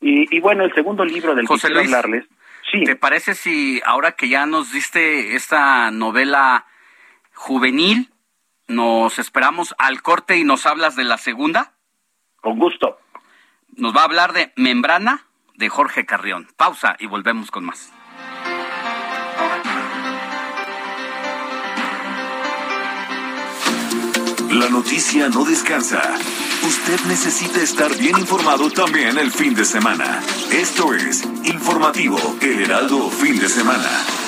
Y, 0.00 0.38
bueno, 0.40 0.62
el 0.62 0.72
segundo 0.74 1.04
libro 1.04 1.34
del 1.34 1.48
que 1.48 1.54
quiero 1.54 1.80
hablarles... 1.80 2.24
Sí. 2.70 2.84
¿Te 2.84 2.96
parece 2.96 3.34
si 3.34 3.80
ahora 3.82 4.12
que 4.12 4.28
ya 4.28 4.44
nos 4.44 4.72
diste 4.72 5.34
esta 5.34 5.90
novela 5.90 6.66
juvenil. 7.38 8.12
Nos 8.66 9.18
esperamos 9.18 9.74
al 9.78 10.02
corte 10.02 10.36
y 10.36 10.44
nos 10.44 10.66
hablas 10.66 10.96
de 10.96 11.04
la 11.04 11.16
segunda. 11.16 11.72
Con 12.42 12.58
gusto. 12.58 12.98
Nos 13.76 13.96
va 13.96 14.02
a 14.02 14.04
hablar 14.04 14.32
de 14.32 14.52
Membrana 14.56 15.26
de 15.54 15.68
Jorge 15.68 16.04
Carrión. 16.04 16.48
Pausa 16.56 16.96
y 16.98 17.06
volvemos 17.06 17.50
con 17.50 17.64
más. 17.64 17.92
La 24.50 24.68
noticia 24.68 25.28
no 25.28 25.44
descansa. 25.44 26.02
Usted 26.66 27.00
necesita 27.06 27.60
estar 27.62 27.96
bien 27.96 28.18
informado 28.18 28.70
también 28.70 29.16
el 29.16 29.30
fin 29.30 29.54
de 29.54 29.64
semana. 29.64 30.20
Esto 30.50 30.94
es 30.94 31.22
Informativo 31.44 32.18
El 32.40 32.62
Heraldo 32.64 33.08
Fin 33.10 33.38
de 33.38 33.48
Semana. 33.48 34.27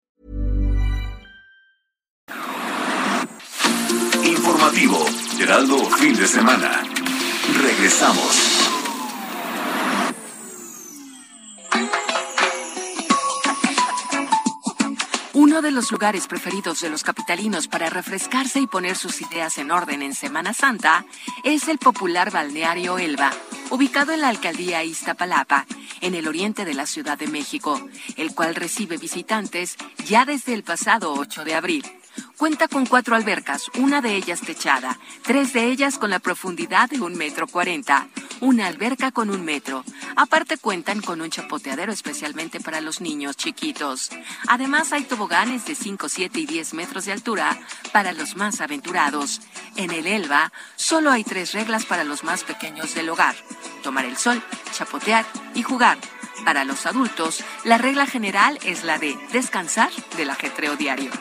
Informativo, 4.51 5.05
Geraldo 5.37 5.77
Fin 5.91 6.13
de 6.13 6.27
Semana. 6.27 6.83
Regresamos. 7.61 8.67
Uno 15.31 15.61
de 15.61 15.71
los 15.71 15.89
lugares 15.89 16.27
preferidos 16.27 16.81
de 16.81 16.89
los 16.89 17.03
capitalinos 17.03 17.69
para 17.69 17.89
refrescarse 17.89 18.59
y 18.59 18.67
poner 18.67 18.97
sus 18.97 19.21
ideas 19.21 19.57
en 19.57 19.71
orden 19.71 20.01
en 20.01 20.13
Semana 20.13 20.53
Santa 20.53 21.05
es 21.45 21.69
el 21.69 21.77
popular 21.77 22.29
balneario 22.29 22.97
Elba, 22.97 23.31
ubicado 23.69 24.11
en 24.11 24.19
la 24.19 24.27
alcaldía 24.27 24.83
Iztapalapa, 24.83 25.65
en 26.01 26.13
el 26.13 26.27
oriente 26.27 26.65
de 26.65 26.73
la 26.73 26.87
Ciudad 26.87 27.17
de 27.17 27.27
México, 27.27 27.81
el 28.17 28.35
cual 28.35 28.55
recibe 28.55 28.97
visitantes 28.97 29.77
ya 30.05 30.25
desde 30.25 30.53
el 30.53 30.63
pasado 30.63 31.13
8 31.13 31.45
de 31.45 31.55
abril. 31.55 32.00
Cuenta 32.37 32.67
con 32.67 32.85
cuatro 32.85 33.15
albercas, 33.15 33.65
una 33.77 34.01
de 34.01 34.15
ellas 34.15 34.41
techada, 34.41 34.97
tres 35.23 35.53
de 35.53 35.65
ellas 35.65 35.97
con 35.97 36.09
la 36.09 36.19
profundidad 36.19 36.89
de 36.89 36.99
un 36.99 37.15
metro 37.15 37.47
cuarenta, 37.47 38.07
una 38.39 38.67
alberca 38.67 39.11
con 39.11 39.29
un 39.29 39.45
metro. 39.45 39.83
Aparte 40.15 40.57
cuentan 40.57 41.01
con 41.01 41.21
un 41.21 41.29
chapoteadero 41.29 41.91
especialmente 41.91 42.59
para 42.59 42.81
los 42.81 42.99
niños 42.99 43.37
chiquitos. 43.37 44.09
Además 44.47 44.91
hay 44.91 45.03
toboganes 45.03 45.65
de 45.65 45.75
5, 45.75 46.09
7 46.09 46.39
y 46.39 46.45
10 46.45 46.73
metros 46.73 47.05
de 47.05 47.13
altura 47.13 47.57
para 47.93 48.11
los 48.11 48.35
más 48.35 48.59
aventurados. 48.61 49.41
En 49.75 49.91
el 49.91 50.07
Elba 50.07 50.51
solo 50.75 51.11
hay 51.11 51.23
tres 51.23 51.53
reglas 51.53 51.85
para 51.85 52.03
los 52.03 52.23
más 52.23 52.43
pequeños 52.43 52.95
del 52.95 53.09
hogar. 53.09 53.35
Tomar 53.83 54.05
el 54.05 54.17
sol, 54.17 54.41
chapotear 54.73 55.25
y 55.53 55.63
jugar. 55.63 55.97
Para 56.43 56.65
los 56.65 56.87
adultos, 56.87 57.43
la 57.63 57.77
regla 57.77 58.07
general 58.07 58.57
es 58.63 58.83
la 58.83 58.97
de 58.97 59.15
descansar 59.31 59.91
del 60.17 60.31
ajetreo 60.31 60.75
diario. 60.75 61.11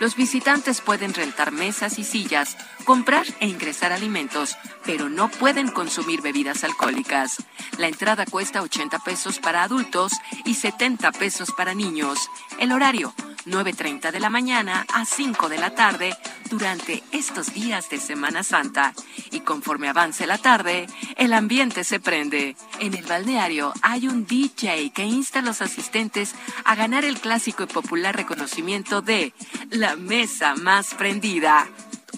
Los 0.00 0.16
visitantes 0.16 0.80
pueden 0.80 1.12
rentar 1.12 1.52
mesas 1.52 1.98
y 1.98 2.04
sillas, 2.04 2.56
comprar 2.84 3.26
e 3.40 3.46
ingresar 3.46 3.92
alimentos, 3.92 4.56
pero 4.84 5.08
no 5.08 5.28
pueden 5.28 5.70
consumir 5.70 6.22
bebidas 6.22 6.64
alcohólicas. 6.64 7.36
La 7.78 7.88
entrada 7.88 8.26
cuesta 8.26 8.62
80 8.62 8.98
pesos 9.00 9.38
para 9.38 9.62
adultos 9.62 10.12
y 10.44 10.54
70 10.54 11.12
pesos 11.12 11.52
para 11.52 11.74
niños. 11.74 12.18
El 12.58 12.72
horario, 12.72 13.14
9.30 13.46 14.10
de 14.10 14.20
la 14.20 14.30
mañana 14.30 14.86
a 14.92 15.04
5 15.04 15.48
de 15.48 15.58
la 15.58 15.74
tarde 15.74 16.16
durante 16.50 17.02
estos 17.12 17.54
días 17.54 17.88
de 17.88 17.98
Semana 17.98 18.42
Santa. 18.42 18.92
Y 19.30 19.40
conforme 19.40 19.88
avance 19.88 20.26
la 20.26 20.38
tarde, 20.38 20.86
el 21.16 21.32
ambiente 21.32 21.84
se 21.84 22.00
prende. 22.00 22.56
En 22.80 22.94
el 22.94 23.04
balneario 23.06 23.72
hay 23.82 24.08
un 24.08 24.26
DJ 24.26 24.90
que 24.90 25.04
insta 25.04 25.38
a 25.38 25.42
los 25.42 25.62
asistentes 25.62 26.34
a 26.64 26.74
ganar 26.74 27.04
el 27.04 27.20
clásico 27.20 27.62
y 27.62 27.66
popular 27.66 28.16
reconocimiento 28.16 29.00
de 29.00 29.32
la 29.70 29.96
mesa 29.96 30.54
más 30.56 30.94
prendida. 30.94 31.68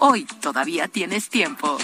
Hoy 0.04 0.26
todavía 0.40 0.88
tienes 0.88 1.28
tiempo. 1.28 1.78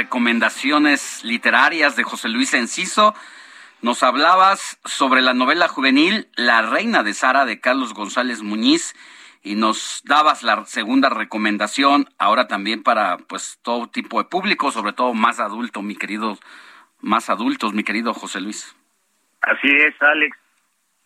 Recomendaciones 0.00 1.22
literarias 1.24 1.94
de 1.94 2.04
José 2.04 2.30
Luis 2.30 2.54
Enciso. 2.54 3.14
Nos 3.82 4.02
hablabas 4.02 4.80
sobre 4.86 5.20
la 5.20 5.34
novela 5.34 5.68
juvenil 5.68 6.26
La 6.36 6.62
Reina 6.62 7.02
de 7.02 7.12
Sara 7.12 7.44
de 7.44 7.60
Carlos 7.60 7.92
González 7.92 8.40
Muñiz 8.40 8.94
y 9.42 9.56
nos 9.56 10.00
dabas 10.06 10.42
la 10.42 10.64
segunda 10.64 11.10
recomendación 11.10 12.06
ahora 12.18 12.48
también 12.48 12.82
para 12.82 13.18
pues 13.18 13.60
todo 13.62 13.88
tipo 13.88 14.22
de 14.22 14.28
público, 14.30 14.70
sobre 14.70 14.94
todo 14.94 15.12
más 15.12 15.38
adulto, 15.38 15.82
mi 15.82 15.96
querido, 15.96 16.38
más 17.02 17.28
adultos, 17.28 17.74
mi 17.74 17.84
querido 17.84 18.14
José 18.14 18.40
Luis. 18.40 18.74
Así 19.42 19.68
es, 19.68 20.00
Alex. 20.00 20.34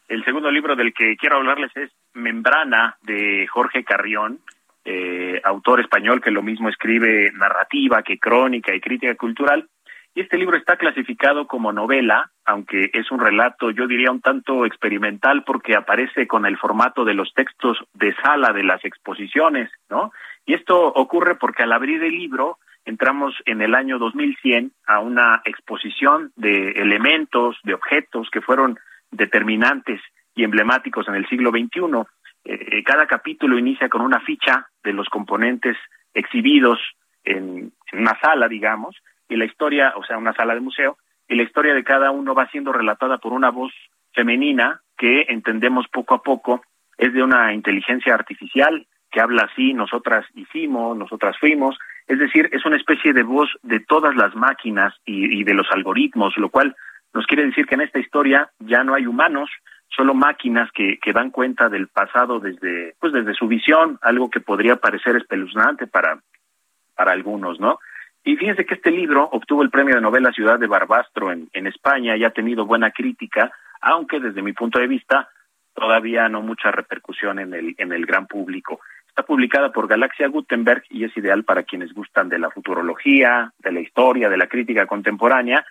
El 0.06 0.24
segundo 0.24 0.52
libro 0.52 0.76
del 0.76 0.94
que 0.94 1.16
quiero 1.16 1.38
hablarles 1.38 1.76
es 1.76 1.90
Membrana 2.12 2.96
de 3.02 3.48
Jorge 3.48 3.82
Carrión 3.82 4.38
eh, 4.84 5.40
autor 5.44 5.80
español 5.80 6.20
que 6.20 6.30
lo 6.30 6.42
mismo 6.42 6.68
escribe 6.68 7.32
narrativa 7.32 8.02
que 8.02 8.18
crónica 8.18 8.74
y 8.74 8.80
crítica 8.80 9.14
cultural. 9.14 9.68
Y 10.14 10.20
este 10.20 10.38
libro 10.38 10.56
está 10.56 10.76
clasificado 10.76 11.46
como 11.46 11.72
novela, 11.72 12.30
aunque 12.44 12.90
es 12.92 13.10
un 13.10 13.18
relato, 13.18 13.70
yo 13.70 13.88
diría, 13.88 14.12
un 14.12 14.20
tanto 14.20 14.64
experimental 14.64 15.42
porque 15.44 15.74
aparece 15.74 16.28
con 16.28 16.46
el 16.46 16.56
formato 16.56 17.04
de 17.04 17.14
los 17.14 17.32
textos 17.34 17.78
de 17.94 18.14
sala 18.22 18.52
de 18.52 18.62
las 18.62 18.84
exposiciones, 18.84 19.70
¿no? 19.90 20.12
Y 20.46 20.54
esto 20.54 20.86
ocurre 20.86 21.34
porque 21.34 21.64
al 21.64 21.72
abrir 21.72 22.02
el 22.02 22.12
libro 22.12 22.58
entramos 22.84 23.34
en 23.46 23.62
el 23.62 23.74
año 23.74 23.98
2100 23.98 24.72
a 24.86 25.00
una 25.00 25.42
exposición 25.44 26.32
de 26.36 26.72
elementos, 26.72 27.56
de 27.64 27.74
objetos 27.74 28.28
que 28.30 28.40
fueron 28.40 28.78
determinantes 29.10 30.00
y 30.34 30.44
emblemáticos 30.44 31.08
en 31.08 31.14
el 31.14 31.26
siglo 31.28 31.50
XXI. 31.50 31.80
Eh, 32.44 32.82
cada 32.84 33.06
capítulo 33.06 33.58
inicia 33.58 33.88
con 33.88 34.02
una 34.02 34.20
ficha 34.20 34.68
de 34.82 34.92
los 34.92 35.08
componentes 35.08 35.76
exhibidos 36.12 36.78
en, 37.24 37.72
una 37.92 38.18
sala, 38.20 38.48
digamos, 38.48 38.96
y 39.28 39.36
la 39.36 39.46
historia, 39.46 39.94
o 39.96 40.04
sea, 40.04 40.18
una 40.18 40.34
sala 40.34 40.54
de 40.54 40.60
museo, 40.60 40.98
y 41.26 41.36
la 41.36 41.42
historia 41.42 41.74
de 41.74 41.84
cada 41.84 42.10
uno 42.10 42.34
va 42.34 42.48
siendo 42.50 42.72
relatada 42.72 43.18
por 43.18 43.32
una 43.32 43.50
voz 43.50 43.72
femenina 44.12 44.80
que 44.96 45.26
entendemos 45.28 45.86
poco 45.88 46.14
a 46.14 46.22
poco 46.22 46.62
es 46.98 47.12
de 47.12 47.22
una 47.22 47.52
inteligencia 47.52 48.14
artificial 48.14 48.86
que 49.10 49.20
habla 49.20 49.48
así, 49.50 49.72
nosotras 49.72 50.26
hicimos, 50.34 50.96
nosotras 50.96 51.36
fuimos, 51.38 51.78
es 52.06 52.18
decir, 52.18 52.48
es 52.52 52.64
una 52.66 52.76
especie 52.76 53.12
de 53.12 53.22
voz 53.22 53.48
de 53.62 53.80
todas 53.80 54.14
las 54.16 54.34
máquinas 54.34 54.92
y, 55.04 55.40
y 55.40 55.44
de 55.44 55.54
los 55.54 55.70
algoritmos, 55.70 56.36
lo 56.36 56.50
cual 56.50 56.76
nos 57.14 57.26
quiere 57.26 57.46
decir 57.46 57.66
que 57.66 57.76
en 57.76 57.82
esta 57.82 58.00
historia 58.00 58.50
ya 58.58 58.82
no 58.82 58.94
hay 58.94 59.06
humanos, 59.06 59.48
solo 59.94 60.14
máquinas 60.14 60.70
que, 60.72 60.98
que 60.98 61.12
dan 61.12 61.30
cuenta 61.30 61.68
del 61.68 61.88
pasado 61.88 62.40
desde, 62.40 62.94
pues 63.00 63.12
desde 63.12 63.34
su 63.34 63.46
visión, 63.46 63.98
algo 64.02 64.30
que 64.30 64.40
podría 64.40 64.76
parecer 64.76 65.16
espeluznante 65.16 65.86
para, 65.86 66.20
para 66.94 67.12
algunos, 67.12 67.60
¿no? 67.60 67.78
Y 68.24 68.36
fíjense 68.36 68.64
que 68.64 68.74
este 68.74 68.90
libro 68.90 69.28
obtuvo 69.32 69.62
el 69.62 69.70
premio 69.70 69.94
de 69.94 70.00
novela 70.00 70.32
Ciudad 70.32 70.58
de 70.58 70.66
Barbastro 70.66 71.30
en, 71.30 71.48
en 71.52 71.66
España 71.66 72.16
y 72.16 72.24
ha 72.24 72.30
tenido 72.30 72.64
buena 72.64 72.90
crítica, 72.90 73.52
aunque 73.82 74.18
desde 74.18 74.42
mi 74.42 74.52
punto 74.52 74.78
de 74.78 74.86
vista 74.86 75.28
todavía 75.74 76.28
no 76.28 76.40
mucha 76.40 76.70
repercusión 76.70 77.38
en 77.38 77.52
el, 77.52 77.74
en 77.76 77.92
el 77.92 78.06
gran 78.06 78.26
público. 78.26 78.80
Está 79.08 79.24
publicada 79.24 79.70
por 79.72 79.86
Galaxia 79.86 80.28
Gutenberg 80.28 80.84
y 80.88 81.04
es 81.04 81.16
ideal 81.16 81.44
para 81.44 81.64
quienes 81.64 81.92
gustan 81.92 82.28
de 82.28 82.38
la 82.38 82.50
futurología, 82.50 83.52
de 83.58 83.72
la 83.72 83.80
historia, 83.80 84.28
de 84.28 84.38
la 84.38 84.48
crítica 84.48 84.86
contemporánea 84.86 85.64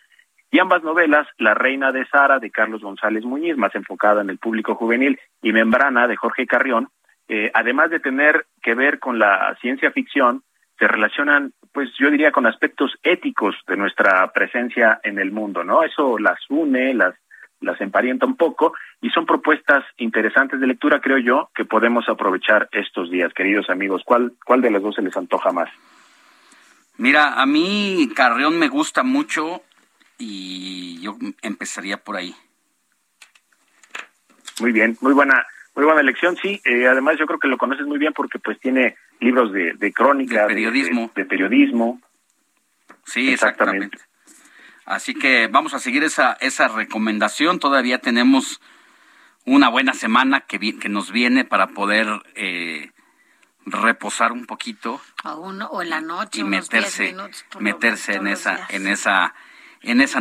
y 0.54 0.60
ambas 0.60 0.84
novelas, 0.84 1.28
La 1.40 1.56
Reina 1.56 1.92
de 1.92 2.06
Sara 2.06 2.38
de 2.38 2.52
Carlos 2.52 2.84
González 2.84 3.26
Muñiz, 3.26 3.58
más 3.58 3.74
enfocada 3.74 4.22
en 4.22 4.30
el 4.30 4.38
público 4.38 4.76
juvenil, 4.76 5.20
y 5.42 5.52
Membrana 5.52 6.08
de 6.08 6.16
Jorge 6.16 6.46
Carrión, 6.46 6.90
eh, 7.28 7.50
además 7.56 7.90
de 7.90 8.00
tener 8.00 8.46
que 8.62 8.76
ver 8.76 9.00
con 9.00 9.18
la 9.18 9.58
ciencia 9.62 9.90
ficción, 9.90 10.44
se 10.78 10.88
relacionan, 10.88 11.54
pues 11.72 11.90
yo 11.98 12.12
diría, 12.12 12.32
con 12.32 12.46
aspectos 12.46 12.92
éticos 13.02 13.56
de 13.68 13.78
nuestra 13.78 14.32
presencia 14.32 15.00
en 15.02 15.18
el 15.18 15.32
mundo, 15.32 15.64
¿no? 15.64 15.82
Eso 15.82 16.20
las 16.20 16.38
une, 16.50 16.94
las, 16.94 17.16
las 17.60 17.82
emparenta 17.82 18.28
un 18.28 18.38
poco 18.38 18.76
y 19.02 19.10
son 19.10 19.26
propuestas 19.26 19.84
interesantes 19.98 20.60
de 20.60 20.68
lectura, 20.68 21.02
creo 21.02 21.18
yo, 21.18 21.50
que 21.56 21.66
podemos 21.66 22.08
aprovechar 22.08 22.70
estos 22.72 23.10
días, 23.10 23.34
queridos 23.34 23.72
amigos. 23.72 24.04
¿Cuál, 24.06 24.34
cuál 24.46 24.62
de 24.62 24.70
las 24.70 24.84
dos 24.84 24.94
se 24.94 25.02
les 25.02 25.18
antoja 25.18 25.52
más? 25.52 25.72
Mira, 26.98 27.42
a 27.42 27.48
mí 27.48 28.08
Carrión 28.16 28.60
me 28.60 28.68
gusta 28.68 29.02
mucho 29.02 29.64
y 30.18 31.00
yo 31.02 31.18
empezaría 31.42 31.98
por 31.98 32.16
ahí. 32.16 32.36
Muy 34.60 34.72
bien, 34.72 34.98
muy 35.02 35.14
buena, 35.14 35.46
muy 35.76 35.86
buena 35.86 36.02
elección, 36.02 36.38
sí. 36.42 36.62
Eh, 36.66 36.88
además, 36.88 37.18
yo 37.18 37.26
creo 37.26 37.40
que 37.40 37.48
lo 37.48 37.58
conoces 37.58 37.86
muy 37.86 37.98
bien 37.98 38.14
porque 38.14 38.40
pues 38.40 38.60
tiene 38.60 38.96
libros 39.20 39.52
de, 39.52 39.74
de 39.74 39.92
crónica, 39.92 40.42
de 40.42 40.48
periodismo, 40.48 41.12
de, 41.16 41.26
periodismo. 41.26 42.02
Sí, 43.06 43.34
exactamente. 43.34 43.98
Así 44.86 45.14
que 45.14 45.48
vamos 45.48 45.74
a 45.74 45.80
seguir 45.80 46.04
esa 46.04 46.34
esa 46.34 46.68
recomendación. 46.68 47.60
Todavía 47.60 48.00
tenemos 48.00 48.62
una 49.46 49.70
buena 49.70 49.94
semana 49.94 50.42
que 50.42 50.60
que 50.78 50.90
nos 50.90 51.12
viene 51.12 51.46
para 51.46 51.68
poder 51.68 52.08
eh, 52.36 52.92
reposar 53.66 54.32
un 54.32 54.46
poquito. 54.46 55.02
o 55.24 55.82
en 55.82 55.90
la 55.90 56.02
noche. 56.02 56.42
Y 56.42 56.44
meterse, 56.44 57.16
meterse 57.60 58.16
en 58.16 58.28
esa, 58.28 58.52
en 58.52 58.58
esa 58.58 58.76
en 58.76 58.88
esa 58.88 59.36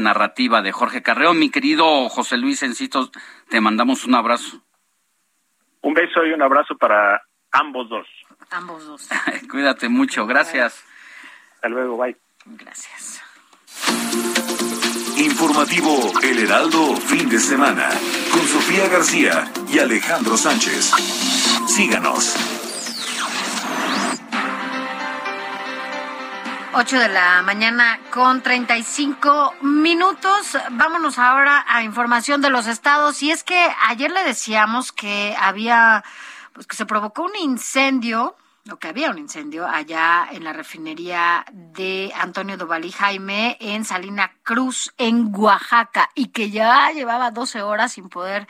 narrativa 0.01 0.63
de 0.63 0.73
Jorge 0.73 1.03
Carreón. 1.03 1.39
Mi 1.39 1.51
querido 1.51 2.09
José 2.09 2.37
Luis 2.37 2.63
Encitos, 2.63 3.11
te 3.49 3.61
mandamos 3.61 4.05
un 4.05 4.15
abrazo. 4.15 4.63
Un 5.83 5.95
beso 5.95 6.25
y 6.25 6.33
un 6.33 6.43
abrazo 6.43 6.77
para 6.77 7.23
ambos 7.51 7.89
dos. 7.89 8.07
Ambos 8.51 8.85
dos. 8.85 9.09
Cuídate 9.51 9.89
mucho, 9.89 10.27
gracias. 10.27 10.85
Hasta 11.55 11.69
luego, 11.69 11.97
bye. 11.97 12.17
Gracias. 12.45 13.23
Informativo 15.17 16.13
El 16.23 16.39
Heraldo, 16.39 16.97
fin 16.97 17.29
de 17.29 17.39
semana, 17.39 17.89
con 18.33 18.41
Sofía 18.43 18.89
García 18.89 19.53
y 19.69 19.79
Alejandro 19.79 20.37
Sánchez. 20.37 20.93
Síganos. 21.67 22.62
8 26.75 26.99
de 26.99 27.09
la 27.11 27.43
mañana 27.43 28.01
con 28.11 28.43
35 28.43 29.57
minutos. 29.61 30.57
Vámonos 30.71 31.19
ahora 31.19 31.67
a 31.69 31.83
información 31.83 32.41
de 32.41 32.49
los 32.49 32.67
estados. 32.67 33.23
Y 33.23 33.31
es 33.31 33.45
que 33.45 33.69
ayer 33.89 34.11
le 34.11 34.25
decíamos 34.25 34.91
que 34.91 35.37
había, 35.39 36.03
pues 36.55 36.67
que 36.67 36.77
se 36.77 36.87
provocó 36.87 37.25
un 37.25 37.37
incendio, 37.37 38.37
o 38.71 38.77
que 38.77 38.89
había 38.89 39.11
un 39.11 39.19
incendio 39.19 39.67
allá 39.67 40.29
en 40.31 40.45
la 40.45 40.55
refinería 40.55 41.45
de 41.53 42.11
Antonio 42.15 42.57
Dovalí 42.57 42.91
Jaime 42.91 43.59
en 43.61 43.85
Salina 43.85 44.33
Cruz, 44.43 44.95
en 44.97 45.31
Oaxaca, 45.35 46.09
y 46.15 46.29
que 46.29 46.51
ya 46.51 46.91
llevaba 46.93 47.33
12 47.33 47.61
horas 47.61 47.93
sin 47.93 48.09
poder 48.09 48.47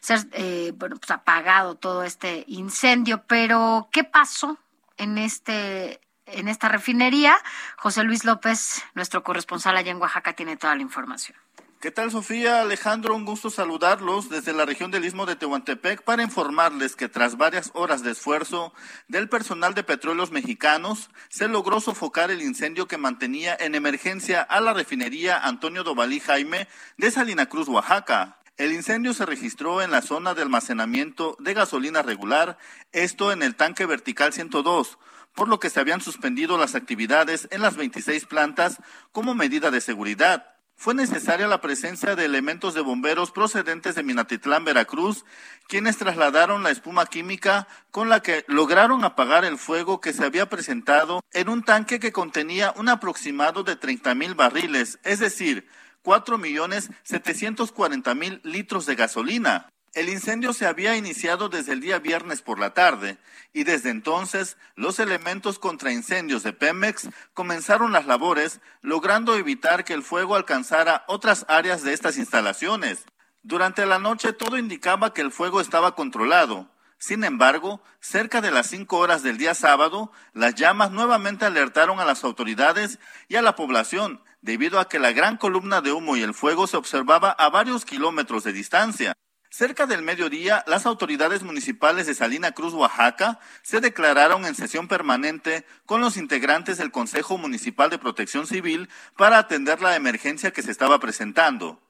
ser, 0.00 0.20
eh, 0.32 0.72
bueno, 0.76 0.96
pues 0.96 1.10
apagado 1.10 1.74
todo 1.74 2.04
este 2.04 2.44
incendio. 2.46 3.24
Pero, 3.26 3.88
¿qué 3.90 4.04
pasó? 4.04 4.58
en 4.96 5.18
este 5.18 6.00
en 6.26 6.48
esta 6.48 6.68
refinería. 6.68 7.36
José 7.76 8.04
Luis 8.04 8.24
López, 8.24 8.82
nuestro 8.94 9.22
corresponsal 9.22 9.76
allá 9.76 9.90
en 9.90 10.00
Oaxaca, 10.00 10.34
tiene 10.34 10.56
toda 10.56 10.74
la 10.74 10.82
información. 10.82 11.36
¿Qué 11.84 11.90
tal, 11.90 12.10
Sofía? 12.10 12.62
Alejandro, 12.62 13.14
un 13.14 13.26
gusto 13.26 13.50
saludarlos 13.50 14.30
desde 14.30 14.54
la 14.54 14.64
región 14.64 14.90
del 14.90 15.04
Istmo 15.04 15.26
de 15.26 15.36
Tehuantepec 15.36 16.02
para 16.02 16.22
informarles 16.22 16.96
que 16.96 17.10
tras 17.10 17.36
varias 17.36 17.72
horas 17.74 18.02
de 18.02 18.12
esfuerzo 18.12 18.72
del 19.06 19.28
personal 19.28 19.74
de 19.74 19.82
petróleos 19.82 20.30
mexicanos, 20.30 21.10
se 21.28 21.46
logró 21.46 21.82
sofocar 21.82 22.30
el 22.30 22.40
incendio 22.40 22.88
que 22.88 22.96
mantenía 22.96 23.54
en 23.60 23.74
emergencia 23.74 24.40
a 24.40 24.62
la 24.62 24.72
refinería 24.72 25.38
Antonio 25.38 25.84
Dovalí 25.84 26.20
Jaime 26.20 26.68
de 26.96 27.10
Salina 27.10 27.50
Cruz, 27.50 27.68
Oaxaca. 27.68 28.38
El 28.56 28.72
incendio 28.72 29.12
se 29.12 29.26
registró 29.26 29.82
en 29.82 29.90
la 29.90 30.00
zona 30.00 30.32
de 30.32 30.40
almacenamiento 30.40 31.36
de 31.38 31.52
gasolina 31.52 32.00
regular, 32.00 32.56
esto 32.92 33.30
en 33.30 33.42
el 33.42 33.56
tanque 33.56 33.84
vertical 33.84 34.32
102, 34.32 34.96
por 35.34 35.48
lo 35.48 35.60
que 35.60 35.70
se 35.70 35.80
habían 35.80 36.00
suspendido 36.00 36.58
las 36.58 36.74
actividades 36.74 37.48
en 37.50 37.62
las 37.62 37.76
26 37.76 38.26
plantas 38.26 38.78
como 39.12 39.34
medida 39.34 39.70
de 39.70 39.80
seguridad. 39.80 40.54
Fue 40.76 40.94
necesaria 40.94 41.46
la 41.46 41.60
presencia 41.60 42.16
de 42.16 42.24
elementos 42.24 42.74
de 42.74 42.80
bomberos 42.80 43.30
procedentes 43.30 43.94
de 43.94 44.02
Minatitlán, 44.02 44.64
Veracruz, 44.64 45.24
quienes 45.68 45.96
trasladaron 45.96 46.62
la 46.62 46.70
espuma 46.70 47.06
química 47.06 47.68
con 47.90 48.08
la 48.08 48.20
que 48.20 48.44
lograron 48.48 49.04
apagar 49.04 49.44
el 49.44 49.56
fuego 49.56 50.00
que 50.00 50.12
se 50.12 50.24
había 50.24 50.48
presentado 50.48 51.22
en 51.32 51.48
un 51.48 51.62
tanque 51.62 52.00
que 52.00 52.12
contenía 52.12 52.74
un 52.76 52.88
aproximado 52.88 53.62
de 53.62 53.76
30 53.76 54.14
mil 54.14 54.34
barriles, 54.34 54.98
es 55.04 55.20
decir, 55.20 55.68
4 56.02 56.36
millones 56.38 56.90
740 57.04 58.14
mil 58.14 58.40
litros 58.44 58.84
de 58.84 58.94
gasolina. 58.94 59.70
El 59.94 60.08
incendio 60.08 60.52
se 60.52 60.66
había 60.66 60.96
iniciado 60.96 61.48
desde 61.48 61.72
el 61.72 61.80
día 61.80 62.00
viernes 62.00 62.42
por 62.42 62.58
la 62.58 62.74
tarde 62.74 63.16
y 63.52 63.62
desde 63.62 63.90
entonces 63.90 64.56
los 64.74 64.98
elementos 64.98 65.60
contra 65.60 65.92
incendios 65.92 66.42
de 66.42 66.52
Pemex 66.52 67.08
comenzaron 67.32 67.92
las 67.92 68.04
labores 68.04 68.60
logrando 68.82 69.36
evitar 69.36 69.84
que 69.84 69.94
el 69.94 70.02
fuego 70.02 70.34
alcanzara 70.34 71.04
otras 71.06 71.46
áreas 71.48 71.84
de 71.84 71.92
estas 71.92 72.18
instalaciones. 72.18 73.04
Durante 73.44 73.86
la 73.86 74.00
noche 74.00 74.32
todo 74.32 74.58
indicaba 74.58 75.14
que 75.14 75.20
el 75.20 75.30
fuego 75.30 75.60
estaba 75.60 75.94
controlado. 75.94 76.68
Sin 76.98 77.22
embargo, 77.22 77.80
cerca 78.00 78.40
de 78.40 78.50
las 78.50 78.66
cinco 78.66 78.98
horas 78.98 79.22
del 79.22 79.38
día 79.38 79.54
sábado, 79.54 80.10
las 80.32 80.56
llamas 80.56 80.90
nuevamente 80.90 81.44
alertaron 81.44 82.00
a 82.00 82.04
las 82.04 82.24
autoridades 82.24 82.98
y 83.28 83.36
a 83.36 83.42
la 83.42 83.54
población 83.54 84.20
debido 84.40 84.80
a 84.80 84.88
que 84.88 84.98
la 84.98 85.12
gran 85.12 85.36
columna 85.36 85.80
de 85.82 85.92
humo 85.92 86.16
y 86.16 86.22
el 86.22 86.34
fuego 86.34 86.66
se 86.66 86.76
observaba 86.76 87.30
a 87.30 87.48
varios 87.48 87.84
kilómetros 87.84 88.42
de 88.42 88.52
distancia. 88.52 89.14
Cerca 89.56 89.86
del 89.86 90.02
mediodía, 90.02 90.64
las 90.66 90.84
autoridades 90.84 91.44
municipales 91.44 92.08
de 92.08 92.16
Salina 92.16 92.50
Cruz, 92.50 92.74
Oaxaca, 92.74 93.38
se 93.62 93.80
declararon 93.80 94.46
en 94.46 94.56
sesión 94.56 94.88
permanente 94.88 95.64
con 95.86 96.00
los 96.00 96.16
integrantes 96.16 96.76
del 96.76 96.90
Consejo 96.90 97.38
Municipal 97.38 97.88
de 97.88 98.00
Protección 98.00 98.48
Civil 98.48 98.88
para 99.16 99.38
atender 99.38 99.80
la 99.80 99.94
emergencia 99.94 100.50
que 100.50 100.62
se 100.62 100.72
estaba 100.72 100.98
presentando. 100.98 101.80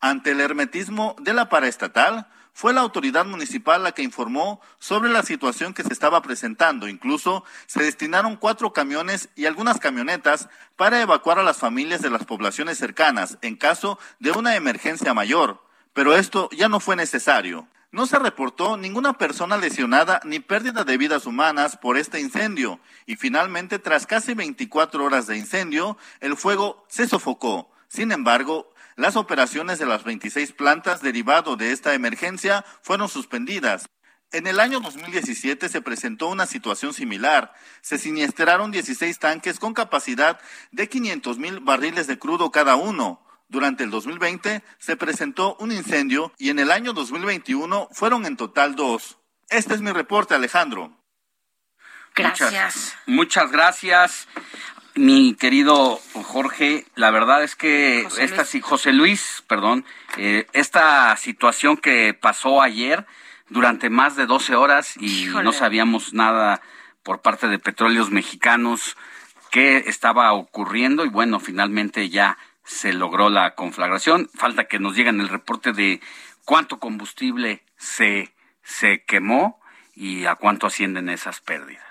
Ante 0.00 0.30
el 0.30 0.40
hermetismo 0.40 1.14
de 1.20 1.34
la 1.34 1.50
paraestatal, 1.50 2.26
fue 2.54 2.72
la 2.72 2.80
autoridad 2.80 3.26
municipal 3.26 3.82
la 3.82 3.92
que 3.92 4.02
informó 4.02 4.62
sobre 4.78 5.10
la 5.10 5.22
situación 5.24 5.74
que 5.74 5.82
se 5.82 5.92
estaba 5.92 6.22
presentando. 6.22 6.88
Incluso 6.88 7.44
se 7.66 7.82
destinaron 7.82 8.36
cuatro 8.36 8.72
camiones 8.72 9.28
y 9.36 9.44
algunas 9.44 9.78
camionetas 9.78 10.48
para 10.74 11.02
evacuar 11.02 11.38
a 11.38 11.42
las 11.42 11.58
familias 11.58 12.00
de 12.00 12.08
las 12.08 12.24
poblaciones 12.24 12.78
cercanas 12.78 13.36
en 13.42 13.56
caso 13.56 13.98
de 14.20 14.30
una 14.30 14.56
emergencia 14.56 15.12
mayor. 15.12 15.63
Pero 15.94 16.16
esto 16.16 16.50
ya 16.50 16.68
no 16.68 16.80
fue 16.80 16.96
necesario. 16.96 17.68
No 17.92 18.06
se 18.06 18.18
reportó 18.18 18.76
ninguna 18.76 19.16
persona 19.16 19.56
lesionada 19.56 20.20
ni 20.24 20.40
pérdida 20.40 20.82
de 20.82 20.98
vidas 20.98 21.26
humanas 21.26 21.76
por 21.76 21.96
este 21.96 22.20
incendio 22.20 22.80
y 23.06 23.14
finalmente 23.14 23.78
tras 23.78 24.04
casi 24.04 24.34
24 24.34 25.04
horas 25.04 25.28
de 25.28 25.38
incendio 25.38 25.96
el 26.20 26.36
fuego 26.36 26.84
se 26.88 27.06
sofocó. 27.06 27.70
Sin 27.86 28.10
embargo, 28.10 28.74
las 28.96 29.14
operaciones 29.14 29.78
de 29.78 29.86
las 29.86 30.02
26 30.02 30.50
plantas 30.52 31.02
derivado 31.02 31.54
de 31.54 31.70
esta 31.70 31.94
emergencia 31.94 32.64
fueron 32.82 33.08
suspendidas. 33.08 33.86
En 34.32 34.48
el 34.48 34.58
año 34.58 34.80
2017 34.80 35.68
se 35.68 35.80
presentó 35.80 36.26
una 36.26 36.46
situación 36.46 36.92
similar. 36.92 37.54
Se 37.82 37.98
siniestraron 37.98 38.72
16 38.72 39.16
tanques 39.20 39.60
con 39.60 39.74
capacidad 39.74 40.40
de 40.72 40.88
500 40.88 41.38
mil 41.38 41.60
barriles 41.60 42.08
de 42.08 42.18
crudo 42.18 42.50
cada 42.50 42.74
uno. 42.74 43.23
Durante 43.54 43.84
el 43.84 43.90
2020 43.90 44.64
se 44.78 44.96
presentó 44.96 45.54
un 45.60 45.70
incendio 45.70 46.32
y 46.38 46.50
en 46.50 46.58
el 46.58 46.72
año 46.72 46.92
2021 46.92 47.88
fueron 47.92 48.26
en 48.26 48.36
total 48.36 48.74
dos. 48.74 49.16
Este 49.48 49.74
es 49.74 49.80
mi 49.80 49.92
reporte, 49.92 50.34
Alejandro. 50.34 50.90
Gracias. 52.16 52.50
Muchas, 52.50 52.96
muchas 53.06 53.52
gracias. 53.52 54.26
Mi 54.96 55.36
querido 55.36 56.00
Jorge, 56.24 56.84
la 56.96 57.12
verdad 57.12 57.44
es 57.44 57.54
que 57.54 58.02
José 58.02 58.24
esta 58.24 58.36
Luis. 58.38 58.48
sí, 58.48 58.60
José 58.60 58.92
Luis, 58.92 59.44
perdón, 59.46 59.84
eh, 60.16 60.48
esta 60.52 61.16
situación 61.16 61.76
que 61.76 62.12
pasó 62.12 62.60
ayer 62.60 63.06
durante 63.50 63.88
más 63.88 64.16
de 64.16 64.26
12 64.26 64.56
horas 64.56 64.96
y 64.96 65.26
Híjole. 65.26 65.44
no 65.44 65.52
sabíamos 65.52 66.12
nada 66.12 66.60
por 67.04 67.22
parte 67.22 67.46
de 67.46 67.60
Petróleos 67.60 68.10
Mexicanos 68.10 68.96
qué 69.52 69.84
estaba 69.86 70.32
ocurriendo 70.32 71.04
y 71.04 71.08
bueno, 71.08 71.38
finalmente 71.38 72.08
ya 72.08 72.36
se 72.64 72.92
logró 72.92 73.28
la 73.30 73.54
conflagración. 73.54 74.30
Falta 74.34 74.64
que 74.64 74.78
nos 74.78 74.96
lleguen 74.96 75.20
el 75.20 75.28
reporte 75.28 75.72
de 75.72 76.00
cuánto 76.44 76.78
combustible 76.78 77.64
se, 77.76 78.34
se 78.62 79.04
quemó 79.04 79.60
y 79.94 80.26
a 80.26 80.34
cuánto 80.34 80.66
ascienden 80.66 81.08
esas 81.08 81.40
pérdidas. 81.40 81.84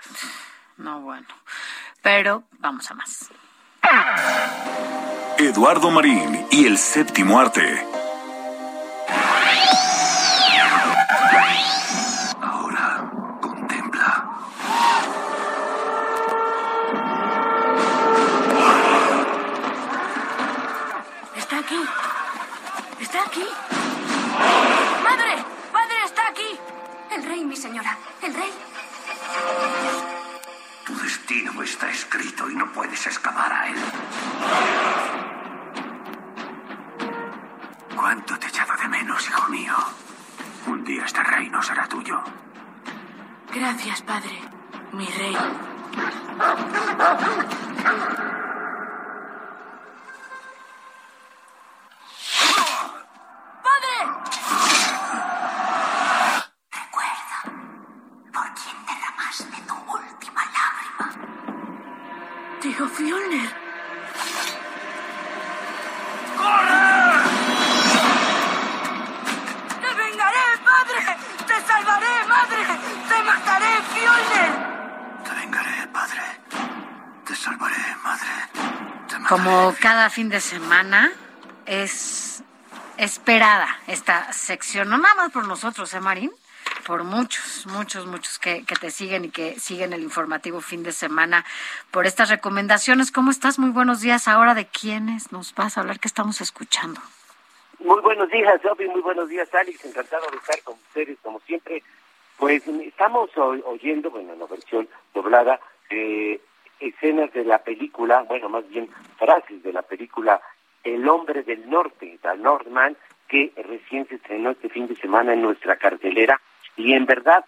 No, 0.76 1.00
bueno. 1.00 1.26
Pero 2.02 2.44
vamos 2.58 2.90
a 2.90 2.94
más. 2.94 3.30
Eduardo 5.38 5.90
Marín 5.90 6.46
y 6.50 6.66
el 6.66 6.78
séptimo 6.78 7.40
arte. 7.40 7.84
Mi 27.54 27.60
señora. 27.60 27.96
El 28.20 28.34
rey. 28.34 28.52
Tu 30.84 30.92
destino 30.98 31.62
está 31.62 31.88
escrito 31.88 32.50
y 32.50 32.56
no 32.56 32.66
puedes 32.72 33.06
escapar 33.06 33.52
a 33.52 33.68
él. 33.68 33.76
¿Cuánto 37.94 38.36
te 38.40 38.46
he 38.46 38.48
echado 38.48 38.72
de 38.76 38.88
menos, 38.88 39.28
hijo 39.28 39.48
mío? 39.50 39.76
Un 40.66 40.82
día 40.82 41.04
este 41.04 41.22
reino 41.22 41.62
será 41.62 41.86
tuyo. 41.86 42.24
Gracias, 43.54 44.02
padre. 44.02 44.36
Mi 44.92 45.06
rey. 45.06 45.36
Cada 79.84 80.08
fin 80.08 80.30
de 80.30 80.40
semana 80.40 81.12
es 81.66 82.42
esperada 82.96 83.68
esta 83.86 84.32
sección, 84.32 84.88
no 84.88 84.96
nada 84.96 85.14
más 85.14 85.30
por 85.30 85.46
nosotros, 85.46 85.92
¿eh, 85.92 86.00
Marín? 86.00 86.32
Por 86.86 87.04
muchos, 87.04 87.66
muchos, 87.66 88.06
muchos 88.06 88.38
que, 88.38 88.64
que 88.64 88.76
te 88.76 88.90
siguen 88.90 89.26
y 89.26 89.28
que 89.28 89.60
siguen 89.60 89.92
el 89.92 90.02
informativo 90.02 90.62
fin 90.62 90.82
de 90.82 90.92
semana 90.92 91.44
por 91.90 92.06
estas 92.06 92.30
recomendaciones. 92.30 93.12
¿Cómo 93.12 93.30
estás? 93.30 93.58
Muy 93.58 93.68
buenos 93.68 94.00
días. 94.00 94.26
Ahora 94.26 94.54
de 94.54 94.66
quiénes 94.66 95.32
nos 95.32 95.54
vas 95.54 95.76
a 95.76 95.82
hablar, 95.82 96.00
que 96.00 96.08
estamos 96.08 96.40
escuchando. 96.40 97.02
Muy 97.78 98.00
buenos 98.00 98.30
días, 98.30 98.62
Sofi, 98.62 98.86
muy 98.86 99.02
buenos 99.02 99.28
días, 99.28 99.54
Alex. 99.54 99.84
Encantado 99.84 100.26
de 100.30 100.38
estar 100.38 100.62
con 100.62 100.76
ustedes, 100.76 101.18
como 101.22 101.40
siempre. 101.40 101.82
Pues 102.38 102.66
estamos 102.66 103.28
oyendo, 103.36 104.10
bueno, 104.10 104.32
en 104.32 104.38
la 104.38 104.46
versión 104.46 104.88
doblada, 105.12 105.60
eh, 105.90 106.40
escenas 106.80 107.32
de 107.32 107.44
la 107.44 107.58
película, 107.58 108.22
bueno, 108.22 108.48
más 108.48 108.68
bien 108.68 108.88
frases 109.18 109.62
de 109.62 109.72
la 109.72 109.82
película 109.82 110.40
El 110.82 111.08
hombre 111.08 111.42
del 111.42 111.68
norte, 111.70 112.18
The 112.20 112.36
Northman, 112.36 112.96
que 113.28 113.52
recién 113.56 114.06
se 114.06 114.16
estrenó 114.16 114.50
este 114.50 114.68
fin 114.68 114.86
de 114.86 114.96
semana 114.96 115.32
en 115.32 115.42
nuestra 115.42 115.76
cartelera. 115.76 116.40
Y 116.76 116.92
en 116.92 117.06
verdad 117.06 117.44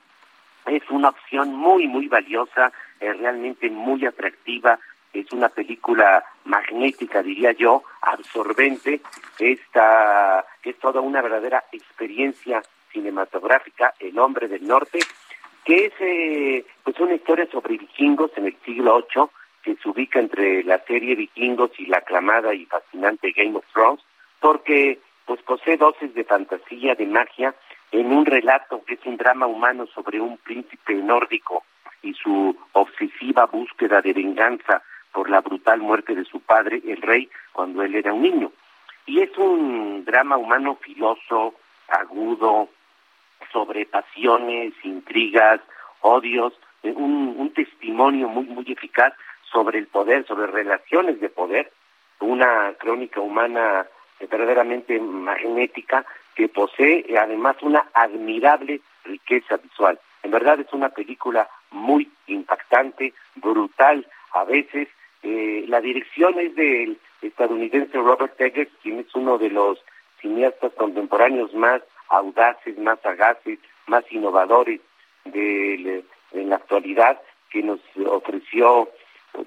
es 0.66 0.82
una 0.90 1.10
opción 1.10 1.54
muy, 1.54 1.86
muy 1.86 2.08
valiosa, 2.08 2.72
eh, 3.00 3.12
realmente 3.12 3.68
muy 3.70 4.06
atractiva. 4.06 4.78
Es 5.12 5.30
una 5.32 5.48
película 5.48 6.24
magnética, 6.44 7.22
diría 7.22 7.52
yo, 7.52 7.82
absorbente. 8.02 9.00
Esta 9.38 10.44
es 10.62 10.76
toda 10.78 11.00
una 11.00 11.22
verdadera 11.22 11.64
experiencia 11.72 12.62
cinematográfica, 12.92 13.94
El 13.98 14.18
hombre 14.18 14.48
del 14.48 14.66
norte, 14.66 14.98
que 15.66 15.86
es 15.86 15.92
eh, 15.98 16.64
pues 16.84 16.98
una 17.00 17.14
historia 17.14 17.46
sobre 17.50 17.76
vikingos 17.76 18.30
en 18.36 18.46
el 18.46 18.56
siglo 18.64 19.04
VIII, 19.14 19.26
que 19.62 19.76
se 19.82 19.88
ubica 19.88 20.20
entre 20.20 20.62
la 20.62 20.78
serie 20.84 21.16
Vikingos 21.16 21.72
y 21.78 21.86
la 21.86 21.98
aclamada 21.98 22.54
y 22.54 22.66
fascinante 22.66 23.32
Game 23.32 23.58
of 23.58 23.64
Thrones, 23.72 24.00
porque 24.40 25.00
pues 25.26 25.42
posee 25.42 25.76
dosis 25.76 26.14
de 26.14 26.22
fantasía, 26.22 26.94
de 26.94 27.06
magia, 27.06 27.52
en 27.90 28.12
un 28.12 28.24
relato 28.24 28.84
que 28.84 28.94
es 28.94 29.04
un 29.04 29.16
drama 29.16 29.46
humano 29.46 29.88
sobre 29.88 30.20
un 30.20 30.38
príncipe 30.38 30.94
nórdico 30.94 31.64
y 32.00 32.14
su 32.14 32.56
obsesiva 32.72 33.46
búsqueda 33.46 34.00
de 34.00 34.12
venganza 34.12 34.82
por 35.12 35.28
la 35.28 35.40
brutal 35.40 35.80
muerte 35.80 36.14
de 36.14 36.24
su 36.24 36.38
padre, 36.40 36.80
el 36.86 37.02
rey, 37.02 37.28
cuando 37.52 37.82
él 37.82 37.96
era 37.96 38.12
un 38.12 38.22
niño. 38.22 38.52
Y 39.04 39.20
es 39.20 39.36
un 39.36 40.04
drama 40.04 40.36
humano 40.36 40.76
filoso, 40.76 41.54
agudo, 41.88 42.68
sobre 43.52 43.86
pasiones, 43.86 44.72
intrigas, 44.82 45.60
odios, 46.00 46.52
eh, 46.82 46.92
un, 46.94 47.34
un 47.38 47.52
testimonio 47.52 48.28
muy, 48.28 48.44
muy 48.44 48.64
eficaz 48.70 49.12
sobre 49.50 49.78
el 49.78 49.86
poder, 49.86 50.26
sobre 50.26 50.46
relaciones 50.46 51.20
de 51.20 51.28
poder, 51.28 51.72
una 52.20 52.74
crónica 52.78 53.20
humana 53.20 53.86
verdaderamente 54.20 54.98
magnética 54.98 56.04
que 56.34 56.48
posee 56.48 57.04
eh, 57.08 57.18
además 57.18 57.56
una 57.62 57.86
admirable 57.94 58.80
riqueza 59.04 59.56
visual. 59.56 59.98
En 60.22 60.30
verdad 60.30 60.60
es 60.60 60.72
una 60.72 60.88
película 60.90 61.48
muy 61.70 62.10
impactante, 62.26 63.14
brutal 63.36 64.06
a 64.32 64.44
veces. 64.44 64.88
Eh, 65.22 65.64
la 65.68 65.80
dirección 65.80 66.38
es 66.38 66.54
del 66.54 66.98
estadounidense 67.22 67.96
Robert 67.98 68.40
Eggers, 68.40 68.70
quien 68.82 69.00
es 69.00 69.14
uno 69.14 69.38
de 69.38 69.50
los 69.50 69.82
cineastas 70.20 70.72
contemporáneos 70.74 71.52
más 71.54 71.82
audaces, 72.08 72.78
más 72.78 73.00
sagaces, 73.00 73.58
más 73.86 74.04
innovadores 74.10 74.80
de, 75.24 76.04
de 76.32 76.44
la 76.44 76.56
actualidad, 76.56 77.20
que 77.50 77.62
nos 77.62 77.80
ofreció 78.06 78.88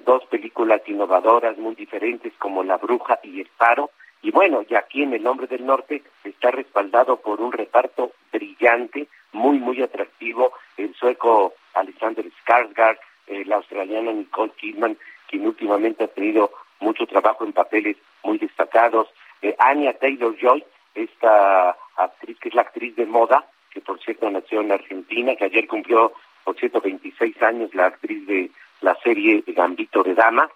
dos 0.06 0.26
películas 0.26 0.82
innovadoras 0.88 1.58
muy 1.58 1.76
diferentes 1.76 2.34
como 2.38 2.64
La 2.64 2.78
Bruja 2.78 3.20
y 3.24 3.42
El 3.42 3.48
Faro. 3.58 3.92
Y 4.22 4.32
bueno, 4.32 4.64
y 4.68 4.76
aquí 4.76 5.04
en 5.04 5.14
El 5.14 5.26
Hombre 5.26 5.48
del 5.48 5.66
Norte 5.66 6.04
está 6.24 6.52
respaldado 6.52 7.18
por 7.18 7.40
un 7.42 7.52
reparto 7.52 8.12
brillante, 8.32 9.08
muy, 9.32 9.60
muy 9.60 9.82
atractivo, 9.82 10.52
el 10.78 10.94
sueco 10.96 11.54
Alexander 11.74 12.26
Skarsgård, 12.26 12.98
eh, 13.28 13.46
la 13.46 13.58
australiana 13.58 14.12
Nicole 14.12 14.52
Kidman, 14.58 14.98
quien 15.28 15.46
últimamente 15.46 16.04
ha 16.04 16.08
tenido 16.08 16.52
mucho 16.80 17.06
trabajo 17.06 17.46
en 17.46 17.54
papeles 17.54 17.98
muy 18.24 18.38
destacados, 18.38 19.08
eh, 19.42 19.56
Anya 19.60 19.94
Taylor-Joy, 19.94 20.64
esta 20.96 21.76
actriz 21.96 22.38
que 22.40 22.50
es 22.50 22.56
la 22.56 22.62
actriz 22.62 22.96
de 22.96 23.06
moda, 23.06 23.46
que 23.72 23.82
por 23.82 24.00
cierto 24.00 24.30
nació 24.30 24.62
en 24.62 24.72
Argentina, 24.72 25.36
que 25.36 25.46
ayer 25.46 25.68
cumplió, 25.68 26.14
por 26.44 26.58
cierto, 26.58 26.82
26 26.82 27.42
años, 27.44 27.74
la 27.74 27.88
actriz 27.88 28.26
de 28.26 28.52
la 28.82 28.96
serie 29.04 29.44
Gambito 29.48 30.04
de 30.04 30.16
Dama, 30.16 30.50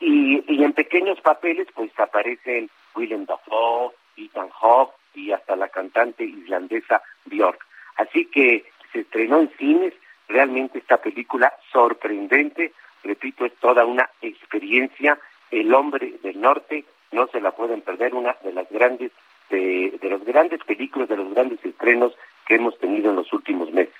y, 0.00 0.62
en 0.62 0.72
pequeños 0.72 1.20
papeles 1.20 1.68
pues 1.74 1.90
aparecen 1.98 2.70
Willem 2.94 3.26
Dafoe, 3.26 3.92
Ethan 4.16 4.48
Hawke 4.50 4.94
y 5.14 5.32
hasta 5.32 5.56
la 5.56 5.68
cantante 5.68 6.24
islandesa 6.24 7.02
Björk. 7.26 7.60
Así 7.96 8.26
que 8.26 8.64
se 8.92 9.00
estrenó 9.00 9.40
en 9.40 9.50
cines, 9.58 9.94
realmente 10.28 10.78
esta 10.78 10.98
película 10.98 11.52
sorprendente, 11.72 12.72
repito, 13.04 13.44
es 13.44 13.54
toda 13.56 13.84
una 13.84 14.08
experiencia, 14.22 15.18
El 15.50 15.72
hombre 15.74 16.14
del 16.22 16.40
norte, 16.40 16.84
no 17.12 17.28
se 17.28 17.40
la 17.40 17.52
pueden 17.52 17.80
perder, 17.80 18.14
una 18.14 18.36
de 18.42 18.52
las 18.52 18.68
grandes, 18.68 19.12
de, 19.50 19.98
de 20.00 20.10
los 20.10 20.24
grandes 20.24 20.62
películas, 20.64 21.08
de 21.08 21.16
los 21.16 21.32
grandes 21.32 21.64
estrenos 21.64 22.12
que 22.46 22.56
hemos 22.56 22.78
tenido 22.78 23.10
en 23.10 23.16
los 23.16 23.32
últimos 23.32 23.70
meses. 23.72 23.94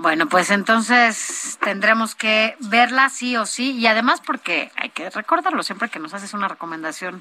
Bueno, 0.00 0.30
pues 0.30 0.50
entonces 0.50 1.58
tendremos 1.62 2.14
que 2.14 2.56
verla 2.58 3.10
sí 3.10 3.36
o 3.36 3.44
sí 3.44 3.72
y 3.72 3.86
además 3.86 4.22
porque 4.24 4.70
hay 4.76 4.88
que 4.88 5.10
recordarlo 5.10 5.62
siempre 5.62 5.90
que 5.90 5.98
nos 5.98 6.14
haces 6.14 6.32
una 6.32 6.48
recomendación, 6.48 7.20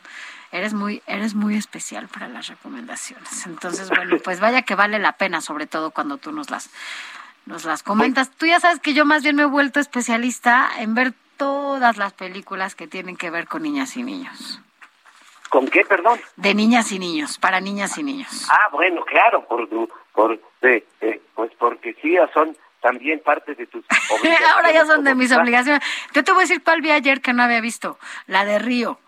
eres 0.54 0.74
muy 0.74 1.02
eres 1.06 1.36
muy 1.36 1.58
especial 1.58 2.08
para 2.08 2.30
las 2.30 2.48
recomendaciones. 2.48 3.46
Entonces, 3.48 3.90
bueno, 3.90 4.16
pues 4.24 4.40
vaya 4.40 4.62
que 4.62 4.76
vale 4.76 4.98
la 4.98 5.12
pena, 5.12 5.42
sobre 5.42 5.68
todo 5.68 5.92
cuando 5.92 6.20
tú 6.20 6.32
nos 6.32 6.50
las 6.50 6.70
nos 7.46 7.66
las 7.66 7.84
comentas. 7.84 8.32
Tú 8.32 8.46
ya 8.46 8.62
sabes 8.62 8.80
que 8.80 8.94
yo 8.94 9.04
más 9.04 9.24
bien 9.24 9.36
me 9.36 9.42
he 9.42 9.46
vuelto 9.46 9.82
especialista 9.82 10.70
en 10.80 10.96
ver 10.96 11.14
todas 11.36 11.98
las 11.98 12.14
películas 12.14 12.76
que 12.76 12.88
tienen 12.88 13.18
que 13.18 13.30
ver 13.30 13.50
con 13.50 13.64
niñas 13.64 13.98
y 13.98 14.04
niños. 14.04 14.62
¿Con 15.50 15.68
qué, 15.68 15.84
perdón? 15.84 16.20
De 16.36 16.54
niñas 16.54 16.92
y 16.92 17.00
niños, 17.00 17.38
para 17.40 17.60
niñas 17.60 17.98
y 17.98 18.04
niños. 18.04 18.48
Ah, 18.50 18.70
bueno, 18.72 19.04
claro, 19.04 19.46
por 19.46 19.68
por 20.14 20.40
eh, 20.62 20.86
eh, 21.02 21.22
pues 21.34 21.52
porque 21.58 21.96
sí 22.02 22.16
son 22.34 22.56
también 22.82 23.20
parte 23.20 23.56
de 23.56 23.66
tus 23.66 23.84
obligaciones. 24.12 24.50
Ahora 24.56 24.72
ya 24.72 24.86
son 24.86 25.04
de 25.04 25.16
mis 25.16 25.32
obligaciones. 25.32 25.82
Yo 26.14 26.24
te 26.24 26.32
voy 26.32 26.42
a 26.42 26.44
decir 26.44 26.64
cuál 26.64 26.82
vi 26.82 26.92
ayer 26.92 27.22
que 27.22 27.34
no 27.34 27.44
había 27.44 27.62
visto, 27.62 27.98
la 28.28 28.46
de 28.46 28.60
Río. 28.60 29.00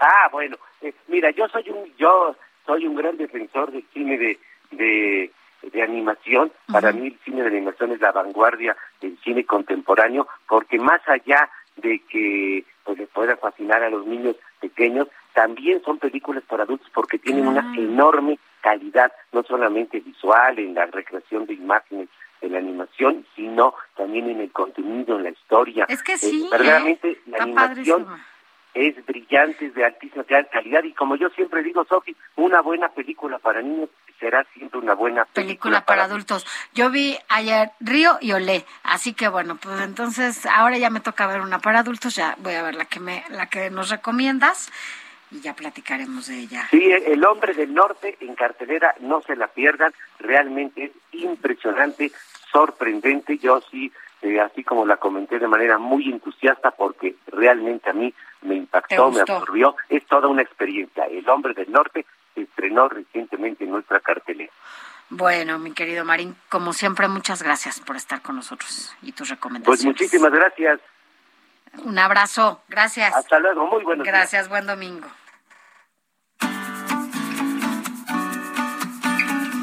Ah, 0.00 0.28
bueno, 0.32 0.56
eh, 0.80 0.92
mira, 1.06 1.30
yo 1.30 1.48
soy 1.48 1.68
un 1.70 1.94
yo 1.96 2.36
soy 2.66 2.86
un 2.86 2.96
gran 2.96 3.16
defensor 3.16 3.70
del 3.70 3.84
cine 3.92 4.18
de 4.18 4.38
de, 4.70 5.32
de 5.62 5.82
animación. 5.82 6.52
Para 6.70 6.92
mí 6.92 7.06
el 7.08 7.18
cine 7.24 7.42
de 7.42 7.48
animación 7.48 7.92
es 7.92 8.00
la 8.00 8.12
vanguardia 8.12 8.76
del 9.00 9.18
cine 9.22 9.44
contemporáneo, 9.44 10.26
porque 10.48 10.78
más 10.78 11.00
allá 11.08 11.48
de 11.76 12.00
que 12.10 12.64
pues 12.84 12.98
les 12.98 13.08
pueda 13.10 13.36
fascinar 13.36 13.82
a 13.82 13.90
los 13.90 14.06
niños 14.06 14.36
pequeños, 14.58 15.08
también 15.34 15.82
son 15.84 15.98
películas 15.98 16.42
para 16.48 16.64
adultos 16.64 16.88
porque 16.92 17.18
tienen 17.18 17.46
una 17.46 17.72
enorme 17.76 18.38
calidad, 18.60 19.12
no 19.32 19.42
solamente 19.44 20.00
visual, 20.00 20.58
en 20.58 20.74
la 20.74 20.86
recreación 20.86 21.46
de 21.46 21.54
imágenes 21.54 22.08
de 22.40 22.48
la 22.48 22.58
animación, 22.58 23.24
sino 23.34 23.74
también 23.96 24.30
en 24.30 24.40
el 24.40 24.52
contenido, 24.52 25.16
en 25.16 25.24
la 25.24 25.30
historia. 25.30 25.86
Es 25.88 26.02
que 26.02 26.16
sí, 26.16 26.44
Eh, 26.44 26.48
verdaderamente 26.50 27.10
¿eh? 27.12 27.20
la 27.26 27.38
Está 27.38 27.44
animación. 27.44 28.06
Es 28.74 29.04
brillante, 29.06 29.66
es 29.66 29.74
de 29.74 29.84
altísima 29.84 30.24
calidad 30.24 30.84
y 30.84 30.92
como 30.92 31.16
yo 31.16 31.30
siempre 31.30 31.62
digo, 31.62 31.84
Sofi, 31.84 32.14
una 32.36 32.60
buena 32.60 32.88
película 32.88 33.38
para 33.38 33.62
niños 33.62 33.88
será 34.18 34.44
siempre 34.54 34.80
una 34.80 34.94
buena 34.94 35.24
película 35.26 35.84
para 35.84 36.04
adultos. 36.04 36.46
Yo 36.74 36.90
vi 36.90 37.16
ayer 37.28 37.70
Río 37.80 38.18
y 38.20 38.32
Olé, 38.32 38.64
así 38.82 39.14
que 39.14 39.28
bueno, 39.28 39.56
pues 39.56 39.80
entonces 39.80 40.44
ahora 40.46 40.78
ya 40.78 40.90
me 40.90 41.00
toca 41.00 41.26
ver 41.26 41.40
una 41.40 41.60
para 41.60 41.80
adultos, 41.80 42.16
ya 42.16 42.36
voy 42.38 42.54
a 42.54 42.62
ver 42.62 42.74
la 42.74 42.84
que 42.84 43.00
me 43.00 43.24
la 43.30 43.46
que 43.46 43.70
nos 43.70 43.90
recomiendas 43.90 44.70
y 45.30 45.40
ya 45.40 45.54
platicaremos 45.54 46.26
de 46.26 46.40
ella. 46.40 46.66
Sí, 46.70 46.90
El 46.90 47.24
Hombre 47.24 47.54
del 47.54 47.74
Norte 47.74 48.16
en 48.20 48.34
cartelera, 48.34 48.94
no 49.00 49.20
se 49.22 49.36
la 49.36 49.48
pierdan, 49.48 49.92
realmente 50.18 50.84
es 50.84 50.92
impresionante, 51.12 52.12
sorprendente, 52.50 53.38
yo 53.38 53.60
sí, 53.70 53.92
eh, 54.22 54.40
así 54.40 54.64
como 54.64 54.84
la 54.86 54.96
comenté 54.96 55.38
de 55.38 55.46
manera 55.48 55.78
muy 55.78 56.10
entusiasta 56.10 56.70
porque 56.72 57.16
realmente 57.28 57.88
a 57.90 57.92
mí 57.92 58.12
me 58.42 58.54
impactó, 58.56 59.10
me 59.10 59.20
absorbió, 59.20 59.76
es 59.88 60.04
toda 60.06 60.28
una 60.28 60.42
experiencia. 60.42 61.04
El 61.06 61.28
Hombre 61.28 61.54
del 61.54 61.70
Norte 61.70 62.04
se 62.34 62.42
estrenó 62.42 62.88
recientemente 62.88 63.64
en 63.64 63.70
nuestra 63.70 64.00
cartelera. 64.00 64.52
Bueno, 65.10 65.58
mi 65.58 65.72
querido 65.72 66.04
Marín, 66.04 66.36
como 66.50 66.72
siempre, 66.72 67.08
muchas 67.08 67.42
gracias 67.42 67.80
por 67.80 67.96
estar 67.96 68.20
con 68.20 68.36
nosotros 68.36 68.94
y 69.02 69.12
tus 69.12 69.28
Pues 69.28 69.30
recomendaciones. 69.30 69.84
muchísimas 69.84 70.32
gracias, 70.32 70.80
Un 71.84 71.98
abrazo, 71.98 72.60
gracias. 72.68 73.14
hasta 73.14 73.38
luego, 73.38 73.66
muy 73.66 73.82
buenos 73.84 74.04
días. 74.04 74.14
Gracias, 74.14 74.48
buen 74.48 74.66
domingo. 74.66 75.06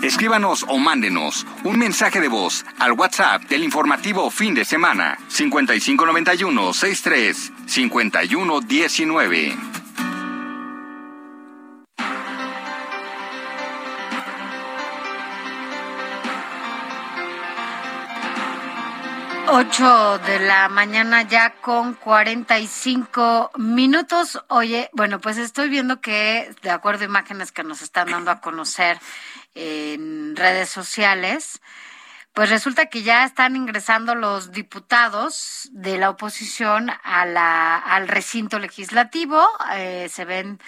Escríbanos 0.06 0.64
o 0.70 0.78
mándenos 0.78 1.48
un 1.64 1.80
mensaje 1.80 2.22
de 2.22 2.28
voz 2.28 2.64
al 2.78 2.92
WhatsApp 2.92 3.42
del 3.46 3.64
informativo 3.64 4.30
fin 4.30 4.54
de 4.54 4.64
semana 4.64 5.18
5591 5.30 6.74
63 6.74 7.52
51 7.66 8.62
19. 8.62 9.58
Ocho 19.48 20.20
de 20.20 20.40
la 20.40 20.70
mañana 20.70 21.24
ya 21.24 21.56
con 21.62 21.96
45 21.96 23.52
minutos. 23.58 24.44
Oye, 24.50 24.90
bueno, 24.94 25.20
pues 25.20 25.38
estoy 25.38 25.70
viendo 25.70 26.00
que, 26.00 26.54
de 26.62 26.70
acuerdo 26.70 27.04
a 27.04 27.06
imágenes 27.06 27.52
que 27.52 27.64
nos 27.64 27.82
están 27.82 28.12
dando 28.12 28.30
a 28.30 28.42
conocer 28.42 29.00
en 29.56 30.36
redes 30.36 30.70
sociales, 30.70 31.62
pues 32.34 32.50
resulta 32.50 32.88
que 32.88 33.02
ya 33.02 33.24
están 33.24 33.56
ingresando 33.56 34.14
los 34.14 34.52
diputados 34.52 35.70
de 35.72 35.98
la 35.98 36.10
oposición 36.10 36.92
a 37.04 37.26
la, 37.26 37.78
al 37.78 38.08
recinto 38.08 38.60
legislativo. 38.60 39.42
Eh, 39.76 40.10
se 40.10 40.26
ven, 40.26 40.60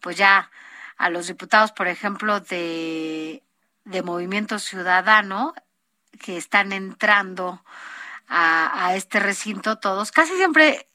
pues 0.00 0.16
ya 0.16 0.50
a 0.96 1.10
los 1.10 1.26
diputados, 1.26 1.72
por 1.72 1.88
ejemplo, 1.88 2.40
de, 2.40 3.42
de 3.84 4.02
Movimiento 4.02 4.58
Ciudadano, 4.58 5.52
que 6.16 6.36
están 6.36 6.72
entrando 6.72 7.62
a, 8.28 8.94
este 8.94 9.20
recinto 9.20 9.78
todos, 9.78 10.10
casi 10.10 10.34
siempre, 10.36 10.88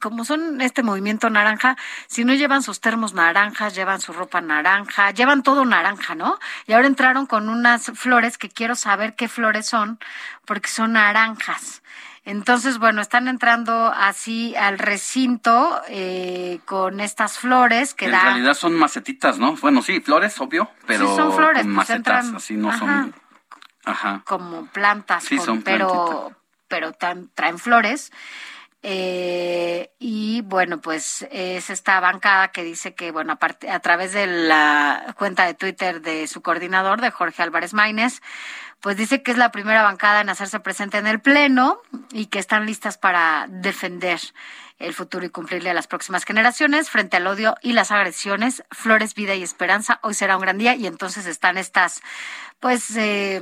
como 0.00 0.24
son 0.24 0.60
este 0.60 0.82
movimiento 0.82 1.30
naranja, 1.30 1.76
si 2.08 2.24
no 2.24 2.34
llevan 2.34 2.62
sus 2.62 2.80
termos 2.80 3.14
naranjas, 3.14 3.74
llevan 3.74 4.00
su 4.00 4.12
ropa 4.12 4.40
naranja, 4.40 5.10
llevan 5.12 5.42
todo 5.42 5.64
naranja, 5.64 6.14
¿no? 6.14 6.38
Y 6.66 6.72
ahora 6.72 6.86
entraron 6.88 7.26
con 7.26 7.48
unas 7.48 7.92
flores 7.94 8.38
que 8.38 8.48
quiero 8.48 8.74
saber 8.74 9.14
qué 9.14 9.28
flores 9.28 9.66
son, 9.66 9.98
porque 10.44 10.68
son 10.68 10.92
naranjas. 10.94 11.82
Entonces, 12.24 12.78
bueno, 12.78 13.00
están 13.02 13.26
entrando 13.28 13.92
así 13.94 14.54
al 14.56 14.78
recinto 14.78 15.80
eh, 15.88 16.60
con 16.64 17.00
estas 17.00 17.38
flores 17.38 17.94
que 17.94 18.04
En 18.06 18.12
dan... 18.12 18.22
realidad 18.26 18.54
son 18.54 18.74
macetitas, 18.74 19.38
¿no? 19.38 19.54
Bueno, 19.56 19.82
sí, 19.82 20.00
flores, 20.00 20.40
obvio, 20.40 20.70
pero 20.86 21.08
Sí, 21.08 21.16
son 21.16 21.32
flores, 21.32 21.62
pues 21.64 21.66
macetas, 21.74 22.26
entran- 22.26 22.36
así 22.36 22.54
no 22.54 22.68
Ajá. 22.70 22.78
son. 22.78 23.14
Ajá. 23.84 24.22
como 24.24 24.66
plantas, 24.66 25.24
Sí, 25.24 25.36
con- 25.36 25.44
son 25.46 25.62
pero, 25.62 26.32
pero 26.68 26.92
tan- 26.92 27.28
traen 27.34 27.58
flores. 27.58 28.12
Eh, 28.84 29.92
y 30.00 30.40
bueno, 30.42 30.80
pues 30.80 31.26
es 31.30 31.70
esta 31.70 32.00
bancada 32.00 32.48
que 32.48 32.64
dice 32.64 32.94
que, 32.94 33.12
bueno, 33.12 33.34
aparte, 33.34 33.70
a 33.70 33.78
través 33.80 34.12
de 34.12 34.26
la 34.26 35.14
cuenta 35.16 35.46
de 35.46 35.54
Twitter 35.54 36.00
de 36.00 36.26
su 36.26 36.42
coordinador, 36.42 37.00
de 37.00 37.10
Jorge 37.10 37.42
Álvarez 37.42 37.74
Maínez, 37.74 38.20
pues 38.80 38.96
dice 38.96 39.22
que 39.22 39.30
es 39.30 39.38
la 39.38 39.52
primera 39.52 39.84
bancada 39.84 40.20
en 40.20 40.28
hacerse 40.28 40.58
presente 40.58 40.98
en 40.98 41.06
el 41.06 41.20
Pleno 41.20 41.80
y 42.10 42.26
que 42.26 42.40
están 42.40 42.66
listas 42.66 42.98
para 42.98 43.46
defender 43.48 44.20
el 44.80 44.92
futuro 44.92 45.24
y 45.24 45.30
cumplirle 45.30 45.70
a 45.70 45.74
las 45.74 45.86
próximas 45.86 46.24
generaciones 46.24 46.90
frente 46.90 47.16
al 47.16 47.28
odio 47.28 47.54
y 47.62 47.74
las 47.74 47.92
agresiones. 47.92 48.64
Flores, 48.72 49.14
vida 49.14 49.36
y 49.36 49.44
esperanza. 49.44 50.00
Hoy 50.02 50.14
será 50.14 50.36
un 50.36 50.42
gran 50.42 50.58
día 50.58 50.74
y 50.74 50.88
entonces 50.88 51.26
están 51.26 51.56
estas, 51.56 52.02
pues, 52.58 52.96
eh, 52.96 53.40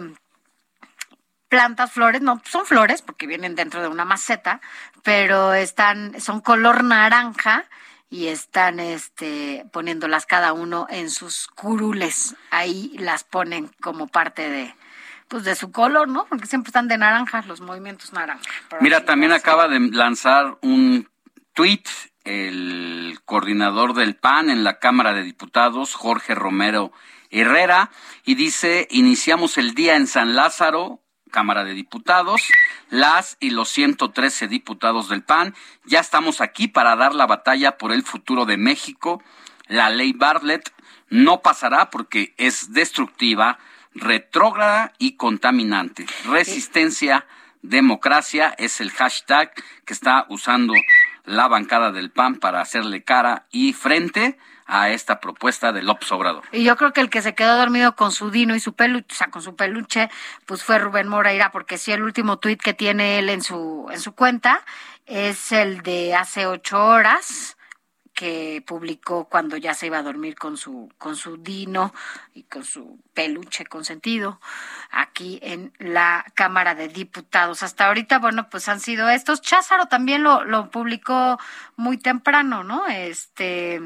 plantas, 1.50 1.92
flores, 1.92 2.22
no 2.22 2.40
son 2.46 2.64
flores 2.64 3.02
porque 3.02 3.26
vienen 3.26 3.54
dentro 3.54 3.82
de 3.82 3.88
una 3.88 4.06
maceta, 4.06 4.62
pero 5.02 5.52
están, 5.52 6.18
son 6.20 6.40
color 6.40 6.82
naranja 6.84 7.66
y 8.08 8.28
están 8.28 8.80
este 8.80 9.66
poniéndolas 9.72 10.24
cada 10.24 10.54
uno 10.54 10.86
en 10.88 11.10
sus 11.10 11.48
curules. 11.48 12.34
Ahí 12.50 12.96
las 12.98 13.24
ponen 13.24 13.70
como 13.80 14.06
parte 14.06 14.48
de 14.48 14.74
pues 15.28 15.44
de 15.44 15.54
su 15.54 15.70
color, 15.70 16.08
¿no? 16.08 16.24
Porque 16.24 16.46
siempre 16.46 16.70
están 16.70 16.88
de 16.88 16.98
naranja, 16.98 17.42
los 17.42 17.60
movimientos 17.60 18.12
naranja. 18.12 18.42
Mira, 18.80 19.04
también 19.04 19.32
acaba 19.32 19.68
de 19.68 19.78
lanzar 19.78 20.58
un 20.62 21.08
tweet 21.52 21.84
el 22.24 23.18
coordinador 23.24 23.94
del 23.94 24.16
PAN 24.16 24.50
en 24.50 24.64
la 24.64 24.78
Cámara 24.78 25.12
de 25.12 25.22
Diputados, 25.22 25.94
Jorge 25.94 26.34
Romero 26.34 26.92
Herrera, 27.30 27.90
y 28.24 28.34
dice, 28.34 28.88
iniciamos 28.90 29.56
el 29.56 29.74
día 29.74 29.96
en 29.96 30.06
San 30.06 30.34
Lázaro, 30.34 31.00
Cámara 31.30 31.64
de 31.64 31.74
Diputados, 31.74 32.42
las 32.90 33.36
y 33.40 33.50
los 33.50 33.68
113 33.70 34.48
diputados 34.48 35.08
del 35.08 35.22
PAN, 35.22 35.54
ya 35.84 36.00
estamos 36.00 36.40
aquí 36.40 36.68
para 36.68 36.96
dar 36.96 37.14
la 37.14 37.26
batalla 37.26 37.78
por 37.78 37.92
el 37.92 38.02
futuro 38.02 38.44
de 38.44 38.56
México. 38.56 39.22
la 39.68 39.88
ley 39.88 40.12
Bartlett 40.12 40.72
no 41.08 41.42
pasará 41.42 41.90
porque 41.90 42.34
es 42.36 42.72
destructiva, 42.72 43.58
retrógrada 43.94 44.92
y 44.98 45.12
contaminante. 45.12 46.06
Resistencia 46.26 47.26
democracia 47.62 48.54
es 48.58 48.80
el 48.80 48.90
hashtag 48.90 49.52
que 49.84 49.92
está 49.92 50.26
usando 50.28 50.74
la 51.24 51.48
bancada 51.48 51.92
del 51.92 52.10
PAN 52.10 52.36
para 52.36 52.60
hacerle 52.60 53.02
cara 53.02 53.46
y 53.50 53.72
frente 53.72 54.38
a 54.70 54.90
esta 54.90 55.20
propuesta 55.20 55.72
de 55.72 55.82
López 55.82 56.10
Obrador. 56.12 56.44
Y 56.52 56.64
yo 56.64 56.76
creo 56.76 56.92
que 56.92 57.00
el 57.00 57.10
que 57.10 57.22
se 57.22 57.34
quedó 57.34 57.56
dormido 57.56 57.96
con 57.96 58.12
su 58.12 58.30
dino 58.30 58.54
y 58.54 58.60
su 58.60 58.74
peluche, 58.74 59.06
o 59.10 59.14
sea, 59.14 59.28
con 59.28 59.42
su 59.42 59.56
peluche, 59.56 60.10
pues 60.46 60.62
fue 60.62 60.78
Rubén 60.78 61.08
Moreira, 61.08 61.50
porque 61.50 61.76
sí, 61.76 61.92
el 61.92 62.02
último 62.02 62.38
tuit 62.38 62.62
que 62.62 62.72
tiene 62.72 63.18
él 63.18 63.28
en 63.28 63.42
su, 63.42 63.88
en 63.90 64.00
su 64.00 64.14
cuenta 64.14 64.64
es 65.06 65.50
el 65.52 65.82
de 65.82 66.14
hace 66.14 66.46
ocho 66.46 66.84
horas, 66.84 67.56
que 68.20 68.62
publicó 68.66 69.30
cuando 69.30 69.56
ya 69.56 69.72
se 69.72 69.86
iba 69.86 69.96
a 69.96 70.02
dormir 70.02 70.34
con 70.36 70.58
su 70.58 70.92
con 70.98 71.16
su 71.16 71.38
dino 71.38 71.94
y 72.34 72.42
con 72.42 72.64
su 72.64 73.00
peluche 73.14 73.64
consentido 73.64 74.40
aquí 74.90 75.38
en 75.42 75.72
la 75.78 76.26
Cámara 76.34 76.74
de 76.74 76.88
Diputados. 76.88 77.62
Hasta 77.62 77.86
ahorita, 77.86 78.18
bueno, 78.18 78.50
pues 78.50 78.68
han 78.68 78.80
sido 78.80 79.08
estos. 79.08 79.40
Cházaro 79.40 79.86
también 79.86 80.22
lo, 80.22 80.44
lo 80.44 80.70
publicó 80.70 81.38
muy 81.76 81.96
temprano, 81.96 82.62
¿no? 82.62 82.86
Este 82.88 83.80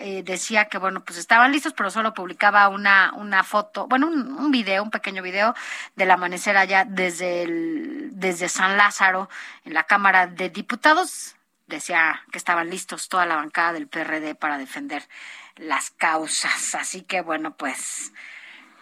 eh, 0.00 0.22
decía 0.24 0.66
que 0.66 0.78
bueno 0.78 1.04
pues 1.04 1.18
estaban 1.18 1.52
listos 1.52 1.72
pero 1.74 1.90
solo 1.90 2.14
publicaba 2.14 2.68
una 2.68 3.12
una 3.16 3.44
foto 3.44 3.86
bueno 3.86 4.08
un, 4.08 4.32
un 4.32 4.50
video 4.50 4.82
un 4.82 4.90
pequeño 4.90 5.22
video 5.22 5.54
del 5.96 6.10
amanecer 6.10 6.56
allá 6.56 6.84
desde 6.84 7.42
el 7.42 8.10
desde 8.12 8.48
San 8.48 8.76
Lázaro 8.76 9.28
en 9.64 9.74
la 9.74 9.84
Cámara 9.84 10.26
de 10.26 10.50
Diputados 10.50 11.36
decía 11.70 12.22
que 12.30 12.36
estaban 12.38 12.68
listos 12.68 13.08
toda 13.08 13.24
la 13.24 13.36
bancada 13.36 13.72
del 13.72 13.88
PRD 13.88 14.34
para 14.34 14.58
defender 14.58 15.08
las 15.56 15.90
causas. 15.90 16.74
Así 16.74 17.02
que 17.02 17.22
bueno, 17.22 17.56
pues 17.56 18.12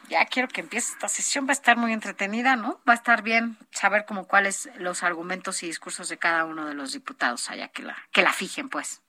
ya 0.08 0.24
quiero 0.26 0.48
que 0.48 0.62
empiece 0.62 0.92
esta 0.92 1.08
sesión, 1.08 1.46
va 1.46 1.50
a 1.50 1.52
estar 1.52 1.76
muy 1.76 1.92
entretenida, 1.92 2.56
¿no? 2.56 2.80
Va 2.88 2.94
a 2.94 2.96
estar 2.96 3.22
bien 3.22 3.58
saber 3.70 4.06
como 4.06 4.26
cuáles 4.26 4.70
los 4.76 5.02
argumentos 5.02 5.62
y 5.62 5.66
discursos 5.66 6.08
de 6.08 6.18
cada 6.18 6.44
uno 6.44 6.66
de 6.66 6.74
los 6.74 6.92
diputados 6.92 7.50
allá 7.50 7.68
que 7.68 7.82
la 7.82 7.96
que 8.10 8.22
la 8.22 8.32
fijen, 8.32 8.68
pues. 8.68 9.02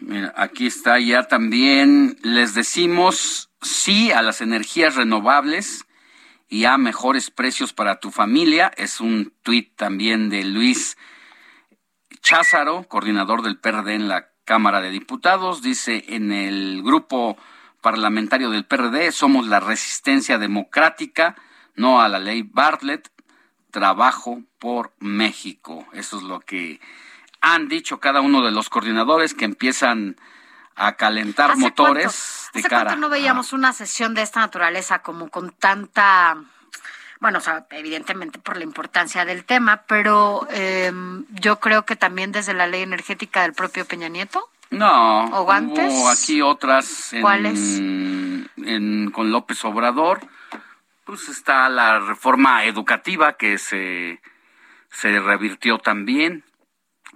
Mira, 0.00 0.32
aquí 0.36 0.66
está 0.66 0.98
ya 1.00 1.24
también 1.24 2.18
les 2.22 2.54
decimos 2.54 3.50
sí 3.60 4.12
a 4.12 4.22
las 4.22 4.40
energías 4.40 4.94
renovables 4.94 5.84
y 6.48 6.64
a 6.64 6.78
mejores 6.78 7.30
precios 7.30 7.72
para 7.72 7.98
tu 7.98 8.10
familia. 8.10 8.72
Es 8.76 9.00
un 9.00 9.32
tuit 9.42 9.74
también 9.76 10.30
de 10.30 10.44
Luis 10.44 10.96
Cházaro, 12.22 12.84
coordinador 12.84 13.42
del 13.42 13.58
PRD 13.58 13.94
en 13.94 14.08
la 14.08 14.28
Cámara 14.44 14.80
de 14.80 14.90
Diputados, 14.90 15.62
dice 15.62 16.04
en 16.08 16.32
el 16.32 16.82
grupo 16.82 17.36
parlamentario 17.80 18.50
del 18.50 18.64
PRD 18.64 19.12
somos 19.12 19.46
la 19.46 19.60
resistencia 19.60 20.38
democrática, 20.38 21.36
no 21.74 22.00
a 22.00 22.08
la 22.08 22.18
ley 22.18 22.42
Bartlett, 22.42 23.10
trabajo 23.70 24.42
por 24.58 24.94
México. 25.00 25.86
Eso 25.92 26.16
es 26.16 26.22
lo 26.22 26.40
que 26.40 26.80
han 27.54 27.68
dicho 27.68 28.00
cada 28.00 28.20
uno 28.20 28.42
de 28.42 28.50
los 28.50 28.68
coordinadores 28.68 29.34
que 29.34 29.44
empiezan 29.44 30.16
a 30.74 30.94
calentar 30.94 31.56
motores 31.56 32.48
de 32.54 32.62
cara. 32.62 32.96
no 32.96 33.08
veíamos 33.08 33.52
una 33.52 33.72
sesión 33.72 34.14
de 34.14 34.22
esta 34.22 34.40
naturaleza 34.40 35.00
como 35.00 35.28
con 35.28 35.50
tanta 35.50 36.36
bueno, 37.20 37.38
o 37.38 37.40
sea, 37.40 37.66
evidentemente 37.70 38.38
por 38.38 38.56
la 38.56 38.62
importancia 38.62 39.24
del 39.24 39.44
tema, 39.44 39.82
pero 39.88 40.46
eh, 40.52 40.92
yo 41.30 41.58
creo 41.58 41.84
que 41.84 41.96
también 41.96 42.30
desde 42.30 42.54
la 42.54 42.68
ley 42.68 42.82
energética 42.82 43.42
del 43.42 43.54
propio 43.54 43.84
Peña 43.84 44.08
Nieto. 44.08 44.48
No, 44.70 45.24
¿O 45.24 45.50
antes? 45.50 45.92
hubo 45.92 46.08
aquí 46.10 46.42
otras. 46.42 47.12
En, 47.12 47.22
¿Cuáles? 47.22 47.78
En, 47.78 49.10
con 49.12 49.32
López 49.32 49.64
Obrador, 49.64 50.20
pues 51.04 51.28
está 51.28 51.68
la 51.68 51.98
reforma 51.98 52.64
educativa 52.64 53.32
que 53.32 53.58
se, 53.58 54.20
se 54.90 55.18
revirtió 55.18 55.78
también 55.78 56.44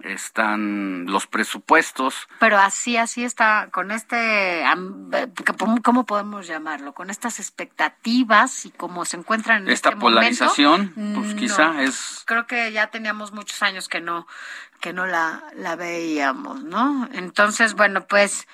están 0.03 1.05
los 1.07 1.27
presupuestos. 1.27 2.27
Pero 2.39 2.57
así, 2.57 2.97
así 2.97 3.23
está, 3.23 3.69
con 3.71 3.91
este, 3.91 4.63
¿cómo 5.83 6.05
podemos 6.05 6.47
llamarlo? 6.47 6.93
Con 6.93 7.09
estas 7.09 7.39
expectativas 7.39 8.65
y 8.65 8.71
cómo 8.71 9.05
se 9.05 9.17
encuentran 9.17 9.63
en 9.63 9.69
esta 9.69 9.89
este 9.89 10.01
polarización, 10.01 10.93
momento, 10.95 11.21
pues 11.21 11.33
no. 11.33 11.39
quizá 11.39 11.81
es. 11.83 12.23
Creo 12.25 12.47
que 12.47 12.71
ya 12.71 12.87
teníamos 12.87 13.31
muchos 13.31 13.61
años 13.63 13.87
que 13.87 14.01
no, 14.01 14.27
que 14.79 14.93
no 14.93 15.05
la, 15.05 15.43
la 15.55 15.75
veíamos, 15.75 16.63
¿no? 16.63 17.07
Entonces, 17.13 17.73
bueno, 17.73 18.05
pues 18.07 18.47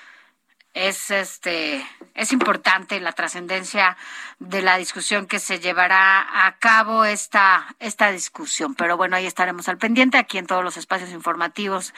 es 0.74 1.10
este 1.10 1.84
es 2.14 2.32
importante 2.32 3.00
la 3.00 3.12
trascendencia 3.12 3.96
de 4.38 4.62
la 4.62 4.76
discusión 4.76 5.26
que 5.26 5.40
se 5.40 5.58
llevará 5.58 6.46
a 6.46 6.56
cabo 6.58 7.04
esta 7.04 7.74
esta 7.80 8.10
discusión. 8.12 8.74
Pero 8.74 8.96
bueno 8.96 9.16
ahí 9.16 9.26
estaremos 9.26 9.68
al 9.68 9.78
pendiente. 9.78 10.18
Aquí 10.18 10.38
en 10.38 10.46
todos 10.46 10.62
los 10.62 10.76
espacios 10.76 11.10
informativos 11.10 11.92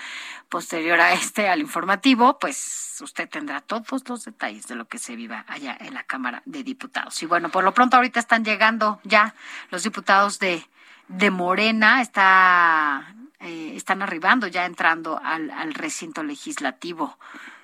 posterior 0.49 1.01
a 1.01 1.13
este 1.13 1.49
al 1.49 1.61
informativo 1.61 2.39
pues 2.39 2.99
usted 3.03 3.29
tendrá 3.29 3.61
todos 3.61 4.09
los 4.09 4.25
detalles 4.25 4.67
de 4.69 4.75
lo 4.75 4.87
que 4.87 4.99
se 4.99 5.17
viva 5.17 5.45
allá 5.49 5.77
en 5.79 5.93
la 5.95 6.05
Cámara 6.05 6.43
de 6.47 6.63
Diputados. 6.63 7.23
Y 7.23 7.27
bueno 7.27 7.51
por 7.51 7.65
lo 7.65 7.75
pronto 7.75 7.97
ahorita 7.97 8.21
están 8.21 8.45
llegando 8.45 9.01
ya 9.05 9.35
los 9.71 9.83
diputados 9.83 10.39
de 10.39 10.67
de 11.09 11.31
Morena. 11.31 12.01
Está 12.01 13.15
eh, 13.41 13.73
están 13.77 14.01
arribando 14.03 14.47
ya 14.47 14.65
entrando 14.65 15.21
al, 15.23 15.51
al 15.51 15.75
recinto 15.75 16.23
legislativo 16.23 17.19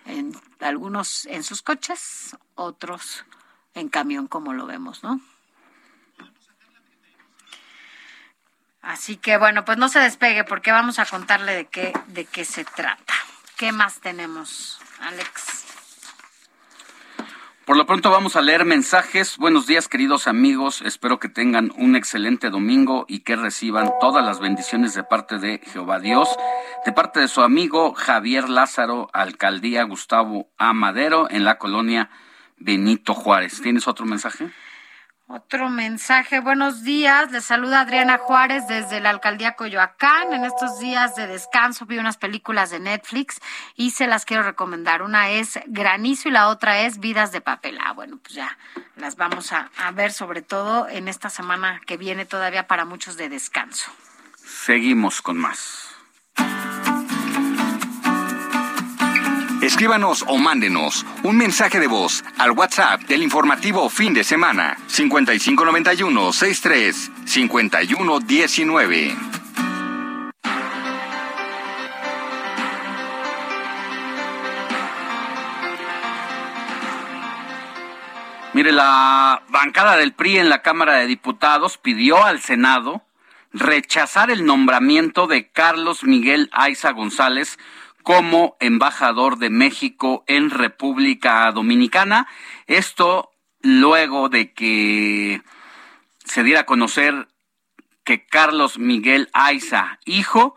en 0.08 0.32
algunos 0.60 1.26
en 1.26 1.44
sus 1.44 1.62
coches, 1.62 2.36
otros 2.54 3.24
en 3.74 3.88
camión, 3.88 4.26
como 4.26 4.52
lo 4.54 4.66
vemos, 4.66 5.02
¿no? 5.02 5.20
Así 8.82 9.16
que 9.16 9.36
bueno, 9.36 9.64
pues 9.64 9.76
no 9.78 9.88
se 9.88 10.00
despegue 10.00 10.44
porque 10.44 10.72
vamos 10.72 10.98
a 10.98 11.06
contarle 11.06 11.54
de 11.54 11.66
qué 11.66 11.92
de 12.08 12.24
qué 12.24 12.44
se 12.44 12.64
trata. 12.64 13.14
¿Qué 13.56 13.72
más 13.72 14.00
tenemos, 14.00 14.80
Alex? 15.00 15.67
Por 17.68 17.76
lo 17.76 17.84
pronto 17.84 18.10
vamos 18.10 18.34
a 18.34 18.40
leer 18.40 18.64
mensajes. 18.64 19.36
Buenos 19.36 19.66
días, 19.66 19.88
queridos 19.88 20.26
amigos. 20.26 20.80
Espero 20.80 21.18
que 21.18 21.28
tengan 21.28 21.70
un 21.76 21.96
excelente 21.96 22.48
domingo 22.48 23.04
y 23.08 23.18
que 23.18 23.36
reciban 23.36 23.90
todas 24.00 24.24
las 24.24 24.40
bendiciones 24.40 24.94
de 24.94 25.04
parte 25.04 25.38
de 25.38 25.60
Jehová 25.70 26.00
Dios, 26.00 26.34
de 26.86 26.92
parte 26.92 27.20
de 27.20 27.28
su 27.28 27.42
amigo 27.42 27.92
Javier 27.92 28.48
Lázaro, 28.48 29.10
alcaldía 29.12 29.82
Gustavo 29.82 30.48
Amadero, 30.56 31.28
en 31.30 31.44
la 31.44 31.58
colonia 31.58 32.08
Benito 32.56 33.12
Juárez. 33.12 33.60
¿Tienes 33.60 33.86
otro 33.86 34.06
mensaje? 34.06 34.48
Otro 35.30 35.68
mensaje, 35.68 36.40
buenos 36.40 36.84
días, 36.84 37.30
les 37.30 37.44
saluda 37.44 37.82
Adriana 37.82 38.16
Juárez 38.16 38.66
desde 38.66 38.98
la 38.98 39.10
alcaldía 39.10 39.56
Coyoacán. 39.56 40.32
En 40.32 40.46
estos 40.46 40.80
días 40.80 41.16
de 41.16 41.26
descanso 41.26 41.84
vi 41.84 41.98
unas 41.98 42.16
películas 42.16 42.70
de 42.70 42.80
Netflix 42.80 43.38
y 43.76 43.90
se 43.90 44.06
las 44.06 44.24
quiero 44.24 44.42
recomendar. 44.42 45.02
Una 45.02 45.28
es 45.28 45.60
Granizo 45.66 46.30
y 46.30 46.32
la 46.32 46.48
otra 46.48 46.80
es 46.80 46.98
Vidas 46.98 47.30
de 47.30 47.42
Papel. 47.42 47.78
Ah, 47.84 47.92
bueno, 47.92 48.16
pues 48.22 48.36
ya 48.36 48.56
las 48.96 49.16
vamos 49.16 49.52
a, 49.52 49.70
a 49.76 49.90
ver 49.90 50.14
sobre 50.14 50.40
todo 50.40 50.88
en 50.88 51.08
esta 51.08 51.28
semana 51.28 51.82
que 51.84 51.98
viene 51.98 52.24
todavía 52.24 52.66
para 52.66 52.86
muchos 52.86 53.18
de 53.18 53.28
descanso. 53.28 53.92
Seguimos 54.34 55.20
con 55.20 55.36
más. 55.36 55.87
Escríbanos 59.78 60.24
o 60.26 60.38
mándenos 60.38 61.06
un 61.22 61.36
mensaje 61.36 61.78
de 61.78 61.86
voz 61.86 62.24
al 62.36 62.50
WhatsApp 62.50 63.02
del 63.02 63.22
informativo 63.22 63.88
fin 63.88 64.12
de 64.12 64.24
semana 64.24 64.76
5591 64.88 66.32
63 66.32 67.12
5119. 67.24 69.16
Mire, 78.54 78.72
la 78.72 79.44
bancada 79.48 79.96
del 79.96 80.12
PRI 80.12 80.38
en 80.38 80.48
la 80.48 80.60
Cámara 80.62 80.94
de 80.94 81.06
Diputados 81.06 81.78
pidió 81.78 82.24
al 82.24 82.40
Senado 82.40 83.02
rechazar 83.52 84.32
el 84.32 84.44
nombramiento 84.44 85.28
de 85.28 85.52
Carlos 85.52 86.02
Miguel 86.02 86.50
Aiza 86.52 86.90
González 86.90 87.58
como 88.08 88.56
embajador 88.58 89.36
de 89.36 89.50
México 89.50 90.24
en 90.28 90.48
República 90.48 91.52
Dominicana. 91.52 92.26
Esto 92.66 93.32
luego 93.60 94.30
de 94.30 94.54
que 94.54 95.42
se 96.24 96.42
diera 96.42 96.60
a 96.60 96.64
conocer 96.64 97.28
que 98.04 98.24
Carlos 98.24 98.78
Miguel 98.78 99.28
Aiza, 99.34 99.98
hijo, 100.06 100.56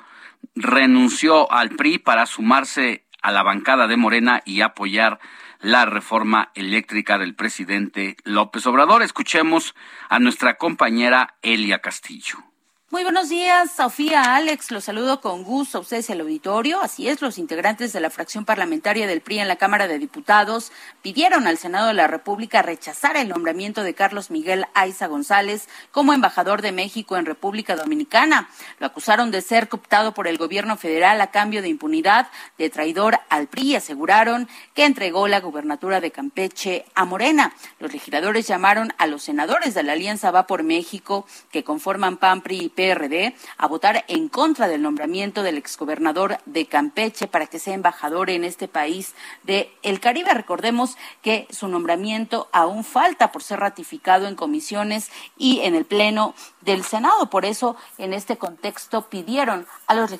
renunció 0.56 1.52
al 1.52 1.72
PRI 1.72 1.98
para 1.98 2.26
sumarse 2.26 3.06
a 3.22 3.34
la 3.34 3.44
bancada 3.44 3.88
de 3.88 3.98
Morena 3.98 4.41
y 4.45 4.61
apoyar 4.61 5.19
la 5.60 5.84
reforma 5.84 6.53
eléctrica 6.56 7.18
del 7.18 7.36
presidente 7.36 8.15
López 8.23 8.65
Obrador. 8.65 9.03
Escuchemos 9.03 9.76
a 10.07 10.19
nuestra 10.19 10.57
compañera 10.57 11.36
Elia 11.41 11.80
Castillo. 11.80 12.51
Muy 12.91 13.03
buenos 13.03 13.30
días, 13.30 13.72
Sofía, 13.72 14.35
Alex, 14.35 14.69
los 14.69 14.84
saludo 14.84 15.22
con 15.22 15.45
gusto 15.45 15.77
a 15.77 15.81
ustedes 15.81 16.09
el 16.09 16.19
auditorio. 16.19 16.81
Así 16.81 17.07
es, 17.07 17.22
los 17.22 17.38
integrantes 17.38 17.93
de 17.93 18.01
la 18.01 18.09
fracción 18.09 18.43
parlamentaria 18.43 19.07
del 19.07 19.22
PRI 19.22 19.39
en 19.39 19.47
la 19.47 19.55
Cámara 19.55 19.88
de 19.88 19.97
Diputados 19.97 20.73
pidieron 21.01 21.47
al 21.47 21.57
Senado 21.57 21.88
de 21.88 21.93
la 21.93 22.07
República 22.07 22.61
rechazar 22.61 23.15
el 23.15 23.30
nombramiento 23.30 23.84
de 23.84 23.93
Carlos 23.93 24.30
Miguel 24.30 24.65
Aiza 24.73 25.07
González 25.07 25.69
como 25.91 26.11
embajador 26.11 26.61
de 26.61 26.73
México 26.73 27.15
en 27.15 27.26
República 27.26 27.77
Dominicana. 27.77 28.49
Lo 28.80 28.88
acusaron 28.88 29.31
de 29.31 29.39
ser 29.39 29.69
cooptado 29.69 30.13
por 30.13 30.27
el 30.27 30.38
gobierno 30.38 30.76
federal 30.76 31.22
a 31.22 31.31
cambio 31.31 31.61
de 31.61 31.69
impunidad, 31.69 32.27
de 32.57 32.69
traidor 32.69 33.22
al 33.30 33.47
PRI 33.47 33.68
y 33.68 33.76
aseguraron 33.76 34.49
que 34.73 34.84
entregó 34.84 35.30
la 35.30 35.39
gubernatura 35.39 36.01
de 36.01 36.11
Campeche 36.11 36.84
a 36.93 37.05
Morena. 37.05 37.53
Los 37.80 37.93
legisladores 37.93 38.47
llamaron 38.47 38.93
a 38.97 39.07
los 39.07 39.23
senadores 39.23 39.76
de 39.76 39.84
la 39.84 39.93
Alianza 39.93 40.30
Va 40.30 40.45
por 40.45 40.63
México, 40.63 41.26
que 41.51 41.63
conforman 41.63 42.18
PAN, 42.18 42.41
PRI 42.41 42.63
y 42.65 42.81
PRD 42.82 43.36
a 43.58 43.68
votar 43.68 44.06
en 44.08 44.28
contra 44.28 44.68
del 44.68 44.82
nombramiento 44.82 45.44
del 45.44 45.58
exgobernador 45.58 46.38
de 46.45 46.66
Campeche 46.66 47.28
para 47.28 47.45
que 47.45 47.60
sea 47.60 47.76
embajador 47.76 48.32
en 48.32 48.44
este 48.44 48.68
país 48.68 49.14
de 49.44 49.72
el 49.84 49.99
Caribe. 49.99 50.34
Recordemos 50.34 50.98
que 51.22 51.48
su 51.52 51.68
nombramiento 51.68 52.49
aún 52.52 52.84
falta 52.84 53.32
por 53.32 53.44
ser 53.44 53.60
ratificado 53.60 54.28
en 54.28 54.36
comisiones 54.36 55.12
y 55.38 55.60
en 55.60 55.76
el 55.76 55.86
Pleno 55.86 56.34
del 56.62 56.84
Senado. 56.84 57.30
Por 57.30 57.46
eso, 57.46 57.76
en 57.98 58.14
este 58.14 58.38
contexto, 58.38 59.04
pidieron 59.04 59.68
a 59.88 59.96
los, 59.96 60.12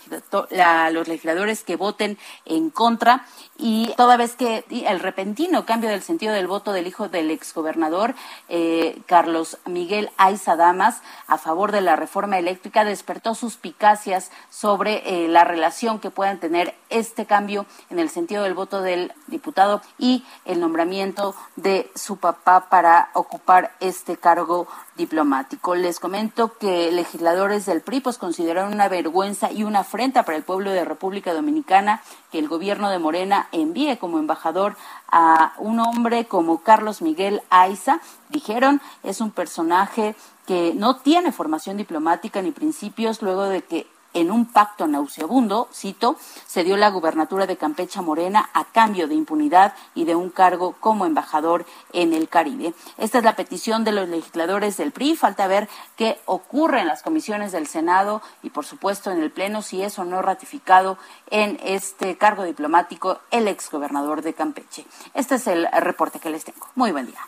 legisladores 1.08 1.64
que 1.64 1.76
voten 1.76 2.18
en 2.46 2.70
contra 2.70 3.26
y 3.58 3.94
toda 3.96 4.18
vez 4.18 4.36
que 4.36 4.66
el 4.70 5.00
repentino 5.00 5.66
cambio 5.66 5.90
del 5.90 6.02
sentido 6.02 6.34
del 6.34 6.48
voto 6.48 6.74
del 6.74 6.88
hijo 6.88 7.10
del 7.10 7.32
exgobernador 7.32 8.16
eh, 8.50 9.02
Carlos 9.06 9.60
Miguel 9.66 10.10
Aiza 10.18 10.56
Damas 10.56 11.02
a 11.28 11.38
favor 11.38 11.72
de 11.72 11.82
la 11.82 11.96
reforma 11.96 12.40
eléctrica 12.40 12.84
despertó 12.84 13.36
suspicacias 13.36 14.32
sobre 14.50 15.24
eh, 15.26 15.28
la 15.28 15.44
relación 15.44 16.00
que 16.00 16.10
puedan 16.10 16.40
tener 16.40 16.76
este 16.90 17.26
cambio 17.26 17.66
en 17.90 18.00
el 18.00 18.10
sentido 18.10 18.44
del 18.44 18.54
voto 18.54 18.82
del 18.82 19.14
diputado 19.28 19.82
y 19.98 20.26
el 20.46 20.60
nombramiento 20.60 21.36
de 21.56 21.90
su 21.96 22.18
papá 22.18 22.70
para 22.70 23.10
ocupar 23.14 23.72
este 23.80 24.18
cargo 24.18 24.68
diplomático. 24.98 25.76
Les 25.76 26.00
comento 26.00 26.58
que 26.58 26.92
legisladores 26.92 27.66
del 27.66 27.82
PRI 27.82 28.02
pues, 28.02 28.18
consideraron 28.18 28.74
una 28.74 28.90
vergüenza 28.90 29.52
y 29.52 29.64
una 29.64 29.80
afrenta 29.80 30.24
para 30.24 30.38
el 30.38 30.44
pueblo 30.44 30.72
de 30.72 30.86
República 30.86 31.34
Dominicana 31.34 32.02
que 32.32 32.40
el 32.40 32.48
gobierno 32.48 32.90
de 32.90 33.00
Morena 33.00 33.48
envíe 33.52 33.98
como 33.98 34.20
embajador 34.20 34.76
a 35.12 35.54
un 35.58 35.80
hombre 35.80 36.26
como 36.26 36.62
Carlos 36.62 37.02
Miguel 37.02 37.42
Aiza. 37.50 38.00
Dijeron, 38.30 38.82
es 39.04 39.22
un 39.22 39.32
personaje 39.32 40.16
que 40.46 40.74
no 40.76 40.98
tiene 40.98 41.32
formación 41.32 41.78
diplomática 41.78 42.42
ni 42.42 42.52
principios 42.52 43.22
luego 43.22 43.46
de 43.46 43.64
que 43.64 43.88
en 44.14 44.32
un 44.32 44.46
pacto 44.46 44.88
nauseabundo, 44.88 45.70
cito, 45.74 46.18
se 46.46 46.64
dio 46.64 46.78
la 46.78 46.90
gubernatura 46.90 47.48
de 47.48 47.58
Campecha 47.58 48.02
Morena 48.02 48.50
a 48.54 48.66
cambio 48.66 49.08
de 49.08 49.16
impunidad 49.16 49.74
y 49.96 50.06
de 50.06 50.16
un 50.16 50.30
cargo 50.30 50.76
como 50.80 51.06
embajador 51.06 51.66
en 51.94 52.14
el 52.14 52.30
Caribe. 52.30 52.74
Esta 52.98 53.20
es 53.20 53.24
la 53.24 53.36
petición 53.36 53.84
de 53.84 53.92
los 53.92 54.10
legisladores 54.10 54.78
del 54.78 54.92
PRI. 54.92 55.16
Falta 55.16 55.48
ver 55.48 55.70
qué 55.96 56.20
ocurre 56.26 56.82
en 56.82 56.88
las 56.88 57.04
comisiones 57.04 57.52
del 57.52 57.68
Senado 57.68 58.22
y, 58.44 58.50
por 58.50 58.66
supuesto, 58.66 59.12
en 59.12 59.22
el 59.22 59.32
Pleno, 59.32 59.62
si 59.62 59.82
es 59.82 59.98
o 60.00 60.06
no 60.06 60.22
ratificado 60.22 60.98
en 61.30 61.60
este 61.64 62.18
cargo 62.18 62.44
diplomático 62.44 63.20
el 63.32 63.48
exgobernador 63.48 64.22
de 64.22 64.34
Campeche. 64.34 64.86
Este 65.14 65.36
es 65.36 65.48
el 65.48 65.68
reporte 65.72 66.20
que 66.20 66.30
les 66.30 66.44
tengo. 66.44 66.68
Muy 66.76 66.92
buen 66.92 67.08
día. 67.08 67.20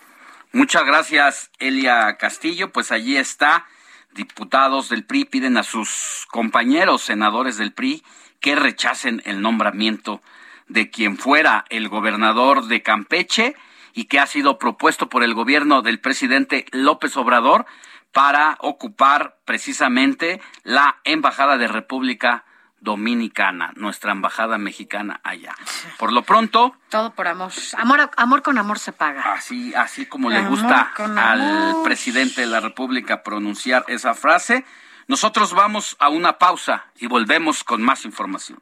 Muchas 0.52 0.86
gracias, 0.86 1.50
Elia 1.58 2.18
Castillo. 2.18 2.72
Pues 2.72 2.92
allí 2.92 3.18
está 3.18 3.66
diputados 4.14 4.90
del 4.90 5.04
PRI 5.04 5.26
piden 5.26 5.58
a 5.58 5.64
sus 5.64 6.26
compañeros 6.32 7.02
senadores 7.02 7.58
del 7.58 7.74
PRI 7.74 8.04
que 8.40 8.56
rechacen 8.56 9.22
el 9.26 9.42
nombramiento 9.42 10.22
de 10.68 10.90
quien 10.90 11.18
fuera 11.18 11.66
el 11.70 11.90
gobernador 11.90 12.66
de 12.66 12.82
Campeche 12.82 13.56
y 13.94 14.06
que 14.06 14.20
ha 14.20 14.28
sido 14.28 14.58
propuesto 14.58 15.10
por 15.10 15.24
el 15.24 15.34
gobierno 15.34 15.82
del 15.82 16.00
presidente 16.00 16.66
López 16.72 17.16
Obrador 17.18 17.66
para 18.12 18.58
ocupar 18.60 19.38
precisamente 19.46 20.42
la 20.64 20.98
Embajada 21.04 21.58
de 21.58 21.68
República 21.68 22.46
Dominicana, 22.84 23.72
nuestra 23.78 24.12
embajada 24.12 24.58
mexicana 24.58 25.22
allá. 25.24 25.56
Por 25.98 26.12
lo 26.12 26.24
pronto. 26.24 26.76
Todo 26.90 27.14
por 27.14 27.30
amor. 27.30 27.52
Amor, 27.78 28.12
amor 28.18 28.42
con 28.42 28.58
amor 28.58 28.78
se 28.78 28.92
paga. 28.92 29.34
Así, 29.34 29.74
así 29.74 30.06
como 30.06 30.30
le 30.30 30.42
gusta 30.42 30.92
al 30.98 31.82
presidente 31.84 32.42
de 32.42 32.48
la 32.48 32.60
República 32.60 33.24
pronunciar 33.24 33.86
esa 33.88 34.14
frase. 34.14 34.66
Nosotros 35.08 35.54
vamos 35.54 35.96
a 36.00 36.10
una 36.10 36.38
pausa 36.38 36.88
y 37.00 37.08
volvemos 37.08 37.64
con 37.64 37.82
más 37.82 38.04
información. 38.04 38.62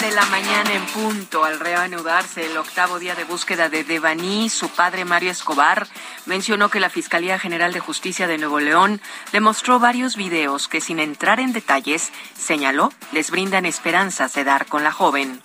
De 0.00 0.10
la 0.12 0.24
mañana 0.26 0.72
en 0.72 0.86
punto, 0.86 1.44
al 1.44 1.60
reanudarse 1.60 2.46
el 2.46 2.56
octavo 2.56 2.98
día 2.98 3.14
de 3.14 3.24
búsqueda 3.24 3.68
de 3.68 3.84
Devaní, 3.84 4.48
su 4.48 4.70
padre 4.70 5.04
Mario 5.04 5.30
Escobar 5.30 5.86
mencionó 6.24 6.70
que 6.70 6.80
la 6.80 6.88
Fiscalía 6.88 7.38
General 7.38 7.72
de 7.72 7.80
Justicia 7.80 8.26
de 8.26 8.38
Nuevo 8.38 8.60
León 8.60 9.00
demostró 9.32 9.78
varios 9.78 10.16
videos 10.16 10.68
que 10.68 10.80
sin 10.80 11.00
entrar 11.00 11.38
en 11.38 11.52
detalles, 11.52 12.12
señaló, 12.34 12.92
les 13.12 13.30
brindan 13.30 13.66
esperanzas 13.66 14.32
de 14.32 14.44
dar 14.44 14.66
con 14.66 14.84
la 14.84 14.92
joven. 14.92 15.42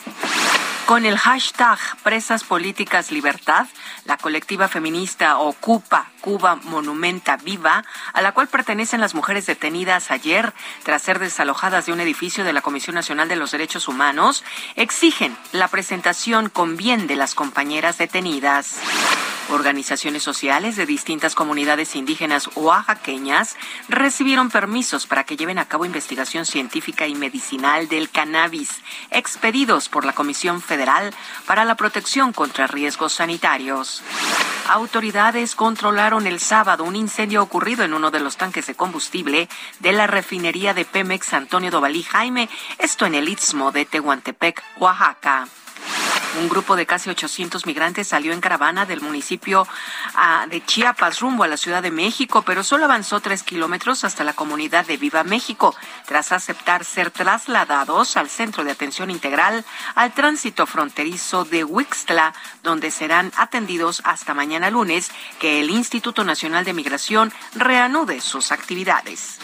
Con 0.85 1.05
el 1.05 1.17
hashtag 1.17 1.79
Presas 2.03 2.43
Políticas 2.43 3.11
Libertad, 3.11 3.67
la 4.05 4.17
colectiva 4.17 4.67
feminista 4.67 5.39
Ocupa 5.39 6.11
Cuba 6.25 6.55
Monumenta 6.55 7.37
Viva, 7.37 7.85
a 8.11 8.21
la 8.23 8.31
cual 8.31 8.47
pertenecen 8.47 8.99
las 8.99 9.13
mujeres 9.13 9.45
detenidas 9.45 10.09
ayer 10.09 10.55
tras 10.81 11.03
ser 11.03 11.19
desalojadas 11.19 11.85
de 11.85 11.93
un 11.93 11.99
edificio 11.99 12.43
de 12.43 12.51
la 12.51 12.63
Comisión 12.63 12.95
Nacional 12.95 13.29
de 13.29 13.35
los 13.35 13.51
Derechos 13.51 13.87
Humanos, 13.87 14.43
exigen 14.75 15.37
la 15.51 15.67
presentación 15.67 16.49
con 16.49 16.77
bien 16.77 17.05
de 17.05 17.15
las 17.15 17.35
compañeras 17.35 17.99
detenidas. 17.99 18.79
Organizaciones 19.51 20.23
sociales 20.23 20.75
de 20.75 20.87
distintas 20.87 21.35
comunidades 21.35 21.95
indígenas 21.95 22.49
oaxaqueñas 22.55 23.55
recibieron 23.87 24.49
permisos 24.49 25.05
para 25.05 25.23
que 25.23 25.37
lleven 25.37 25.59
a 25.59 25.65
cabo 25.65 25.85
investigación 25.85 26.47
científica 26.47 27.05
y 27.05 27.13
medicinal 27.13 27.87
del 27.87 28.09
cannabis, 28.09 28.81
expedidos 29.11 29.89
por 29.89 30.05
la 30.05 30.13
Comisión 30.13 30.63
Federal 30.63 31.13
para 31.45 31.65
la 31.65 31.75
Protección 31.75 32.33
contra 32.33 32.65
Riesgos 32.65 33.13
Sanitarios. 33.13 34.01
Autoridades 34.67 35.53
controlaron 35.53 36.14
el 36.23 36.39
sábado 36.39 36.83
un 36.83 36.95
incendio 36.95 37.43
ocurrido 37.43 37.83
en 37.83 37.93
uno 37.93 38.11
de 38.11 38.19
los 38.19 38.37
tanques 38.37 38.67
de 38.67 38.75
combustible 38.75 39.49
de 39.79 39.91
la 39.91 40.07
refinería 40.07 40.73
de 40.73 40.85
Pemex 40.85 41.33
Antonio 41.33 41.71
Dovalí 41.71 42.03
Jaime, 42.03 42.49
esto 42.79 43.05
en 43.05 43.15
el 43.15 43.27
istmo 43.27 43.71
de 43.71 43.85
Tehuantepec, 43.85 44.63
Oaxaca. 44.79 45.47
Un 46.39 46.49
grupo 46.49 46.75
de 46.75 46.85
casi 46.85 47.09
800 47.09 47.65
migrantes 47.65 48.09
salió 48.09 48.33
en 48.33 48.41
caravana 48.41 48.85
del 48.85 48.99
municipio 48.99 49.65
ah, 50.15 50.45
de 50.49 50.63
Chiapas 50.65 51.21
rumbo 51.21 51.43
a 51.43 51.47
la 51.47 51.55
Ciudad 51.55 51.81
de 51.81 51.91
México, 51.91 52.41
pero 52.41 52.63
solo 52.63 52.85
avanzó 52.85 53.21
tres 53.21 53.41
kilómetros 53.41 54.03
hasta 54.03 54.25
la 54.25 54.33
comunidad 54.33 54.85
de 54.85 54.97
Viva 54.97 55.23
México, 55.23 55.73
tras 56.05 56.33
aceptar 56.33 56.83
ser 56.83 57.09
trasladados 57.09 58.17
al 58.17 58.29
Centro 58.29 58.65
de 58.65 58.71
Atención 58.71 59.11
Integral 59.11 59.63
al 59.95 60.13
Tránsito 60.13 60.65
Fronterizo 60.65 61.45
de 61.45 61.63
Huixtla, 61.63 62.33
donde 62.63 62.91
serán 62.91 63.31
atendidos 63.37 64.01
hasta 64.03 64.33
mañana 64.33 64.69
lunes, 64.69 65.11
que 65.39 65.61
el 65.61 65.69
Instituto 65.69 66.25
Nacional 66.25 66.65
de 66.65 66.73
Migración 66.73 67.31
reanude 67.55 68.19
sus 68.19 68.51
actividades 68.51 69.39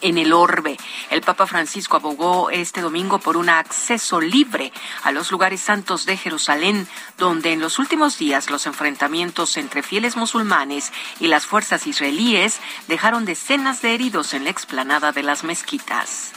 en 0.00 0.18
el 0.18 0.32
orbe. 0.32 0.76
El 1.10 1.22
Papa 1.22 1.46
Francisco 1.46 1.96
abogó 1.96 2.50
este 2.50 2.80
domingo 2.80 3.18
por 3.18 3.36
un 3.36 3.48
acceso 3.48 4.20
libre 4.20 4.72
a 5.02 5.12
los 5.12 5.30
lugares 5.30 5.60
santos 5.60 6.06
de 6.06 6.16
Jerusalén, 6.16 6.86
donde 7.18 7.52
en 7.52 7.60
los 7.60 7.78
últimos 7.78 8.18
días 8.18 8.50
los 8.50 8.66
enfrentamientos 8.66 9.56
entre 9.56 9.82
fieles 9.82 10.16
musulmanes 10.16 10.92
y 11.20 11.28
las 11.28 11.46
fuerzas 11.46 11.86
israelíes 11.86 12.60
dejaron 12.88 13.24
decenas 13.24 13.82
de 13.82 13.94
heridos 13.94 14.34
en 14.34 14.44
la 14.44 14.50
explanada 14.50 15.12
de 15.12 15.22
las 15.22 15.44
mezquitas. 15.44 16.35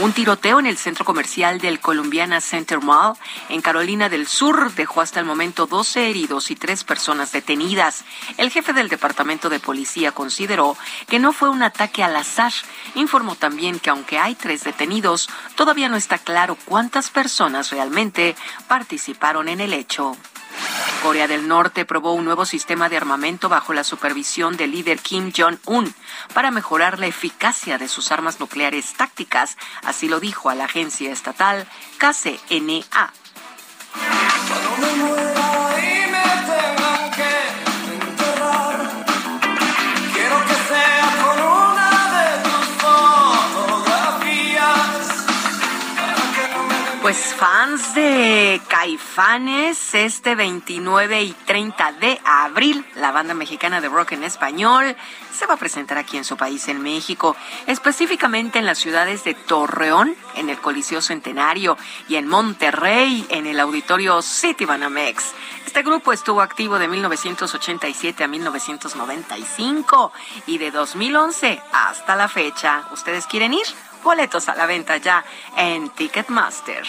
Un 0.00 0.12
tiroteo 0.12 0.60
en 0.60 0.66
el 0.66 0.78
centro 0.78 1.04
comercial 1.04 1.58
del 1.58 1.80
Columbiana 1.80 2.40
Center 2.40 2.80
Mall 2.80 3.14
en 3.48 3.60
Carolina 3.60 4.08
del 4.08 4.28
Sur 4.28 4.72
dejó 4.74 5.00
hasta 5.00 5.18
el 5.18 5.26
momento 5.26 5.66
12 5.66 6.08
heridos 6.08 6.52
y 6.52 6.54
tres 6.54 6.84
personas 6.84 7.32
detenidas. 7.32 8.04
El 8.36 8.50
jefe 8.50 8.72
del 8.72 8.88
Departamento 8.88 9.48
de 9.48 9.58
Policía 9.58 10.12
consideró 10.12 10.76
que 11.08 11.18
no 11.18 11.32
fue 11.32 11.48
un 11.48 11.64
ataque 11.64 12.04
al 12.04 12.14
azar. 12.14 12.52
Informó 12.94 13.34
también 13.34 13.80
que 13.80 13.90
aunque 13.90 14.20
hay 14.20 14.36
tres 14.36 14.62
detenidos, 14.62 15.28
todavía 15.56 15.88
no 15.88 15.96
está 15.96 16.18
claro 16.18 16.56
cuántas 16.64 17.10
personas 17.10 17.70
realmente 17.70 18.36
participaron 18.68 19.48
en 19.48 19.60
el 19.60 19.72
hecho. 19.72 20.16
Corea 21.02 21.28
del 21.28 21.46
Norte 21.46 21.84
probó 21.84 22.12
un 22.12 22.24
nuevo 22.24 22.44
sistema 22.44 22.88
de 22.88 22.96
armamento 22.96 23.48
bajo 23.48 23.72
la 23.72 23.84
supervisión 23.84 24.56
del 24.56 24.72
líder 24.72 24.98
Kim 24.98 25.32
Jong-un 25.36 25.94
para 26.34 26.50
mejorar 26.50 26.98
la 26.98 27.06
eficacia 27.06 27.78
de 27.78 27.88
sus 27.88 28.10
armas 28.10 28.40
nucleares 28.40 28.94
tácticas, 28.94 29.56
así 29.84 30.08
lo 30.08 30.20
dijo 30.20 30.50
a 30.50 30.54
la 30.54 30.64
agencia 30.64 31.12
estatal 31.12 31.66
KCNA. 31.98 33.12
Pues 47.00 47.34
fans 47.34 47.94
de 47.94 48.60
Caifanes, 48.68 49.94
este 49.94 50.34
29 50.34 51.22
y 51.22 51.32
30 51.32 51.92
de 51.92 52.20
abril, 52.24 52.84
la 52.96 53.12
banda 53.12 53.34
mexicana 53.34 53.80
de 53.80 53.88
rock 53.88 54.12
en 54.12 54.24
español 54.24 54.96
se 55.32 55.46
va 55.46 55.54
a 55.54 55.58
presentar 55.58 55.96
aquí 55.96 56.16
en 56.16 56.24
su 56.24 56.36
país, 56.36 56.66
en 56.66 56.82
México, 56.82 57.36
específicamente 57.68 58.58
en 58.58 58.66
las 58.66 58.78
ciudades 58.78 59.22
de 59.22 59.34
Torreón, 59.34 60.16
en 60.34 60.50
el 60.50 60.58
Coliseo 60.58 61.00
Centenario, 61.00 61.78
y 62.08 62.16
en 62.16 62.26
Monterrey, 62.26 63.24
en 63.28 63.46
el 63.46 63.60
Auditorio 63.60 64.20
City 64.20 64.64
Banamex. 64.64 65.32
Este 65.64 65.82
grupo 65.82 66.12
estuvo 66.12 66.40
activo 66.40 66.78
de 66.78 66.88
1987 66.88 68.24
a 68.24 68.28
1995 68.28 70.12
y 70.46 70.58
de 70.58 70.72
2011 70.72 71.62
hasta 71.72 72.16
la 72.16 72.28
fecha. 72.28 72.82
¿Ustedes 72.92 73.26
quieren 73.26 73.54
ir? 73.54 73.66
Boletos 74.02 74.48
a 74.48 74.54
la 74.54 74.66
venta 74.66 74.96
ya 74.96 75.24
en 75.56 75.90
Ticketmaster. 75.90 76.86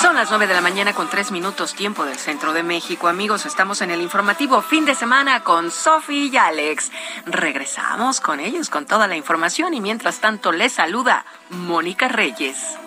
Son 0.00 0.14
las 0.14 0.30
9 0.30 0.46
de 0.46 0.54
la 0.54 0.60
mañana 0.60 0.94
con 0.94 1.08
3 1.08 1.30
minutos 1.30 1.74
tiempo 1.74 2.04
del 2.04 2.16
centro 2.16 2.52
de 2.52 2.62
México. 2.62 3.08
Amigos, 3.08 3.46
estamos 3.46 3.82
en 3.82 3.90
el 3.90 4.00
informativo 4.00 4.62
fin 4.62 4.84
de 4.84 4.94
semana 4.94 5.44
con 5.44 5.70
Sofi 5.70 6.30
y 6.32 6.36
Alex. 6.36 6.90
Regresamos 7.26 8.20
con 8.20 8.40
ellos 8.40 8.70
con 8.70 8.86
toda 8.86 9.06
la 9.06 9.16
información 9.16 9.74
y 9.74 9.80
mientras 9.80 10.20
tanto 10.20 10.52
les 10.52 10.72
saluda 10.72 11.24
Mónica 11.50 12.08
Reyes. 12.08 12.78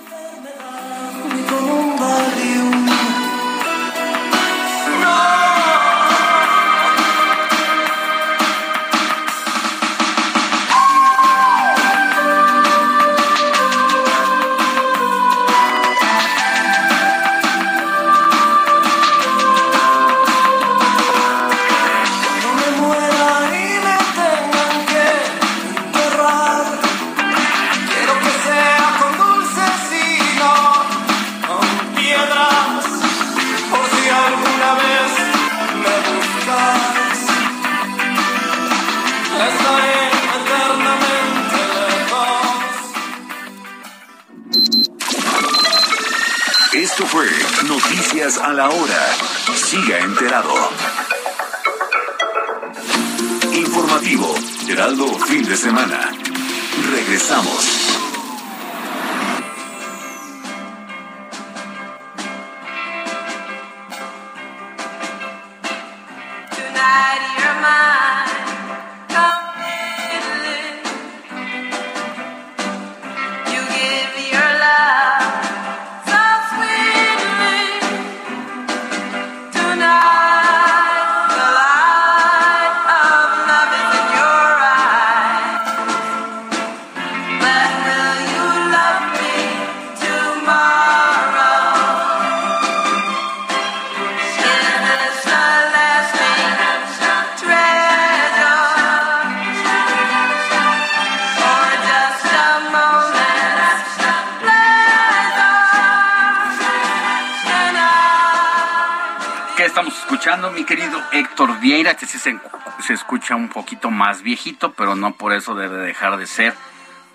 Viejito, 114.23 114.73
pero 114.73 114.95
no 114.95 115.15
por 115.15 115.33
eso 115.33 115.55
debe 115.55 115.77
dejar 115.77 116.17
de 116.17 116.27
ser 116.27 116.53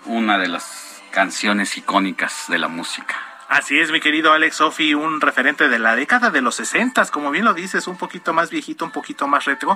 una 0.05 0.37
de 0.37 0.47
las 0.47 1.01
canciones 1.11 1.77
icónicas 1.77 2.45
de 2.47 2.57
la 2.59 2.67
música. 2.67 3.15
Así 3.49 3.79
es, 3.79 3.91
mi 3.91 3.99
querido 3.99 4.31
Alex 4.31 4.57
Sofi, 4.57 4.93
un 4.93 5.21
referente 5.21 5.69
de 5.69 5.79
la 5.79 5.95
década 5.95 6.29
de 6.29 6.39
los 6.39 6.53
60, 6.53 7.03
como 7.07 7.31
bien 7.31 7.45
lo 7.45 7.55
dices, 7.55 7.87
un 7.87 7.97
poquito 7.97 8.31
más 8.31 8.51
viejito, 8.51 8.85
un 8.85 8.91
poquito 8.91 9.27
más 9.27 9.45
retro, 9.45 9.75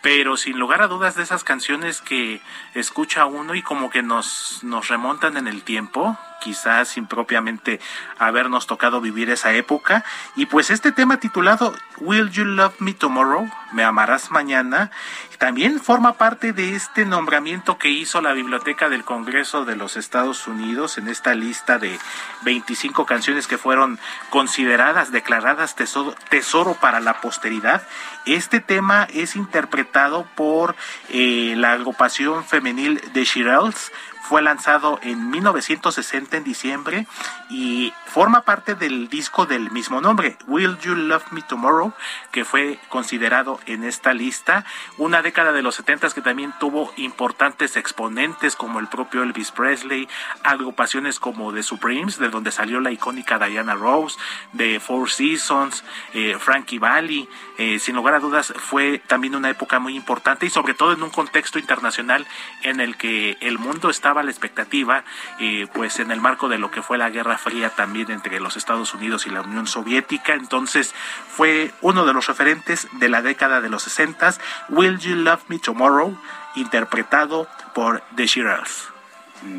pero 0.00 0.36
sin 0.36 0.58
lugar 0.58 0.82
a 0.82 0.86
dudas 0.86 1.16
de 1.16 1.22
esas 1.22 1.44
canciones 1.44 2.00
que 2.00 2.40
escucha 2.74 3.26
uno 3.26 3.54
y 3.54 3.62
como 3.62 3.90
que 3.90 4.02
nos, 4.02 4.60
nos 4.62 4.88
remontan 4.88 5.36
en 5.36 5.48
el 5.48 5.62
tiempo, 5.62 6.16
quizás 6.40 6.88
sin 6.88 7.06
propiamente 7.06 7.80
habernos 8.18 8.66
tocado 8.66 9.00
vivir 9.00 9.30
esa 9.30 9.52
época. 9.52 10.04
Y 10.36 10.46
pues 10.46 10.70
este 10.70 10.92
tema 10.92 11.18
titulado 11.18 11.74
Will 11.98 12.30
You 12.30 12.44
Love 12.44 12.80
Me 12.80 12.94
Tomorrow? 12.94 13.50
¿Me 13.72 13.84
amarás 13.84 14.30
mañana? 14.30 14.90
También 15.38 15.78
forma 15.78 16.14
parte 16.14 16.52
de 16.52 16.74
este 16.74 17.04
nombramiento 17.04 17.78
que 17.78 17.90
hizo 17.90 18.20
la 18.20 18.32
Biblioteca 18.32 18.88
del 18.88 19.04
Congreso 19.04 19.64
de 19.64 19.76
los 19.76 19.96
Estados 19.96 20.48
Unidos 20.48 20.98
en 20.98 21.06
esta 21.06 21.34
lista 21.34 21.78
de 21.78 21.98
25 22.42 23.06
canciones 23.06 23.46
que 23.46 23.58
fueron 23.58 24.00
consideradas, 24.30 25.12
declaradas 25.12 25.76
tesoro, 25.76 26.14
tesoro 26.28 26.74
para 26.74 26.98
la 26.98 27.20
posteridad. 27.20 27.86
Este 28.28 28.60
tema 28.60 29.08
es 29.14 29.36
interpretado 29.36 30.26
por 30.36 30.76
eh, 31.08 31.54
la 31.56 31.72
agrupación 31.72 32.44
femenil 32.44 33.00
de 33.14 33.24
Shirelles, 33.24 33.90
fue 34.28 34.42
lanzado 34.42 35.00
en 35.02 35.30
1960 35.30 36.36
en 36.36 36.44
diciembre 36.44 37.06
y 37.48 37.94
forma 38.04 38.42
parte 38.42 38.74
del 38.74 39.08
disco 39.08 39.46
del 39.46 39.70
mismo 39.70 40.02
nombre, 40.02 40.36
Will 40.46 40.76
You 40.80 40.94
Love 40.94 41.32
Me 41.32 41.40
Tomorrow, 41.40 41.94
que 42.30 42.44
fue 42.44 42.78
considerado 42.90 43.58
en 43.64 43.84
esta 43.84 44.12
lista. 44.12 44.66
Una 44.98 45.22
década 45.22 45.52
de 45.52 45.62
los 45.62 45.76
70 45.76 46.10
que 46.10 46.20
también 46.20 46.52
tuvo 46.60 46.92
importantes 46.98 47.76
exponentes 47.76 48.54
como 48.54 48.80
el 48.80 48.88
propio 48.88 49.22
Elvis 49.22 49.50
Presley, 49.50 50.06
agrupaciones 50.42 51.18
como 51.18 51.54
The 51.54 51.62
Supremes, 51.62 52.18
de 52.18 52.28
donde 52.28 52.52
salió 52.52 52.80
la 52.80 52.90
icónica 52.90 53.38
Diana 53.38 53.76
Rose, 53.76 54.18
de 54.52 54.78
Four 54.78 55.10
Seasons, 55.10 55.84
eh, 56.12 56.36
Frankie 56.38 56.78
Valli. 56.78 57.26
Eh, 57.56 57.78
sin 57.78 57.96
lugar 57.96 58.14
a 58.14 58.20
dudas, 58.20 58.52
fue 58.56 58.98
también 59.06 59.34
una 59.34 59.48
época 59.48 59.78
muy 59.78 59.96
importante 59.96 60.44
y 60.44 60.50
sobre 60.50 60.74
todo 60.74 60.92
en 60.92 61.02
un 61.02 61.10
contexto 61.10 61.58
internacional 61.58 62.26
en 62.62 62.80
el 62.80 62.96
que 62.96 63.38
el 63.40 63.58
mundo 63.58 63.88
estaba 63.88 64.17
estaba 64.18 64.24
la 64.24 64.30
expectativa, 64.30 65.04
eh, 65.38 65.66
pues 65.72 66.00
en 66.00 66.10
el 66.10 66.20
marco 66.20 66.48
de 66.48 66.58
lo 66.58 66.70
que 66.70 66.82
fue 66.82 66.98
la 66.98 67.10
Guerra 67.10 67.38
Fría 67.38 67.70
también 67.70 68.10
entre 68.10 68.40
los 68.40 68.56
Estados 68.56 68.94
Unidos 68.94 69.26
y 69.26 69.30
la 69.30 69.42
Unión 69.42 69.66
Soviética. 69.66 70.34
Entonces 70.34 70.94
fue 71.28 71.72
uno 71.82 72.04
de 72.04 72.12
los 72.12 72.26
referentes 72.26 72.88
de 72.92 73.08
la 73.08 73.22
década 73.22 73.60
de 73.60 73.68
los 73.68 73.82
60. 73.82 74.34
Will 74.70 74.98
You 74.98 75.14
Love 75.14 75.44
Me 75.48 75.58
Tomorrow, 75.58 76.18
interpretado 76.56 77.46
por 77.74 78.02
The 78.16 78.26
Shirelles. 78.26 78.88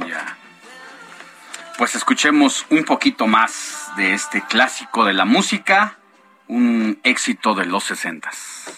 Ya. 0.07 0.37
Pues 1.77 1.95
escuchemos 1.95 2.65
un 2.69 2.83
poquito 2.83 3.27
más 3.27 3.91
de 3.95 4.13
este 4.13 4.41
clásico 4.41 5.05
de 5.05 5.13
la 5.13 5.25
música, 5.25 5.97
un 6.47 6.99
éxito 7.03 7.53
de 7.53 7.65
los 7.65 7.85
sesentas. 7.85 8.73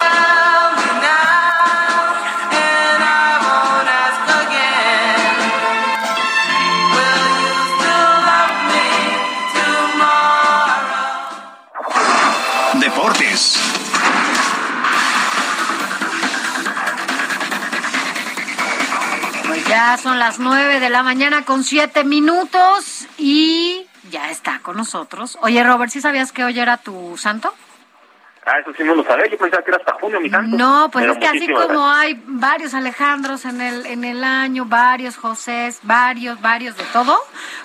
Deportes. 0.00 1.91
Ya 19.92 19.98
son 19.98 20.18
las 20.18 20.38
nueve 20.38 20.80
de 20.80 20.88
la 20.88 21.02
mañana 21.02 21.44
con 21.44 21.64
siete 21.64 22.02
minutos 22.02 23.06
y 23.18 23.86
ya 24.10 24.30
está 24.30 24.60
con 24.60 24.78
nosotros. 24.78 25.36
Oye, 25.42 25.62
Robert, 25.62 25.92
¿sí 25.92 26.00
sabías 26.00 26.32
que 26.32 26.44
hoy 26.44 26.58
era 26.58 26.78
tu 26.78 27.18
santo? 27.18 27.52
Ah, 28.46 28.58
eso 28.58 28.72
sí 28.74 28.84
no 28.84 28.94
lo 28.94 29.04
sabía. 29.04 29.26
Yo 29.26 29.36
pensaba 29.36 29.62
que 29.62 29.70
era 29.70 29.76
hasta 29.76 29.92
junio, 30.00 30.18
mi 30.18 30.30
santo. 30.30 30.56
No, 30.56 30.88
pues 30.90 31.02
Pero 31.02 31.12
es 31.12 31.18
que 31.18 31.26
así 31.26 31.46
como 31.46 31.84
gracias. 31.84 31.98
hay 31.98 32.22
varios 32.24 32.72
Alejandros 32.72 33.44
en 33.44 33.60
el, 33.60 33.84
en 33.84 34.04
el 34.04 34.24
año, 34.24 34.64
varios 34.64 35.18
Josés, 35.18 35.80
varios, 35.82 36.40
varios 36.40 36.74
de 36.78 36.84
todo, 36.84 37.18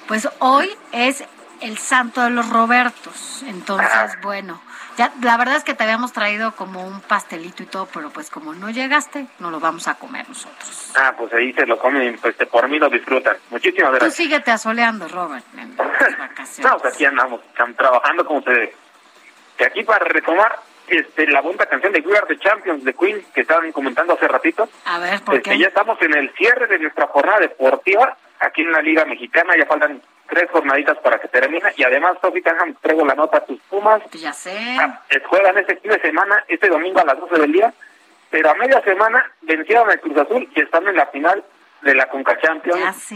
pues 0.09 0.27
hoy 0.39 0.69
es 0.91 1.23
el 1.61 1.77
santo 1.77 2.21
de 2.23 2.31
los 2.31 2.49
Robertos. 2.49 3.41
Entonces, 3.47 3.89
Ah. 3.93 4.17
bueno, 4.21 4.59
ya 4.97 5.11
la 5.21 5.37
verdad 5.37 5.55
es 5.55 5.63
que 5.63 5.73
te 5.73 5.83
habíamos 5.83 6.11
traído 6.11 6.51
como 6.55 6.85
un 6.85 6.99
pastelito 7.01 7.63
y 7.63 7.67
todo, 7.67 7.87
pero 7.93 8.09
pues 8.09 8.29
como 8.29 8.53
no 8.53 8.69
llegaste, 8.69 9.27
no 9.39 9.51
lo 9.51 9.59
vamos 9.59 9.87
a 9.87 9.95
comer 9.95 10.27
nosotros. 10.27 10.91
Ah, 10.95 11.13
pues 11.17 11.31
ahí 11.33 11.53
se 11.53 11.65
lo 11.65 11.77
comen, 11.79 12.17
pues 12.21 12.35
por 12.51 12.67
mí 12.67 12.79
lo 12.79 12.89
disfrutan. 12.89 13.37
Muchísimas 13.51 13.91
Tú 13.91 13.95
gracias. 13.97 14.15
síguete 14.15 14.51
asoleando, 14.51 15.07
Robert. 15.07 15.45
en 15.57 15.75
las 15.77 16.17
vacaciones. 16.17 16.71
No, 16.71 16.77
pues 16.79 16.93
aquí 16.95 17.05
andamos, 17.05 17.41
trabajando 17.77 18.25
como 18.25 18.41
debe. 18.41 18.73
Y 19.59 19.63
aquí 19.63 19.83
para 19.83 20.05
retomar 20.05 20.59
este, 20.87 21.27
la 21.27 21.41
bonita 21.41 21.65
canción 21.65 21.91
de 21.93 21.99
We 22.01 22.17
Are 22.17 22.27
the 22.27 22.37
Champions 22.39 22.83
de 22.83 22.93
Queen 22.93 23.25
que 23.33 23.41
estaban 23.41 23.71
comentando 23.71 24.13
hace 24.13 24.27
ratito. 24.27 24.69
A 24.85 24.99
ver, 24.99 25.21
¿por 25.21 25.35
Este, 25.35 25.51
qué? 25.51 25.59
ya 25.59 25.67
estamos 25.67 26.01
en 26.01 26.13
el 26.15 26.31
cierre 26.35 26.67
de 26.67 26.79
nuestra 26.79 27.07
jornada 27.07 27.39
deportiva 27.39 28.15
aquí 28.39 28.61
en 28.61 28.71
la 28.71 28.81
Liga 28.81 29.03
Mexicana. 29.05 29.53
Ya 29.57 29.65
faltan 29.65 30.01
tres 30.27 30.49
jornaditas 30.51 30.97
para 30.99 31.19
que 31.19 31.27
termine. 31.27 31.71
Y 31.75 31.83
además, 31.83 32.17
Sofi 32.21 32.41
Tanham, 32.41 32.75
traigo 32.81 33.05
la 33.05 33.15
nota 33.15 33.37
a 33.37 33.45
tus 33.45 33.59
Pumas. 33.69 34.01
Ya 34.11 34.33
sé. 34.33 34.77
Ah, 34.79 35.01
juegan 35.27 35.57
este 35.57 35.77
fin 35.77 35.91
de 35.91 35.99
semana, 35.99 36.43
este 36.47 36.67
domingo 36.67 36.99
a 36.99 37.05
las 37.05 37.19
12 37.19 37.39
del 37.39 37.51
día. 37.51 37.73
Pero 38.29 38.49
a 38.49 38.55
media 38.55 38.81
semana 38.81 39.31
vencieron 39.41 39.89
al 39.89 39.99
Cruz 40.01 40.17
Azul 40.17 40.49
y 40.53 40.61
están 40.61 40.87
en 40.87 40.95
la 40.95 41.05
final 41.07 41.43
de 41.81 41.95
la 41.95 42.07
Conca 42.07 42.37
Champions 42.39 42.79
Ya 42.79 42.93
sé. 42.93 43.15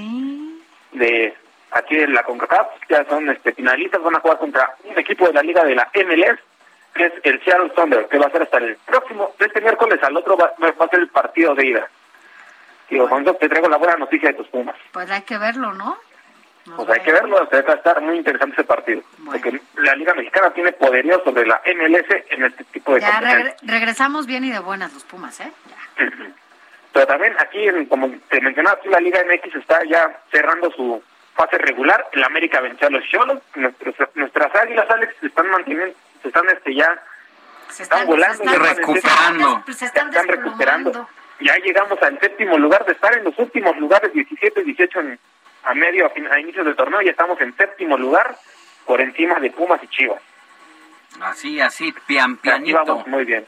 de 0.94 1.36
aquí 1.72 1.98
en 2.00 2.14
la 2.14 2.24
CONCACAF, 2.24 2.68
ya 2.90 3.06
son 3.06 3.30
este, 3.30 3.54
finalistas, 3.54 4.02
van 4.02 4.16
a 4.16 4.20
jugar 4.20 4.38
contra 4.38 4.76
un 4.84 4.98
equipo 4.98 5.28
de 5.28 5.34
la 5.34 5.42
liga 5.42 5.64
de 5.64 5.76
la 5.76 5.90
MLS, 5.96 6.40
que 6.94 7.06
es 7.06 7.14
el 7.24 7.42
Seattle 7.44 7.70
Thunder, 7.72 8.08
que 8.08 8.18
va 8.18 8.28
a 8.28 8.32
ser 8.32 8.44
hasta 8.44 8.58
el 8.58 8.76
próximo, 8.86 9.34
de 9.40 9.46
este 9.46 9.62
miércoles 9.62 10.00
al 10.04 10.16
otro 10.16 10.38
va, 10.38 10.54
va 10.60 10.86
a 10.86 10.90
ser 10.90 11.00
el 11.00 11.08
partido 11.10 11.56
de 11.56 11.66
ida. 11.66 11.88
Con 13.10 13.22
eso 13.24 13.34
te 13.36 13.48
traigo 13.48 13.70
la 13.70 13.78
buena 13.78 13.96
noticia 13.96 14.30
de 14.30 14.36
tus 14.36 14.48
Pumas. 14.48 14.76
Pues 14.92 15.10
hay 15.10 15.22
que 15.22 15.38
verlo, 15.38 15.72
¿no? 15.74 15.98
Pues 16.76 16.90
hay 16.90 17.00
que 17.02 17.12
verlo, 17.12 17.36
va 17.52 17.74
a 17.74 17.76
estar 17.76 18.02
muy 18.02 18.18
interesante 18.18 18.54
ese 18.54 18.64
partido. 18.64 19.02
Porque 19.26 19.60
la 19.78 19.96
Liga 19.96 20.14
Mexicana 20.14 20.52
tiene 20.52 20.72
poderío 20.74 21.24
sobre 21.24 21.46
la 21.46 21.62
MLS 21.66 22.06
en 22.30 22.46
este 22.46 22.64
tipo 22.66 22.94
de 22.94 23.02
Ya 23.02 23.20
regresamos 23.64 24.28
bien 24.28 24.44
y 24.46 24.52
de 24.52 24.60
buenas 24.60 24.94
los 24.94 25.04
Pumas, 25.04 25.40
¿eh? 25.40 25.52
Pero 26.94 27.08
también 27.08 27.34
aquí, 27.40 27.68
en- 27.68 27.86
como 27.86 28.12
te 28.30 28.42
mencionaba, 28.42 28.78
la 28.86 29.00
Liga 29.00 29.22
MX 29.24 29.56
está 29.56 29.80
ya 29.86 30.20
cerrando 30.30 30.70
su 30.72 31.02
fase 31.36 31.58
regular. 31.58 32.08
El 32.12 32.24
América 32.24 32.60
venció 32.60 32.88
a 32.88 32.92
los 32.92 33.04
Cholos. 33.10 33.40
Nuestros- 33.56 33.96
nuestras 34.16 34.54
águilas, 34.56 34.90
Alex, 34.90 35.16
se 35.20 35.28
están 35.28 35.50
manteniendo, 35.50 35.96
se 36.22 36.28
están 36.28 36.48
este 36.50 36.76
ya, 36.76 37.02
se 37.70 37.84
están, 37.84 38.06
volando. 38.06 38.44
ya 38.44 38.52
están- 38.52 38.76
recuperando. 38.78 39.62
Pues 39.66 39.78
se 39.78 39.86
están, 39.86 40.10
están 40.10 40.28
recuperando. 40.28 41.08
Ya 41.40 41.56
llegamos 41.58 41.98
al 42.04 42.20
séptimo 42.20 42.58
lugar 42.60 42.86
de 42.86 42.92
estar 42.92 43.18
en 43.18 43.24
los 43.24 43.38
últimos 43.40 43.76
lugares, 43.78 44.12
17 44.14 44.62
y 44.62 44.64
18 44.66 45.00
en- 45.00 45.20
a 45.64 45.74
medio, 45.74 46.06
a, 46.06 46.10
fin- 46.10 46.28
a 46.32 46.40
inicios 46.40 46.66
del 46.66 46.76
torneo. 46.76 47.02
Ya 47.02 47.12
estamos 47.12 47.40
en 47.42 47.56
séptimo 47.56 47.98
lugar, 47.98 48.36
por 48.86 49.02
encima 49.02 49.40
de 49.40 49.52
Pumas 49.52 49.82
y 49.84 49.88
Chivas. 49.88 50.22
Así, 51.22 51.60
así, 51.60 51.94
pian 52.08 52.38
pianito. 52.38 52.78
vamos 52.86 53.08
muy 53.08 53.26
bien. 53.26 53.46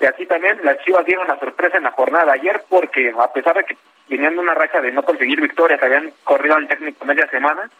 Y 0.00 0.06
así 0.06 0.26
también 0.26 0.58
las 0.62 0.78
Chivas 0.84 1.04
dieron 1.04 1.26
la 1.28 1.38
sorpresa 1.38 1.76
en 1.76 1.82
la 1.84 1.90
jornada 1.92 2.26
de 2.26 2.32
ayer 2.32 2.64
porque 2.68 3.12
a 3.18 3.32
pesar 3.32 3.56
de 3.56 3.64
que 3.64 3.76
venían 4.08 4.34
de 4.34 4.40
una 4.40 4.54
racha 4.54 4.80
de 4.80 4.92
no 4.92 5.02
conseguir 5.02 5.40
victorias, 5.40 5.82
habían 5.82 6.12
corrido 6.24 6.56
al 6.56 6.68
técnico 6.68 7.04
media 7.04 7.28
semana, 7.28 7.70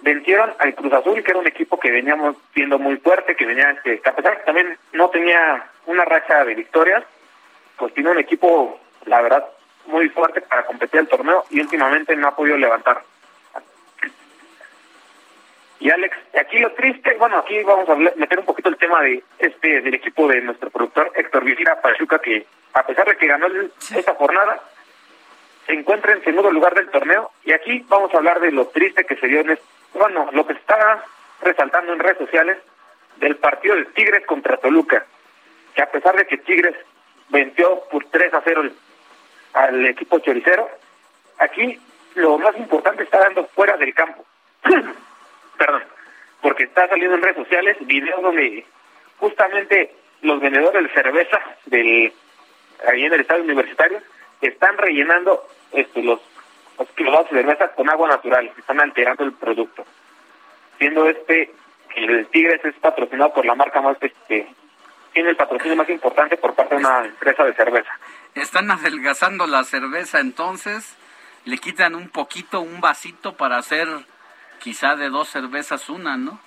vencieron 0.00 0.52
al 0.58 0.74
Cruz 0.74 0.92
Azul, 0.92 1.22
que 1.22 1.30
era 1.30 1.40
un 1.40 1.46
equipo 1.46 1.78
que 1.80 1.90
veníamos 1.90 2.36
viendo 2.54 2.78
muy 2.78 2.96
fuerte, 2.96 3.36
que 3.36 3.46
venía, 3.46 3.76
que 3.82 4.00
a 4.04 4.12
pesar 4.14 4.32
de 4.32 4.38
que 4.38 4.44
también 4.44 4.76
no 4.92 5.08
tenía 5.10 5.64
una 5.86 6.04
racha 6.04 6.44
de 6.44 6.54
victorias, 6.54 7.04
pues 7.76 7.94
tiene 7.94 8.10
un 8.10 8.18
equipo, 8.18 8.78
la 9.06 9.20
verdad, 9.22 9.46
muy 9.86 10.08
fuerte 10.10 10.40
para 10.42 10.64
competir 10.66 11.00
el 11.00 11.08
torneo 11.08 11.44
y 11.50 11.60
últimamente 11.60 12.14
no 12.16 12.28
ha 12.28 12.36
podido 12.36 12.56
levantar. 12.56 13.02
Y 15.82 15.90
Alex, 15.90 16.16
aquí 16.40 16.58
lo 16.58 16.70
triste, 16.74 17.16
bueno, 17.18 17.38
aquí 17.38 17.60
vamos 17.64 17.88
a 17.88 17.96
meter 17.96 18.38
un 18.38 18.44
poquito 18.44 18.68
el 18.68 18.76
tema 18.76 19.00
de 19.02 19.20
este 19.40 19.80
del 19.80 19.94
equipo 19.94 20.28
de 20.28 20.40
nuestro 20.40 20.70
productor 20.70 21.10
Héctor 21.16 21.42
Vigila 21.42 21.80
Pachuca, 21.80 22.20
que 22.20 22.46
a 22.72 22.86
pesar 22.86 23.08
de 23.08 23.16
que 23.16 23.26
ganó 23.26 23.46
el- 23.46 23.72
esta 23.96 24.14
jornada, 24.14 24.60
se 25.66 25.72
encuentra 25.72 26.12
en 26.12 26.22
segundo 26.22 26.52
lugar 26.52 26.74
del 26.76 26.88
torneo. 26.88 27.32
Y 27.44 27.50
aquí 27.50 27.84
vamos 27.88 28.14
a 28.14 28.18
hablar 28.18 28.38
de 28.38 28.52
lo 28.52 28.68
triste 28.68 29.04
que 29.04 29.16
se 29.16 29.26
dio 29.26 29.40
en 29.40 29.50
este, 29.50 29.64
bueno, 29.94 30.28
lo 30.32 30.46
que 30.46 30.52
está 30.52 31.04
resaltando 31.40 31.92
en 31.94 31.98
redes 31.98 32.18
sociales 32.18 32.58
del 33.16 33.34
partido 33.38 33.74
de 33.74 33.86
Tigres 33.86 34.24
contra 34.24 34.58
Toluca, 34.58 35.04
que 35.74 35.82
a 35.82 35.90
pesar 35.90 36.14
de 36.14 36.26
que 36.28 36.38
Tigres 36.38 36.76
venció 37.28 37.82
por 37.90 38.04
3 38.04 38.32
a 38.34 38.40
0 38.44 38.60
el- 38.62 38.76
al 39.54 39.84
equipo 39.86 40.20
choricero, 40.20 40.70
aquí 41.38 41.76
lo 42.14 42.38
más 42.38 42.56
importante 42.56 43.02
está 43.02 43.18
dando 43.18 43.46
fuera 43.48 43.76
del 43.76 43.92
campo. 43.94 44.24
Perdón, 45.62 45.84
porque 46.40 46.64
está 46.64 46.88
saliendo 46.88 47.14
en 47.14 47.22
redes 47.22 47.36
sociales 47.36 47.76
videos 47.86 48.20
donde 48.20 48.66
justamente 49.18 49.94
los 50.22 50.40
vendedores 50.40 50.82
de 50.82 50.88
cerveza 50.88 51.38
del 51.66 52.12
ahí 52.88 53.04
en 53.04 53.12
el 53.12 53.20
estadio 53.20 53.44
universitario 53.44 54.00
están 54.40 54.76
rellenando 54.76 55.46
este, 55.70 56.02
los, 56.02 56.20
los 56.76 57.24
de 57.30 57.30
cerveza 57.30 57.68
con 57.76 57.88
agua 57.88 58.08
natural, 58.08 58.50
están 58.58 58.80
alterando 58.80 59.22
el 59.22 59.34
producto. 59.34 59.86
Siendo 60.78 61.08
este 61.08 61.52
que 61.94 62.04
el 62.06 62.26
Tigres 62.26 62.64
es 62.64 62.74
patrocinado 62.80 63.32
por 63.32 63.46
la 63.46 63.54
marca 63.54 63.80
más 63.80 63.96
este 64.00 64.48
tiene 65.12 65.30
el 65.30 65.36
patrocinio 65.36 65.76
más 65.76 65.88
importante 65.90 66.36
por 66.38 66.56
parte 66.56 66.74
de 66.74 66.80
una 66.80 67.04
empresa 67.04 67.44
de 67.44 67.54
cerveza. 67.54 67.90
Están 68.34 68.68
adelgazando 68.68 69.46
la 69.46 69.62
cerveza, 69.62 70.18
entonces 70.18 70.96
le 71.44 71.58
quitan 71.58 71.94
un 71.94 72.08
poquito, 72.08 72.62
un 72.62 72.80
vasito 72.80 73.36
para 73.36 73.58
hacer 73.58 73.86
quizá 74.62 74.94
de 74.94 75.10
dos 75.10 75.28
cervezas 75.28 75.88
una, 75.88 76.16
¿no? 76.16 76.38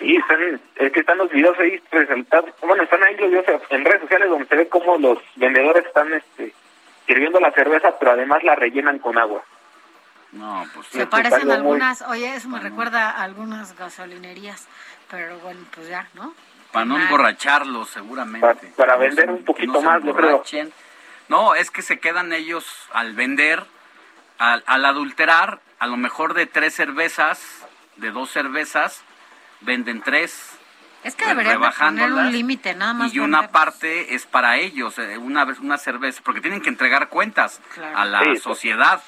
Sí, 0.00 0.16
están, 0.16 0.60
es 0.74 0.92
que 0.92 1.00
están 1.00 1.18
los 1.18 1.30
videos 1.30 1.56
ahí 1.60 1.78
presentados, 1.88 2.50
bueno, 2.62 2.82
están 2.82 3.02
ahí 3.04 3.16
los 3.16 3.30
videos 3.30 3.62
en 3.70 3.84
redes 3.84 4.00
sociales 4.02 4.28
donde 4.28 4.46
se 4.46 4.56
ve 4.56 4.68
cómo 4.68 4.98
los 4.98 5.18
vendedores 5.36 5.86
están 5.86 6.12
este, 6.12 6.52
sirviendo 7.06 7.38
la 7.38 7.52
cerveza, 7.52 7.96
pero 7.98 8.12
además 8.12 8.42
la 8.42 8.56
rellenan 8.56 8.98
con 8.98 9.16
agua. 9.18 9.42
No, 10.32 10.66
pues 10.74 10.88
Se 10.88 11.06
parecen 11.06 11.48
algunas, 11.48 12.02
oye, 12.02 12.34
eso 12.34 12.48
me 12.48 12.58
recuerda 12.58 13.10
a 13.10 13.22
algunas 13.22 13.78
gasolinerías, 13.78 14.66
pero 15.08 15.38
bueno, 15.38 15.60
pues 15.72 15.88
ya, 15.88 16.08
¿no? 16.14 16.34
Para 16.72 16.86
no 16.86 16.98
emborracharlos, 16.98 17.88
seguramente. 17.88 18.72
Para, 18.76 18.96
vender 18.96 19.30
un 19.30 19.44
poquito 19.44 19.74
no 19.74 19.82
más, 19.82 20.02
yo 20.02 20.12
creo. 20.12 20.42
No, 21.28 21.54
es 21.54 21.70
que 21.70 21.82
se 21.82 22.00
quedan 22.00 22.32
ellos 22.32 22.66
al 22.92 23.14
vender, 23.14 23.62
al, 24.38 24.64
al 24.66 24.84
adulterar, 24.84 25.60
a 25.78 25.86
lo 25.86 25.96
mejor 25.96 26.34
de 26.34 26.46
tres 26.46 26.74
cervezas, 26.74 27.40
de 27.96 28.10
dos 28.10 28.30
cervezas, 28.30 29.02
venden 29.60 30.02
tres. 30.02 30.50
Es 31.02 31.14
que 31.14 31.26
deberían 31.26 31.60
poner 31.60 32.12
un 32.12 32.32
límite, 32.32 32.74
nada 32.74 32.94
más. 32.94 33.14
Y 33.14 33.18
una 33.18 33.48
parte 33.48 34.14
es 34.14 34.24
para 34.24 34.56
ellos, 34.56 34.98
eh, 34.98 35.18
una, 35.18 35.44
vez- 35.44 35.58
una 35.58 35.76
cerveza, 35.76 36.22
porque 36.24 36.40
tienen 36.40 36.62
que 36.62 36.70
entregar 36.70 37.08
cuentas 37.10 37.60
Claro. 37.74 37.98
a 37.98 38.04
la 38.06 38.22
sí. 38.24 38.36
sociedad. 38.36 39.02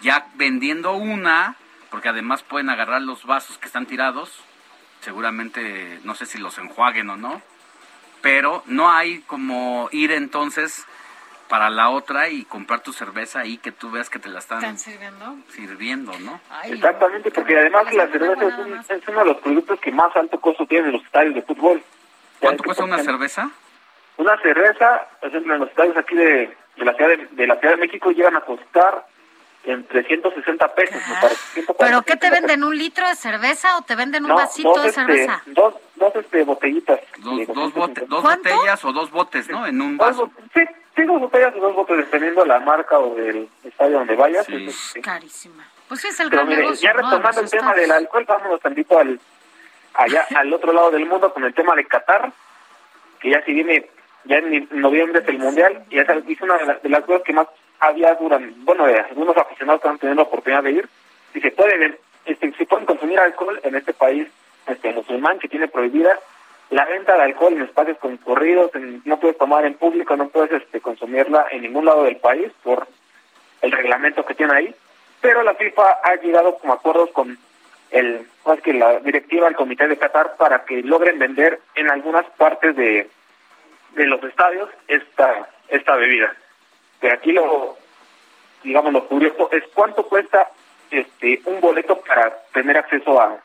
Ya 0.00 0.26
vendiendo 0.34 0.94
una, 0.94 1.54
porque 1.90 2.08
además 2.08 2.42
pueden 2.42 2.68
agarrar 2.68 3.00
los 3.02 3.24
vasos 3.24 3.58
que 3.58 3.66
están 3.66 3.86
tirados, 3.86 4.32
seguramente, 5.00 6.00
no 6.04 6.14
sé 6.14 6.26
si 6.26 6.38
los 6.38 6.58
enjuaguen 6.58 7.08
o 7.10 7.16
no, 7.16 7.40
pero 8.22 8.62
no 8.66 8.90
hay 8.90 9.20
como 9.20 9.88
ir 9.92 10.10
entonces 10.10 10.84
para 11.48 11.70
la 11.70 11.90
otra 11.90 12.28
y 12.28 12.44
comprar 12.44 12.80
tu 12.80 12.92
cerveza 12.92 13.40
ahí 13.40 13.58
que 13.58 13.72
tú 13.72 13.90
veas 13.90 14.10
que 14.10 14.18
te 14.18 14.28
la 14.28 14.38
están 14.40 14.58
¿Están 14.58 14.78
sirviendo? 14.78 15.36
sirviendo, 15.48 16.12
¿no? 16.20 16.40
Exactamente, 16.64 17.30
porque 17.30 17.58
además 17.58 17.92
la 17.94 18.08
cerveza 18.08 18.46
es, 18.46 18.58
un- 18.58 18.74
es 18.88 19.08
uno 19.08 19.18
de 19.20 19.24
los 19.26 19.36
productos 19.38 19.80
que 19.80 19.92
más 19.92 20.14
alto 20.16 20.40
costo 20.40 20.66
tienen 20.66 20.92
los 20.92 21.02
estadios 21.04 21.34
de 21.34 21.42
fútbol. 21.42 21.82
¿Cuánto 22.40 22.64
cuesta 22.64 22.84
una 22.84 22.98
cerveza? 22.98 23.50
Una 24.18 24.36
cerveza, 24.40 25.06
por 25.20 25.28
ejemplo, 25.28 25.54
en 25.54 25.60
los 25.60 25.68
estadios 25.70 25.96
aquí 25.96 26.14
de, 26.14 26.56
de 26.76 26.84
la 26.84 26.94
ciudad 26.94 27.10
de, 27.10 27.26
de 27.30 27.46
la 27.46 27.56
Ciudad 27.56 27.74
de 27.74 27.80
México 27.80 28.10
llegan 28.10 28.36
a 28.36 28.40
costar 28.40 29.06
entre 29.64 30.04
160 30.04 30.74
pesos. 30.74 30.94
me 31.08 31.14
parece, 31.20 31.36
140 31.54 31.74
¿Pero 31.84 32.02
qué 32.02 32.16
te 32.16 32.30
venden? 32.30 32.62
¿Un 32.64 32.76
litro 32.78 33.06
de 33.08 33.16
cerveza 33.16 33.76
o 33.78 33.82
te 33.82 33.96
venden 33.96 34.22
un 34.24 34.28
No, 34.30 34.36
vasito 34.36 34.68
dos, 34.68 34.82
de 34.82 34.88
este, 34.88 35.00
cerveza? 35.00 35.42
Dos, 35.46 35.74
dos 35.96 36.14
este, 36.16 36.44
botellitas. 36.44 37.00
Dos, 37.18 37.46
dos, 37.48 37.74
bote- 37.74 38.04
dos 38.06 38.22
botellas 38.22 38.84
o 38.84 38.92
dos 38.92 39.10
botes, 39.10 39.48
¿no? 39.50 39.66
En 39.66 39.80
un 39.82 39.96
vaso. 39.96 40.30
sí, 40.54 40.60
sí, 40.96 41.04
dos 41.04 41.20
botellas 41.20 41.54
y 41.54 41.60
dos 41.60 41.74
botes, 41.74 41.96
dependiendo 41.98 42.42
de 42.42 42.48
la 42.48 42.60
marca 42.60 42.98
o 42.98 43.14
del 43.14 43.48
estadio 43.62 43.98
donde 43.98 44.16
vayas. 44.16 44.48
es, 44.48 44.94
Carísima. 45.02 45.64
Pues 45.88 46.04
es 46.04 46.18
el 46.18 46.30
Pero 46.30 46.42
gran 46.42 46.48
mire, 46.48 46.62
negocio, 46.62 46.88
ya 46.88 46.92
retomando 46.92 47.40
el 47.40 47.50
tema 47.50 47.74
del 47.74 47.92
alcohol, 47.92 48.24
vámonos 48.26 48.60
tantito 48.60 48.98
al, 48.98 49.20
allá 49.94 50.26
al 50.34 50.52
otro 50.52 50.72
lado 50.72 50.90
del 50.90 51.06
mundo 51.06 51.32
con 51.32 51.44
el 51.44 51.54
tema 51.54 51.74
de 51.76 51.84
Qatar, 51.84 52.32
que 53.20 53.30
ya 53.30 53.44
si 53.44 53.52
viene, 53.52 53.88
ya 54.24 54.38
en 54.38 54.68
noviembre 54.72 55.20
es 55.22 55.28
el 55.28 55.38
Mundial, 55.38 55.84
y 55.90 55.98
esa 55.98 56.14
es 56.14 56.40
una 56.40 56.58
de 56.58 56.66
las, 56.66 56.82
de 56.82 56.88
las 56.88 57.04
cosas 57.04 57.22
que 57.22 57.32
más 57.32 57.46
había 57.78 58.14
durante, 58.14 58.52
bueno, 58.58 58.86
de 58.86 58.98
algunos 58.98 59.36
aficionados 59.36 59.80
que 59.80 59.88
han 59.88 59.98
tenido 59.98 60.16
la 60.16 60.22
oportunidad 60.22 60.62
de 60.64 60.72
ir, 60.72 60.88
y 61.34 61.40
se 61.40 61.50
puede, 61.50 61.98
este, 62.24 62.52
se 62.52 62.66
pueden 62.66 62.86
consumir 62.86 63.20
alcohol 63.20 63.60
en 63.62 63.76
este 63.76 63.92
país 63.92 64.26
este 64.66 64.92
musulmán 64.92 65.38
que 65.38 65.48
tiene 65.48 65.68
prohibida 65.68 66.18
la 66.70 66.84
venta 66.84 67.16
de 67.16 67.22
alcohol 67.22 67.52
en 67.54 67.62
espacios 67.62 67.98
concurridos, 67.98 68.74
en- 68.74 69.02
no 69.04 69.18
puedes 69.20 69.38
tomar 69.38 69.64
en 69.64 69.74
público, 69.74 70.16
no 70.16 70.28
puedes 70.28 70.50
este, 70.62 70.80
consumirla 70.80 71.46
en 71.50 71.62
ningún 71.62 71.84
lado 71.84 72.04
del 72.04 72.16
país 72.16 72.50
por 72.62 72.86
el 73.62 73.72
reglamento 73.72 74.24
que 74.24 74.34
tiene 74.34 74.54
ahí, 74.54 74.74
pero 75.20 75.42
la 75.42 75.54
FIFA 75.54 75.98
ha 76.02 76.14
llegado 76.16 76.58
como 76.58 76.72
acuerdos 76.72 77.10
con 77.10 77.38
el 77.90 78.26
más 78.44 78.60
que 78.60 78.72
la 78.72 78.98
directiva 79.00 79.46
del 79.46 79.56
Comité 79.56 79.86
de 79.86 79.96
Qatar 79.96 80.36
para 80.36 80.64
que 80.64 80.82
logren 80.82 81.18
vender 81.18 81.60
en 81.76 81.88
algunas 81.90 82.26
partes 82.36 82.74
de, 82.76 83.08
de 83.94 84.06
los 84.06 84.22
estadios 84.24 84.68
esta 84.88 85.48
esta 85.68 85.94
bebida. 85.96 86.34
Pero 87.00 87.14
aquí 87.14 87.32
lo 87.32 87.76
digamos 88.64 88.92
lo 88.92 89.06
curioso 89.06 89.48
es 89.52 89.62
cuánto 89.72 90.04
cuesta 90.06 90.50
este 90.90 91.40
un 91.44 91.60
boleto 91.60 92.00
para 92.00 92.36
tener 92.52 92.76
acceso 92.76 93.20
a 93.20 93.38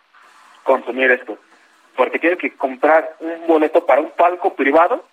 consumir 0.63 1.11
esto. 1.11 1.37
Porque 1.95 2.19
tienes 2.19 2.39
que 2.39 2.51
comprar 2.55 3.15
un 3.19 3.47
boleto 3.47 3.85
para 3.85 4.01
un 4.01 4.11
palco 4.11 4.53
privado 4.53 5.03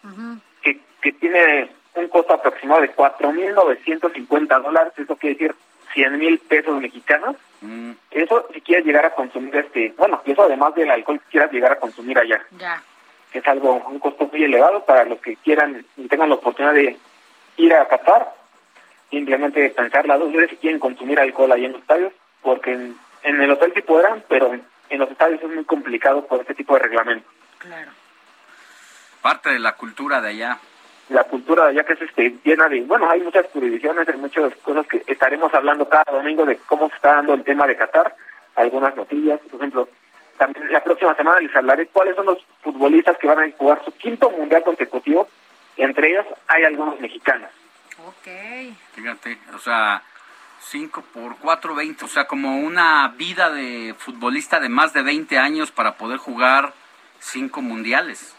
que, 0.62 0.80
que 1.02 1.12
tiene 1.12 1.70
un 1.94 2.08
costo 2.08 2.34
aproximado 2.34 2.80
de 2.82 2.94
4.950 2.94 4.62
dólares, 4.62 4.92
eso 4.96 5.16
quiere 5.16 5.34
decir 5.34 5.54
100 5.94 6.18
mil 6.18 6.38
pesos 6.38 6.80
mexicanos. 6.80 7.36
Mm, 7.60 7.92
Eso 8.10 8.46
si 8.54 8.60
quieres 8.60 8.86
llegar 8.86 9.04
a 9.06 9.14
consumir 9.14 9.56
este, 9.56 9.92
bueno, 9.96 10.22
y 10.24 10.32
eso 10.32 10.42
además 10.42 10.74
del 10.74 10.90
alcohol 10.90 11.18
que 11.20 11.30
quieras 11.30 11.52
llegar 11.52 11.72
a 11.72 11.78
consumir 11.80 12.18
allá. 12.18 12.40
Ya. 12.58 12.82
Es 13.32 13.46
algo, 13.46 13.74
un 13.88 13.98
costo 13.98 14.28
muy 14.30 14.44
elevado 14.44 14.84
para 14.84 15.04
los 15.04 15.18
que 15.20 15.36
quieran 15.36 15.84
y 15.96 16.06
tengan 16.08 16.28
la 16.28 16.36
oportunidad 16.36 16.74
de 16.74 16.96
ir 17.56 17.74
a 17.74 17.88
Qatar, 17.88 18.32
simplemente 19.10 19.70
pensarla 19.70 20.16
dos 20.18 20.32
veces 20.32 20.50
si 20.50 20.56
quieren 20.56 20.78
consumir 20.78 21.18
alcohol 21.18 21.52
ahí 21.52 21.64
en 21.64 21.72
los 21.72 21.80
estadios, 21.80 22.12
porque 22.42 22.72
en, 22.72 22.96
en 23.24 23.40
el 23.40 23.50
hotel 23.50 23.72
sí 23.74 23.82
podrán, 23.82 24.22
pero 24.28 24.54
en 24.90 24.98
los 24.98 25.10
estadios 25.10 25.42
es 25.42 25.48
muy 25.48 25.64
complicado 25.64 26.26
por 26.26 26.40
este 26.40 26.54
tipo 26.54 26.74
de 26.74 26.80
reglamento. 26.80 27.28
Claro. 27.58 27.90
Parte 29.22 29.50
de 29.50 29.58
la 29.58 29.72
cultura 29.72 30.20
de 30.20 30.28
allá. 30.30 30.58
la 31.08 31.24
cultura 31.24 31.64
de 31.64 31.70
allá 31.70 31.84
que 31.84 31.94
es 31.94 32.02
este, 32.02 32.36
llena 32.44 32.68
de, 32.68 32.82
bueno, 32.82 33.10
hay 33.10 33.20
muchas 33.20 33.46
jurisdicciones, 33.46 34.08
hay 34.08 34.16
muchas 34.18 34.54
cosas 34.56 34.86
que 34.86 35.02
estaremos 35.06 35.52
hablando 35.54 35.88
cada 35.88 36.04
domingo 36.12 36.44
de 36.44 36.56
cómo 36.66 36.88
se 36.88 36.96
está 36.96 37.14
dando 37.16 37.34
el 37.34 37.44
tema 37.44 37.66
de 37.66 37.76
Qatar, 37.76 38.14
algunas 38.56 38.94
noticias, 38.94 39.40
por 39.50 39.60
ejemplo, 39.60 39.88
también 40.36 40.72
la 40.72 40.82
próxima 40.82 41.14
semana 41.14 41.40
les 41.40 41.54
hablaré 41.54 41.86
cuáles 41.88 42.14
son 42.14 42.26
los 42.26 42.44
futbolistas 42.62 43.16
que 43.18 43.26
van 43.26 43.40
a 43.40 43.56
jugar 43.56 43.84
su 43.84 43.92
quinto 43.92 44.30
mundial 44.30 44.62
consecutivo, 44.62 45.28
entre 45.76 46.10
ellos 46.10 46.26
hay 46.46 46.64
algunos 46.64 47.00
mexicanos. 47.00 47.50
Ok. 48.06 48.28
Fíjate, 48.94 49.38
o 49.54 49.58
sea, 49.58 50.02
5 50.60 51.02
por 51.14 51.36
4, 51.38 51.74
20, 51.74 52.04
o 52.04 52.08
sea, 52.08 52.26
como 52.26 52.58
una 52.58 53.08
vida 53.16 53.50
de 53.50 53.94
futbolista 53.98 54.60
de 54.60 54.68
más 54.68 54.92
de 54.92 55.02
20 55.02 55.38
años 55.38 55.70
para 55.70 55.94
poder 55.96 56.18
jugar 56.18 56.72
cinco 57.20 57.62
mundiales. 57.62 58.34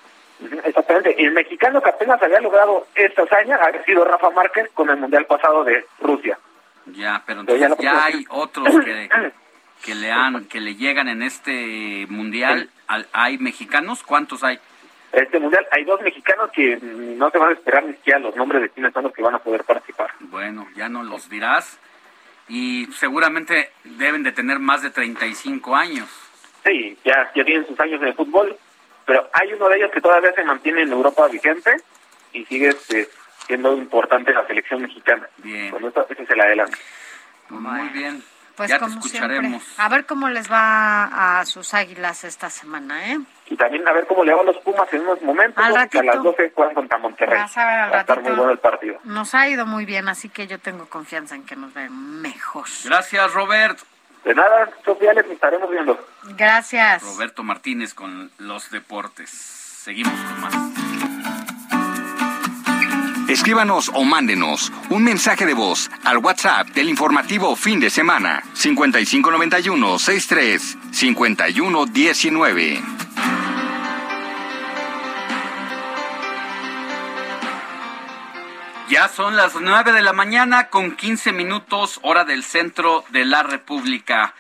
Exactamente, 0.64 1.22
el 1.22 1.32
mexicano 1.32 1.82
que 1.82 1.90
apenas 1.90 2.22
había 2.22 2.40
logrado 2.40 2.88
esta 2.96 3.24
hazaña 3.24 3.58
ha 3.58 3.84
sido 3.84 4.06
Rafa 4.06 4.30
Márquez 4.30 4.70
con 4.74 4.90
el 4.90 4.98
mundial 4.98 5.26
pasado 5.26 5.64
de 5.64 5.86
Rusia. 6.00 6.40
Ya, 6.86 7.22
pero 7.26 7.44
Pero 7.46 7.58
ya 7.58 7.66
entonces 7.68 7.86
no 7.86 7.92
ya 8.00 8.06
hay 8.06 8.26
otros 8.30 8.68
que, 8.86 9.10
que 9.84 9.96
le 9.96 10.12
han, 10.12 10.46
que 10.46 10.62
le 10.62 10.76
llegan 10.76 11.08
en 11.10 11.24
este 11.24 12.06
mundial. 12.10 12.70
Al- 12.88 13.08
¿Hay 13.12 13.38
mexicanos? 13.38 14.02
¿Cuántos 14.04 14.44
hay? 14.44 14.60
Este 15.12 15.40
mundial 15.40 15.66
hay 15.72 15.84
dos 15.86 16.02
mexicanos 16.02 16.52
que 16.52 16.78
no 16.82 17.30
se 17.32 17.38
van 17.38 17.50
a 17.50 17.54
esperar 17.54 17.84
ni 17.84 17.94
siquiera 17.94 18.20
los 18.20 18.36
nombres 18.36 18.62
de 18.62 18.70
quiénes 18.70 18.94
son 18.94 19.04
los 19.04 19.14
que 19.14 19.22
van 19.22 19.36
a 19.36 19.40
poder 19.40 19.64
participar. 19.64 20.12
Bueno, 20.20 20.68
ya 20.76 20.88
no 20.88 21.04
los 21.04 21.30
dirás. 21.30 21.80
Y 22.50 22.88
seguramente 22.94 23.72
deben 23.84 24.24
de 24.24 24.32
tener 24.32 24.60
más 24.60 24.82
de 24.82 24.90
35 24.90 25.76
años. 25.76 26.10
Sí, 26.66 26.98
ya, 27.06 27.32
ya 27.36 27.46
tienen 27.46 27.66
sus 27.68 27.80
años 27.80 28.02
el 28.02 28.14
fútbol, 28.14 28.58
pero 29.06 29.30
hay 29.34 29.54
uno 29.54 29.70
de 29.70 29.78
ellos 29.78 29.92
que 29.92 30.02
todavía 30.02 30.34
se 30.34 30.44
mantiene 30.44 30.82
en 30.82 30.92
Europa 30.92 31.28
vigente 31.28 31.78
y 32.34 32.46
sigue 32.46 32.70
este, 32.70 33.08
siendo 33.48 33.76
importante 33.78 34.34
la 34.34 34.46
selección 34.46 34.82
mexicana. 34.82 35.28
Bien. 35.38 35.72
Con 35.72 35.86
esto, 35.86 36.06
ese 36.10 36.24
es 36.24 36.30
el 36.30 36.42
adelante. 36.42 36.78
Muy 37.50 37.88
bien. 37.90 38.24
Pues 38.60 38.70
ya 38.70 38.76
te 38.78 38.82
como 38.82 39.02
siempre. 39.02 39.36
escucharemos. 39.36 39.64
A 39.78 39.88
ver 39.90 40.06
cómo 40.06 40.28
les 40.28 40.52
va 40.52 41.40
a 41.40 41.46
sus 41.46 41.74
águilas 41.74 42.26
esta 42.26 42.50
semana, 42.50 43.12
¿eh? 43.14 43.20
Y 43.50 43.56
también 43.56 43.88
a 43.88 43.94
ver 43.94 44.06
cómo 44.06 44.24
le 44.26 44.34
van 44.34 44.46
los 44.46 44.58
Pumas 44.58 44.92
en 44.94 45.02
unos 45.02 45.22
momentos, 45.22 45.64
Al 45.64 45.88
que 45.90 46.00
a 46.00 46.04
las 46.04 46.16
ratito. 46.18 46.32
12 46.32 46.52
juegan 46.54 46.76
contra 46.76 46.98
Monterrey. 46.98 47.40
Vas 47.40 47.58
a 47.58 47.66
ver 47.66 47.80
al 47.80 47.92
Va 47.94 47.98
a 47.98 48.00
estar 48.02 48.18
ratito. 48.18 48.30
muy 48.32 48.38
bueno 48.38 48.52
el 48.52 48.60
partido. 48.60 49.00
Nos 49.06 49.34
ha 49.34 49.48
ido 49.48 49.66
muy 49.66 49.86
bien, 49.86 50.10
así 50.10 50.28
que 50.28 50.46
yo 50.46 50.60
tengo 50.60 50.88
confianza 50.90 51.36
en 51.36 51.46
que 51.46 51.56
nos 51.56 51.74
ven 51.74 52.22
mejor. 52.22 52.66
Gracias, 52.84 53.34
Robert. 53.34 53.80
De 54.26 54.36
nada, 54.36 54.70
Sofía, 54.84 55.14
les 55.14 55.26
estaremos 55.28 55.72
viendo. 55.72 55.98
Gracias. 56.36 57.02
Roberto 57.04 57.44
Martínez 57.44 57.94
con 57.94 58.30
los 58.40 58.70
deportes. 58.72 59.30
Seguimos 59.30 60.14
con 60.14 60.42
más. 60.42 60.99
Escríbanos 63.40 63.90
o 63.94 64.04
mándenos 64.04 64.70
un 64.90 65.02
mensaje 65.06 65.46
de 65.46 65.54
voz 65.54 65.90
al 66.04 66.18
WhatsApp 66.18 66.68
del 66.72 66.90
informativo 66.90 67.56
fin 67.56 67.80
de 67.80 67.90
semana 67.90 68.44
5591 68.54 69.98
63 69.98 70.78
51 70.92 71.86
19. 71.86 72.82
Ya 78.90 79.08
son 79.08 79.36
las 79.36 79.56
9 79.56 79.92
de 79.94 80.02
la 80.02 80.14
mañana 80.14 80.70
con 80.70 80.96
15 80.96 81.32
minutos, 81.32 82.00
hora 82.02 82.26
del 82.26 82.44
centro 82.44 83.06
de 83.10 83.24
la 83.24 83.44
República. 83.44 84.34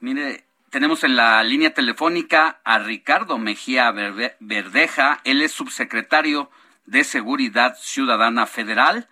Mire, 0.00 0.44
tenemos 0.70 1.02
en 1.04 1.16
la 1.16 1.42
línea 1.42 1.72
telefónica 1.72 2.60
a 2.64 2.78
Ricardo 2.78 3.38
Mejía 3.38 3.90
Verde- 3.92 4.36
Verdeja. 4.40 5.20
Él 5.24 5.40
es 5.40 5.52
subsecretario 5.52 6.50
de 6.86 7.04
Seguridad 7.04 7.76
Ciudadana 7.78 8.46
Federal. 8.46 9.08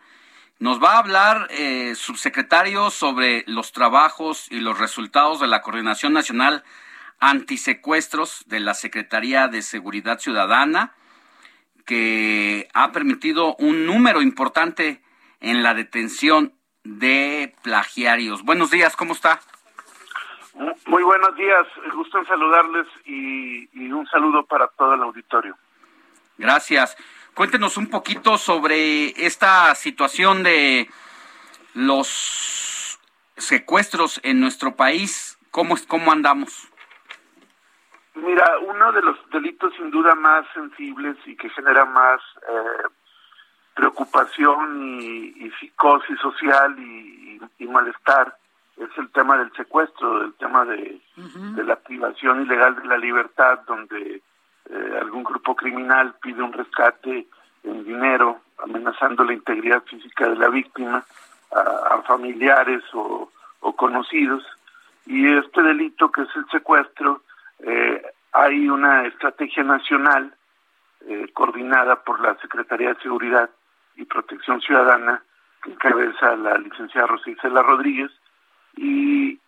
Nos 0.58 0.82
va 0.82 0.94
a 0.94 0.98
hablar, 0.98 1.48
eh, 1.50 1.94
subsecretario, 1.94 2.90
sobre 2.90 3.44
los 3.46 3.72
trabajos 3.72 4.50
y 4.50 4.60
los 4.60 4.78
resultados 4.78 5.40
de 5.40 5.48
la 5.48 5.62
Coordinación 5.62 6.12
Nacional 6.12 6.64
Antisecuestros 7.20 8.44
de 8.46 8.60
la 8.60 8.74
Secretaría 8.74 9.48
de 9.48 9.62
Seguridad 9.62 10.18
Ciudadana 10.18 10.94
que 11.84 12.68
ha 12.72 12.92
permitido 12.92 13.56
un 13.56 13.86
número 13.86 14.22
importante 14.22 15.02
en 15.40 15.62
la 15.62 15.74
detención 15.74 16.54
de 16.82 17.54
plagiarios. 17.62 18.42
Buenos 18.42 18.70
días, 18.70 18.96
¿cómo 18.96 19.12
está? 19.12 19.40
Muy 20.86 21.02
buenos 21.02 21.34
días, 21.36 21.66
gusto 21.94 22.18
en 22.18 22.26
saludarles 22.26 22.86
y, 23.04 23.68
y 23.72 23.90
un 23.90 24.06
saludo 24.06 24.44
para 24.46 24.68
todo 24.68 24.94
el 24.94 25.02
auditorio. 25.02 25.56
Gracias. 26.38 26.96
Cuéntenos 27.34 27.76
un 27.76 27.88
poquito 27.88 28.38
sobre 28.38 29.08
esta 29.26 29.74
situación 29.74 30.42
de 30.44 30.88
los 31.74 32.98
secuestros 33.36 34.20
en 34.22 34.40
nuestro 34.40 34.76
país. 34.76 35.36
¿Cómo, 35.50 35.74
es- 35.74 35.86
cómo 35.86 36.12
andamos? 36.12 36.68
Mira, 38.14 38.44
uno 38.60 38.92
de 38.92 39.02
los 39.02 39.16
delitos 39.30 39.74
sin 39.76 39.90
duda 39.90 40.14
más 40.14 40.46
sensibles 40.54 41.16
y 41.26 41.34
que 41.36 41.50
genera 41.50 41.84
más 41.84 42.20
eh, 42.48 42.88
preocupación 43.74 45.00
y, 45.00 45.34
y 45.44 45.50
psicosis 45.58 46.18
social 46.20 46.76
y, 46.78 47.40
y 47.58 47.66
malestar 47.66 48.36
es 48.76 48.88
el 48.98 49.10
tema 49.10 49.36
del 49.38 49.52
secuestro, 49.56 50.22
el 50.22 50.34
tema 50.34 50.64
de, 50.64 51.00
de 51.16 51.64
la 51.64 51.76
privación 51.76 52.42
ilegal 52.42 52.76
de 52.76 52.86
la 52.86 52.98
libertad, 52.98 53.60
donde 53.66 54.20
eh, 54.70 54.98
algún 55.00 55.24
grupo 55.24 55.54
criminal 55.54 56.14
pide 56.22 56.42
un 56.42 56.52
rescate 56.52 57.26
en 57.64 57.84
dinero, 57.84 58.40
amenazando 58.58 59.24
la 59.24 59.32
integridad 59.32 59.82
física 59.84 60.28
de 60.28 60.36
la 60.36 60.48
víctima, 60.48 61.04
a, 61.52 62.02
familiares 62.02 62.82
o, 62.92 63.30
conocidos. 63.76 64.44
Y 65.06 65.26
este 65.36 65.62
delito 65.62 66.10
que 66.10 66.22
es 66.22 66.28
el 66.36 66.46
secuestro, 66.50 67.22
eh, 67.60 68.02
hay 68.32 68.68
una 68.68 69.06
estrategia 69.06 69.62
nacional 69.62 70.34
eh, 71.06 71.28
coordinada 71.32 71.96
por 72.02 72.20
la 72.20 72.36
Secretaría 72.40 72.94
de 72.94 73.00
Seguridad 73.00 73.50
y 73.96 74.04
Protección 74.04 74.60
Ciudadana, 74.60 75.22
que 75.62 75.70
encabeza 75.70 76.36
la 76.36 76.58
licenciada 76.58 77.06
Rosicela 77.06 77.62
Rodríguez, 77.62 78.10
y, 78.76 79.38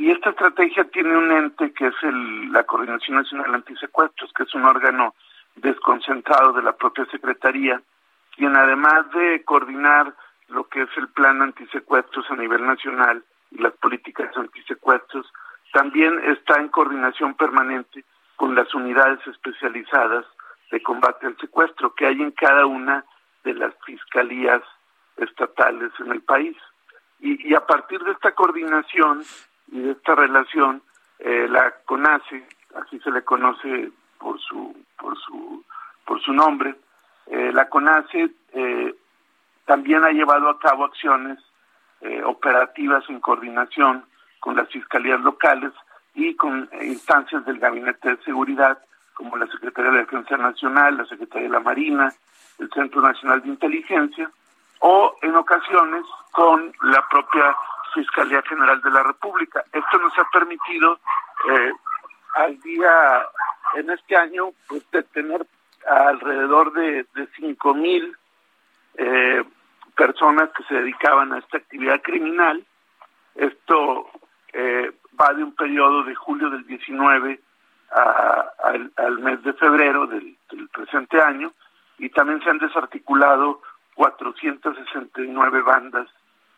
y 0.00 0.10
esta 0.10 0.30
estrategia 0.30 0.84
tiene 0.84 1.14
un 1.14 1.30
ente 1.30 1.74
que 1.74 1.88
es 1.88 1.94
el, 2.00 2.50
la 2.52 2.64
Coordinación 2.64 3.18
Nacional 3.18 3.54
Antisecuestros, 3.54 4.32
que 4.32 4.44
es 4.44 4.54
un 4.54 4.64
órgano 4.64 5.14
desconcentrado 5.56 6.54
de 6.54 6.62
la 6.62 6.72
propia 6.72 7.04
Secretaría, 7.10 7.82
quien 8.34 8.56
además 8.56 9.10
de 9.12 9.44
coordinar 9.44 10.14
lo 10.48 10.64
que 10.64 10.80
es 10.84 10.88
el 10.96 11.08
plan 11.08 11.42
antisecuestros 11.42 12.24
a 12.30 12.36
nivel 12.36 12.64
nacional 12.64 13.22
y 13.50 13.58
las 13.58 13.74
políticas 13.74 14.34
antisecuestros, 14.38 15.30
también 15.74 16.18
está 16.30 16.58
en 16.58 16.68
coordinación 16.68 17.34
permanente 17.34 18.02
con 18.36 18.54
las 18.54 18.74
unidades 18.74 19.20
especializadas 19.26 20.24
de 20.70 20.82
combate 20.82 21.26
al 21.26 21.36
secuestro 21.36 21.94
que 21.94 22.06
hay 22.06 22.22
en 22.22 22.30
cada 22.30 22.64
una 22.64 23.04
de 23.44 23.52
las 23.52 23.74
fiscalías 23.84 24.62
estatales 25.18 25.92
en 25.98 26.10
el 26.10 26.22
país. 26.22 26.56
Y, 27.18 27.54
a 27.54 27.66
partir 27.66 28.02
de 28.02 28.12
esta 28.12 28.32
coordinación 28.32 29.24
y 29.70 29.80
de 29.80 29.92
esta 29.92 30.14
relación, 30.14 30.82
eh, 31.18 31.46
la 31.48 31.72
CONACE, 31.84 32.46
así 32.74 32.98
se 33.00 33.10
le 33.10 33.22
conoce 33.22 33.90
por 34.18 34.40
su, 34.40 34.76
por 34.98 35.18
su, 35.18 35.64
por 36.04 36.20
su 36.20 36.32
nombre, 36.32 36.74
eh, 37.26 37.52
la 37.52 37.68
CONACE 37.68 38.30
eh, 38.52 38.94
también 39.66 40.04
ha 40.04 40.10
llevado 40.10 40.48
a 40.48 40.58
cabo 40.58 40.84
acciones 40.84 41.38
operativas 42.24 43.04
en 43.10 43.20
coordinación 43.20 44.06
con 44.40 44.56
las 44.56 44.70
fiscalías 44.70 45.20
locales 45.20 45.70
y 46.14 46.34
con 46.34 46.66
instancias 46.80 47.44
del 47.44 47.58
Gabinete 47.58 48.16
de 48.16 48.22
Seguridad, 48.24 48.78
como 49.12 49.36
la 49.36 49.46
Secretaría 49.48 49.90
de 49.90 49.98
Defensa 49.98 50.38
Nacional, 50.38 50.96
la 50.96 51.04
Secretaría 51.04 51.48
de 51.48 51.52
la 51.52 51.60
Marina, 51.60 52.10
el 52.58 52.70
Centro 52.70 53.02
Nacional 53.02 53.42
de 53.42 53.48
Inteligencia, 53.50 54.30
o 54.78 55.14
en 55.20 55.36
ocasiones 55.36 56.04
con 56.32 56.72
la 56.84 57.06
propia 57.10 57.54
Fiscalía 57.92 58.42
General 58.42 58.80
de 58.80 58.90
la 58.90 59.02
República. 59.02 59.64
Esto 59.72 59.98
nos 59.98 60.16
ha 60.18 60.28
permitido 60.32 60.98
eh, 61.50 61.72
al 62.34 62.60
día, 62.60 63.26
en 63.74 63.90
este 63.90 64.16
año, 64.16 64.50
pues, 64.68 64.84
tener 65.12 65.46
alrededor 65.86 66.72
de, 66.72 67.06
de 67.14 67.28
5 67.36 67.74
mil 67.74 68.16
eh, 68.96 69.44
personas 69.96 70.50
que 70.56 70.64
se 70.64 70.74
dedicaban 70.74 71.32
a 71.32 71.38
esta 71.38 71.58
actividad 71.58 72.00
criminal. 72.02 72.64
Esto 73.34 74.10
eh, 74.52 74.92
va 75.20 75.34
de 75.34 75.44
un 75.44 75.54
periodo 75.54 76.02
de 76.04 76.14
julio 76.14 76.50
del 76.50 76.66
19 76.66 77.40
al, 77.90 79.18
mes 79.18 79.42
de 79.42 79.52
febrero 79.54 80.06
del 80.06 80.36
presente 80.72 81.20
año 81.20 81.52
y 81.98 82.08
también 82.10 82.40
se 82.42 82.50
han 82.50 82.58
desarticulado 82.58 83.60
469 83.94 85.62
bandas 85.62 86.08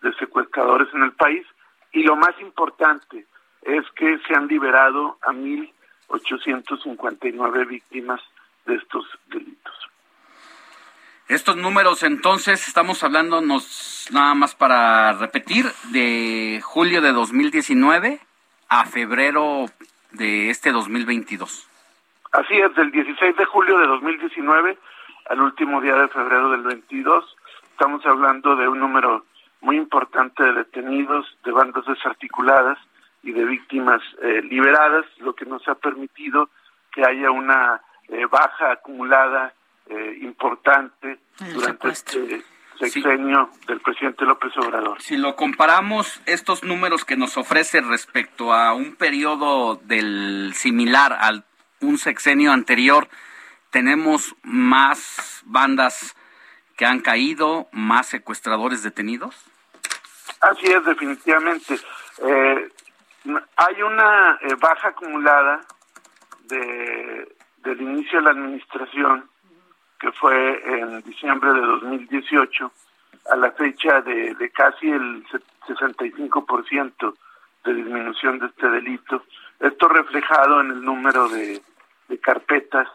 de 0.02 0.12
secuestradores 0.14 0.88
en 0.94 1.02
el 1.02 1.12
país 1.12 1.46
y 1.92 2.02
lo 2.02 2.16
más 2.16 2.32
importante 2.40 3.26
es 3.62 3.84
que 3.92 4.18
se 4.26 4.34
han 4.34 4.48
liberado 4.48 5.18
a 5.22 5.30
1.859 5.32 7.66
víctimas 7.66 8.20
de 8.66 8.74
estos 8.76 9.06
delitos. 9.26 9.74
Estos 11.28 11.56
números 11.56 12.02
entonces 12.02 12.68
estamos 12.68 13.02
hablando 13.04 13.40
nos, 13.40 14.08
nada 14.12 14.34
más 14.34 14.54
para 14.54 15.14
repetir 15.14 15.64
de 15.92 16.60
julio 16.62 17.00
de 17.00 17.12
2019 17.12 18.20
a 18.68 18.84
febrero 18.86 19.64
de 20.10 20.50
este 20.50 20.72
2022. 20.72 21.68
Así 22.32 22.54
es, 22.54 22.74
del 22.74 22.90
16 22.90 23.36
de 23.36 23.44
julio 23.44 23.78
de 23.78 23.86
2019 23.86 24.76
al 25.30 25.40
último 25.40 25.80
día 25.80 25.94
de 25.94 26.08
febrero 26.08 26.50
del 26.50 26.62
22. 26.62 27.36
Estamos 27.70 28.04
hablando 28.04 28.56
de 28.56 28.66
un 28.68 28.80
número 28.80 29.24
muy 29.62 29.76
importante 29.76 30.43
de 30.43 30.52
detenidos, 30.52 31.26
de 31.44 31.52
bandas 31.52 31.86
desarticuladas 31.86 32.78
y 33.22 33.32
de 33.32 33.44
víctimas 33.44 34.02
eh, 34.20 34.43
liberadas, 34.43 35.06
lo 35.18 35.34
que 35.34 35.47
nos 35.47 35.66
ha 35.68 35.76
permitido 35.76 36.51
que 36.93 37.05
haya 37.05 37.30
una 37.30 37.80
eh, 38.09 38.26
baja 38.26 38.72
acumulada 38.72 39.55
eh, 39.89 40.18
importante 40.20 41.18
durante 41.55 41.89
este 41.89 42.44
sexenio 42.78 43.51
del 43.66 43.80
presidente 43.80 44.24
López 44.24 44.52
Obrador. 44.56 45.01
Si 45.01 45.16
lo 45.16 45.36
comparamos 45.36 46.20
estos 46.26 46.64
números 46.64 47.05
que 47.05 47.16
nos 47.16 47.36
ofrece 47.36 47.80
respecto 47.80 48.52
a 48.52 48.74
un 48.74 48.97
periodo 48.97 49.76
del 49.76 50.52
similar 50.55 51.16
al 51.20 51.44
un 51.80 51.98
sexenio 51.98 52.52
anterior, 52.52 53.09
tenemos 53.70 54.34
más 54.43 55.43
bandas 55.44 56.16
que 56.76 56.86
han 56.86 57.01
caído, 57.01 57.68
más 57.72 58.09
secuestradores 58.09 58.82
detenidos? 58.82 59.51
Así 60.43 60.66
es, 60.66 60.85
definitivamente. 60.85 61.78
Eh, 62.19 62.69
hay 63.56 63.82
una 63.82 64.39
eh, 64.43 64.55
baja 64.60 64.89
acumulada 64.89 65.60
de, 66.44 67.36
del 67.59 67.81
inicio 67.81 68.19
de 68.19 68.24
la 68.24 68.31
administración, 68.31 69.31
que 70.01 70.10
fue 70.12 70.62
en 70.64 71.01
diciembre 71.02 71.52
de 71.52 71.60
2018, 71.60 72.73
a 73.31 73.36
la 73.36 73.52
fecha 73.52 74.01
de, 74.02 74.35
de 74.35 74.51
casi 74.51 74.90
el 74.90 75.24
65% 75.69 77.14
de 77.64 77.74
disminución 77.74 78.40
de 78.40 78.47
este 78.47 78.69
delito. 78.69 79.24
Esto 79.60 79.89
reflejado 79.89 80.60
en 80.60 80.73
el 80.73 80.85
número 80.85 81.28
de, 81.28 81.62
de 82.09 82.19
carpetas 82.19 82.89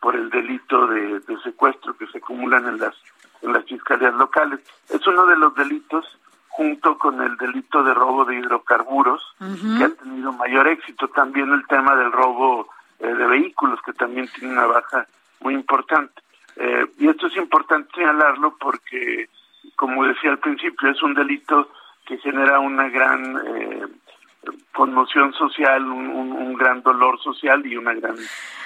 por 0.00 0.16
el 0.16 0.30
delito 0.30 0.86
de, 0.86 1.20
secuestro 1.42 1.96
que 1.98 2.06
se 2.06 2.18
acumulan 2.18 2.66
en 2.66 2.78
las 2.78 2.94
en 3.42 3.52
las 3.52 3.64
fiscalías 3.66 4.14
locales. 4.14 4.60
Es 4.88 5.06
uno 5.06 5.26
de 5.26 5.36
los 5.36 5.54
delitos 5.54 6.06
junto 6.54 6.96
con 6.98 7.20
el 7.20 7.36
delito 7.36 7.82
de 7.82 7.92
robo 7.92 8.24
de 8.24 8.36
hidrocarburos 8.36 9.20
que 9.40 9.84
ha 9.84 9.88
tenido 9.88 10.32
mayor 10.32 10.68
éxito. 10.68 11.08
También 11.08 11.52
el 11.52 11.66
tema 11.66 11.96
del 11.96 12.12
robo 12.12 12.68
eh, 13.00 13.08
de 13.08 13.26
vehículos 13.26 13.80
que 13.84 13.92
también 13.92 14.28
tiene 14.28 14.52
una 14.52 14.66
baja 14.66 15.04
muy 15.40 15.54
importante. 15.54 16.22
Eh, 16.54 16.86
y 16.98 17.08
esto 17.08 17.26
es 17.26 17.36
importante 17.38 17.90
señalarlo 17.96 18.56
porque, 18.56 19.28
como 19.74 20.04
decía 20.06 20.30
al 20.30 20.38
principio, 20.38 20.90
es 20.90 21.02
un 21.02 21.14
delito 21.14 21.70
que 22.06 22.18
genera 22.18 22.60
una 22.60 22.88
gran 22.88 23.36
eh, 23.44 23.82
conmoción 24.72 25.32
social, 25.32 25.84
un, 25.84 26.54
gran 26.54 26.82
dolor 26.82 27.20
social 27.20 27.66
y 27.66 27.76
una 27.76 27.94
gran 27.94 28.14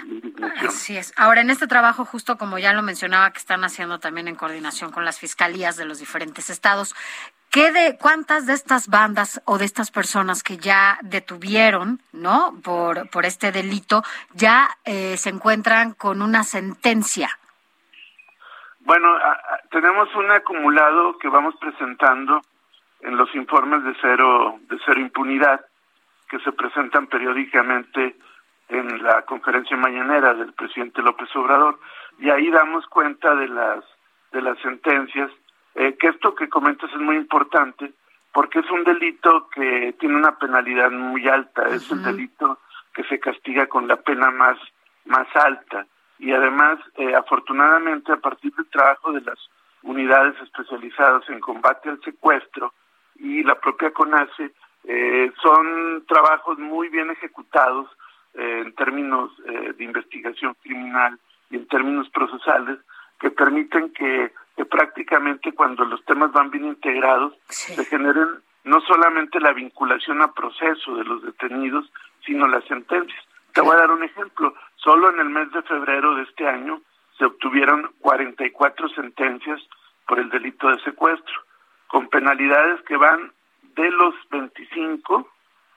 indignación. 0.05 0.69
Así 0.69 0.97
es. 0.99 1.15
Ahora, 1.17 1.41
en 1.41 1.49
este 1.49 1.67
trabajo, 1.67 2.05
justo 2.05 2.37
como 2.37 2.59
ya 2.59 2.75
lo 2.75 2.83
mencionaba, 2.83 3.31
que 3.31 3.39
están 3.39 3.65
haciendo 3.65 3.99
también 3.99 4.29
en 4.29 4.35
coordinación 4.35 4.93
con 4.93 5.07
las 5.07 5.19
fiscalías 5.19 5.79
de 5.79 5.87
los 5.87 5.99
diferentes 5.99 6.51
estados, 6.51 6.95
¿qué 7.51 7.73
de 7.73 7.97
cuántas 7.99 8.47
de 8.47 8.53
estas 8.53 8.89
bandas 8.89 9.41
o 9.45 9.59
de 9.59 9.65
estas 9.65 9.91
personas 9.91 10.43
que 10.43 10.57
ya 10.57 10.99
detuvieron, 11.03 12.01
no, 12.13 12.55
por, 12.63 13.09
por 13.11 13.25
este 13.25 13.53
delito, 13.53 14.03
ya 14.35 14.69
eh, 14.85 15.17
se 15.17 15.31
encuentran 15.31 15.95
con 15.95 16.23
una 16.23 16.45
sentencia? 16.45 17.31
Bueno, 18.81 19.09
tenemos 19.71 20.09
un 20.15 20.31
acumulado 20.31 21.19
que 21.19 21.29
vamos 21.29 21.55
presentando 21.61 22.41
en 23.01 23.17
los 23.17 23.35
informes 23.35 23.85
de 23.85 23.95
cero 24.01 24.59
de 24.63 24.79
cero 24.85 25.01
impunidad 25.01 25.61
que 26.29 26.39
se 26.41 26.53
presentan 26.53 27.07
periódicamente 27.07 28.17
en 28.69 29.03
la 29.03 29.23
conferencia 29.23 29.77
mañanera 29.77 30.35
del 30.35 30.53
presidente 30.53 31.03
López 31.03 31.29
Obrador 31.37 31.79
y 32.19 32.31
ahí 32.31 32.51
damos 32.51 32.87
cuenta 32.87 33.35
de 33.35 33.49
las 33.49 33.85
de 34.33 34.43
las 34.43 34.59
sentencias 34.61 35.31
eh, 35.79 35.97
que 35.99 36.09
esto 36.09 36.35
que 36.35 36.49
comentas 36.49 36.91
es 36.93 37.01
muy 37.01 37.17
importante 37.17 37.93
porque 38.33 38.59
es 38.61 38.71
un 38.71 38.85
delito 38.85 39.49
que 39.55 39.95
tiene 39.99 40.17
una 40.17 40.39
penalidad 40.39 40.91
muy 40.91 41.27
alta. 41.29 41.69
Es 41.69 41.91
el 41.91 42.03
delito 42.03 42.59
que 42.95 43.05
se 43.05 43.19
castiga 43.19 43.67
con 43.67 43.89
la 43.89 43.97
pena 43.97 44.31
más 44.31 44.59
más 45.07 45.27
alta. 45.35 45.87
Y 46.19 46.33
además 46.33 46.79
eh, 46.97 47.15
afortunadamente 47.15 48.13
a 48.13 48.17
partir 48.17 48.53
del 48.55 48.67
trabajo 48.67 49.13
de 49.13 49.23
las 49.23 49.39
unidades 49.83 50.35
especializadas 50.43 51.29
en 51.31 51.41
combate 51.41 51.89
al 51.89 52.01
secuestro 52.03 52.75
y 53.17 53.43
la 53.43 53.55
propia 53.55 53.93
CONACE 53.93 54.53
eh, 54.85 55.33
son 55.43 56.05
trabajos 56.07 56.59
muy 56.59 56.89
bien 56.89 57.11
ejecutados 57.11 57.89
eh, 58.35 58.63
en 58.65 58.75
términos 58.75 59.31
eh, 59.47 59.73
de 59.77 59.85
investigación 59.85 60.55
criminal 60.63 61.19
y 61.51 61.57
en 61.57 61.67
términos 61.69 62.09
procesales 62.11 62.79
que 63.19 63.31
permiten 63.31 63.93
que, 63.93 64.33
prácticamente 64.71 65.53
cuando 65.53 65.85
los 65.85 66.05
temas 66.05 66.33
van 66.33 66.51
bien 66.51 66.65
integrados 66.65 67.33
se 67.49 67.85
generen 67.85 68.29
no 68.65 68.81
solamente 68.83 69.41
la 69.41 69.53
vinculación 69.53 70.21
a 70.21 70.33
proceso 70.33 70.97
de 70.97 71.05
los 71.05 71.23
detenidos, 71.23 71.91
sino 72.27 72.47
las 72.49 72.65
sentencias. 72.65 73.19
Te 73.53 73.61
voy 73.61 73.75
a 73.75 73.81
dar 73.81 73.91
un 73.91 74.03
ejemplo. 74.03 74.55
Solo 74.77 75.11
en 75.11 75.21
el 75.21 75.31
mes 75.31 75.51
de 75.53 75.63
febrero 75.63 76.15
de 76.17 76.25
este 76.25 76.47
año 76.47 76.83
se 77.17 77.25
obtuvieron 77.25 77.91
44 78.01 78.89
sentencias 78.91 79.61
por 80.07 80.19
el 80.19 80.29
delito 80.29 80.69
de 80.69 80.81
secuestro, 80.83 81.35
con 81.87 82.09
penalidades 82.09 82.81
que 82.83 82.97
van 82.97 83.33
de 83.75 83.91
los 83.91 84.15
25 84.31 85.29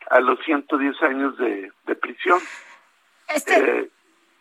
a 0.09 0.19
los 0.19 0.39
110 0.43 1.01
años 1.03 1.37
de, 1.37 1.71
de 1.85 1.95
prisión. 1.95 2.39
Este, 3.27 3.79
Eh, 3.79 3.89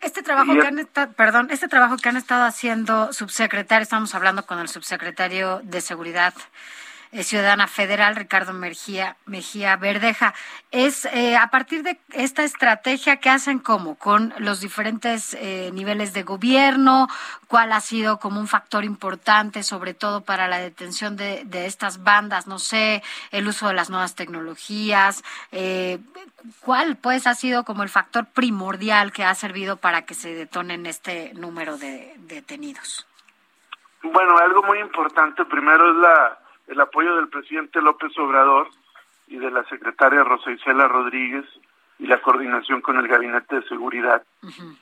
este 0.01 0.23
trabajo 0.23 0.53
que 0.53 0.67
han 0.67 0.79
estado, 0.79 1.13
perdón, 1.13 1.47
este 1.51 1.67
trabajo 1.67 1.97
que 1.97 2.09
han 2.09 2.17
estado 2.17 2.43
haciendo 2.43 3.13
subsecretario, 3.13 3.83
estamos 3.83 4.13
hablando 4.15 4.45
con 4.45 4.59
el 4.59 4.67
subsecretario 4.67 5.61
de 5.63 5.81
Seguridad 5.81 6.33
Ciudadana 7.11 7.67
Federal, 7.67 8.15
Ricardo 8.15 8.53
Mejía, 8.53 9.17
Mejía 9.25 9.75
Verdeja, 9.75 10.33
es 10.71 11.05
eh, 11.05 11.35
a 11.35 11.47
partir 11.47 11.83
de 11.83 11.99
esta 12.13 12.43
estrategia 12.43 13.17
que 13.17 13.29
hacen 13.29 13.59
como 13.59 13.95
con 13.95 14.33
los 14.37 14.61
diferentes 14.61 15.33
eh, 15.33 15.71
niveles 15.73 16.13
de 16.13 16.23
gobierno, 16.23 17.07
cuál 17.47 17.73
ha 17.73 17.81
sido 17.81 18.17
como 18.19 18.39
un 18.39 18.47
factor 18.47 18.85
importante, 18.85 19.63
sobre 19.63 19.93
todo 19.93 20.21
para 20.21 20.47
la 20.47 20.59
detención 20.59 21.17
de, 21.17 21.43
de 21.45 21.65
estas 21.65 22.01
bandas, 22.01 22.47
no 22.47 22.59
sé, 22.59 23.03
el 23.31 23.47
uso 23.47 23.67
de 23.67 23.73
las 23.73 23.89
nuevas 23.89 24.15
tecnologías, 24.15 25.23
eh, 25.51 25.99
¿cuál 26.61 26.95
pues 26.95 27.27
ha 27.27 27.35
sido 27.35 27.65
como 27.65 27.83
el 27.83 27.89
factor 27.89 28.25
primordial 28.25 29.11
que 29.11 29.25
ha 29.25 29.35
servido 29.35 29.75
para 29.75 30.03
que 30.03 30.13
se 30.13 30.33
detonen 30.33 30.85
este 30.85 31.33
número 31.33 31.77
de 31.77 32.13
detenidos? 32.19 33.05
Bueno, 34.03 34.35
algo 34.37 34.63
muy 34.63 34.79
importante. 34.79 35.45
Primero 35.45 35.91
es 35.91 35.97
la, 35.97 36.40
el 36.71 36.79
apoyo 36.79 37.17
del 37.17 37.27
presidente 37.27 37.81
López 37.81 38.17
Obrador 38.17 38.69
y 39.27 39.37
de 39.37 39.51
la 39.51 39.63
secretaria 39.65 40.23
Rosa 40.23 40.51
Isela 40.51 40.87
Rodríguez 40.87 41.45
y 41.99 42.07
la 42.07 42.21
coordinación 42.21 42.79
con 42.81 42.97
el 42.97 43.09
Gabinete 43.09 43.57
de 43.57 43.67
Seguridad, 43.67 44.23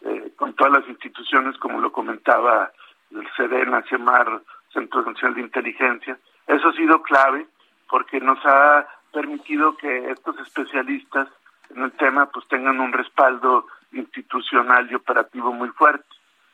eh, 0.02 0.32
con 0.36 0.54
todas 0.54 0.72
las 0.72 0.88
instituciones, 0.88 1.58
como 1.58 1.82
lo 1.82 1.92
comentaba 1.92 2.72
el 3.12 3.28
CEDENA, 3.36 3.84
CEMAR, 3.90 4.42
Centro 4.72 5.02
Nacional 5.02 5.34
de 5.34 5.42
Inteligencia. 5.42 6.20
Eso 6.46 6.70
ha 6.70 6.74
sido 6.74 7.02
clave 7.02 7.48
porque 7.90 8.20
nos 8.20 8.38
ha 8.46 8.88
permitido 9.12 9.76
que 9.76 10.12
estos 10.12 10.40
especialistas 10.40 11.28
en 11.76 11.84
el 11.84 11.92
tema 11.94 12.28
pues 12.28 12.48
tengan 12.48 12.80
un 12.80 12.94
respaldo 12.94 13.66
institucional 13.94 14.88
y 14.92 14.96
operativo 14.96 15.52
muy 15.52 15.70
fuerte. 15.70 16.06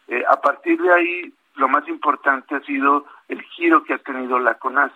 Eh, 0.07 0.23
a 0.29 0.39
partir 0.39 0.81
de 0.81 0.93
ahí, 0.93 1.33
lo 1.55 1.67
más 1.67 1.85
importante 1.89 2.55
ha 2.55 2.61
sido 2.61 3.05
el 3.27 3.41
giro 3.41 3.83
que 3.83 3.95
ha 3.95 3.97
tenido 3.97 4.39
la 4.39 4.55
CONACE. 4.55 4.95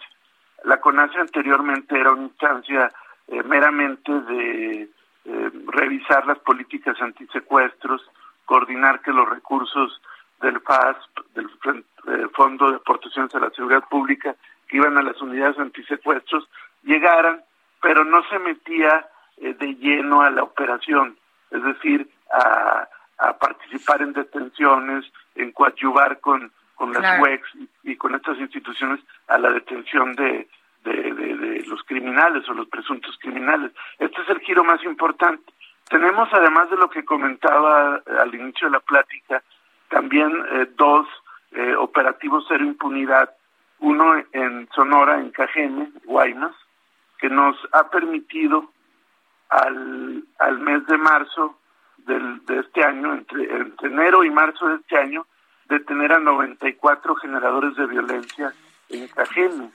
La 0.63 0.79
CONACE 0.79 1.19
anteriormente 1.19 1.99
era 1.99 2.11
una 2.11 2.23
instancia 2.23 2.91
eh, 3.27 3.43
meramente 3.43 4.11
de 4.11 4.89
eh, 5.25 5.51
revisar 5.67 6.25
las 6.25 6.39
políticas 6.39 6.99
antisecuestros, 7.01 8.01
coordinar 8.45 9.01
que 9.01 9.11
los 9.11 9.29
recursos 9.29 10.01
del 10.41 10.59
FASP, 10.61 11.19
del 11.35 11.45
eh, 11.45 12.27
Fondo 12.33 12.71
de 12.71 12.77
Aportaciones 12.77 13.33
a 13.35 13.39
la 13.39 13.49
Seguridad 13.51 13.83
Pública, 13.89 14.35
que 14.67 14.77
iban 14.77 14.97
a 14.97 15.03
las 15.03 15.21
unidades 15.21 15.59
antisecuestros, 15.59 16.47
llegaran, 16.83 17.41
pero 17.81 18.03
no 18.05 18.23
se 18.29 18.39
metía 18.39 19.07
eh, 19.37 19.53
de 19.53 19.75
lleno 19.75 20.21
a 20.21 20.29
la 20.29 20.43
operación, 20.43 21.17
es 21.51 21.63
decir, 21.63 22.09
a, 22.31 22.87
a 23.17 23.37
participar 23.37 24.01
en 24.01 24.13
detenciones, 24.13 25.05
en 25.35 25.51
coadyuvar 25.51 26.19
con, 26.19 26.51
con 26.79 26.93
las 26.93 27.01
Claro. 27.01 27.23
UEX 27.23 27.43
y, 27.55 27.91
y 27.91 27.95
con 27.97 28.15
estas 28.15 28.37
instituciones 28.39 29.01
a 29.27 29.37
la 29.37 29.51
detención 29.51 30.15
de, 30.15 30.47
de, 30.85 30.93
de- 31.13 31.35
de 31.35 31.65
los 31.67 31.83
criminales 31.83 32.47
o 32.47 32.53
los 32.53 32.69
presuntos 32.69 33.17
criminales. 33.19 33.73
Este 33.99 34.21
es 34.21 34.29
el 34.29 34.39
giro 34.39 34.63
más 34.63 34.81
importante. 34.85 35.43
Tenemos, 35.89 36.29
además 36.31 36.69
de 36.69 36.77
lo 36.77 36.89
que 36.89 37.03
comentaba 37.03 38.01
al 38.21 38.33
inicio 38.33 38.67
de 38.69 38.73
la 38.75 38.79
plática, 38.79 39.43
también 39.89 40.31
eh, 40.53 40.67
dos 40.77 41.05
eh, 41.51 41.75
operativos 41.75 42.45
cero 42.47 42.63
impunidad, 42.63 43.29
uno 43.79 44.05
en 44.31 44.69
Sonora, 44.73 45.19
en 45.19 45.31
Cajeme, 45.31 45.89
Guaymas, 46.05 46.55
que 47.17 47.29
nos 47.29 47.57
ha 47.73 47.89
permitido 47.89 48.71
al, 49.49 50.23
al 50.39 50.59
mes 50.59 50.85
de 50.85 50.97
marzo 50.97 51.59
del, 51.97 52.45
de 52.45 52.59
este 52.61 52.85
año, 52.85 53.13
entre, 53.15 53.43
entre 53.53 53.89
enero 53.89 54.23
y 54.23 54.29
marzo 54.29 54.65
de 54.69 54.75
este 54.75 54.97
año, 54.97 55.25
detener 55.69 56.11
a 56.13 56.19
94 56.19 57.15
generadores 57.15 57.75
de 57.75 57.85
violencia 57.87 58.53
en 58.89 59.07
Cajeme. 59.07 59.69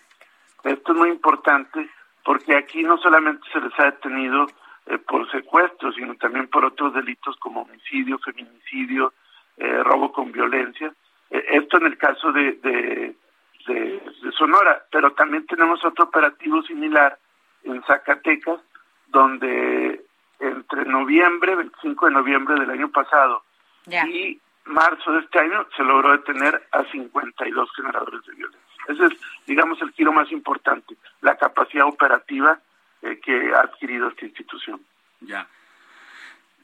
Esto 0.65 0.93
es 0.93 0.99
muy 0.99 1.09
importante 1.11 1.89
porque 2.25 2.57
aquí 2.57 2.83
no 2.83 2.99
solamente 2.99 3.47
se 3.53 3.61
les 3.61 3.73
ha 3.79 3.85
detenido 3.85 4.47
eh, 4.87 4.99
por 4.99 5.31
secuestro, 5.31 5.93
sino 5.93 6.15
también 6.17 6.49
por 6.49 6.65
otros 6.65 6.93
delitos 6.95 7.37
como 7.37 7.63
homicidio, 7.63 8.19
feminicidio, 8.19 9.13
eh, 9.57 9.83
robo 9.83 10.13
con 10.13 10.33
violencia. 10.33 10.93
Eh, 11.31 11.45
esto 11.51 11.77
en 11.79 11.87
el 11.87 11.97
caso 11.99 12.33
de, 12.33 12.53
de, 12.63 13.17
de- 13.67 14.03
de 14.23 14.33
Sonora, 14.33 14.83
pero 14.91 15.13
también 15.13 15.47
tenemos 15.47 15.85
otro 15.85 16.05
operativo 16.07 16.63
similar 16.63 17.19
en 17.63 17.83
Zacatecas, 17.85 18.61
donde 19.09 20.05
entre 20.41 20.85
noviembre, 20.87 21.55
25 21.55 22.07
de 22.07 22.13
noviembre 22.13 22.59
del 22.61 22.71
año 22.71 22.89
pasado 22.91 23.43
y 24.07 24.41
marzo 24.67 25.13
de 25.13 25.21
este 25.21 25.39
año 25.39 25.67
se 25.77 25.83
logró 25.83 26.13
detener 26.13 26.67
a 26.73 26.85
52 26.85 27.71
generadores 27.77 28.25
de 28.27 28.35
violencia. 28.35 28.61
Ese 28.89 29.07
es, 29.07 29.13
digamos, 29.47 29.81
el 29.83 29.93
giro 29.93 30.13
más 30.13 30.31
importante, 30.33 30.97
la 31.21 31.37
capacidad 31.37 31.87
operativa 31.87 32.59
eh, 33.03 33.21
que 33.23 33.53
ha 33.55 33.61
adquirido 33.61 34.09
esta 34.09 34.25
institución. 34.25 34.81
Ya. 35.21 35.47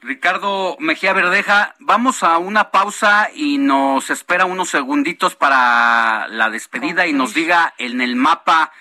Ricardo 0.01 0.77
Mejía 0.79 1.13
Verdeja, 1.13 1.75
vamos 1.79 2.23
a 2.23 2.39
una 2.39 2.71
pausa 2.71 3.29
y 3.35 3.59
nos 3.59 4.09
espera 4.09 4.45
unos 4.45 4.69
segunditos 4.69 5.35
para 5.35 6.27
la 6.27 6.49
despedida 6.49 7.05
y 7.05 7.13
nos 7.13 7.35
diga 7.35 7.75
en 7.77 8.01
el 8.01 8.15
mapa 8.15 8.71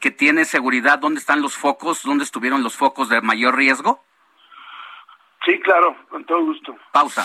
que 0.00 0.12
tiene 0.12 0.44
seguridad 0.44 1.00
dónde 1.00 1.18
están 1.18 1.42
los 1.42 1.56
focos, 1.56 2.04
dónde 2.04 2.22
estuvieron 2.22 2.62
los 2.62 2.76
focos 2.76 3.08
de 3.08 3.20
mayor 3.20 3.56
riesgo. 3.56 4.04
Sí, 5.44 5.58
claro, 5.60 5.96
con 6.08 6.24
todo 6.24 6.44
gusto. 6.44 6.76
Pausa. 6.92 7.24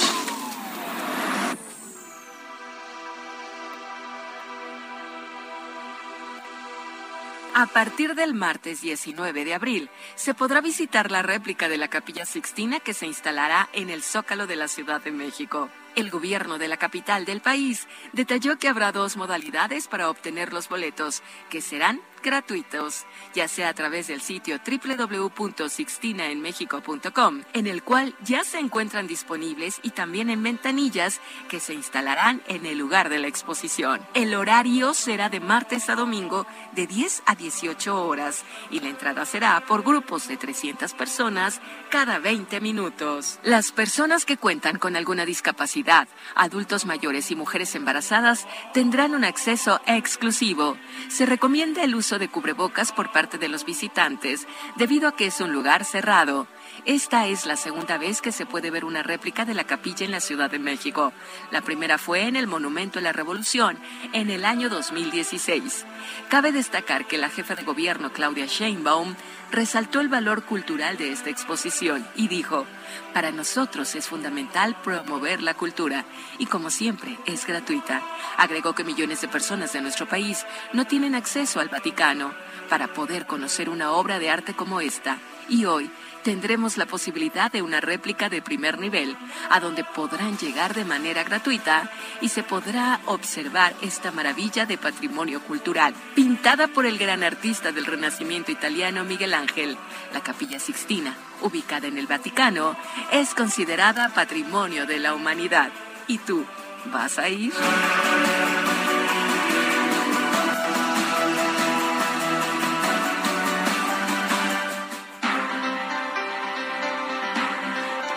A 7.53 7.65
partir 7.65 8.15
del 8.15 8.33
martes 8.33 8.79
19 8.79 9.43
de 9.43 9.53
abril, 9.53 9.89
se 10.15 10.33
podrá 10.33 10.61
visitar 10.61 11.11
la 11.11 11.21
réplica 11.21 11.67
de 11.67 11.77
la 11.77 11.89
Capilla 11.89 12.25
Sixtina 12.25 12.79
que 12.79 12.93
se 12.93 13.07
instalará 13.07 13.67
en 13.73 13.89
el 13.89 14.03
Zócalo 14.03 14.47
de 14.47 14.55
la 14.55 14.69
Ciudad 14.69 15.01
de 15.01 15.11
México. 15.11 15.69
El 15.97 16.09
gobierno 16.09 16.57
de 16.57 16.69
la 16.69 16.77
capital 16.77 17.25
del 17.25 17.41
país 17.41 17.89
detalló 18.13 18.57
que 18.57 18.69
habrá 18.69 18.93
dos 18.93 19.17
modalidades 19.17 19.89
para 19.89 20.09
obtener 20.09 20.53
los 20.53 20.69
boletos, 20.69 21.23
que 21.49 21.59
serán 21.59 21.99
gratuitos, 22.21 23.05
ya 23.33 23.47
sea 23.47 23.69
a 23.69 23.73
través 23.73 24.07
del 24.07 24.21
sitio 24.21 24.59
www.sixtinaenmexico.com, 24.59 27.41
en 27.53 27.67
el 27.67 27.83
cual 27.83 28.15
ya 28.23 28.43
se 28.43 28.59
encuentran 28.59 29.07
disponibles 29.07 29.79
y 29.83 29.91
también 29.91 30.29
en 30.29 30.43
ventanillas 30.43 31.21
que 31.49 31.59
se 31.59 31.73
instalarán 31.73 32.41
en 32.47 32.65
el 32.65 32.77
lugar 32.77 33.09
de 33.09 33.19
la 33.19 33.27
exposición. 33.27 34.01
El 34.13 34.33
horario 34.33 34.93
será 34.93 35.29
de 35.29 35.39
martes 35.39 35.89
a 35.89 35.95
domingo 35.95 36.45
de 36.73 36.87
10 36.87 37.23
a 37.25 37.35
18 37.35 38.05
horas 38.05 38.43
y 38.69 38.79
la 38.79 38.89
entrada 38.89 39.25
será 39.25 39.63
por 39.65 39.83
grupos 39.83 40.27
de 40.27 40.37
300 40.37 40.93
personas 40.93 41.61
cada 41.89 42.19
20 42.19 42.61
minutos. 42.61 43.39
Las 43.43 43.71
personas 43.71 44.25
que 44.25 44.37
cuentan 44.37 44.77
con 44.77 44.95
alguna 44.95 45.25
discapacidad, 45.25 46.07
adultos 46.35 46.85
mayores 46.85 47.31
y 47.31 47.35
mujeres 47.35 47.75
embarazadas 47.75 48.47
tendrán 48.73 49.15
un 49.15 49.23
acceso 49.23 49.81
exclusivo. 49.85 50.77
Se 51.09 51.25
recomienda 51.25 51.83
el 51.83 51.95
de 52.19 52.29
cubrebocas 52.29 52.91
por 52.91 53.11
parte 53.11 53.37
de 53.37 53.47
los 53.47 53.65
visitantes 53.65 54.47
debido 54.75 55.07
a 55.07 55.15
que 55.15 55.25
es 55.27 55.41
un 55.41 55.53
lugar 55.53 55.85
cerrado. 55.85 56.47
Esta 56.85 57.27
es 57.27 57.45
la 57.45 57.57
segunda 57.57 57.99
vez 57.99 58.21
que 58.21 58.31
se 58.31 58.47
puede 58.47 58.71
ver 58.71 58.85
una 58.85 59.03
réplica 59.03 59.45
de 59.45 59.53
la 59.53 59.65
capilla 59.65 60.03
en 60.03 60.09
la 60.09 60.19
Ciudad 60.19 60.49
de 60.49 60.57
México. 60.57 61.13
La 61.51 61.61
primera 61.61 61.99
fue 61.99 62.23
en 62.23 62.35
el 62.35 62.47
Monumento 62.47 62.97
a 62.97 63.03
la 63.03 63.13
Revolución 63.13 63.77
en 64.13 64.31
el 64.31 64.45
año 64.45 64.67
2016. 64.67 65.85
Cabe 66.29 66.51
destacar 66.51 67.05
que 67.05 67.19
la 67.19 67.29
jefa 67.29 67.53
de 67.53 67.63
gobierno 67.63 68.11
Claudia 68.11 68.47
Sheinbaum 68.47 69.13
resaltó 69.51 69.99
el 69.99 70.07
valor 70.07 70.43
cultural 70.43 70.97
de 70.97 71.11
esta 71.11 71.29
exposición 71.29 72.07
y 72.15 72.27
dijo, 72.29 72.65
para 73.13 73.31
nosotros 73.31 73.93
es 73.93 74.07
fundamental 74.07 74.75
promover 74.81 75.43
la 75.43 75.53
cultura 75.53 76.05
y 76.39 76.47
como 76.47 76.71
siempre 76.71 77.15
es 77.27 77.45
gratuita. 77.45 78.01
Agregó 78.37 78.73
que 78.73 78.83
millones 78.83 79.21
de 79.21 79.27
personas 79.27 79.71
de 79.73 79.81
nuestro 79.81 80.07
país 80.07 80.47
no 80.73 80.87
tienen 80.87 81.13
acceso 81.13 81.59
al 81.59 81.69
Vaticano 81.69 82.33
para 82.69 82.87
poder 82.87 83.27
conocer 83.27 83.69
una 83.69 83.91
obra 83.91 84.17
de 84.17 84.31
arte 84.31 84.53
como 84.53 84.81
esta 84.81 85.19
Y 85.49 85.65
hoy 85.65 85.91
tendremos 86.23 86.77
la 86.77 86.85
posibilidad 86.85 87.51
de 87.51 87.61
una 87.61 87.81
réplica 87.81 88.29
de 88.29 88.41
primer 88.41 88.79
nivel, 88.79 89.15
a 89.49 89.59
donde 89.59 89.83
podrán 89.83 90.37
llegar 90.37 90.73
de 90.73 90.85
manera 90.85 91.23
gratuita 91.23 91.89
y 92.21 92.29
se 92.29 92.43
podrá 92.43 92.99
observar 93.05 93.73
esta 93.81 94.11
maravilla 94.11 94.65
de 94.65 94.77
patrimonio 94.77 95.41
cultural, 95.41 95.93
pintada 96.15 96.67
por 96.67 96.85
el 96.85 96.97
gran 96.97 97.23
artista 97.23 97.71
del 97.71 97.85
Renacimiento 97.85 98.51
italiano 98.51 99.03
Miguel 99.03 99.33
Ángel. 99.33 99.77
La 100.13 100.21
Capilla 100.21 100.59
Sixtina, 100.59 101.15
ubicada 101.41 101.87
en 101.87 101.97
el 101.97 102.07
Vaticano, 102.07 102.75
es 103.11 103.33
considerada 103.33 104.09
patrimonio 104.09 104.85
de 104.85 104.99
la 104.99 105.13
humanidad. 105.13 105.71
¿Y 106.07 106.17
tú, 106.19 106.45
vas 106.91 107.17
a 107.19 107.29
ir? 107.29 107.53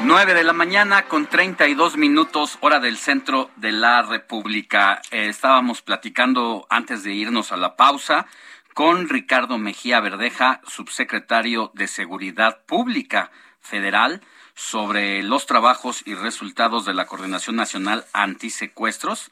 9 0.07 0.35
de 0.35 0.45
la 0.45 0.53
mañana 0.53 1.07
con 1.07 1.27
32 1.27 1.97
minutos 1.97 2.59
hora 2.61 2.79
del 2.79 2.99
centro 2.99 3.51
de 3.57 3.73
la 3.73 4.03
República. 4.03 5.01
Eh, 5.11 5.31
estábamos 5.31 5.81
platicando 5.81 6.67
antes 6.69 7.05
de 7.05 7.15
irnos 7.15 7.53
a 7.53 7.57
la 7.57 7.75
pausa 7.75 8.27
con 8.75 9.09
Ricardo 9.09 9.57
Mejía 9.57 10.01
Verdeja, 10.01 10.61
subsecretario 10.67 11.71
de 11.73 11.89
Seguridad 11.89 12.61
Pública 12.67 13.31
Federal, 13.63 14.21
sobre 14.55 15.23
los 15.23 15.47
trabajos 15.47 16.03
y 16.05 16.15
resultados 16.15 16.85
de 16.85 16.93
la 16.93 17.07
Coordinación 17.07 17.57
Nacional 17.57 18.05
Antisecuestros, 18.13 19.31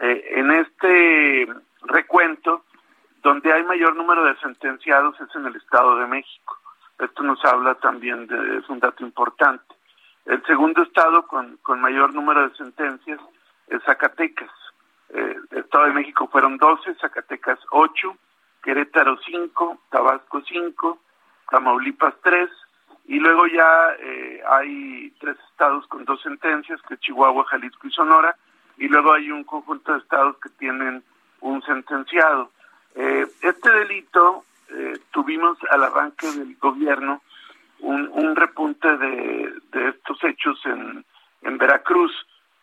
Eh, 0.00 0.32
en 0.36 0.50
este 0.50 1.48
recuento, 1.82 2.64
donde 3.22 3.52
hay 3.52 3.62
mayor 3.64 3.96
número 3.96 4.24
de 4.24 4.36
sentenciados 4.36 5.20
es 5.20 5.34
en 5.34 5.46
el 5.46 5.56
Estado 5.56 5.96
de 5.96 6.06
México. 6.06 6.58
Esto 6.98 7.22
nos 7.22 7.44
habla 7.44 7.74
también 7.76 8.26
de, 8.26 8.58
es 8.58 8.68
un 8.68 8.80
dato 8.80 9.04
importante. 9.04 9.74
El 10.26 10.44
segundo 10.46 10.82
estado 10.82 11.26
con, 11.26 11.58
con 11.58 11.80
mayor 11.80 12.14
número 12.14 12.48
de 12.48 12.54
sentencias 12.54 13.20
es 13.68 13.82
Zacatecas. 13.84 14.50
Eh, 15.10 15.36
el 15.50 15.58
Estado 15.58 15.86
de 15.86 15.92
México 15.92 16.28
fueron 16.28 16.56
12, 16.56 16.94
Zacatecas 16.94 17.58
8, 17.70 18.16
Querétaro 18.62 19.18
5, 19.18 19.82
Tabasco 19.90 20.40
5, 20.40 20.98
Tamaulipas 21.50 22.14
3, 22.22 22.50
y 23.06 23.18
luego 23.18 23.46
ya 23.46 23.96
eh, 24.00 24.42
hay 24.48 25.12
tres 25.20 25.36
estados 25.50 25.86
con 25.88 26.04
dos 26.04 26.22
sentencias, 26.22 26.80
que 26.88 26.96
Chihuahua, 26.98 27.44
Jalisco 27.44 27.86
y 27.86 27.90
Sonora, 27.90 28.36
y 28.78 28.88
luego 28.88 29.12
hay 29.12 29.30
un 29.30 29.44
conjunto 29.44 29.92
de 29.92 29.98
estados 29.98 30.36
que 30.38 30.48
tienen 30.50 31.02
un 31.40 31.62
sentenciado. 31.62 32.50
Eh, 32.94 33.26
este 33.42 33.70
delito 33.70 34.44
eh, 34.70 34.98
tuvimos 35.10 35.58
al 35.70 35.84
arranque 35.84 36.26
del 36.32 36.56
gobierno 36.56 37.20
un, 37.80 38.08
un 38.12 38.34
repunte 38.34 38.96
de, 38.96 39.52
de 39.72 39.88
estos 39.90 40.22
hechos 40.24 40.60
en, 40.64 41.04
en 41.42 41.58
Veracruz, 41.58 42.12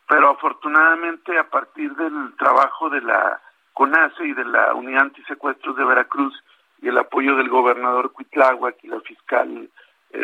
pero 0.08 0.32
afortunadamente 0.32 1.38
a 1.38 1.48
partir 1.50 1.94
del 1.96 2.34
trabajo 2.38 2.90
de 2.90 3.02
la 3.02 3.40
CONACE 3.74 4.26
y 4.26 4.34
de 4.34 4.46
la 4.46 4.74
Unidad 4.74 5.04
Antisecuestros 5.04 5.76
de 5.76 5.86
Veracruz 5.86 6.34
y 6.82 6.88
el 6.88 6.98
apoyo 6.98 7.36
del 7.36 7.50
gobernador 7.50 8.12
Cuitláhuac 8.12 8.84
y 8.84 8.88
la 8.88 9.00
fiscal 9.02 9.70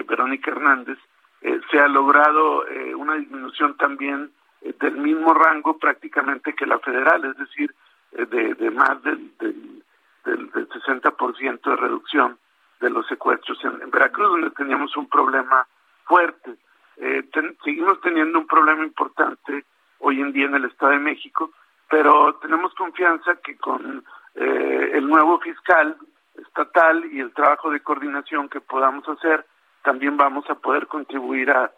Verónica 0.07 0.51
Hernández, 0.51 0.97
eh, 1.41 1.59
se 1.69 1.80
ha 1.80 1.88
logrado 1.88 2.68
eh, 2.68 2.95
una 2.95 3.15
disminución 3.15 3.77
también 3.77 4.31
del 4.61 4.97
mismo 4.97 5.34
rango 5.34 5.77
prácticamente 5.77 6.53
que 6.53 6.65
la 6.65 6.80
federal, 6.80 7.23
es 7.26 7.38
decir, 7.38 7.73
de, 8.11 8.72
más 8.72 9.01
del, 9.03 9.31
del, 9.38 9.84
del, 10.26 10.51
60% 10.51 11.61
de 11.61 11.76
reducción 11.76 12.38
de 12.80 12.89
los 12.89 13.05
secuestros 13.07 13.64
en, 13.64 13.91
Veracruz, 13.91 14.30
donde 14.30 14.49
teníamos 14.51 14.95
un 14.97 15.07
problema 15.07 15.68
fuerte. 16.05 16.55
seguimos 17.64 18.01
teniendo 18.01 18.39
un 18.39 18.47
problema 18.47 18.84
importante 18.84 19.64
hoy 19.99 20.22
en 20.22 20.31
día 20.31 20.47
en 20.47 20.55
el 20.55 20.65
Estado 20.65 20.93
de 20.93 20.99
México, 20.99 21.51
pero 21.89 22.35
tenemos 22.41 22.73
confianza 22.73 23.35
que 23.35 23.57
con 23.57 24.03
el 24.35 25.07
nuevo 25.07 25.39
fiscal 25.39 25.95
estatal 26.35 27.05
y 27.11 27.19
el 27.19 27.34
trabajo 27.34 27.69
de 27.69 27.81
coordinación 27.81 28.49
que 28.49 28.61
podamos 28.61 29.07
hacer, 29.09 29.45
también 29.83 30.17
vamos 30.17 30.49
a 30.49 30.55
poder 30.55 30.87
contribuir 30.87 31.51
a, 31.51 31.71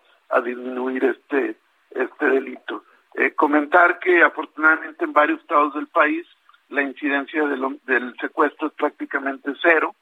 disminuir 0.44 1.04
este, 1.06 1.58
este 1.90 2.26
delito. 2.26 2.84
Eh, 3.16 3.32
comentar 3.32 4.00
que 4.00 4.22
afortunadamente 4.22 5.04
en 5.04 5.12
varios 5.12 5.40
estados 5.42 5.74
del 5.74 5.88
país 5.88 6.28
la 6.70 6.84
incidencia 6.84 7.48
del, 7.48 7.80
del 7.86 8.16
secuestro 8.22 8.68
es 8.68 8.74
prácticamente 8.74 9.52
cero, 9.62 9.96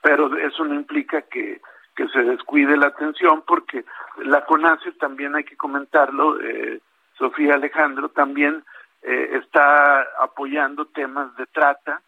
pero 0.00 0.34
eso 0.38 0.64
no 0.64 0.74
implica 0.74 1.22
que, 1.22 1.60
que 1.94 2.08
se 2.08 2.22
descuide 2.22 2.76
la 2.76 2.88
atención 2.88 3.42
porque 3.46 3.84
la 4.24 4.44
CONACE 4.44 4.92
también 4.92 5.34
hay 5.34 5.44
que 5.44 5.56
comentarlo, 5.56 6.40
eh, 6.40 6.80
Sofía 7.18 7.54
Alejandro 7.54 8.08
también 8.08 8.64
eh, 9.02 9.38
está 9.42 10.02
apoyando 10.20 10.86
temas 10.86 11.34
de 11.36 11.46
trata 11.46 12.00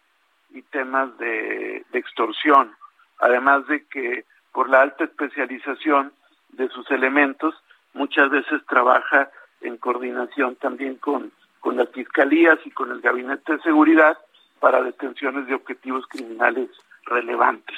y 0.49 0.61
temas 0.63 1.15
de 1.17 1.85
extorsión, 1.93 2.75
además 3.19 3.67
de 3.67 3.85
que 3.85 4.25
por 4.57 4.71
la 4.71 4.81
alta 4.81 5.03
especialización 5.03 6.11
de 6.49 6.67
sus 6.69 6.89
elementos, 6.89 7.53
muchas 7.93 8.31
veces 8.31 8.59
trabaja 8.67 9.29
en 9.61 9.77
coordinación 9.77 10.55
también 10.55 10.95
con, 10.95 11.31
con 11.59 11.77
las 11.77 11.91
fiscalías 11.91 12.57
y 12.65 12.71
con 12.71 12.89
el 12.89 12.99
gabinete 12.99 13.53
de 13.53 13.61
seguridad 13.61 14.17
para 14.59 14.81
detenciones 14.81 15.45
de 15.45 15.53
objetivos 15.53 16.07
criminales 16.07 16.71
relevantes. 17.03 17.77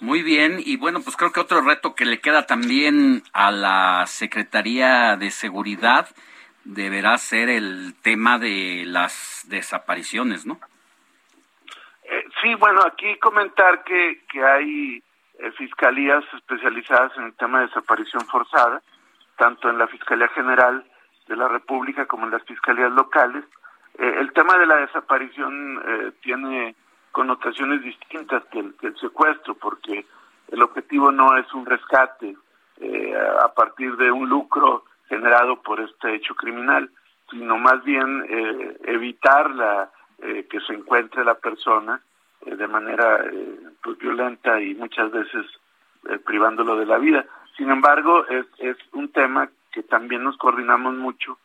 Muy 0.00 0.24
bien, 0.24 0.56
y 0.58 0.78
bueno, 0.78 1.00
pues 1.00 1.16
creo 1.16 1.30
que 1.30 1.38
otro 1.38 1.60
reto 1.60 1.94
que 1.94 2.06
le 2.06 2.18
queda 2.18 2.46
también 2.46 3.22
a 3.32 3.52
la 3.52 4.04
Secretaría 4.08 5.16
de 5.16 5.30
Seguridad 5.30 6.08
deberá 6.64 7.16
ser 7.18 7.50
el 7.50 7.94
tema 8.02 8.40
de 8.40 8.82
las 8.84 9.44
desapariciones, 9.46 10.44
¿no? 10.44 10.58
Eh, 12.02 12.24
sí, 12.42 12.52
bueno, 12.56 12.80
aquí 12.84 13.16
comentar 13.20 13.84
que, 13.84 14.24
que 14.28 14.44
hay 14.44 15.02
fiscalías 15.56 16.24
especializadas 16.34 17.12
en 17.16 17.24
el 17.24 17.34
tema 17.34 17.60
de 17.60 17.66
desaparición 17.66 18.24
forzada, 18.26 18.82
tanto 19.36 19.68
en 19.68 19.78
la 19.78 19.86
Fiscalía 19.86 20.28
General 20.28 20.84
de 21.28 21.36
la 21.36 21.48
República 21.48 22.06
como 22.06 22.24
en 22.24 22.32
las 22.32 22.42
fiscalías 22.44 22.92
locales. 22.92 23.44
Eh, 23.98 24.14
el 24.18 24.32
tema 24.32 24.56
de 24.58 24.66
la 24.66 24.76
desaparición 24.76 25.82
eh, 25.86 26.12
tiene 26.22 26.74
connotaciones 27.12 27.82
distintas 27.82 28.44
que 28.46 28.60
el, 28.60 28.96
secuestro, 28.98 29.54
porque 29.54 30.06
el 30.48 30.62
objetivo 30.62 31.10
no 31.10 31.36
es 31.36 31.52
un 31.54 31.66
rescate 31.66 32.36
a 33.42 33.54
partir 33.54 33.96
de 33.96 34.12
un 34.12 34.28
lucro 34.28 34.84
generado 35.08 35.62
por 35.62 35.80
este 35.80 36.14
hecho 36.14 36.34
criminal, 36.34 36.90
sino 37.30 37.56
más 37.56 37.82
bien 37.84 38.26
evitar 38.84 39.50
la, 39.50 39.90
que 40.18 40.60
se 40.66 40.74
encuentre 40.74 41.24
la 41.24 41.36
persona 41.36 42.02
de 42.54 42.68
manera 42.68 43.24
eh, 43.24 43.58
pues, 43.82 43.98
violenta 43.98 44.60
y 44.60 44.74
muchas 44.74 45.10
veces 45.10 45.46
eh, 46.08 46.18
privándolo 46.18 46.76
de 46.76 46.86
la 46.86 46.98
vida. 46.98 47.26
Sin 47.56 47.70
embargo, 47.70 48.26
es, 48.28 48.46
es 48.58 48.76
un 48.92 49.08
tema 49.10 49.48
que 49.72 49.82
también 49.82 50.22
nos 50.22 50.36
coordinamos 50.36 50.94
mucho. 50.94 51.38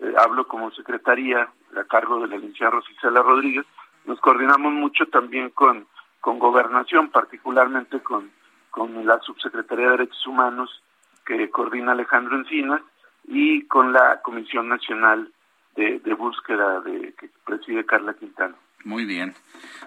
Eh, 0.00 0.14
hablo 0.18 0.46
como 0.48 0.70
secretaría 0.70 1.48
a 1.76 1.84
cargo 1.84 2.20
de 2.20 2.28
la 2.28 2.36
licenciada 2.36 2.72
Rosicela 2.72 3.22
Rodríguez. 3.22 3.66
Nos 4.04 4.20
coordinamos 4.20 4.72
mucho 4.72 5.06
también 5.06 5.50
con, 5.50 5.86
con 6.20 6.38
gobernación, 6.38 7.10
particularmente 7.10 8.00
con, 8.00 8.30
con 8.70 9.04
la 9.04 9.18
subsecretaría 9.20 9.86
de 9.86 9.90
Derechos 9.92 10.26
Humanos 10.26 10.82
que 11.24 11.50
coordina 11.50 11.92
Alejandro 11.92 12.36
Encinas 12.36 12.80
y 13.24 13.66
con 13.66 13.92
la 13.92 14.22
Comisión 14.22 14.68
Nacional 14.68 15.32
de, 15.74 15.98
de 15.98 16.14
Búsqueda 16.14 16.80
de, 16.80 17.12
que 17.18 17.28
preside 17.44 17.84
Carla 17.84 18.14
Quintana. 18.14 18.54
Muy 18.84 19.04
bien. 19.04 19.34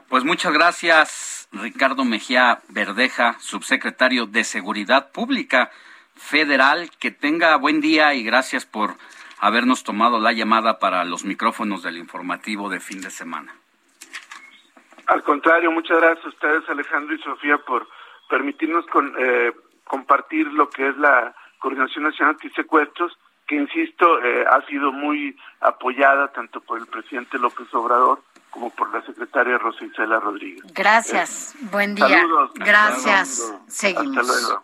Pues 0.09 0.23
muchas 0.23 0.53
gracias, 0.53 1.47
Ricardo 1.51 2.03
Mejía 2.03 2.59
Verdeja, 2.69 3.37
subsecretario 3.39 4.25
de 4.25 4.43
Seguridad 4.43 5.11
Pública 5.11 5.71
Federal. 6.15 6.89
Que 6.99 7.11
tenga 7.11 7.55
buen 7.57 7.81
día 7.81 8.13
y 8.13 8.23
gracias 8.23 8.65
por 8.65 8.95
habernos 9.39 9.83
tomado 9.83 10.19
la 10.19 10.33
llamada 10.33 10.79
para 10.79 11.03
los 11.05 11.23
micrófonos 11.23 11.83
del 11.83 11.97
informativo 11.97 12.69
de 12.69 12.79
fin 12.79 13.01
de 13.01 13.09
semana. 13.09 13.53
Al 15.07 15.23
contrario, 15.23 15.71
muchas 15.71 15.99
gracias 15.99 16.25
a 16.25 16.29
ustedes, 16.29 16.69
Alejandro 16.69 17.15
y 17.15 17.19
Sofía, 17.19 17.57
por 17.57 17.87
permitirnos 18.29 18.85
con, 18.87 19.15
eh, 19.17 19.53
compartir 19.83 20.47
lo 20.53 20.69
que 20.69 20.87
es 20.87 20.97
la 20.97 21.35
Coordinación 21.57 22.03
Nacional 22.03 22.35
Antisecuestros, 22.35 23.17
que, 23.49 23.55
insisto, 23.55 24.23
eh, 24.23 24.45
ha 24.49 24.61
sido 24.67 24.91
muy 24.91 25.35
apoyada 25.59 26.31
tanto 26.31 26.61
por 26.61 26.79
el 26.79 26.85
presidente 26.85 27.39
López 27.39 27.67
Obrador 27.73 28.21
como 28.51 28.69
por 28.69 28.93
la 28.93 29.01
secretaria 29.05 29.57
Rosa 29.57 29.83
Isela 29.85 30.19
Rodríguez. 30.19 30.63
Gracias. 30.73 31.55
Buen 31.71 31.95
día. 31.95 32.07
Saludos. 32.07 32.51
Gracias. 32.53 33.41
Hasta 33.41 33.71
Seguimos. 33.71 34.27
luego. 34.27 34.63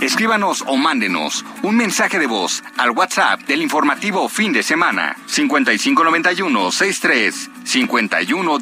Escríbanos 0.00 0.62
o 0.66 0.76
mándenos 0.76 1.44
un 1.62 1.76
mensaje 1.76 2.18
de 2.18 2.26
voz 2.26 2.62
al 2.78 2.90
WhatsApp 2.90 3.40
del 3.40 3.60
informativo 3.60 4.28
fin 4.28 4.52
de 4.52 4.62
semana 4.62 5.16
5591 5.26 6.70
63 6.70 7.50
51 7.64 8.58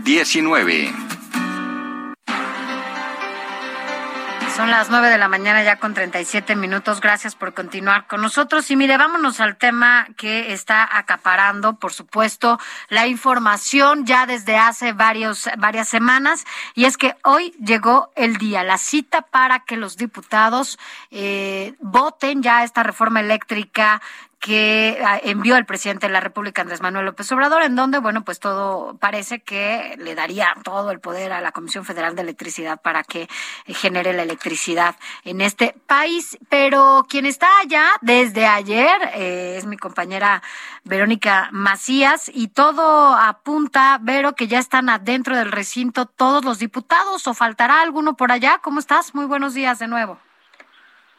Son 4.57 4.71
las 4.71 4.89
nueve 4.89 5.09
de 5.09 5.19
la 5.19 5.27
mañana 5.27 5.65
ya 5.65 5.81
con 5.81 5.95
37 5.95 6.55
minutos. 6.55 7.01
Gracias 7.01 7.35
por 7.35 7.55
continuar 7.55 8.07
con 8.07 8.21
nosotros. 8.23 8.71
Y 8.71 8.77
mire, 8.77 8.97
vámonos 8.97 9.41
al 9.41 9.57
tema 9.57 10.07
que 10.17 10.53
está 10.53 10.97
acaparando, 10.97 11.75
por 11.81 11.93
supuesto, 11.93 12.61
la 12.89 13.09
información 13.09 14.07
ya 14.07 14.27
desde 14.27 14.57
hace 14.57 14.93
varios, 14.93 15.49
varias 15.59 15.89
semanas. 15.89 16.45
Y 16.77 16.85
es 16.85 16.97
que 16.97 17.17
hoy 17.25 17.51
llegó 17.61 18.13
el 18.15 18.37
día, 18.37 18.63
la 18.63 18.79
cita 18.79 19.23
para 19.23 19.59
que 19.65 19.77
los 19.77 19.97
diputados 19.97 20.79
eh, 21.11 21.75
voten 21.81 22.41
ya 22.41 22.63
esta 22.63 22.85
reforma 22.85 23.19
eléctrica 23.19 24.01
que 24.45 25.03
ah, 25.03 25.19
envió 25.23 25.57
el 25.57 25.65
presidente 25.65 26.07
de 26.07 26.13
la 26.13 26.21
República, 26.21 26.61
Andrés 26.61 26.83
Manuel 26.83 27.07
López 27.07 27.33
Obrador, 27.33 27.63
en 27.63 27.77
donde, 27.77 27.99
bueno, 27.99 28.27
pues 28.27 28.41
todo 28.41 28.95
parece 28.99 29.41
que 29.41 29.95
le 29.97 30.15
daría 30.15 30.55
todo 30.63 30.91
el 30.91 31.01
poder 31.01 31.33
a 31.33 31.41
la 31.41 31.51
Comisión 31.51 31.87
Federal 31.87 32.15
de 32.15 32.21
Electricidad 32.21 32.79
para 32.79 33.05
que 33.05 33.27
genere 33.65 34.13
la 34.13 34.23
electricidad 34.23 34.97
en 35.25 35.41
este 35.41 35.75
país. 35.87 36.37
Pero 36.51 37.07
quien 37.09 37.25
está 37.25 37.49
allá 37.63 37.87
desde 38.03 38.45
ayer 38.45 39.13
eh, 39.15 39.55
es 39.57 39.65
mi 39.65 39.79
compañera 39.79 40.43
Verónica 40.85 41.49
Macías 41.51 42.31
y 42.33 42.49
todo 42.49 43.15
apunta, 43.15 43.99
Vero, 44.03 44.35
que 44.35 44.47
ya 44.47 44.59
están 44.59 44.91
adentro 44.91 45.39
del 45.39 45.53
recinto 45.53 46.05
todos 46.05 46.45
los 46.45 46.59
diputados 46.59 47.27
o 47.27 47.33
faltará 47.33 47.81
alguno 47.81 48.15
por 48.15 48.31
allá. 48.31 48.59
¿Cómo 48.59 48.79
estás? 48.79 49.15
Muy 49.15 49.25
buenos 49.25 49.55
días 49.55 49.79
de 49.79 49.89
nuevo. 49.89 50.19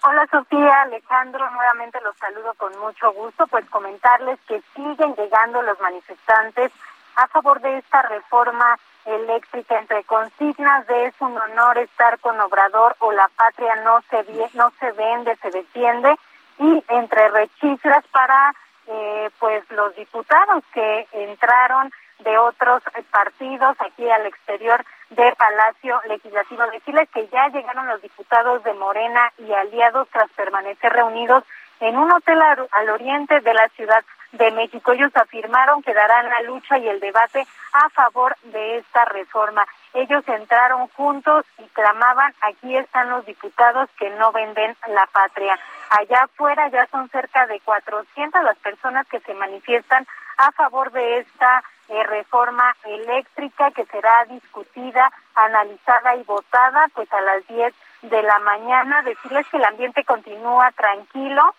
Hola 0.08 0.28
Sofía, 0.30 0.82
Alejandro, 0.82 1.50
nuevamente 1.50 2.00
los 2.02 2.16
saludo 2.18 2.54
con 2.58 2.78
mucho 2.78 3.12
gusto, 3.14 3.48
pues 3.48 3.68
comentarles 3.72 4.40
que 4.48 4.62
siguen 4.76 5.16
llegando 5.16 5.64
los 5.64 5.82
manifestantes 5.82 6.72
a 7.16 7.26
favor 7.30 7.60
de 7.60 7.80
esta 7.80 8.04
reforma 8.04 8.78
eléctrica. 9.06 9.80
Entre 9.80 10.04
consignas 10.04 10.86
de 10.86 11.08
es 11.08 11.16
un 11.22 11.36
honor 11.36 11.80
estar 11.80 12.20
con 12.20 12.40
Obrador 12.40 12.96
o 13.00 13.12
la 13.14 13.28
patria 13.36 13.78
no 13.78 14.00
se 14.12 14.24
no 14.54 14.72
se 14.80 14.92
vende, 14.92 15.36
se 15.38 15.50
defiende. 15.50 16.16
Y 16.60 16.84
entre 16.88 17.28
rechiflas 17.30 18.06
para 18.12 18.54
eh, 18.86 19.32
pues 19.40 19.64
los 19.72 19.96
diputados 19.96 20.64
que 20.72 21.08
entraron 21.14 21.92
de 22.20 22.38
otros 22.38 22.82
partidos 23.12 23.76
aquí 23.80 24.10
al 24.10 24.26
exterior 24.26 24.84
del 25.10 25.34
Palacio 25.36 26.02
Legislativo. 26.08 26.64
Decirles 26.72 27.10
que 27.14 27.28
ya 27.28 27.50
llegaron 27.50 27.88
los 27.88 28.02
diputados 28.02 28.64
de 28.64 28.74
Morena 28.74 29.32
y 29.38 29.52
aliados 29.54 30.08
tras 30.12 30.30
permanecer 30.32 30.94
reunidos 30.94 31.44
en 31.80 31.98
un 31.98 32.12
hotel 32.12 32.42
al, 32.42 32.90
oriente 32.90 33.40
de 33.42 33.54
la 33.54 33.68
Ciudad 33.70 34.04
de 34.32 34.52
México. 34.52 34.92
Ellos 34.92 35.16
afirmaron 35.16 35.82
que 35.82 35.94
darán 35.94 36.30
la 36.30 36.42
lucha 36.42 36.78
y 36.78 36.88
el 36.88 37.00
debate 37.00 37.46
a 37.74 37.90
favor 37.90 38.36
de 38.44 38.78
esta 38.78 39.06
reforma. 39.06 39.66
Ellos 39.94 40.28
entraron 40.28 40.88
juntos 40.90 41.46
y 41.58 41.64
clamaban, 41.70 42.34
aquí 42.42 42.76
están 42.76 43.10
los 43.10 43.26
diputados 43.26 43.90
que 43.98 44.10
no 44.12 44.32
venden 44.32 44.76
la 44.88 45.06
patria. 45.08 45.58
Allá 45.90 46.24
afuera 46.24 46.68
ya 46.70 46.86
son 46.88 47.10
cerca 47.10 47.48
de 47.48 47.60
400 47.62 48.44
las 48.44 48.58
personas 48.58 49.08
que 49.08 49.20
se 49.22 49.34
manifiestan 49.34 50.06
a 50.38 50.52
favor 50.52 50.92
de 50.92 51.20
esta 51.20 51.64
eh, 51.88 52.04
reforma 52.04 52.76
eléctrica 52.84 53.72
que 53.72 53.86
será 53.86 54.26
discutida, 54.26 55.12
analizada 55.36 56.16
y 56.16 56.24
votada 56.24 56.88
pues 56.94 57.12
a 57.14 57.22
las 57.22 57.48
10 57.48 57.74
de 58.10 58.24
la 58.24 58.40
mañana. 58.40 59.02
Decirles 59.04 59.48
que 59.48 59.58
el 59.58 59.66
ambiente 59.66 60.04
continúa 60.04 60.72
tranquilo 60.72 61.56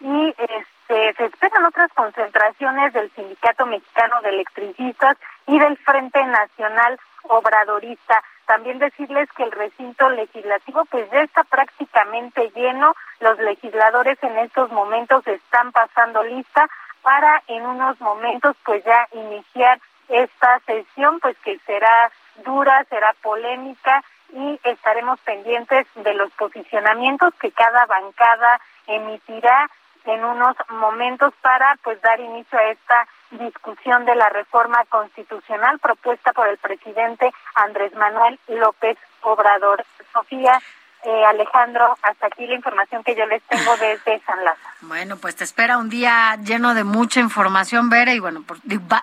y 0.00 0.34
este, 0.38 1.14
se 1.14 1.24
esperan 1.26 1.66
otras 1.66 1.92
concentraciones 1.92 2.92
del 2.92 3.10
Sindicato 3.12 3.66
Mexicano 3.66 4.20
de 4.22 4.30
Electricistas 4.30 5.16
y 5.46 5.58
del 5.58 5.76
Frente 5.78 6.24
Nacional 6.24 6.98
Obradorista. 7.24 8.22
También 8.46 8.78
decirles 8.78 9.28
que 9.36 9.44
el 9.44 9.52
recinto 9.52 10.08
legislativo 10.08 10.84
pues 10.86 11.08
ya 11.10 11.22
está 11.22 11.44
prácticamente 11.44 12.50
lleno. 12.54 12.96
Los 13.20 13.38
legisladores 13.38 14.18
en 14.22 14.38
estos 14.38 14.72
momentos 14.72 15.26
están 15.26 15.70
pasando 15.70 16.22
lista 16.24 16.68
para 17.02 17.42
en 17.46 17.64
unos 17.64 18.00
momentos 18.00 18.56
pues 18.64 18.82
ya 18.84 19.06
iniciar 19.12 19.78
esta 20.08 20.58
sesión 20.66 21.20
pues 21.20 21.36
que 21.44 21.58
será 21.60 22.10
dura, 22.44 22.84
será 22.90 23.14
polémica 23.22 24.02
y 24.32 24.60
estaremos 24.64 25.18
pendientes 25.20 25.86
de 25.94 26.14
los 26.14 26.30
posicionamientos 26.32 27.34
que 27.34 27.50
cada 27.52 27.86
bancada 27.86 28.60
emitirá 28.86 29.70
en 30.04 30.24
unos 30.24 30.56
momentos 30.68 31.34
para 31.42 31.76
pues 31.82 32.00
dar 32.02 32.18
inicio 32.20 32.58
a 32.58 32.70
esta 32.70 33.06
discusión 33.30 34.04
de 34.06 34.14
la 34.14 34.28
reforma 34.28 34.84
constitucional 34.88 35.78
propuesta 35.78 36.32
por 36.32 36.48
el 36.48 36.58
presidente 36.58 37.30
Andrés 37.54 37.94
Manuel 37.94 38.38
López 38.48 38.98
Obrador. 39.22 39.84
Sofía, 40.12 40.60
eh, 41.04 41.24
Alejandro, 41.24 41.96
hasta 42.02 42.26
aquí 42.26 42.46
la 42.46 42.54
información 42.54 43.02
que 43.02 43.14
yo 43.14 43.26
les 43.26 43.42
tengo 43.44 43.76
desde 43.76 44.20
San 44.24 44.44
Lázaro. 44.44 44.68
Bueno, 44.82 45.16
pues 45.16 45.36
te 45.36 45.44
espera 45.44 45.78
un 45.78 45.88
día 45.88 46.36
lleno 46.42 46.74
de 46.74 46.84
mucha 46.84 47.20
información, 47.20 47.90
Vera, 47.90 48.12
y 48.12 48.18
bueno, 48.18 48.42
por, 48.42 48.58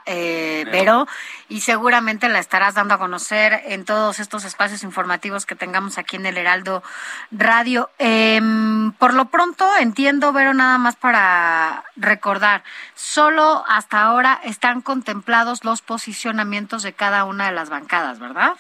eh, 0.06 0.66
Vero, 0.72 1.08
y 1.50 1.62
seguramente 1.62 2.30
la 2.30 2.40
estarás 2.40 2.76
dando 2.76 2.96
a 2.96 2.98
conocer 2.98 3.62
en 3.66 3.86
todos 3.86 4.20
estos 4.20 4.44
espacios 4.44 4.84
informativos 4.84 5.46
que 5.46 5.56
tengamos 5.56 5.98
aquí 5.98 6.16
en 6.16 6.26
el 6.26 6.38
Heraldo 6.38 6.84
Radio. 7.32 7.90
Eh, 8.00 8.40
por 8.98 9.14
lo 9.14 9.26
pronto, 9.26 9.68
entiendo, 9.80 10.34
Vero, 10.34 10.54
nada 10.54 10.78
más 10.78 10.96
para 10.96 11.84
recordar, 11.96 12.64
solo 12.96 13.64
hasta 13.68 14.02
ahora 14.02 14.40
están 14.44 14.82
contemplados 14.82 15.64
los 15.64 15.82
posicionamientos 15.82 16.84
de 16.84 16.94
cada 16.94 17.26
una 17.26 17.48
de 17.48 17.52
las 17.52 17.70
bancadas, 17.70 18.20
¿verdad? 18.20 18.54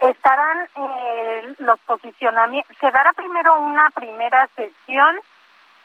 Estarán 0.00 0.68
eh, 0.76 1.54
los 1.58 1.78
posicionamientos, 1.80 2.76
se 2.78 2.90
dará 2.90 3.12
primero 3.12 3.58
una 3.60 3.90
primera 3.90 4.48
sesión 4.56 5.18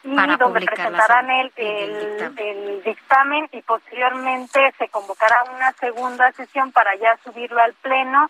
y 0.04 0.16
Para 0.16 0.38
donde 0.38 0.62
presentarán 0.62 1.28
sen- 1.28 1.52
el, 1.56 1.66
el, 1.66 2.40
el 2.40 2.84
dictamen 2.84 3.50
y 3.52 3.62
posteriormente 3.64 4.74
se 4.78 4.88
convocará 4.90 5.44
una 5.52 5.72
segunda 5.74 6.32
sesión 6.34 6.72
para 6.72 6.94
ya 6.96 7.18
subirlo 7.24 7.60
al 7.60 7.74
pleno, 7.74 8.30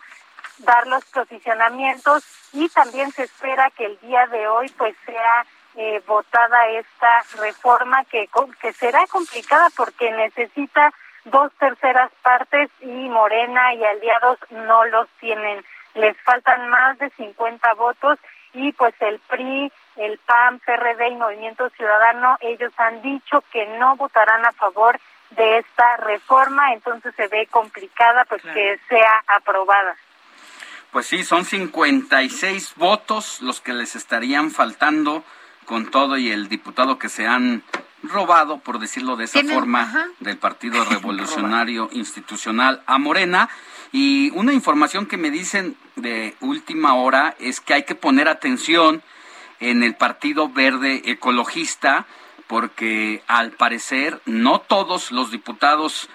dar 0.58 0.86
los 0.86 1.04
posicionamientos 1.06 2.24
y 2.52 2.68
también 2.70 3.10
se 3.12 3.24
espera 3.24 3.70
que 3.70 3.84
el 3.86 3.98
día 4.00 4.26
de 4.28 4.48
hoy 4.48 4.68
pues 4.78 4.96
sea 5.04 5.44
eh, 5.76 6.02
votada 6.06 6.66
esta 6.68 7.22
reforma 7.38 8.04
que, 8.06 8.28
que 8.62 8.72
será 8.72 9.06
complicada 9.08 9.68
porque 9.76 10.10
necesita 10.12 10.90
dos 11.24 11.52
terceras 11.58 12.10
partes 12.22 12.70
y 12.80 12.86
Morena 13.10 13.74
y 13.74 13.84
aliados 13.84 14.38
no 14.50 14.84
los 14.86 15.08
tienen. 15.20 15.62
Les 15.96 16.16
faltan 16.22 16.68
más 16.68 16.98
de 16.98 17.10
50 17.10 17.74
votos 17.74 18.18
y 18.52 18.72
pues 18.72 18.94
el 19.00 19.18
PRI, 19.20 19.70
el 19.96 20.18
PAN, 20.18 20.60
PRD 20.60 21.08
y 21.08 21.16
Movimiento 21.16 21.68
Ciudadano, 21.70 22.36
ellos 22.40 22.72
han 22.76 23.02
dicho 23.02 23.42
que 23.52 23.66
no 23.78 23.96
votarán 23.96 24.44
a 24.46 24.52
favor 24.52 24.98
de 25.30 25.58
esta 25.58 25.96
reforma, 25.98 26.72
entonces 26.72 27.14
se 27.16 27.28
ve 27.28 27.46
complicada 27.50 28.24
pues 28.26 28.42
Claro. 28.42 28.54
que 28.54 28.78
sea 28.88 29.22
aprobada. 29.26 29.96
Pues 30.92 31.06
sí, 31.06 31.24
son 31.24 31.44
56 31.44 32.74
votos 32.76 33.42
los 33.42 33.60
que 33.60 33.72
les 33.74 33.96
estarían 33.96 34.50
faltando 34.50 35.24
con 35.66 35.90
todo 35.90 36.16
y 36.16 36.30
el 36.30 36.48
diputado 36.48 36.98
que 36.98 37.08
se 37.08 37.26
han 37.26 37.62
robado, 38.08 38.58
por 38.58 38.78
decirlo 38.78 39.16
de 39.16 39.24
esa 39.24 39.42
forma, 39.44 40.08
del 40.20 40.38
Partido 40.38 40.84
Revolucionario 40.90 41.88
Institucional 41.92 42.82
a 42.86 42.98
Morena. 42.98 43.48
Y 43.92 44.30
una 44.34 44.52
información 44.52 45.06
que 45.06 45.16
me 45.16 45.30
dicen 45.30 45.76
de 45.96 46.36
última 46.40 46.94
hora 46.94 47.34
es 47.38 47.60
que 47.60 47.74
hay 47.74 47.84
que 47.84 47.94
poner 47.94 48.28
atención 48.28 49.02
en 49.60 49.82
el 49.82 49.94
Partido 49.94 50.48
Verde 50.48 51.02
Ecologista, 51.06 52.06
porque 52.46 53.22
al 53.26 53.52
parecer 53.52 54.20
no 54.26 54.60
todos 54.60 55.10
los 55.10 55.30
diputados 55.30 56.08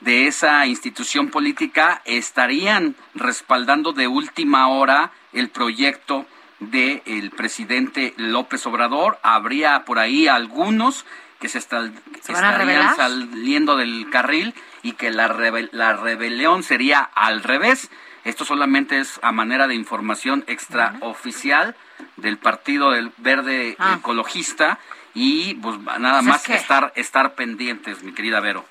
de 0.00 0.26
esa 0.26 0.66
institución 0.66 1.28
política 1.28 2.02
estarían 2.04 2.94
respaldando 3.14 3.92
de 3.92 4.06
última 4.06 4.68
hora 4.68 5.12
el 5.32 5.48
proyecto 5.48 6.26
del 6.60 7.30
presidente 7.30 8.14
López 8.16 8.66
Obrador. 8.66 9.18
Habría 9.22 9.84
por 9.84 9.98
ahí 9.98 10.28
algunos 10.28 11.04
que 11.40 11.48
se, 11.48 11.58
estarían 11.58 12.96
saliendo 12.96 13.76
del 13.76 14.08
carril 14.10 14.54
y 14.82 14.92
que 14.92 15.10
la, 15.10 15.28
la 15.72 15.92
rebelión 15.94 16.62
sería 16.62 17.00
al 17.00 17.42
revés. 17.42 17.90
Esto 18.24 18.44
solamente 18.44 18.98
es 18.98 19.20
a 19.22 19.32
manera 19.32 19.66
de 19.66 19.74
información 19.74 20.44
extraoficial 20.46 21.76
del 22.16 22.38
Partido 22.38 22.90
del 22.90 23.12
Verde 23.18 23.76
ah. 23.78 23.96
Ecologista 23.98 24.78
y 25.14 25.54
pues 25.54 25.78
nada 25.78 26.22
más 26.22 26.44
que 26.44 26.54
estar, 26.54 26.92
estar 26.94 27.34
pendientes, 27.34 28.02
mi 28.02 28.12
querida 28.12 28.40
Vero. 28.40 28.64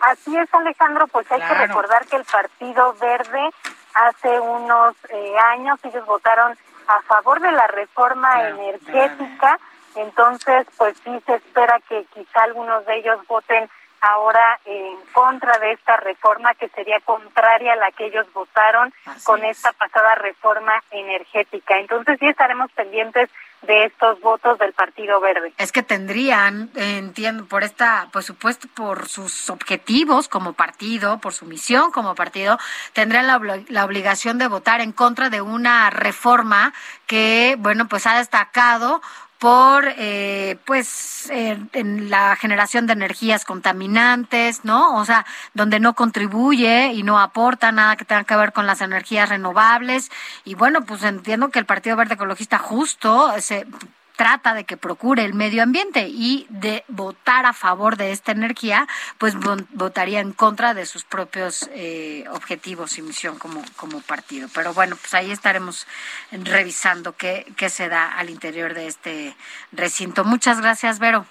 Así 0.00 0.36
es, 0.36 0.52
Alejandro, 0.52 1.06
pues 1.06 1.30
hay 1.30 1.40
que 1.40 1.54
recordar 1.54 2.06
que 2.06 2.16
el 2.16 2.24
Partido 2.24 2.94
Verde 3.00 3.50
hace 3.94 4.40
unos 4.40 4.96
eh, 5.10 5.34
años 5.52 5.78
ellos 5.84 6.04
votaron 6.06 6.56
a 6.88 7.00
favor 7.02 7.40
de 7.40 7.52
la 7.52 7.66
reforma 7.68 8.48
energética, 8.48 9.58
entonces 9.96 10.66
pues 10.76 10.96
sí 11.04 11.10
se 11.26 11.34
espera 11.34 11.80
que 11.88 12.04
quizá 12.14 12.42
algunos 12.42 12.84
de 12.86 12.96
ellos 12.96 13.26
voten 13.26 13.68
ahora 14.02 14.58
en 14.64 14.96
contra 15.12 15.58
de 15.58 15.72
esta 15.72 15.96
reforma 15.96 16.54
que 16.54 16.68
sería 16.70 16.98
contraria 17.00 17.74
a 17.74 17.76
la 17.76 17.92
que 17.92 18.06
ellos 18.06 18.26
votaron 18.34 18.92
con 19.22 19.44
esta 19.44 19.72
pasada 19.72 20.16
reforma 20.16 20.82
energética. 20.90 21.78
Entonces 21.78 22.18
sí 22.18 22.26
estaremos 22.26 22.70
pendientes 22.72 23.30
de 23.62 23.84
estos 23.84 24.20
votos 24.20 24.58
del 24.58 24.72
Partido 24.72 25.20
Verde. 25.20 25.52
Es 25.56 25.70
que 25.70 25.84
tendrían, 25.84 26.70
entiendo, 26.74 27.46
por 27.46 27.62
esta, 27.62 28.08
por 28.12 28.24
supuesto, 28.24 28.66
por 28.74 29.08
sus 29.08 29.48
objetivos 29.50 30.26
como 30.26 30.52
partido, 30.54 31.18
por 31.18 31.32
su 31.32 31.46
misión 31.46 31.92
como 31.92 32.16
partido, 32.16 32.58
tendrían 32.92 33.28
la, 33.28 33.40
la 33.68 33.84
obligación 33.84 34.36
de 34.38 34.48
votar 34.48 34.80
en 34.80 34.90
contra 34.90 35.30
de 35.30 35.42
una 35.42 35.90
reforma 35.90 36.72
que, 37.06 37.54
bueno, 37.60 37.86
pues 37.86 38.04
ha 38.08 38.18
destacado 38.18 39.00
por 39.42 39.92
eh, 39.98 40.56
pues 40.64 41.28
en 41.28 42.10
la 42.10 42.36
generación 42.36 42.86
de 42.86 42.92
energías 42.92 43.44
contaminantes, 43.44 44.64
¿no? 44.64 44.94
O 44.94 45.04
sea, 45.04 45.26
donde 45.52 45.80
no 45.80 45.94
contribuye 45.94 46.92
y 46.92 47.02
no 47.02 47.18
aporta 47.18 47.72
nada 47.72 47.96
que 47.96 48.04
tenga 48.04 48.22
que 48.22 48.36
ver 48.36 48.52
con 48.52 48.68
las 48.68 48.80
energías 48.82 49.30
renovables. 49.30 50.12
Y 50.44 50.54
bueno, 50.54 50.84
pues 50.84 51.02
entiendo 51.02 51.48
que 51.48 51.58
el 51.58 51.66
Partido 51.66 51.96
Verde 51.96 52.14
Ecologista 52.14 52.58
justo 52.58 53.32
se 53.40 53.66
trata 54.16 54.54
de 54.54 54.64
que 54.64 54.76
procure 54.76 55.24
el 55.24 55.34
medio 55.34 55.62
ambiente 55.62 56.06
y 56.08 56.46
de 56.48 56.84
votar 56.88 57.46
a 57.46 57.52
favor 57.52 57.96
de 57.96 58.12
esta 58.12 58.32
energía, 58.32 58.86
pues 59.18 59.34
votaría 59.70 60.20
en 60.20 60.32
contra 60.32 60.74
de 60.74 60.86
sus 60.86 61.04
propios 61.04 61.68
eh, 61.72 62.24
objetivos 62.30 62.98
y 62.98 63.02
misión 63.02 63.38
como, 63.38 63.62
como 63.76 64.00
partido. 64.00 64.48
Pero 64.54 64.72
bueno, 64.74 64.96
pues 64.96 65.14
ahí 65.14 65.30
estaremos 65.30 65.86
revisando 66.30 67.16
qué, 67.16 67.46
qué 67.56 67.68
se 67.68 67.88
da 67.88 68.12
al 68.12 68.30
interior 68.30 68.74
de 68.74 68.86
este 68.86 69.36
recinto. 69.72 70.24
Muchas 70.24 70.60
gracias, 70.60 70.98
Vero. 70.98 71.26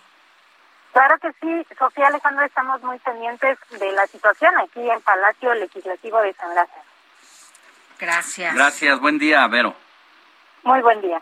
Claro 0.91 1.17
que 1.19 1.31
sí, 1.39 1.75
Sofía 1.77 2.07
Alejandro, 2.07 2.43
estamos 2.43 2.81
muy 2.83 2.99
pendientes 2.99 3.57
de 3.79 3.91
la 3.93 4.05
situación 4.07 4.53
aquí 4.57 4.89
en 4.89 4.99
Palacio 5.01 5.53
Legislativo 5.53 6.19
de 6.19 6.33
San 6.33 6.53
Lázaro. 6.53 6.81
Gracias. 7.97 8.53
Gracias, 8.53 8.99
buen 8.99 9.17
día, 9.17 9.47
Vero. 9.47 9.73
Muy 10.63 10.81
buen 10.81 10.99
día 11.01 11.21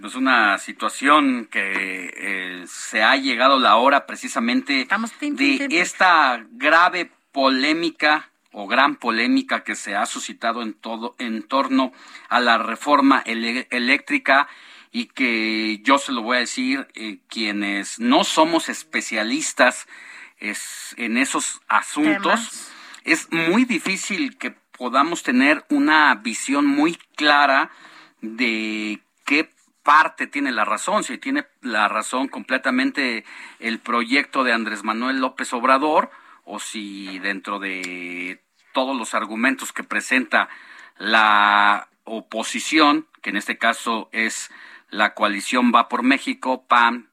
pues 0.00 0.14
una 0.14 0.58
situación 0.58 1.46
que 1.50 2.12
eh, 2.16 2.64
se 2.66 3.02
ha 3.02 3.16
llegado 3.16 3.58
la 3.58 3.76
hora 3.76 4.06
precisamente 4.06 4.86
de 5.20 5.68
esta 5.70 6.44
grave 6.52 7.10
polémica 7.32 8.30
o 8.52 8.66
gran 8.66 8.96
polémica 8.96 9.64
que 9.64 9.74
se 9.74 9.96
ha 9.96 10.04
suscitado 10.06 10.62
en 10.62 10.74
todo 10.74 11.14
en 11.18 11.42
torno 11.42 11.92
a 12.28 12.40
la 12.40 12.58
reforma 12.58 13.22
eléctrica 13.24 14.48
y 14.90 15.06
que 15.06 15.80
yo 15.82 15.98
se 15.98 16.12
lo 16.12 16.22
voy 16.22 16.36
a 16.36 16.40
decir 16.40 16.86
eh, 16.94 17.18
quienes 17.28 17.98
no 17.98 18.24
somos 18.24 18.68
especialistas 18.68 19.86
es, 20.38 20.94
en 20.98 21.16
esos 21.16 21.62
asuntos 21.68 22.70
es 23.04 23.32
muy 23.32 23.64
difícil 23.64 24.36
que 24.36 24.50
podamos 24.76 25.22
tener 25.22 25.64
una 25.70 26.14
visión 26.16 26.66
muy 26.66 26.98
clara 27.16 27.70
de 28.20 29.00
qué 29.24 29.50
parte 29.82 30.26
tiene 30.26 30.52
la 30.52 30.64
razón, 30.64 31.04
si 31.04 31.18
tiene 31.18 31.46
la 31.60 31.88
razón 31.88 32.28
completamente 32.28 33.24
el 33.58 33.78
proyecto 33.78 34.44
de 34.44 34.52
Andrés 34.52 34.84
Manuel 34.84 35.20
López 35.20 35.52
Obrador 35.52 36.10
o 36.44 36.58
si 36.60 37.18
dentro 37.18 37.58
de 37.58 38.42
todos 38.72 38.96
los 38.96 39.14
argumentos 39.14 39.72
que 39.72 39.84
presenta 39.84 40.48
la 40.98 41.88
oposición, 42.04 43.06
que 43.22 43.30
en 43.30 43.36
este 43.36 43.58
caso 43.58 44.08
es 44.12 44.50
la 44.90 45.14
coalición 45.14 45.72
Va 45.74 45.88
por 45.88 46.02
México, 46.02 46.64
PAN, 46.66 47.08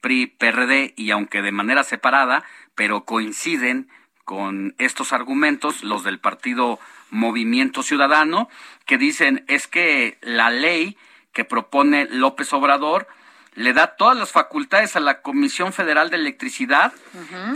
PRI, 0.00 0.26
PRD, 0.26 0.94
y 0.96 1.10
aunque 1.10 1.42
de 1.42 1.52
manera 1.52 1.84
separada, 1.84 2.44
pero 2.74 3.04
coinciden 3.04 3.88
con 4.24 4.74
estos 4.78 5.12
argumentos, 5.12 5.82
los 5.82 6.04
del 6.04 6.18
partido 6.18 6.78
Movimiento 7.10 7.82
Ciudadano, 7.82 8.48
que 8.86 8.98
dicen 8.98 9.44
es 9.48 9.66
que 9.66 10.18
la 10.22 10.50
ley 10.50 10.96
que 11.32 11.44
propone 11.44 12.06
López 12.10 12.52
Obrador 12.52 13.06
le 13.54 13.72
da 13.72 13.96
todas 13.96 14.16
las 14.16 14.30
facultades 14.30 14.96
a 14.96 15.00
la 15.00 15.22
Comisión 15.22 15.72
Federal 15.72 16.10
de 16.10 16.16
Electricidad 16.16 16.92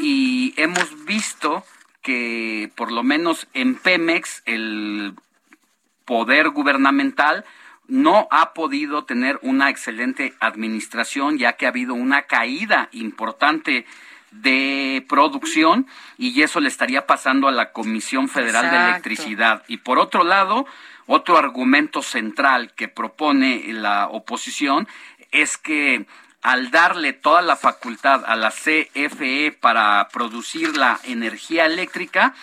y 0.01 0.55
hemos 0.57 1.05
visto 1.05 1.65
que 2.03 2.71
por 2.75 2.91
lo 2.93 3.03
menos 3.03 3.47
en 3.55 3.77
Pemex 3.77 4.43
el 4.45 5.15
poder 6.05 6.51
gubernamental 6.51 7.45
no 7.87 8.29
ha 8.31 8.55
podido 8.55 9.05
tener 9.05 9.39
una 9.43 9.71
excelente 9.71 10.35
administración 10.41 11.39
ya 11.39 11.55
que 11.55 11.67
ha 11.67 11.71
habido 11.71 11.95
una 11.95 12.23
caída 12.23 12.89
importante 12.93 13.87
de 14.31 15.05
producción 15.09 15.87
y 16.19 16.43
eso 16.43 16.61
le 16.61 16.69
estaría 16.69 17.07
pasando 17.07 17.47
a 17.47 17.53
la 17.53 17.73
Comisión 17.73 18.29
Federal 18.29 18.71
de 18.71 18.77
Electricidad. 18.77 19.63
Y 19.69 19.79
por 19.79 19.99
otro 19.99 20.25
lado, 20.25 20.67
otro 21.07 21.37
argumento 21.37 22.03
central 22.03 22.73
que 22.75 22.89
propone 22.89 23.73
la 23.73 24.09
oposición 24.09 24.89
es 25.31 25.59
que 25.59 26.07
al 26.43 26.71
darle 26.71 27.13
toda 27.13 27.43
la 27.43 27.57
facultad 27.57 28.25
a 28.27 28.37
la 28.37 28.51
CFE 28.51 29.57
para 29.61 30.09
producir 30.13 30.77
la 30.77 31.01
energía 31.05 31.67
eléctrica, 31.67 32.35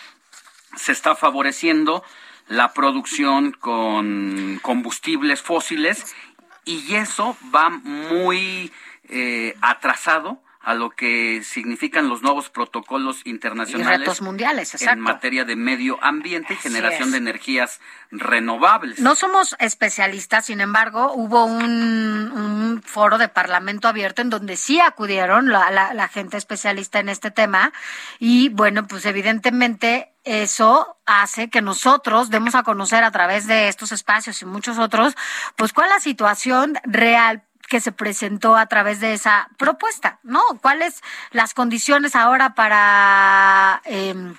se 0.75 0.91
está 0.91 1.15
favoreciendo 1.15 2.03
la 2.48 2.73
producción 2.73 3.51
con 3.51 4.59
combustibles 4.61 5.41
fósiles 5.41 6.15
y 6.65 6.95
eso 6.95 7.38
va 7.53 7.69
muy 7.69 8.72
eh, 9.09 9.56
atrasado 9.61 10.41
a 10.64 10.75
lo 10.75 10.91
que 10.91 11.41
significan 11.43 12.07
los 12.07 12.22
nuevos 12.22 12.49
protocolos 12.49 13.25
internacionales 13.25 14.22
mundiales, 14.22 14.80
en 14.81 14.99
materia 14.99 15.43
de 15.43 15.56
medio 15.56 15.98
ambiente 16.03 16.53
y 16.53 16.57
generación 16.57 17.11
de 17.11 17.17
energías 17.17 17.80
renovables. 18.11 18.99
No 18.99 19.15
somos 19.15 19.56
especialistas, 19.59 20.45
sin 20.45 20.61
embargo, 20.61 21.14
hubo 21.14 21.45
un, 21.45 22.81
foro 22.85 23.17
de 23.17 23.27
Parlamento 23.27 23.88
abierto 23.88 24.22
en 24.22 24.30
donde 24.30 24.56
sí 24.56 24.80
acudieron 24.80 25.49
la, 25.49 25.93
la 25.93 26.07
gente 26.07 26.38
especialista 26.38 26.99
en 26.99 27.09
este 27.09 27.31
tema 27.31 27.73
y 28.19 28.49
bueno, 28.49 28.88
pues 28.88 29.06
evidentemente 29.06 30.11
eso 30.23 30.98
hace 31.06 31.49
que 31.49 31.61
nosotros 31.61 32.30
demos 32.30 32.56
a 32.56 32.64
conocer 32.64 33.03
a 33.03 33.11
través 33.11 33.48
de 33.48 33.67
estos 33.67 33.91
espacios 33.91 34.41
y 34.41 34.45
muchos 34.45 34.77
otros, 34.77 35.15
pues 35.56 35.73
cuál 35.73 35.88
es 35.88 35.93
la 35.95 35.99
situación 35.99 36.77
real 36.83 37.43
que 37.72 37.80
se 37.80 37.93
presentó 37.93 38.58
a 38.58 38.66
través 38.66 39.00
de 39.00 39.14
esa 39.14 39.48
propuesta, 39.58 40.19
¿no? 40.24 40.41
¿Cuáles 40.61 41.01
las 41.32 41.53
condiciones 41.53 42.17
ahora 42.17 42.53
para 42.53 43.82
em, 43.85 44.35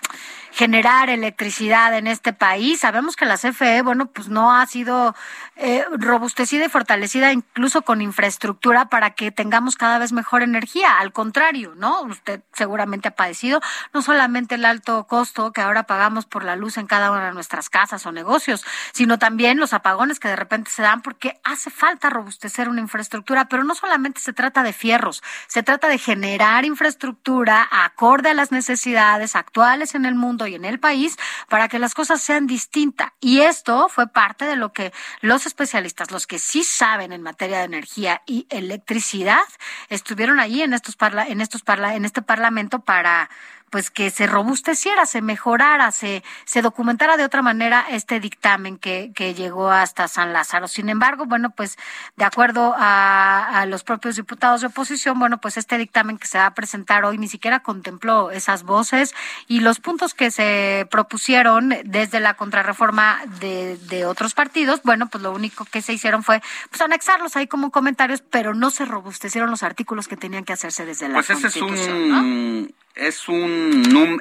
generar 0.52 1.08
electricidad 1.08 1.96
en 1.96 2.06
este 2.06 2.32
país. 2.32 2.80
Sabemos 2.80 3.16
que 3.16 3.24
la 3.24 3.38
CFE, 3.38 3.82
bueno, 3.82 4.06
pues 4.06 4.28
no 4.28 4.54
ha 4.54 4.66
sido 4.66 5.14
eh, 5.56 5.84
robustecida 5.92 6.66
y 6.66 6.68
fortalecida 6.68 7.32
incluso 7.32 7.82
con 7.82 8.02
infraestructura 8.02 8.86
para 8.86 9.10
que 9.10 9.32
tengamos 9.32 9.76
cada 9.76 9.98
vez 9.98 10.12
mejor 10.12 10.42
energía. 10.42 10.98
Al 10.98 11.12
contrario, 11.12 11.74
¿no? 11.76 12.02
Usted 12.02 12.42
seguramente 12.52 13.08
ha 13.08 13.16
padecido 13.16 13.60
no 13.94 14.02
solamente 14.02 14.56
el 14.56 14.66
alto 14.66 15.06
costo 15.06 15.52
que 15.52 15.62
ahora 15.62 15.84
pagamos 15.84 16.26
por 16.26 16.44
la 16.44 16.54
luz 16.54 16.76
en 16.76 16.86
cada 16.86 17.10
una 17.10 17.26
de 17.26 17.32
nuestras 17.32 17.70
casas 17.70 18.04
o 18.04 18.12
negocios, 18.12 18.64
sino 18.92 19.18
también 19.18 19.58
los 19.58 19.72
apagones 19.72 20.20
que 20.20 20.28
de 20.28 20.36
repente 20.36 20.70
se 20.70 20.82
dan 20.82 21.00
porque 21.00 21.40
hace 21.44 21.70
falta 21.70 22.10
robustecer 22.10 22.68
una 22.68 22.80
infraestructura, 22.80 23.46
pero 23.48 23.64
no 23.64 23.74
solamente 23.74 24.20
se 24.20 24.34
trata 24.34 24.62
de 24.62 24.74
fierros, 24.74 25.22
se 25.46 25.62
trata 25.62 25.88
de 25.88 25.98
generar 25.98 26.64
infraestructura 26.66 27.66
acorde 27.70 28.30
a 28.30 28.34
las 28.34 28.52
necesidades 28.52 29.34
actuales 29.34 29.94
en 29.94 30.04
el 30.04 30.14
mundo 30.14 30.41
y 30.46 30.54
en 30.54 30.64
el 30.64 30.78
país 30.78 31.16
para 31.48 31.68
que 31.68 31.78
las 31.78 31.94
cosas 31.94 32.22
sean 32.22 32.46
distintas. 32.46 33.12
Y 33.20 33.40
esto 33.40 33.88
fue 33.88 34.06
parte 34.08 34.44
de 34.44 34.56
lo 34.56 34.72
que 34.72 34.92
los 35.20 35.46
especialistas, 35.46 36.10
los 36.10 36.26
que 36.26 36.38
sí 36.38 36.64
saben 36.64 37.12
en 37.12 37.22
materia 37.22 37.58
de 37.58 37.64
energía 37.64 38.22
y 38.26 38.46
electricidad, 38.50 39.44
estuvieron 39.88 40.40
allí 40.40 40.62
en 40.62 40.74
estos 40.74 40.96
parla 40.96 41.26
en 41.26 41.40
estos 41.40 41.62
parla 41.62 41.94
en 41.94 42.04
este 42.04 42.22
parlamento 42.22 42.80
para 42.80 43.30
pues 43.72 43.90
que 43.90 44.10
se 44.10 44.26
robusteciera, 44.26 45.06
se 45.06 45.22
mejorara, 45.22 45.90
se, 45.92 46.22
se 46.44 46.60
documentara 46.60 47.16
de 47.16 47.24
otra 47.24 47.40
manera 47.40 47.86
este 47.90 48.20
dictamen 48.20 48.76
que, 48.76 49.12
que 49.14 49.32
llegó 49.32 49.70
hasta 49.70 50.08
San 50.08 50.34
Lázaro. 50.34 50.68
Sin 50.68 50.90
embargo, 50.90 51.24
bueno, 51.24 51.50
pues 51.50 51.78
de 52.16 52.26
acuerdo 52.26 52.74
a, 52.76 53.60
a 53.60 53.64
los 53.64 53.82
propios 53.82 54.16
diputados 54.16 54.60
de 54.60 54.66
oposición, 54.66 55.18
bueno, 55.18 55.38
pues 55.38 55.56
este 55.56 55.78
dictamen 55.78 56.18
que 56.18 56.26
se 56.26 56.36
va 56.36 56.46
a 56.46 56.54
presentar 56.54 57.06
hoy 57.06 57.16
ni 57.16 57.28
siquiera 57.28 57.60
contempló 57.60 58.30
esas 58.30 58.62
voces 58.62 59.14
y 59.48 59.60
los 59.60 59.80
puntos 59.80 60.12
que 60.12 60.30
se 60.30 60.86
propusieron 60.90 61.74
desde 61.84 62.20
la 62.20 62.34
contrarreforma 62.34 63.20
de, 63.40 63.78
de 63.88 64.04
otros 64.04 64.34
partidos, 64.34 64.82
bueno, 64.82 65.06
pues 65.06 65.22
lo 65.22 65.32
único 65.32 65.64
que 65.64 65.80
se 65.80 65.94
hicieron 65.94 66.22
fue 66.22 66.42
pues 66.68 66.82
anexarlos 66.82 67.36
ahí 67.36 67.46
como 67.46 67.70
comentarios, 67.70 68.20
pero 68.20 68.52
no 68.52 68.68
se 68.68 68.84
robustecieron 68.84 69.50
los 69.50 69.62
artículos 69.62 70.08
que 70.08 70.18
tenían 70.18 70.44
que 70.44 70.52
hacerse 70.52 70.84
desde 70.84 71.08
la 71.08 71.14
pues 71.14 71.30
ese 71.30 71.46
es 71.46 71.56
un, 71.56 72.74
es 72.94 73.28
un, 73.28 73.61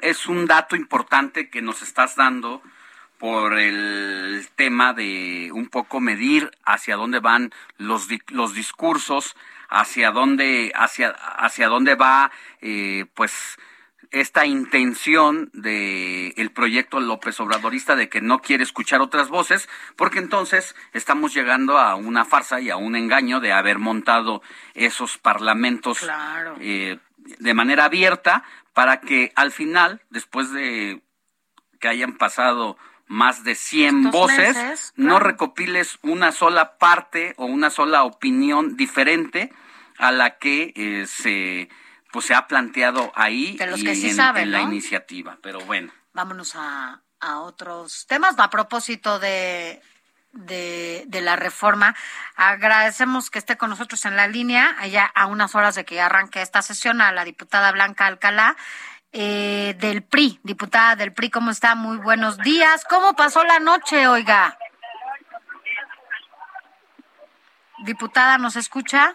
es 0.01 0.27
un 0.27 0.45
dato 0.45 0.75
importante 0.75 1.49
que 1.49 1.61
nos 1.61 1.81
estás 1.81 2.15
dando 2.15 2.61
por 3.17 3.59
el 3.59 4.47
tema 4.55 4.93
de 4.93 5.51
un 5.53 5.67
poco 5.67 5.99
medir 5.99 6.51
hacia 6.65 6.95
dónde 6.95 7.19
van 7.19 7.51
los, 7.77 8.07
los 8.29 8.53
discursos, 8.55 9.35
hacia 9.69 10.11
dónde, 10.11 10.71
hacia, 10.75 11.09
hacia 11.09 11.67
dónde 11.67 11.95
va, 11.95 12.31
eh, 12.61 13.05
pues, 13.13 13.57
esta 14.11 14.45
intención 14.45 15.49
de 15.53 16.29
el 16.35 16.51
proyecto 16.51 16.99
López 16.99 17.39
Obradorista 17.39 17.95
de 17.95 18.09
que 18.09 18.21
no 18.21 18.39
quiere 18.39 18.63
escuchar 18.63 19.01
otras 19.01 19.29
voces, 19.29 19.69
porque 19.95 20.19
entonces 20.19 20.75
estamos 20.91 21.33
llegando 21.33 21.77
a 21.77 21.95
una 21.95 22.25
farsa 22.25 22.59
y 22.59 22.69
a 22.69 22.75
un 22.75 22.95
engaño 22.95 23.39
de 23.39 23.53
haber 23.53 23.79
montado 23.79 24.41
esos 24.73 25.17
parlamentos 25.17 26.05
eh, 26.59 26.97
de 27.39 27.53
manera 27.53 27.85
abierta 27.85 28.43
para 28.74 29.01
que 29.01 29.32
al 29.35 29.51
final, 29.51 30.01
después 30.09 30.51
de 30.51 31.03
que 31.80 31.88
hayan 31.88 32.17
pasado 32.17 32.77
más 33.08 33.43
de 33.43 33.56
100 33.56 34.11
voces, 34.11 34.93
no 34.95 35.19
recopiles 35.19 36.00
una 36.01 36.32
sola 36.32 36.77
parte 36.77 37.33
o 37.38 37.45
una 37.45 37.69
sola 37.69 38.03
opinión 38.03 38.77
diferente 38.77 39.51
a 39.98 40.11
la 40.11 40.38
que 40.38 40.74
eh, 40.75 41.06
se 41.08 41.69
pues 42.11 42.25
se 42.25 42.33
ha 42.33 42.48
planteado 42.48 43.11
ahí 43.16 43.58
y 43.58 43.64
en, 43.64 44.51
la 44.51 44.61
iniciativa. 44.61 45.38
Pero 45.41 45.61
bueno. 45.61 45.93
Vámonos 46.14 46.56
a, 46.56 47.01
a 47.22 47.40
otros 47.40 48.06
temas. 48.08 48.35
A 48.38 48.50
propósito 48.50 49.17
de, 49.19 49.82
de, 50.34 51.03
de, 51.08 51.22
la 51.22 51.35
reforma. 51.35 51.95
Agradecemos 52.35 53.30
que 53.30 53.40
esté 53.40 53.58
con 53.58 53.69
nosotros 53.69 54.06
en 54.06 54.16
la 54.16 54.27
línea, 54.27 54.76
allá 54.80 55.06
a 55.14 55.27
unas 55.27 55.56
horas 55.56 55.76
de 55.76 55.85
que 55.85 56.01
arranque 56.01 56.42
esta 56.42 56.61
sesión, 56.61 57.01
a 57.01 57.11
la 57.11 57.26
diputada 57.26 57.72
Blanca 57.72 58.06
Alcalá. 58.08 58.56
Eh, 59.14 59.76
del 59.77 60.03
PRI, 60.03 60.40
diputada 60.42 60.95
del 60.95 61.11
PRI, 61.11 61.30
¿cómo 61.32 61.51
está? 61.51 61.76
Muy 61.76 61.98
buenos 61.98 62.38
días. 62.38 62.85
¿Cómo 62.85 63.14
pasó 63.14 63.43
la 63.43 63.60
noche, 63.60 64.08
oiga? 64.08 64.58
Diputada, 67.80 68.38
¿nos 68.38 68.56
escucha? 68.56 69.14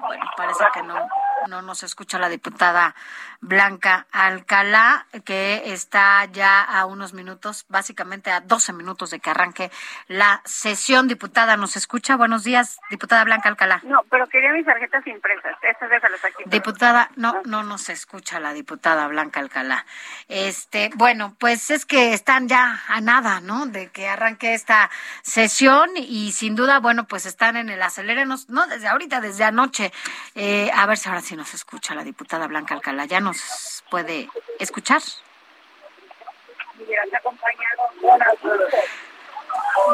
Bueno, 0.00 0.30
parece 0.36 0.64
que 0.74 0.82
no, 0.82 1.08
no 1.48 1.62
nos 1.62 1.82
escucha 1.82 2.18
la 2.18 2.28
diputada 2.28 2.94
Blanca 3.40 4.06
Alcalá, 4.10 5.06
que 5.24 5.72
está 5.72 6.24
ya 6.26 6.62
a 6.62 6.86
unos 6.86 7.12
minutos, 7.12 7.64
básicamente 7.68 8.30
a 8.30 8.40
12 8.40 8.72
minutos 8.72 9.10
de 9.10 9.20
que 9.20 9.30
arranque 9.30 9.70
la 10.08 10.40
sesión. 10.44 11.06
Diputada, 11.06 11.56
¿nos 11.56 11.76
escucha? 11.76 12.16
Buenos 12.16 12.44
días, 12.44 12.78
diputada 12.90 13.24
Blanca 13.24 13.48
Alcalá. 13.48 13.80
No, 13.84 14.02
pero 14.10 14.26
quería 14.26 14.52
mis 14.52 14.66
tarjetas 14.66 15.06
impresas. 15.06 15.56
Estas 15.62 15.90
déjalas 15.90 16.24
aquí. 16.24 16.42
Diputada, 16.46 17.10
no, 17.16 17.42
no 17.44 17.62
nos 17.62 17.88
escucha 17.88 18.40
la 18.40 18.52
diputada 18.52 19.06
Blanca 19.06 19.40
Alcalá. 19.40 19.86
Este, 20.28 20.90
bueno, 20.94 21.36
pues 21.38 21.70
es 21.70 21.86
que 21.86 22.12
están 22.12 22.48
ya 22.48 22.82
a 22.88 23.00
nada, 23.00 23.40
¿no? 23.40 23.66
De 23.66 23.88
que 23.88 24.08
arranque 24.08 24.54
esta 24.54 24.90
sesión 25.22 25.90
y 25.96 26.32
sin 26.32 26.56
duda, 26.56 26.80
bueno, 26.80 27.04
pues 27.04 27.26
están 27.26 27.56
en 27.56 27.68
el 27.68 27.82
acelerenos, 27.82 28.48
no 28.48 28.66
desde 28.66 28.88
ahorita, 28.88 29.20
desde 29.20 29.44
anoche. 29.44 29.92
Eh, 30.34 30.70
a 30.74 30.86
ver 30.86 30.96
si 30.96 31.08
ahora 31.08 31.20
sí 31.20 31.35
nos 31.36 31.54
escucha 31.54 31.94
la 31.94 32.02
diputada 32.02 32.46
Blanca 32.48 32.74
Alcalá. 32.74 33.04
¿Ya 33.04 33.20
nos 33.20 33.84
puede 33.90 34.28
escuchar? 34.58 35.02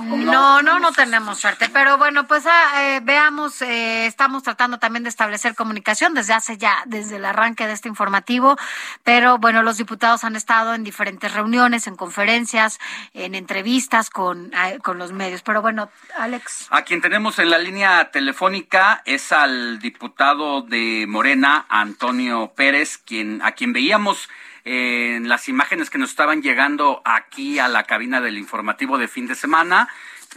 No, 0.03 0.63
no, 0.63 0.79
no 0.79 0.93
tenemos 0.93 1.39
suerte. 1.39 1.69
Pero 1.69 1.99
bueno, 1.99 2.27
pues 2.27 2.45
ah, 2.47 2.83
eh, 2.83 3.01
veamos, 3.03 3.63
eh, 3.63 4.07
estamos 4.07 4.43
tratando 4.43 4.79
también 4.79 5.03
de 5.03 5.09
establecer 5.09 5.55
comunicación 5.55 6.15
desde 6.15 6.33
hace 6.33 6.57
ya, 6.57 6.83
desde 6.87 7.17
el 7.17 7.25
arranque 7.25 7.67
de 7.67 7.73
este 7.73 7.89
informativo. 7.89 8.57
Pero 9.05 9.39
bueno, 9.39 9.63
los 9.63 9.79
diputados 9.79 10.25
han 10.25 10.37
estado 10.37 10.75
en 10.75 10.85
diferentes 10.85 11.33
reuniones, 11.33 11.87
en 11.87 11.97
conferencias, 11.97 12.79
en 13.15 13.35
entrevistas 13.35 14.11
con, 14.11 14.53
ah, 14.55 14.73
con 14.83 14.99
los 14.99 15.13
medios. 15.13 15.43
Pero 15.43 15.63
bueno, 15.63 15.91
Alex. 16.19 16.69
A 16.71 16.83
quien 16.83 17.01
tenemos 17.01 17.39
en 17.39 17.51
la 17.51 17.59
línea 17.59 18.11
telefónica 18.11 19.03
es 19.05 19.33
al 19.33 19.79
diputado 19.79 20.63
de 20.63 21.07
Morena, 21.09 21.67
Antonio 21.69 22.53
Pérez, 22.55 22.99
quien, 22.99 23.43
a 23.43 23.53
quien 23.53 23.73
veíamos 23.73 24.29
en 24.65 25.29
las 25.29 25.49
imágenes 25.49 25.91
que 25.91 25.99
nos 25.99 26.11
estaban 26.11 26.43
llegando 26.43 27.03
aquí 27.05 27.59
a 27.59 27.69
la 27.69 27.85
cabina 27.85 28.21
del 28.21 28.39
informativo 28.39 28.99
de 28.99 29.09
fin 29.09 29.27
de 29.27 29.35
semana, 29.35 29.89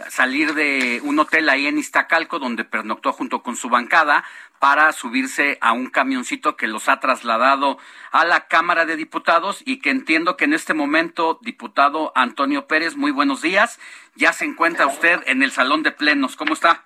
salir 0.10 0.54
de 0.54 1.00
un 1.04 1.20
hotel 1.20 1.50
ahí 1.50 1.68
en 1.68 1.78
Iztacalco 1.78 2.40
donde 2.40 2.66
pernoctó 2.66 3.14
junto 3.14 3.42
con 3.42 3.56
su 3.56 3.70
bancada 3.70 4.24
para 4.60 4.92
subirse 4.94 5.58
a 5.62 5.74
un 5.74 5.90
camioncito 5.90 6.56
que 6.56 6.68
los 6.68 6.90
ha 6.90 7.00
trasladado 7.00 7.78
a 8.12 8.26
la 8.26 8.48
Cámara 8.48 8.86
de 8.86 8.96
Diputados 8.96 9.62
y 9.66 9.80
que 9.80 9.90
entiendo 9.92 10.38
que 10.38 10.46
en 10.46 10.54
este 10.54 10.74
momento, 10.74 11.40
diputado 11.42 12.12
Antonio 12.16 12.68
Pérez, 12.68 12.96
muy 12.96 13.12
buenos 13.12 13.42
días, 13.42 13.80
ya 14.16 14.34
se 14.34 14.46
encuentra 14.46 14.88
usted 14.88 15.22
en 15.28 15.44
el 15.44 15.52
Salón 15.52 15.84
de 15.84 15.92
Plenos. 15.92 16.36
¿Cómo 16.36 16.54
está? 16.54 16.86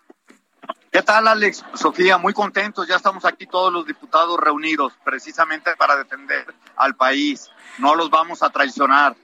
¿Qué 0.92 1.04
tal, 1.04 1.28
Alex? 1.28 1.64
Sofía, 1.76 2.18
muy 2.18 2.34
contentos. 2.34 2.88
Ya 2.88 2.96
estamos 2.96 3.24
aquí 3.24 3.46
todos 3.46 3.72
los 3.72 3.86
diputados 3.86 4.40
reunidos 4.40 4.94
precisamente 5.04 5.76
para 5.76 5.96
defender 5.96 6.48
al 6.76 6.96
país. 6.96 7.52
No 7.78 7.94
los 7.94 8.10
vamos 8.10 8.42
a 8.42 8.50
traicionar. 8.50 9.16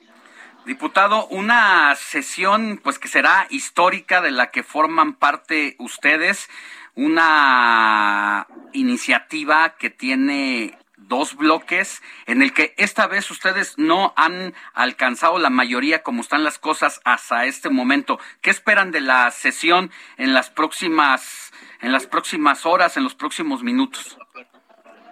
Diputado, 0.67 1.25
una 1.27 1.95
sesión 1.95 2.79
pues 2.83 2.99
que 2.99 3.07
será 3.07 3.47
histórica 3.49 4.21
de 4.21 4.29
la 4.29 4.51
que 4.51 4.61
forman 4.61 5.15
parte 5.15 5.75
ustedes, 5.79 6.47
una 6.93 8.45
iniciativa 8.73 9.75
que 9.75 9.89
tiene 9.89 10.77
dos 11.07 11.35
bloques 11.35 12.01
en 12.25 12.41
el 12.41 12.53
que 12.53 12.73
esta 12.77 13.07
vez 13.07 13.29
ustedes 13.31 13.77
no 13.77 14.13
han 14.15 14.53
alcanzado 14.73 15.39
la 15.39 15.49
mayoría 15.49 16.03
como 16.03 16.21
están 16.21 16.43
las 16.43 16.59
cosas 16.59 17.01
hasta 17.03 17.45
este 17.45 17.69
momento. 17.69 18.19
¿Qué 18.41 18.49
esperan 18.49 18.91
de 18.91 19.01
la 19.01 19.31
sesión 19.31 19.91
en 20.17 20.33
las 20.33 20.49
próximas 20.49 21.51
en 21.81 21.91
las 21.91 22.07
próximas 22.07 22.65
horas, 22.65 22.97
en 22.97 23.03
los 23.03 23.15
próximos 23.15 23.61
minutos? 23.61 24.17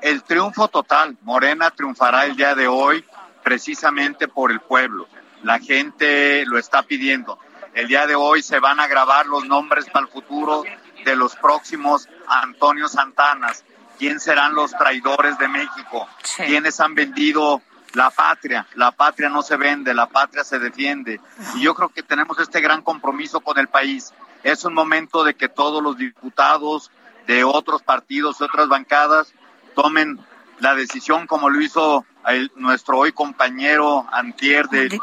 El 0.01 0.23
triunfo 0.23 0.67
total. 0.67 1.17
Morena 1.22 1.72
triunfará 1.72 2.25
el 2.25 2.35
día 2.35 2.55
de 2.55 2.67
hoy 2.67 3.05
precisamente 3.43 4.27
por 4.27 4.51
el 4.51 4.59
pueblo. 4.59 5.07
La 5.43 5.59
gente 5.59 6.45
lo 6.45 6.57
está 6.57 6.83
pidiendo. 6.83 7.38
El 7.73 7.88
día 7.88 8.07
de 8.07 8.15
hoy 8.15 8.41
se 8.41 8.59
van 8.59 8.80
a 8.80 8.88
grabar 8.88 9.25
los 9.25 9.45
nombres 9.45 9.89
para 9.89 10.05
el 10.05 10.11
futuro 10.11 10.63
de 11.03 11.15
los 11.15 11.35
próximos 11.35 12.07
Antonio 12.27 12.88
Santanas, 12.88 13.65
quién 13.97 14.19
serán 14.19 14.53
los 14.55 14.72
traidores 14.72 15.38
de 15.38 15.47
México, 15.47 16.07
quiénes 16.47 16.80
han 16.80 16.95
vendido 16.95 17.61
la 17.93 18.09
patria. 18.09 18.65
La 18.75 18.91
patria 18.91 19.30
no 19.30 19.41
se 19.43 19.55
vende, 19.55 19.93
la 19.93 20.07
patria 20.07 20.43
se 20.43 20.57
defiende. 20.59 21.22
Y 21.55 21.61
yo 21.61 21.75
creo 21.75 21.89
que 21.89 22.01
tenemos 22.03 22.39
este 22.39 22.59
gran 22.59 22.81
compromiso 22.81 23.39
con 23.41 23.57
el 23.59 23.67
país. 23.67 24.13
Es 24.43 24.65
un 24.65 24.73
momento 24.73 25.23
de 25.23 25.35
que 25.35 25.47
todos 25.47 25.81
los 25.83 25.97
diputados 25.97 26.89
de 27.27 27.43
otros 27.43 27.83
partidos, 27.83 28.39
de 28.39 28.45
otras 28.45 28.67
bancadas, 28.67 29.33
tomen 29.75 30.19
la 30.59 30.75
decisión 30.75 31.27
como 31.27 31.49
lo 31.49 31.61
hizo 31.61 32.05
el- 32.27 32.51
nuestro 32.55 32.97
hoy 32.97 33.11
compañero 33.11 34.07
Antier, 34.11 34.67
de, 34.69 34.99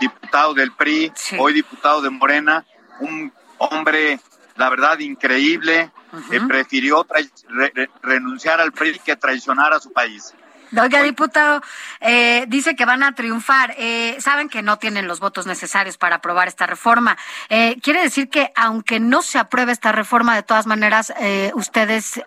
diputado 0.00 0.54
del 0.54 0.72
PRI, 0.72 1.12
hoy 1.38 1.52
diputado 1.52 2.02
de 2.02 2.10
Morena, 2.10 2.64
un 3.00 3.32
hombre, 3.58 4.18
la 4.56 4.68
verdad, 4.70 4.98
increíble, 4.98 5.90
que 6.30 6.40
prefirió 6.40 7.04
trai- 7.04 7.30
re- 7.48 7.72
re- 7.74 7.90
renunciar 8.02 8.60
al 8.60 8.72
PRI 8.72 8.98
que 8.98 9.16
traicionar 9.16 9.72
a 9.72 9.80
su 9.80 9.92
país. 9.92 10.34
Oiga, 10.76 11.02
diputado, 11.02 11.60
eh, 12.00 12.46
dice 12.48 12.74
que 12.74 12.84
van 12.84 13.04
a 13.04 13.14
triunfar. 13.14 13.74
Eh, 13.78 14.16
saben 14.20 14.48
que 14.48 14.60
no 14.62 14.76
tienen 14.78 15.06
los 15.06 15.20
votos 15.20 15.46
necesarios 15.46 15.96
para 15.98 16.16
aprobar 16.16 16.48
esta 16.48 16.66
reforma. 16.66 17.16
Eh, 17.48 17.76
quiere 17.80 18.02
decir 18.02 18.28
que 18.28 18.52
aunque 18.56 18.98
no 18.98 19.22
se 19.22 19.38
apruebe 19.38 19.70
esta 19.70 19.92
reforma, 19.92 20.34
de 20.34 20.42
todas 20.42 20.66
maneras, 20.66 21.12
eh, 21.20 21.52
ustedes 21.54 22.20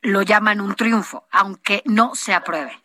lo 0.00 0.22
llaman 0.22 0.62
un 0.62 0.74
triunfo, 0.76 1.26
aunque 1.30 1.82
no 1.84 2.14
se 2.14 2.32
apruebe. 2.32 2.80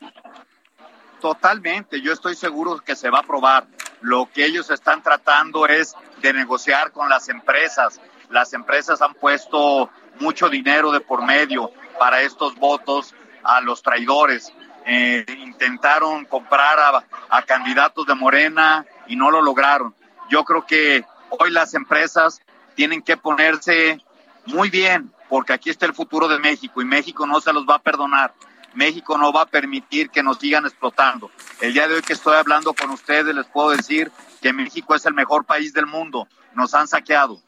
Totalmente, 1.21 2.01
yo 2.01 2.13
estoy 2.13 2.35
seguro 2.35 2.79
que 2.79 2.95
se 2.95 3.09
va 3.09 3.19
a 3.19 3.21
aprobar. 3.21 3.67
Lo 4.01 4.29
que 4.33 4.45
ellos 4.45 4.69
están 4.69 5.03
tratando 5.03 5.67
es 5.67 5.93
de 6.21 6.31
negociar 6.33 6.91
con 6.91 7.09
las 7.09 7.27
empresas. 7.27 7.99
Las 8.29 8.53
empresas 8.53 9.01
han 9.01 9.13
puesto 9.15 9.89
mucho 10.19 10.49
dinero 10.49 10.91
de 10.91 10.99
por 10.99 11.25
medio 11.25 11.71
para 11.99 12.21
estos 12.21 12.55
votos 12.55 13.13
a 13.43 13.61
los 13.61 13.81
traidores. 13.81 14.53
Eh, 14.85 15.25
intentaron 15.39 16.25
comprar 16.25 16.79
a, 16.79 17.03
a 17.29 17.41
candidatos 17.43 18.05
de 18.05 18.15
Morena 18.15 18.85
y 19.07 19.15
no 19.15 19.31
lo 19.31 19.41
lograron. 19.41 19.93
Yo 20.29 20.43
creo 20.43 20.65
que 20.65 21.03
hoy 21.29 21.51
las 21.51 21.73
empresas 21.73 22.41
tienen 22.75 23.01
que 23.01 23.17
ponerse 23.17 23.99
muy 24.45 24.69
bien, 24.69 25.11
porque 25.27 25.53
aquí 25.53 25.69
está 25.69 25.85
el 25.85 25.93
futuro 25.93 26.27
de 26.27 26.39
México 26.39 26.81
y 26.81 26.85
México 26.85 27.27
no 27.27 27.41
se 27.41 27.53
los 27.53 27.65
va 27.65 27.75
a 27.75 27.79
perdonar. 27.79 28.33
México 28.73 29.17
no 29.17 29.33
va 29.33 29.43
a 29.43 29.45
permitir 29.45 30.09
que 30.09 30.23
nos 30.23 30.37
sigan 30.37 30.65
explotando. 30.65 31.31
El 31.59 31.73
día 31.73 31.87
de 31.87 31.95
hoy 31.95 32.01
que 32.01 32.13
estoy 32.13 32.35
hablando 32.35 32.73
con 32.73 32.91
ustedes 32.91 33.33
les 33.33 33.47
puedo 33.47 33.71
decir 33.71 34.11
que 34.41 34.53
México 34.53 34.95
es 34.95 35.05
el 35.05 35.13
mejor 35.13 35.45
país 35.45 35.73
del 35.73 35.85
mundo. 35.85 36.27
Nos 36.53 36.73
han 36.73 36.87
saqueado. 36.87 37.41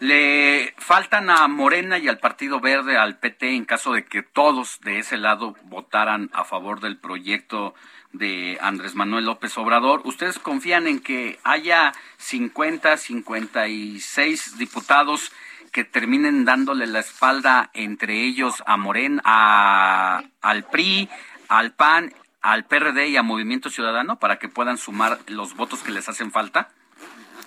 Le 0.00 0.74
faltan 0.78 1.30
a 1.30 1.46
Morena 1.48 1.98
y 1.98 2.08
al 2.08 2.18
Partido 2.18 2.60
Verde, 2.60 2.96
al 2.96 3.18
PT, 3.18 3.54
en 3.54 3.64
caso 3.64 3.92
de 3.92 4.04
que 4.04 4.22
todos 4.22 4.80
de 4.80 4.98
ese 4.98 5.16
lado 5.16 5.56
votaran 5.64 6.30
a 6.32 6.44
favor 6.44 6.80
del 6.80 6.98
proyecto 6.98 7.74
de 8.12 8.58
Andrés 8.60 8.94
Manuel 8.94 9.26
López 9.26 9.56
Obrador. 9.58 10.02
¿Ustedes 10.04 10.38
confían 10.38 10.86
en 10.86 11.00
que 11.00 11.38
haya 11.44 11.92
50, 12.18 12.96
56 12.96 14.58
diputados 14.58 15.32
que 15.72 15.84
terminen 15.84 16.44
dándole 16.44 16.86
la 16.86 17.00
espalda 17.00 17.70
entre 17.74 18.24
ellos 18.24 18.62
a 18.66 18.76
Morena, 18.76 19.20
a, 19.24 20.22
al 20.40 20.64
PRI, 20.64 21.08
al 21.48 21.72
PAN, 21.72 22.14
al 22.40 22.64
PRD 22.64 23.08
y 23.08 23.16
a 23.16 23.22
Movimiento 23.22 23.68
Ciudadano 23.70 24.18
para 24.18 24.38
que 24.38 24.48
puedan 24.48 24.78
sumar 24.78 25.18
los 25.26 25.54
votos 25.54 25.82
que 25.82 25.92
les 25.92 26.08
hacen 26.08 26.32
falta? 26.32 26.70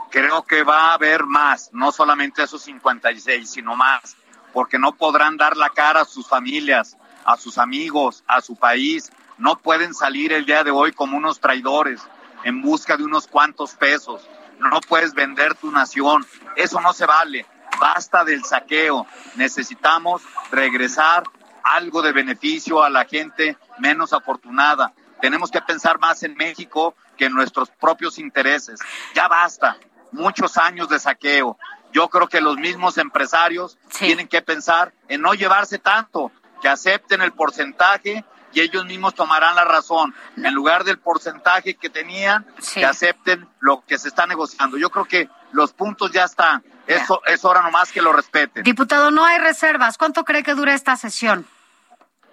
Creo 0.09 0.43
que 0.43 0.63
va 0.63 0.89
a 0.89 0.93
haber 0.93 1.25
más, 1.25 1.69
no 1.71 1.91
solamente 1.91 2.43
esos 2.43 2.63
56, 2.63 3.49
sino 3.49 3.75
más, 3.75 4.17
porque 4.53 4.79
no 4.79 4.93
podrán 4.93 5.37
dar 5.37 5.55
la 5.55 5.69
cara 5.69 6.01
a 6.01 6.05
sus 6.05 6.27
familias, 6.27 6.97
a 7.25 7.37
sus 7.37 7.57
amigos, 7.57 8.23
a 8.27 8.41
su 8.41 8.55
país. 8.55 9.11
No 9.37 9.57
pueden 9.57 9.93
salir 9.93 10.33
el 10.33 10.45
día 10.45 10.63
de 10.63 10.71
hoy 10.71 10.91
como 10.91 11.17
unos 11.17 11.39
traidores 11.39 12.01
en 12.43 12.61
busca 12.61 12.97
de 12.97 13.03
unos 13.03 13.27
cuantos 13.27 13.75
pesos. 13.75 14.27
No 14.59 14.81
puedes 14.81 15.13
vender 15.13 15.55
tu 15.55 15.71
nación. 15.71 16.25
Eso 16.55 16.81
no 16.81 16.93
se 16.93 17.05
vale. 17.05 17.45
Basta 17.79 18.23
del 18.23 18.43
saqueo. 18.43 19.05
Necesitamos 19.35 20.23
regresar 20.51 21.23
algo 21.63 22.01
de 22.01 22.11
beneficio 22.11 22.83
a 22.83 22.89
la 22.89 23.05
gente 23.05 23.57
menos 23.77 24.11
afortunada. 24.13 24.93
Tenemos 25.21 25.51
que 25.51 25.61
pensar 25.61 25.99
más 25.99 26.23
en 26.23 26.35
México 26.35 26.95
que 27.17 27.25
en 27.25 27.33
nuestros 27.33 27.69
propios 27.69 28.17
intereses. 28.17 28.79
Ya 29.13 29.27
basta. 29.27 29.77
Muchos 30.11 30.57
años 30.57 30.89
de 30.89 30.99
saqueo. 30.99 31.57
Yo 31.91 32.07
creo 32.09 32.27
que 32.27 32.41
los 32.41 32.57
mismos 32.57 32.97
empresarios 32.97 33.77
tienen 33.97 34.27
que 34.27 34.41
pensar 34.41 34.93
en 35.07 35.21
no 35.21 35.33
llevarse 35.33 35.79
tanto, 35.79 36.31
que 36.61 36.69
acepten 36.69 37.21
el 37.21 37.31
porcentaje 37.31 38.23
y 38.51 38.61
ellos 38.61 38.85
mismos 38.85 39.15
tomarán 39.15 39.55
la 39.55 39.65
razón. 39.65 40.13
En 40.37 40.53
lugar 40.53 40.83
del 40.83 40.99
porcentaje 40.99 41.75
que 41.75 41.89
tenían, 41.89 42.45
que 42.73 42.85
acepten 42.85 43.47
lo 43.59 43.83
que 43.85 43.97
se 43.97 44.07
está 44.07 44.25
negociando. 44.27 44.77
Yo 44.77 44.89
creo 44.89 45.05
que 45.05 45.29
los 45.51 45.73
puntos 45.73 46.11
ya 46.11 46.25
están. 46.25 46.63
Eso 46.85 47.21
es 47.25 47.45
hora 47.45 47.61
nomás 47.61 47.91
que 47.91 48.01
lo 48.01 48.11
respeten. 48.13 48.63
Diputado, 48.63 49.11
no 49.11 49.23
hay 49.25 49.37
reservas. 49.39 49.97
¿Cuánto 49.97 50.23
cree 50.25 50.43
que 50.43 50.53
dura 50.55 50.73
esta 50.73 50.95
sesión? 50.95 51.45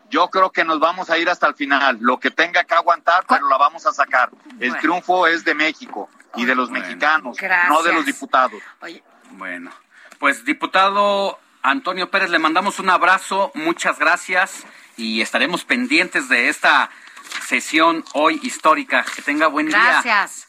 Yo 0.08 0.28
creo 0.28 0.50
que 0.50 0.64
nos 0.64 0.78
vamos 0.78 1.10
a 1.10 1.18
ir 1.18 1.28
hasta 1.28 1.46
el 1.48 1.54
final. 1.54 1.98
Lo 2.00 2.18
que 2.20 2.30
tenga 2.30 2.64
que 2.64 2.74
aguantar, 2.74 3.24
pero 3.28 3.48
la 3.48 3.58
vamos 3.58 3.84
a 3.86 3.92
sacar. 3.92 4.30
El 4.60 4.70
Bueno. 4.70 4.76
triunfo 4.80 5.26
es 5.26 5.44
de 5.44 5.54
México 5.54 6.08
y 6.36 6.44
de 6.44 6.54
los 6.54 6.70
mexicanos, 6.70 7.36
Gracias. 7.36 7.68
no 7.68 7.82
de 7.82 7.92
los 7.92 8.04
diputados. 8.04 8.62
Bueno, 9.32 9.70
pues 10.18 10.44
diputado 10.44 11.38
Antonio 11.62 12.10
Pérez, 12.10 12.30
le 12.30 12.38
mandamos 12.38 12.78
un 12.78 12.90
abrazo, 12.90 13.50
muchas 13.54 13.98
gracias 13.98 14.64
y 14.96 15.20
estaremos 15.20 15.64
pendientes 15.64 16.28
de 16.28 16.48
esta 16.48 16.90
sesión 17.46 18.04
hoy 18.14 18.40
histórica. 18.42 19.04
Que 19.14 19.22
tenga 19.22 19.48
buen 19.48 19.66
día. 19.66 20.00
Gracias. 20.02 20.45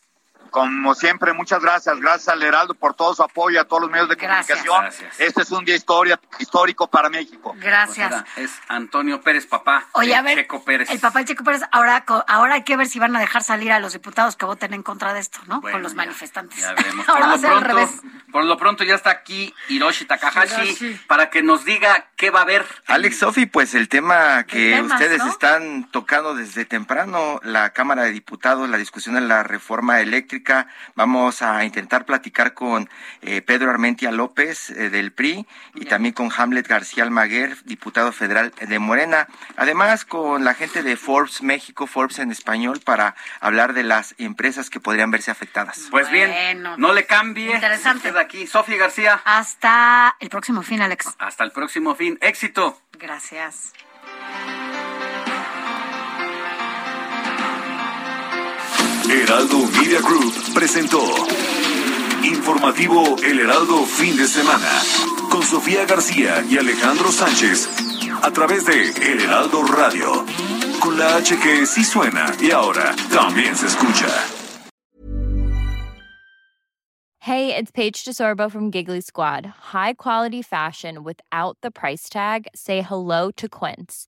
Como 0.50 0.96
siempre, 0.96 1.34
muchas 1.34 1.62
gracias. 1.62 2.00
Gracias 2.00 2.28
al 2.30 2.42
Heraldo 2.44 2.74
por 2.74 2.94
todo 2.94 3.14
su 3.16 3.24
apoyo, 3.24 3.60
a 3.62 3.66
todos 3.66 3.82
los 3.84 3.92
medios 3.92 4.10
de 4.10 4.16
Gracias. 4.16 4.60
comunicación. 4.66 4.82
Gracias. 5.06 5.20
Este 5.20 5.42
es 5.42 5.52
un 5.52 5.66
día 5.66 5.76
historia, 5.76 6.20
histórico 6.40 6.88
para 6.88 7.10
México. 7.10 7.56
Gracias. 7.58 8.10
Pues 8.10 8.24
era- 8.38 8.44
es 8.46 8.52
Antonio 8.68 9.22
Pérez, 9.22 9.46
papá. 9.46 9.86
Oye, 9.94 10.16
a 10.16 10.22
ver, 10.22 10.38
Checo 10.38 10.64
Pérez. 10.64 10.90
el 10.90 11.00
papá 11.00 11.20
de 11.20 11.26
Checo 11.26 11.44
Pérez, 11.44 11.62
ahora, 11.72 12.04
ahora 12.28 12.56
hay 12.56 12.64
que 12.64 12.78
ver 12.78 12.88
si 12.88 13.00
van 13.00 13.16
a 13.16 13.20
dejar 13.20 13.44
salir 13.44 13.72
a 13.72 13.80
los 13.80 13.94
diputados 13.94 14.36
que 14.36 14.46
voten 14.46 14.74
en 14.74 14.84
contra 14.84 15.14
de 15.14 15.20
esto, 15.20 15.40
¿no? 15.48 15.62
Bueno, 15.62 15.76
Con 15.76 15.84
los 15.84 15.92
ya- 15.94 15.98
manifestantes. 15.98 16.60
Ya 16.60 16.74
veremos. 16.74 17.06
Por 17.06 17.16
Ahora 17.16 17.28
va 17.28 17.32
lo, 17.32 17.36
a 17.36 17.40
ser 17.40 17.52
al 17.52 17.60
pronto, 17.64 17.76
revés. 17.78 18.02
por 18.32 18.44
lo 18.46 18.58
pronto 18.58 18.84
ya 18.84 18.96
está 18.96 19.10
aquí 19.12 19.54
Hiroshi 19.70 20.06
Takahashi 20.06 20.62
Hiroshi. 20.62 21.02
para 21.08 21.30
que 21.30 21.42
nos 21.44 21.66
diga 21.66 22.08
qué 22.16 22.30
va 22.30 22.40
a 22.40 22.44
haber. 22.44 22.66
Alex 22.88 23.20
Sofi, 23.20 23.46
pues 23.46 23.74
el 23.76 23.90
tema 23.90 24.44
que 24.46 24.72
temas, 24.76 24.94
ustedes 24.94 25.20
¿no? 25.20 25.30
están 25.32 25.90
tocando 25.92 26.36
desde 26.36 26.66
temprano, 26.66 27.40
la 27.44 27.72
Cámara 27.72 28.04
de 28.04 28.12
Diputados, 28.12 28.70
la 28.70 28.78
discusión 28.78 29.16
de 29.16 29.22
la 29.22 29.44
reforma 29.44 30.00
eléctrica, 30.02 30.37
vamos 30.96 31.42
a 31.42 31.64
intentar 31.64 32.06
platicar 32.06 32.54
con 32.54 32.90
eh, 33.22 33.42
Pedro 33.42 33.70
Armentia 33.70 34.12
López 34.12 34.70
eh, 34.70 34.90
del 34.90 35.12
PRI 35.12 35.46
y 35.76 35.86
también 35.86 36.14
con 36.14 36.30
Hamlet 36.36 36.68
García 36.68 37.04
Almaguer, 37.04 37.58
diputado 37.64 38.12
federal 38.12 38.54
de 38.60 38.80
Morena, 38.80 39.28
además 39.56 40.06
con 40.06 40.44
la 40.44 40.54
gente 40.54 40.84
de 40.84 40.96
Forbes 40.98 41.42
México, 41.42 41.88
Forbes 41.88 42.20
en 42.20 42.32
español, 42.32 42.80
para 42.84 43.16
hablar 43.40 43.74
de 43.74 43.84
las 43.84 44.16
empresas 44.18 44.70
que 44.70 44.80
podrían 44.80 45.12
verse 45.12 45.32
afectadas. 45.32 45.88
Pues 45.92 46.10
bien, 46.12 46.64
no 46.78 46.94
le 46.94 47.06
cambie. 47.06 47.54
Interesante. 47.54 48.10
Queda 48.10 48.22
aquí. 48.22 48.48
Sofía 48.48 48.78
García. 48.78 49.22
Hasta 49.26 50.16
el 50.20 50.30
próximo 50.30 50.62
fin, 50.64 50.82
Alex. 50.82 51.16
Hasta 51.20 51.44
el 51.44 51.52
próximo 51.52 51.96
fin. 51.96 52.18
Éxito. 52.22 52.82
Gracias. 52.94 53.74
Heraldo 59.10 59.60
Media 59.80 60.02
Group 60.02 60.34
presentó 60.54 61.02
Informativo 62.24 63.16
El 63.24 63.40
Heraldo 63.40 63.86
Fin 63.86 64.18
de 64.18 64.28
Semana 64.28 64.70
con 65.30 65.42
Sofía 65.44 65.86
García 65.86 66.44
y 66.50 66.58
Alejandro 66.58 67.10
Sánchez 67.10 67.70
a 68.22 68.32
través 68.32 68.66
de 68.66 68.90
El 68.90 69.22
Heraldo 69.22 69.64
Radio 69.64 70.26
con 70.82 71.00
la 71.00 71.16
H 71.16 71.38
que 71.40 71.66
sí 71.66 71.86
suena 71.86 72.36
y 72.42 72.52
ahora 72.52 72.94
también 73.10 73.56
se 73.56 73.68
escucha. 73.68 74.08
Hey, 77.22 77.56
it's 77.56 77.72
Paige 77.72 78.04
DeSorbo 78.04 78.50
from 78.52 78.72
Giggly 78.72 79.02
Squad. 79.02 79.46
High 79.74 79.94
quality 79.94 80.42
fashion 80.42 81.04
without 81.04 81.58
the 81.62 81.72
price 81.72 82.10
tag. 82.10 82.48
Say 82.56 82.82
hello 82.82 83.32
to 83.32 83.48
Quince. 83.48 84.08